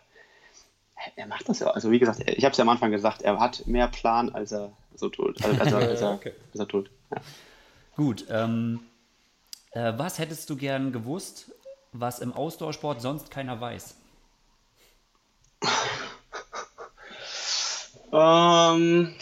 er 1.15 1.27
macht 1.27 1.47
das 1.47 1.59
ja, 1.59 1.67
also 1.67 1.91
wie 1.91 1.99
gesagt, 1.99 2.21
ich 2.27 2.43
habe 2.43 2.51
es 2.51 2.57
ja 2.57 2.63
am 2.63 2.69
Anfang 2.69 2.91
gesagt, 2.91 3.21
er 3.21 3.39
hat 3.39 3.65
mehr 3.67 3.87
Plan, 3.87 4.33
als 4.33 4.51
er 4.51 4.71
so 4.95 5.09
tut, 5.09 5.43
also, 5.43 5.59
als, 5.59 5.71
er, 5.71 5.89
als, 5.89 6.01
er, 6.01 6.11
Okay. 6.15 6.33
als 6.51 6.59
er 6.59 6.67
tut. 6.67 6.89
Ja. 7.11 7.17
Gut, 7.95 8.25
ähm, 8.29 8.81
äh, 9.71 9.93
was 9.95 10.19
hättest 10.19 10.49
du 10.49 10.55
gern 10.57 10.91
gewusst, 10.91 11.51
was 11.93 12.19
im 12.19 12.33
Ausdauersport 12.33 13.01
sonst 13.01 13.31
keiner 13.31 13.59
weiß? 13.61 13.95
Ähm, 18.15 19.13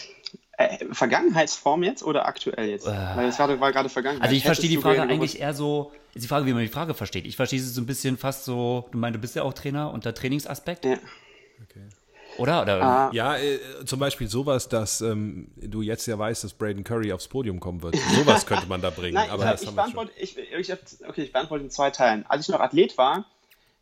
äh, 0.58 0.84
Vergangenheitsform 0.92 1.82
jetzt 1.82 2.02
oder 2.02 2.26
aktuell 2.26 2.68
jetzt? 2.68 2.86
Weil 2.86 3.28
es 3.28 3.38
war, 3.38 3.60
war 3.60 3.72
gerade 3.72 3.88
Vergangenheit. 3.88 4.24
Also 4.24 4.36
ich 4.36 4.44
verstehe 4.44 4.70
die 4.70 4.76
Frage 4.78 5.02
eigentlich 5.02 5.40
eher 5.40 5.54
so, 5.54 5.92
ist 6.14 6.22
die 6.22 6.28
Frage, 6.28 6.46
wie 6.46 6.52
man 6.52 6.62
die 6.62 6.68
Frage 6.68 6.94
versteht. 6.94 7.26
Ich 7.26 7.36
verstehe 7.36 7.60
sie 7.60 7.68
so 7.68 7.80
ein 7.80 7.86
bisschen 7.86 8.16
fast 8.16 8.44
so, 8.44 8.88
du 8.92 8.98
meinst, 8.98 9.16
du 9.16 9.20
bist 9.20 9.36
ja 9.36 9.42
auch 9.42 9.52
Trainer 9.52 9.92
unter 9.92 10.14
Trainingsaspekt, 10.14 10.82
gewusst- 10.82 11.02
oder? 12.36 12.62
Oder 12.62 12.82
Ah. 12.82 13.10
Ja, 13.12 13.36
äh, 13.36 13.58
zum 13.84 14.00
Beispiel 14.00 14.28
sowas, 14.28 14.68
dass 14.68 15.00
ähm, 15.00 15.48
du 15.56 15.82
jetzt 15.82 16.06
ja 16.06 16.18
weißt, 16.18 16.44
dass 16.44 16.52
Braden 16.52 16.84
Curry 16.84 17.12
aufs 17.12 17.28
Podium 17.28 17.60
kommen 17.60 17.82
wird. 17.82 17.96
Sowas 17.96 18.46
könnte 18.46 18.66
man 18.66 18.80
da 18.80 18.90
bringen. 18.90 19.14
Nein, 19.14 19.30
aber 19.30 19.44
ich, 19.44 19.50
das 19.50 19.62
ich, 19.62 19.68
haben 19.68 19.76
beantworte, 19.76 20.12
ich, 20.16 20.36
ich, 20.36 20.72
okay, 21.06 21.22
ich 21.22 21.32
beantworte 21.32 21.64
in 21.64 21.70
zwei 21.70 21.90
Teilen. 21.90 22.26
Als 22.26 22.42
ich 22.42 22.48
noch 22.48 22.60
Athlet 22.60 22.98
war, 22.98 23.26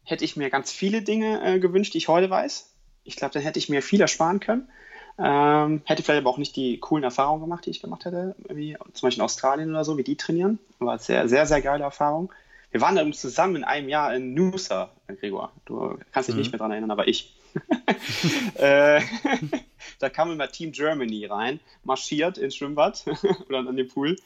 hätte 0.05 0.25
ich 0.25 0.37
mir 0.37 0.51
ganz 0.51 0.71
viele 0.71 1.03
Dinge 1.03 1.41
äh, 1.43 1.59
gewünscht, 1.61 1.95
die 1.95 1.99
ich 1.99 2.09
heute 2.09 2.29
weiß. 2.29 2.71
Ich 3.05 3.17
glaube, 3.17 3.33
dann 3.35 3.43
hätte 3.43 3.59
ich 3.59 3.69
mir 3.69 3.83
viel 3.83 4.01
ersparen 4.01 4.41
können. 4.41 4.69
Ähm, 5.19 5.83
hätte 5.85 6.03
vielleicht 6.03 6.23
aber 6.23 6.31
auch 6.31 6.39
nicht 6.39 6.57
die 6.57 6.79
coolen 6.79 7.05
Erfahrungen 7.05 7.43
gemacht, 7.43 7.67
die 7.67 7.71
ich 7.71 7.83
gemacht 7.83 8.05
hätte, 8.05 8.35
wie 8.49 8.77
zum 8.95 9.07
Beispiel 9.07 9.21
in 9.21 9.25
Australien 9.25 9.71
oder 9.71 9.85
so, 9.85 9.99
wie 9.99 10.05
die 10.05 10.17
trainieren. 10.17 10.59
War 10.79 10.99
sehr, 10.99 11.29
sehr, 11.29 11.47
sehr 11.47 11.61
geile 11.61 11.85
Erfahrung. 11.85 12.33
Wir 12.71 12.81
waren 12.81 12.97
dann 12.97 13.13
zusammen 13.13 13.57
in 13.57 13.65
einem 13.65 13.89
Jahr 13.89 14.15
in 14.15 14.33
Noosa, 14.33 14.91
Gregor. 15.07 15.53
Du 15.67 15.99
kannst 16.11 16.29
dich 16.29 16.35
mhm. 16.35 16.41
nicht 16.41 16.53
mehr 16.53 16.59
daran 16.59 16.73
erinnern, 16.73 16.91
aber 16.91 17.07
ich. 17.07 17.35
äh, 18.55 19.03
da 19.99 20.09
kam 20.09 20.33
immer 20.33 20.49
Team 20.49 20.73
Germany 20.73 21.27
rein, 21.27 21.61
marschiert 21.85 22.39
ins 22.39 22.57
Schwimmbad 22.57 23.05
oder 23.49 23.59
an 23.59 23.77
den 23.77 23.89
Pool. 23.89 24.17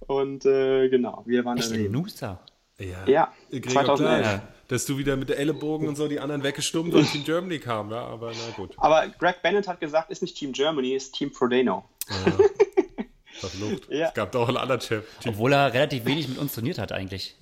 Und 0.00 0.44
äh, 0.44 0.88
genau, 0.88 1.22
wir 1.24 1.44
waren 1.44 1.56
Echt 1.56 1.70
in 1.70 1.92
Noosa? 1.92 2.40
Ja, 2.78 3.06
ja 3.06 3.32
Gregor, 3.50 3.72
2011. 3.72 4.20
Klar, 4.20 4.42
dass 4.68 4.86
du 4.86 4.98
wieder 4.98 5.16
mit 5.16 5.28
der 5.28 5.38
Ellenbogen 5.38 5.88
und 5.88 5.96
so 5.96 6.08
die 6.08 6.20
anderen 6.20 6.42
weggestummt 6.42 6.94
und 6.94 7.10
Team 7.10 7.24
Germany 7.24 7.58
kam, 7.58 7.90
ja, 7.90 8.00
aber 8.00 8.32
na 8.32 8.56
gut. 8.56 8.72
Aber 8.76 9.06
Greg 9.08 9.42
Bennett 9.42 9.68
hat 9.68 9.80
gesagt, 9.80 10.10
ist 10.10 10.22
nicht 10.22 10.36
Team 10.36 10.52
Germany, 10.52 10.94
ist 10.94 11.14
Team 11.14 11.30
Frodeno. 11.32 11.84
Ja. 12.08 12.32
Verflucht. 13.34 13.88
Ja. 13.90 14.08
Es 14.08 14.14
gab 14.14 14.32
doch 14.32 14.48
einen 14.48 14.56
anderen 14.56 14.80
Chef. 14.80 15.04
Obwohl 15.26 15.52
er 15.52 15.72
relativ 15.72 16.04
wenig 16.04 16.28
mit 16.28 16.38
uns 16.38 16.54
trainiert 16.54 16.78
hat 16.78 16.92
eigentlich. 16.92 17.36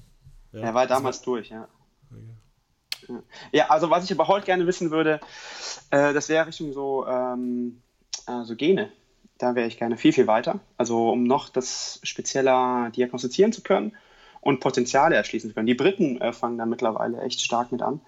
Ja, 0.53 0.61
er 0.61 0.75
war 0.75 0.87
damals 0.87 1.21
war... 1.21 1.25
durch, 1.25 1.51
ja. 1.51 1.69
Ja, 3.51 3.69
also 3.69 3.91
was 3.91 4.05
ich 4.05 4.13
aber 4.13 4.29
heute 4.29 4.47
gerne 4.47 4.67
wissen 4.67 4.91
würde, 4.91 5.21
äh, 5.91 6.15
das 6.15 6.29
wäre 6.29 6.47
Richtung 6.47 6.73
so, 6.73 7.07
ähm, 7.07 7.83
also 8.27 8.57
Gene. 8.57 8.91
Da 9.39 9.55
wäre 9.55 9.67
ich 9.67 9.77
gerne 9.77 9.97
viel, 9.97 10.13
viel 10.13 10.27
weiter. 10.27 10.61
Also 10.77 11.11
um 11.11 11.25
noch 11.25 11.49
das 11.49 12.01
spezieller 12.05 12.91
diagnostizieren 12.95 13.53
zu 13.53 13.63
können 13.63 13.97
und 14.43 14.61
Potenziale 14.61 15.17
erschließen 15.17 15.49
zu 15.49 15.55
können. 15.55 15.67
Die 15.67 15.75
Briten 15.75 16.21
äh, 16.21 16.35
fangen 16.35 16.59
da 16.59 16.67
mittlerweile 16.67 17.23
echt 17.23 17.41
stark 17.41 17.73
mit 17.73 17.81
an, 17.81 18.01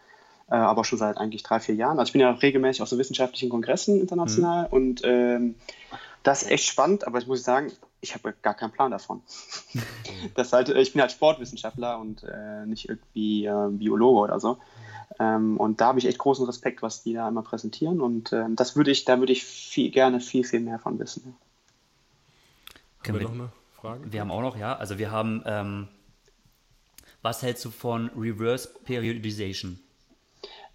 äh, 0.50 0.56
aber 0.56 0.84
schon 0.84 0.98
seit 0.98 1.16
eigentlich 1.16 1.42
drei, 1.42 1.60
vier 1.60 1.76
Jahren. 1.76 1.98
Also 1.98 2.10
ich 2.10 2.12
bin 2.12 2.20
ja 2.20 2.30
regelmäßig 2.30 2.82
auf 2.82 2.88
so 2.88 2.98
wissenschaftlichen 2.98 3.48
Kongressen 3.48 3.98
international 4.00 4.66
mhm. 4.66 4.72
und 4.72 5.02
ähm, 5.04 5.54
das 6.22 6.42
ist 6.42 6.50
echt 6.50 6.66
spannend, 6.66 7.06
aber 7.06 7.18
ich 7.18 7.26
muss 7.26 7.44
sagen, 7.44 7.72
ich 8.00 8.14
habe 8.14 8.34
gar 8.42 8.54
keinen 8.54 8.72
Plan 8.72 8.90
davon. 8.90 9.22
das 10.34 10.52
halt, 10.52 10.68
ich 10.68 10.92
bin 10.92 11.00
halt 11.00 11.12
Sportwissenschaftler 11.12 11.98
und 11.98 12.24
äh, 12.24 12.66
nicht 12.66 12.88
irgendwie 12.88 13.46
äh, 13.46 13.68
Biologe 13.70 14.20
oder 14.20 14.40
so. 14.40 14.58
Ähm, 15.18 15.58
und 15.58 15.80
da 15.80 15.86
habe 15.86 15.98
ich 15.98 16.06
echt 16.06 16.18
großen 16.18 16.44
Respekt, 16.46 16.82
was 16.82 17.02
die 17.02 17.14
da 17.14 17.28
immer 17.28 17.42
präsentieren. 17.42 18.00
Und 18.00 18.32
ähm, 18.32 18.56
das 18.56 18.74
würde 18.74 18.90
ich, 18.90 19.04
da 19.04 19.18
würde 19.18 19.32
ich 19.32 19.44
viel, 19.44 19.90
gerne 19.90 20.20
viel, 20.20 20.44
viel 20.44 20.60
mehr 20.60 20.78
von 20.78 20.98
wissen. 20.98 21.36
Haben 23.06 23.18
wir 23.18 23.22
noch 23.22 23.32
eine 23.32 23.52
Frage? 23.80 24.12
Wir 24.12 24.20
haben 24.20 24.30
auch 24.30 24.40
noch, 24.40 24.56
ja. 24.56 24.76
Also 24.76 24.98
wir 24.98 25.10
haben, 25.10 25.42
ähm, 25.46 25.88
was 27.24 27.42
hältst 27.42 27.64
du 27.64 27.70
von 27.70 28.10
Reverse 28.16 28.68
Periodization? 28.84 29.80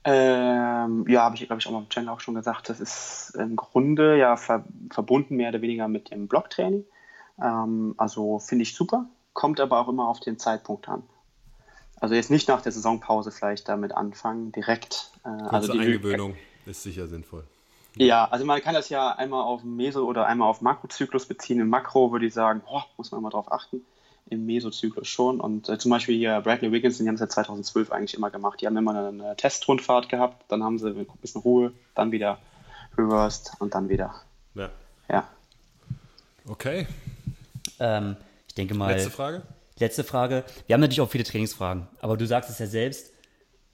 Ähm, 0.04 1.06
ja, 1.08 1.22
habe 1.24 1.36
ich, 1.36 1.46
glaube 1.46 1.60
ich, 1.60 1.68
auch 1.68 1.72
mal 1.72 1.80
im 1.80 1.90
Channel 1.90 2.10
auch 2.10 2.20
schon 2.20 2.34
gesagt. 2.34 2.70
Das 2.70 2.80
ist 2.80 3.36
im 3.38 3.56
Grunde 3.56 4.18
ja 4.18 4.36
ver 4.36 4.66
verbunden 4.90 5.36
mehr 5.36 5.50
oder 5.50 5.62
weniger 5.62 5.88
mit 5.88 6.10
dem 6.10 6.28
Blocktraining. 6.28 6.86
Ähm, 7.42 7.94
also 7.98 8.40
finde 8.40 8.64
ich 8.64 8.74
super, 8.76 9.06
kommt 9.34 9.60
aber 9.60 9.80
auch 9.80 9.88
immer 9.88 10.08
auf 10.08 10.20
den 10.20 10.40
Zeitpunkt 10.40 10.90
an. 10.90 11.04
Also 12.00 12.16
jetzt 12.16 12.32
nicht 12.32 12.48
nach 12.48 12.62
der 12.62 12.72
Saisonpause 12.72 13.32
vielleicht 13.32 13.70
damit 13.70 13.92
anfangen, 13.92 14.52
direkt. 14.52 15.12
Äh, 15.26 15.30
also 15.30 15.72
die 15.72 15.80
Eingewöhnung 15.80 16.36
ist 16.66 16.82
sicher 16.82 17.08
sinnvoll. 17.08 17.44
Ja, 17.96 18.26
also 18.26 18.46
man 18.46 18.62
kann 18.62 18.74
das 18.74 18.90
ja 18.90 19.12
einmal 19.12 19.44
auf 19.44 19.64
Meso- 19.64 20.08
oder 20.08 20.26
einmal 20.26 20.48
auf 20.48 20.62
Makrozyklus 20.62 21.28
beziehen. 21.28 21.60
Im 21.60 21.70
Makro 21.70 22.12
würde 22.12 22.26
ich 22.26 22.34
sagen, 22.34 22.62
boah, 22.66 22.86
muss 22.98 23.12
man 23.12 23.22
mal 23.22 23.30
drauf 23.30 23.52
achten. 23.52 23.86
Im 24.30 24.46
Mesozyklus 24.46 25.08
schon. 25.08 25.40
Und 25.40 25.70
äh, 25.70 25.78
zum 25.78 25.92
Beispiel 25.92 26.18
hier 26.18 26.42
Bradley 26.42 26.72
Wiggins, 26.72 26.98
die 26.98 27.08
haben 27.08 27.16
es 27.16 27.22
ja 27.22 27.30
2012 27.30 27.92
eigentlich 27.92 28.14
immer 28.14 28.30
gemacht. 28.30 28.62
Die 28.62 28.68
haben 28.68 28.78
immer 28.78 28.92
eine, 28.92 29.08
eine 29.08 29.36
Testrundfahrt 29.36 30.10
gehabt, 30.10 30.46
dann 30.50 30.64
haben 30.64 30.78
sie 30.78 30.90
ein 30.90 31.08
bisschen 31.22 31.42
Ruhe, 31.42 31.72
dann 31.96 32.12
wieder 32.12 32.38
reversed 32.98 33.52
und 33.60 33.74
dann 33.74 33.90
wieder. 33.90 34.14
Ja. 34.56 34.70
Ja. 35.10 35.28
Okay. 36.48 36.88
Ähm, 37.80 38.18
ich 38.48 38.56
denke 38.56 38.76
mal. 38.76 38.94
Letzte 38.94 39.12
Frage? 39.12 39.42
Letzte 39.78 40.04
Frage. 40.04 40.44
Wir 40.68 40.74
haben 40.74 40.82
natürlich 40.82 41.02
auch 41.02 41.10
viele 41.10 41.24
Trainingsfragen, 41.24 41.88
aber 42.02 42.18
du 42.18 42.28
sagst 42.28 42.50
es 42.50 42.60
ja 42.60 42.68
selbst. 42.68 43.14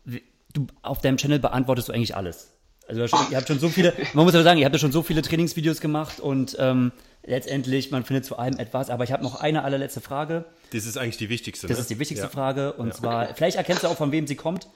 Du, 0.05 0.67
auf 0.83 1.01
deinem 1.01 1.17
Channel 1.17 1.39
beantwortest 1.39 1.89
du 1.89 1.93
eigentlich 1.93 2.15
alles. 2.15 2.54
Also 2.87 3.07
schon, 3.07 3.19
ihr 3.31 3.37
habt 3.37 3.47
schon 3.47 3.59
so 3.59 3.69
viele, 3.69 3.93
man 4.13 4.25
muss 4.25 4.35
aber 4.35 4.43
sagen, 4.43 4.59
ihr 4.59 4.65
habt 4.65 4.75
ja 4.75 4.79
schon 4.79 4.91
so 4.91 5.01
viele 5.01 5.21
Trainingsvideos 5.21 5.81
gemacht 5.81 6.19
und 6.19 6.55
ähm, 6.59 6.91
letztendlich, 7.23 7.89
man 7.91 8.03
findet 8.03 8.25
zu 8.25 8.37
allem 8.37 8.57
etwas. 8.57 8.89
Aber 8.89 9.03
ich 9.03 9.11
habe 9.11 9.23
noch 9.23 9.41
eine 9.41 9.63
allerletzte 9.63 10.01
Frage. 10.01 10.45
Das 10.71 10.85
ist 10.85 10.97
eigentlich 10.97 11.17
die 11.17 11.29
wichtigste. 11.29 11.67
Das 11.67 11.77
ne? 11.77 11.81
ist 11.81 11.89
die 11.89 11.99
wichtigste 11.99 12.27
ja. 12.27 12.31
Frage 12.31 12.73
und 12.73 12.89
ja. 12.89 12.93
zwar, 12.93 13.35
vielleicht 13.35 13.57
erkennst 13.57 13.83
du 13.83 13.87
auch, 13.87 13.97
von 13.97 14.11
wem 14.11 14.27
sie 14.27 14.35
kommt. 14.35 14.67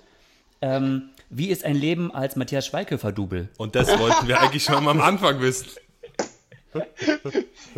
Ähm, 0.61 1.09
wie 1.29 1.49
ist 1.49 1.63
ein 1.63 1.75
Leben 1.75 2.11
als 2.11 2.35
Matthias 2.35 2.65
Schweighöfer-Double? 2.65 3.49
Und 3.57 3.75
das 3.75 3.87
wollten 3.99 4.27
wir 4.27 4.41
eigentlich 4.41 4.63
schon 4.63 4.83
mal 4.83 4.91
am 4.91 5.01
Anfang 5.01 5.39
wissen. 5.41 5.67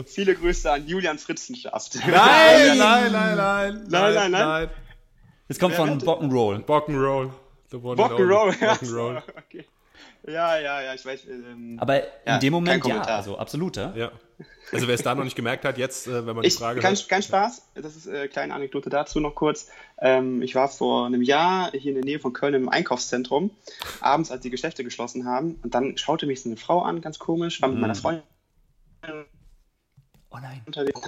Viele 0.06 0.36
Grüße 0.36 0.72
an 0.72 0.88
Julian 0.88 1.18
Fritzenschaft. 1.18 1.96
Nein, 1.96 2.78
nein, 2.78 3.12
nein, 3.12 3.12
nein, 3.12 3.86
nein, 3.88 4.14
nein, 4.14 4.32
nein. 4.32 4.70
Es 5.48 5.60
kommt 5.60 5.76
von 5.76 5.98
Bockenroll. 5.98 6.60
Bockenroll. 6.60 7.34
Bockenroll, 7.70 8.54
Bockenroll. 8.54 9.24
Okay. 9.38 9.66
Ja, 10.28 10.60
ja, 10.60 10.82
ja, 10.82 10.94
ich 10.94 11.04
weiß. 11.04 11.26
Ähm, 11.28 11.78
Aber 11.80 12.00
in 12.00 12.10
ja, 12.28 12.38
dem 12.38 12.54
Moment 12.54 12.86
ja, 12.86 13.02
also 13.02 13.38
absolut, 13.38 13.78
ja. 13.78 13.94
ja. 13.96 14.12
Also 14.72 14.88
wer 14.88 14.96
es 14.96 15.02
da 15.02 15.16
noch 15.16 15.24
nicht 15.24 15.36
gemerkt 15.36 15.66
hat, 15.66 15.78
jetzt, 15.78 16.08
äh, 16.08 16.26
wenn 16.26 16.36
man 16.36 16.44
die 16.44 16.48
ich, 16.48 16.56
Frage 16.56 16.80
kein, 16.80 16.96
hört. 16.96 17.10
Kein 17.10 17.24
Spaß, 17.24 17.72
das 17.76 17.96
ist 17.96 18.08
eine 18.08 18.24
äh, 18.24 18.28
kleine 18.28 18.54
Anekdote 18.54 18.90
dazu 18.90 19.20
noch 19.20 19.36
kurz. 19.36 19.70
Ähm, 20.00 20.42
ich 20.42 20.56
war 20.56 20.68
vor 20.68 21.08
einem 21.08 21.22
Jahr 21.22 21.72
hier 21.72 21.90
in 21.90 21.96
der 21.96 22.06
Nähe 22.06 22.20
von 22.20 22.34
Köln 22.34 22.54
im 22.54 22.70
Einkaufszentrum, 22.70 23.52
abends, 24.00 24.32
als 24.32 24.42
die 24.42 24.50
Geschäfte 24.50 24.84
geschlossen 24.84 25.26
haben. 25.26 25.60
Und 25.64 25.74
dann 25.74 25.98
schaute 25.98 26.28
mich 26.28 26.42
so 26.42 26.50
eine 26.50 26.58
Frau 26.58 26.82
an, 26.82 27.02
ganz 27.02 27.20
komisch, 27.20 27.62
war 27.62 27.70
mit 27.70 27.80
mm. 27.80 27.82
meiner 27.82 27.96
Freundin 27.96 28.24
Oh 30.30 30.38
nein. 30.42 30.62
unterwegs. 30.66 31.02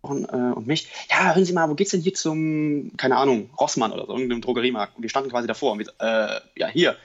Und, 0.00 0.24
äh, 0.26 0.36
und 0.36 0.66
mich, 0.66 0.88
ja, 1.10 1.34
hören 1.34 1.44
Sie 1.44 1.52
mal, 1.52 1.68
wo 1.68 1.74
geht's 1.74 1.90
denn 1.90 2.00
hier 2.00 2.14
zum, 2.14 2.92
keine 2.96 3.16
Ahnung, 3.16 3.50
Rossmann 3.58 3.92
oder 3.92 4.06
so, 4.06 4.12
irgendeinem 4.12 4.40
Drogeriemarkt? 4.40 4.96
Und 4.96 5.02
wir 5.02 5.10
standen 5.10 5.30
quasi 5.30 5.48
davor 5.48 5.72
und 5.72 5.80
wir, 5.80 5.88
äh, 5.98 6.40
ja, 6.56 6.68
hier. 6.68 6.96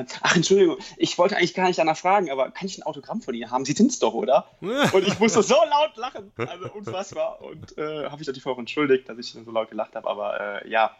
Äh, 0.00 0.04
ach, 0.22 0.36
Entschuldigung, 0.36 0.78
ich 0.96 1.16
wollte 1.18 1.36
eigentlich 1.36 1.54
gar 1.54 1.66
nicht 1.66 1.78
danach 1.78 1.96
fragen, 1.96 2.30
aber 2.30 2.50
kann 2.50 2.66
ich 2.66 2.78
ein 2.78 2.82
Autogramm 2.82 3.22
von 3.22 3.34
Ihnen 3.34 3.50
haben? 3.50 3.64
Sie 3.64 3.72
sind's 3.72 3.98
doch, 3.98 4.14
oder? 4.14 4.46
und 4.60 5.06
ich 5.06 5.18
musste 5.18 5.42
so 5.42 5.54
laut 5.54 5.96
lachen, 5.96 6.32
also 6.36 6.70
unfassbar. 6.72 7.40
Und 7.42 7.76
äh, 7.78 8.06
habe 8.06 8.20
ich 8.20 8.26
natürlich 8.26 8.46
auch 8.46 8.58
entschuldigt, 8.58 9.08
dass 9.08 9.18
ich 9.18 9.32
so 9.32 9.50
laut 9.50 9.70
gelacht 9.70 9.94
habe, 9.94 10.08
aber 10.08 10.64
äh, 10.64 10.70
ja, 10.70 10.96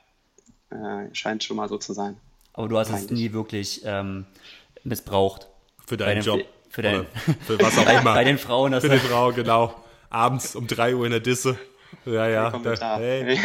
äh, 0.71 1.15
scheint 1.15 1.45
schon 1.45 1.57
mal 1.57 1.69
so 1.69 1.79
zu 1.79 1.93
sein. 1.93 2.17
Aber 2.53 2.69
du 2.69 2.79
hast 2.79 2.91
es 2.91 3.11
nie 3.11 3.33
wirklich 3.33 3.83
ähm, 3.85 4.27
missbraucht. 4.83 5.49
Für 5.87 5.97
deinen 5.97 6.23
Job. 6.23 6.41
Für, 6.69 6.83
den, 6.83 7.07
für 7.47 7.59
was 7.61 7.79
auch 7.79 7.89
immer. 7.89 8.15
Bei 8.15 8.25
den 8.25 8.39
Frauen. 8.39 8.73
Das 8.73 8.85
für 8.85 8.91
die 8.91 8.99
Frau, 8.99 9.33
genau. 9.33 9.75
Abends 10.11 10.57
um 10.57 10.67
3 10.67 10.97
Uhr 10.97 11.05
in 11.05 11.13
der 11.13 11.21
Disse. 11.21 11.59
Ja, 12.05 12.29
ja. 12.29 12.51
Da, 12.51 12.99
hey. 12.99 13.39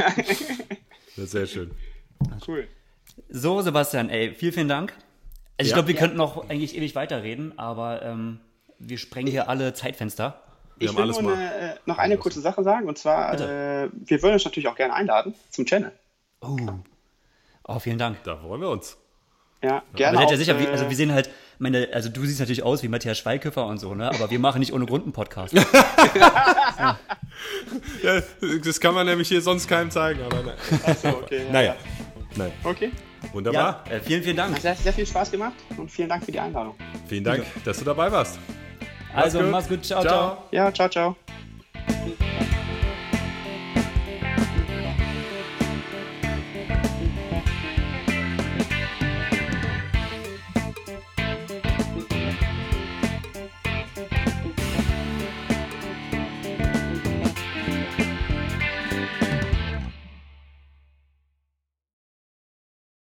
Das 1.15 1.25
ist 1.25 1.31
sehr 1.31 1.45
schön. 1.45 1.71
Cool. 2.47 2.67
So, 3.29 3.61
Sebastian, 3.61 4.09
ey, 4.09 4.33
vielen, 4.33 4.53
vielen 4.53 4.67
Dank. 4.67 4.93
Also 5.61 5.67
ich 5.67 5.71
ja. 5.71 5.75
glaube, 5.75 5.87
wir 5.89 5.95
ja. 5.95 6.01
könnten 6.01 6.17
noch 6.17 6.49
eigentlich 6.49 6.75
ewig 6.75 6.95
weiterreden, 6.95 7.57
aber 7.57 8.01
ähm, 8.01 8.39
wir 8.79 8.97
sprengen 8.97 9.29
hier 9.29 9.47
alle 9.47 9.73
Zeitfenster. 9.73 10.41
Wir 10.77 10.89
ich 10.89 10.97
will 10.97 11.05
nur 11.05 11.33
eine, 11.33 11.73
äh, 11.73 11.75
noch 11.85 11.99
eine 11.99 12.17
kurze 12.17 12.41
Sache 12.41 12.63
sagen, 12.63 12.87
und 12.87 12.97
zwar, 12.97 13.35
äh, 13.35 13.89
wir 13.93 14.23
würden 14.23 14.33
uns 14.33 14.45
natürlich 14.45 14.67
auch 14.67 14.75
gerne 14.75 14.95
einladen 14.95 15.35
zum 15.51 15.67
Channel. 15.67 15.91
Oh. 16.41 16.57
oh, 17.67 17.77
vielen 17.77 17.99
Dank. 17.99 18.23
Da 18.23 18.37
freuen 18.37 18.61
wir 18.61 18.69
uns. 18.69 18.97
Ja, 19.61 19.83
gerne. 19.93 20.17
Seid 20.17 20.31
ja 20.31 20.37
sicher, 20.37 20.59
wie, 20.59 20.65
also 20.65 20.89
wir 20.89 20.95
sehen 20.95 21.13
halt, 21.13 21.29
meine, 21.59 21.89
also 21.93 22.09
du 22.09 22.25
siehst 22.25 22.39
natürlich 22.39 22.63
aus 22.63 22.81
wie 22.81 22.87
Matthias 22.87 23.19
Schweighöfer 23.19 23.67
und 23.67 23.77
so, 23.77 23.93
ne? 23.93 24.09
Aber 24.09 24.31
wir 24.31 24.39
machen 24.39 24.57
nicht 24.57 24.73
ohne 24.73 24.87
Grund 24.87 25.03
einen 25.03 25.13
Podcast. 25.13 25.53
ja. 25.53 25.63
ja. 28.01 28.21
das 28.65 28.79
kann 28.79 28.95
man 28.95 29.05
nämlich 29.05 29.27
hier 29.27 29.41
sonst 29.43 29.67
keinem 29.67 29.91
zeigen, 29.91 30.23
aber 30.23 30.41
ne. 30.41 30.55
Achso, 30.83 31.09
okay. 31.09 31.45
Ja, 31.45 31.51
naja. 31.51 31.75
Nein. 32.35 32.51
Okay. 32.63 32.91
Wunderbar. 33.33 33.83
Ja, 33.87 33.95
äh, 33.95 33.99
vielen, 33.99 34.23
vielen 34.23 34.37
Dank. 34.37 34.55
Hat 34.55 34.61
sehr, 34.61 34.75
sehr 34.75 34.93
viel 34.93 35.05
Spaß 35.05 35.31
gemacht 35.31 35.53
und 35.77 35.89
vielen 35.89 36.09
Dank 36.09 36.23
für 36.23 36.31
die 36.31 36.39
Einladung. 36.39 36.75
Vielen 37.07 37.23
Dank, 37.23 37.45
dass 37.63 37.79
du 37.79 37.85
dabei 37.85 38.11
warst. 38.11 38.39
Also, 39.13 39.41
mach's 39.41 39.67
gut. 39.67 39.85
Ciao, 39.85 40.01
ciao. 40.01 40.11
ciao. 40.11 40.47
Ja, 40.51 40.73
ciao, 40.73 40.89
ciao. 40.89 41.15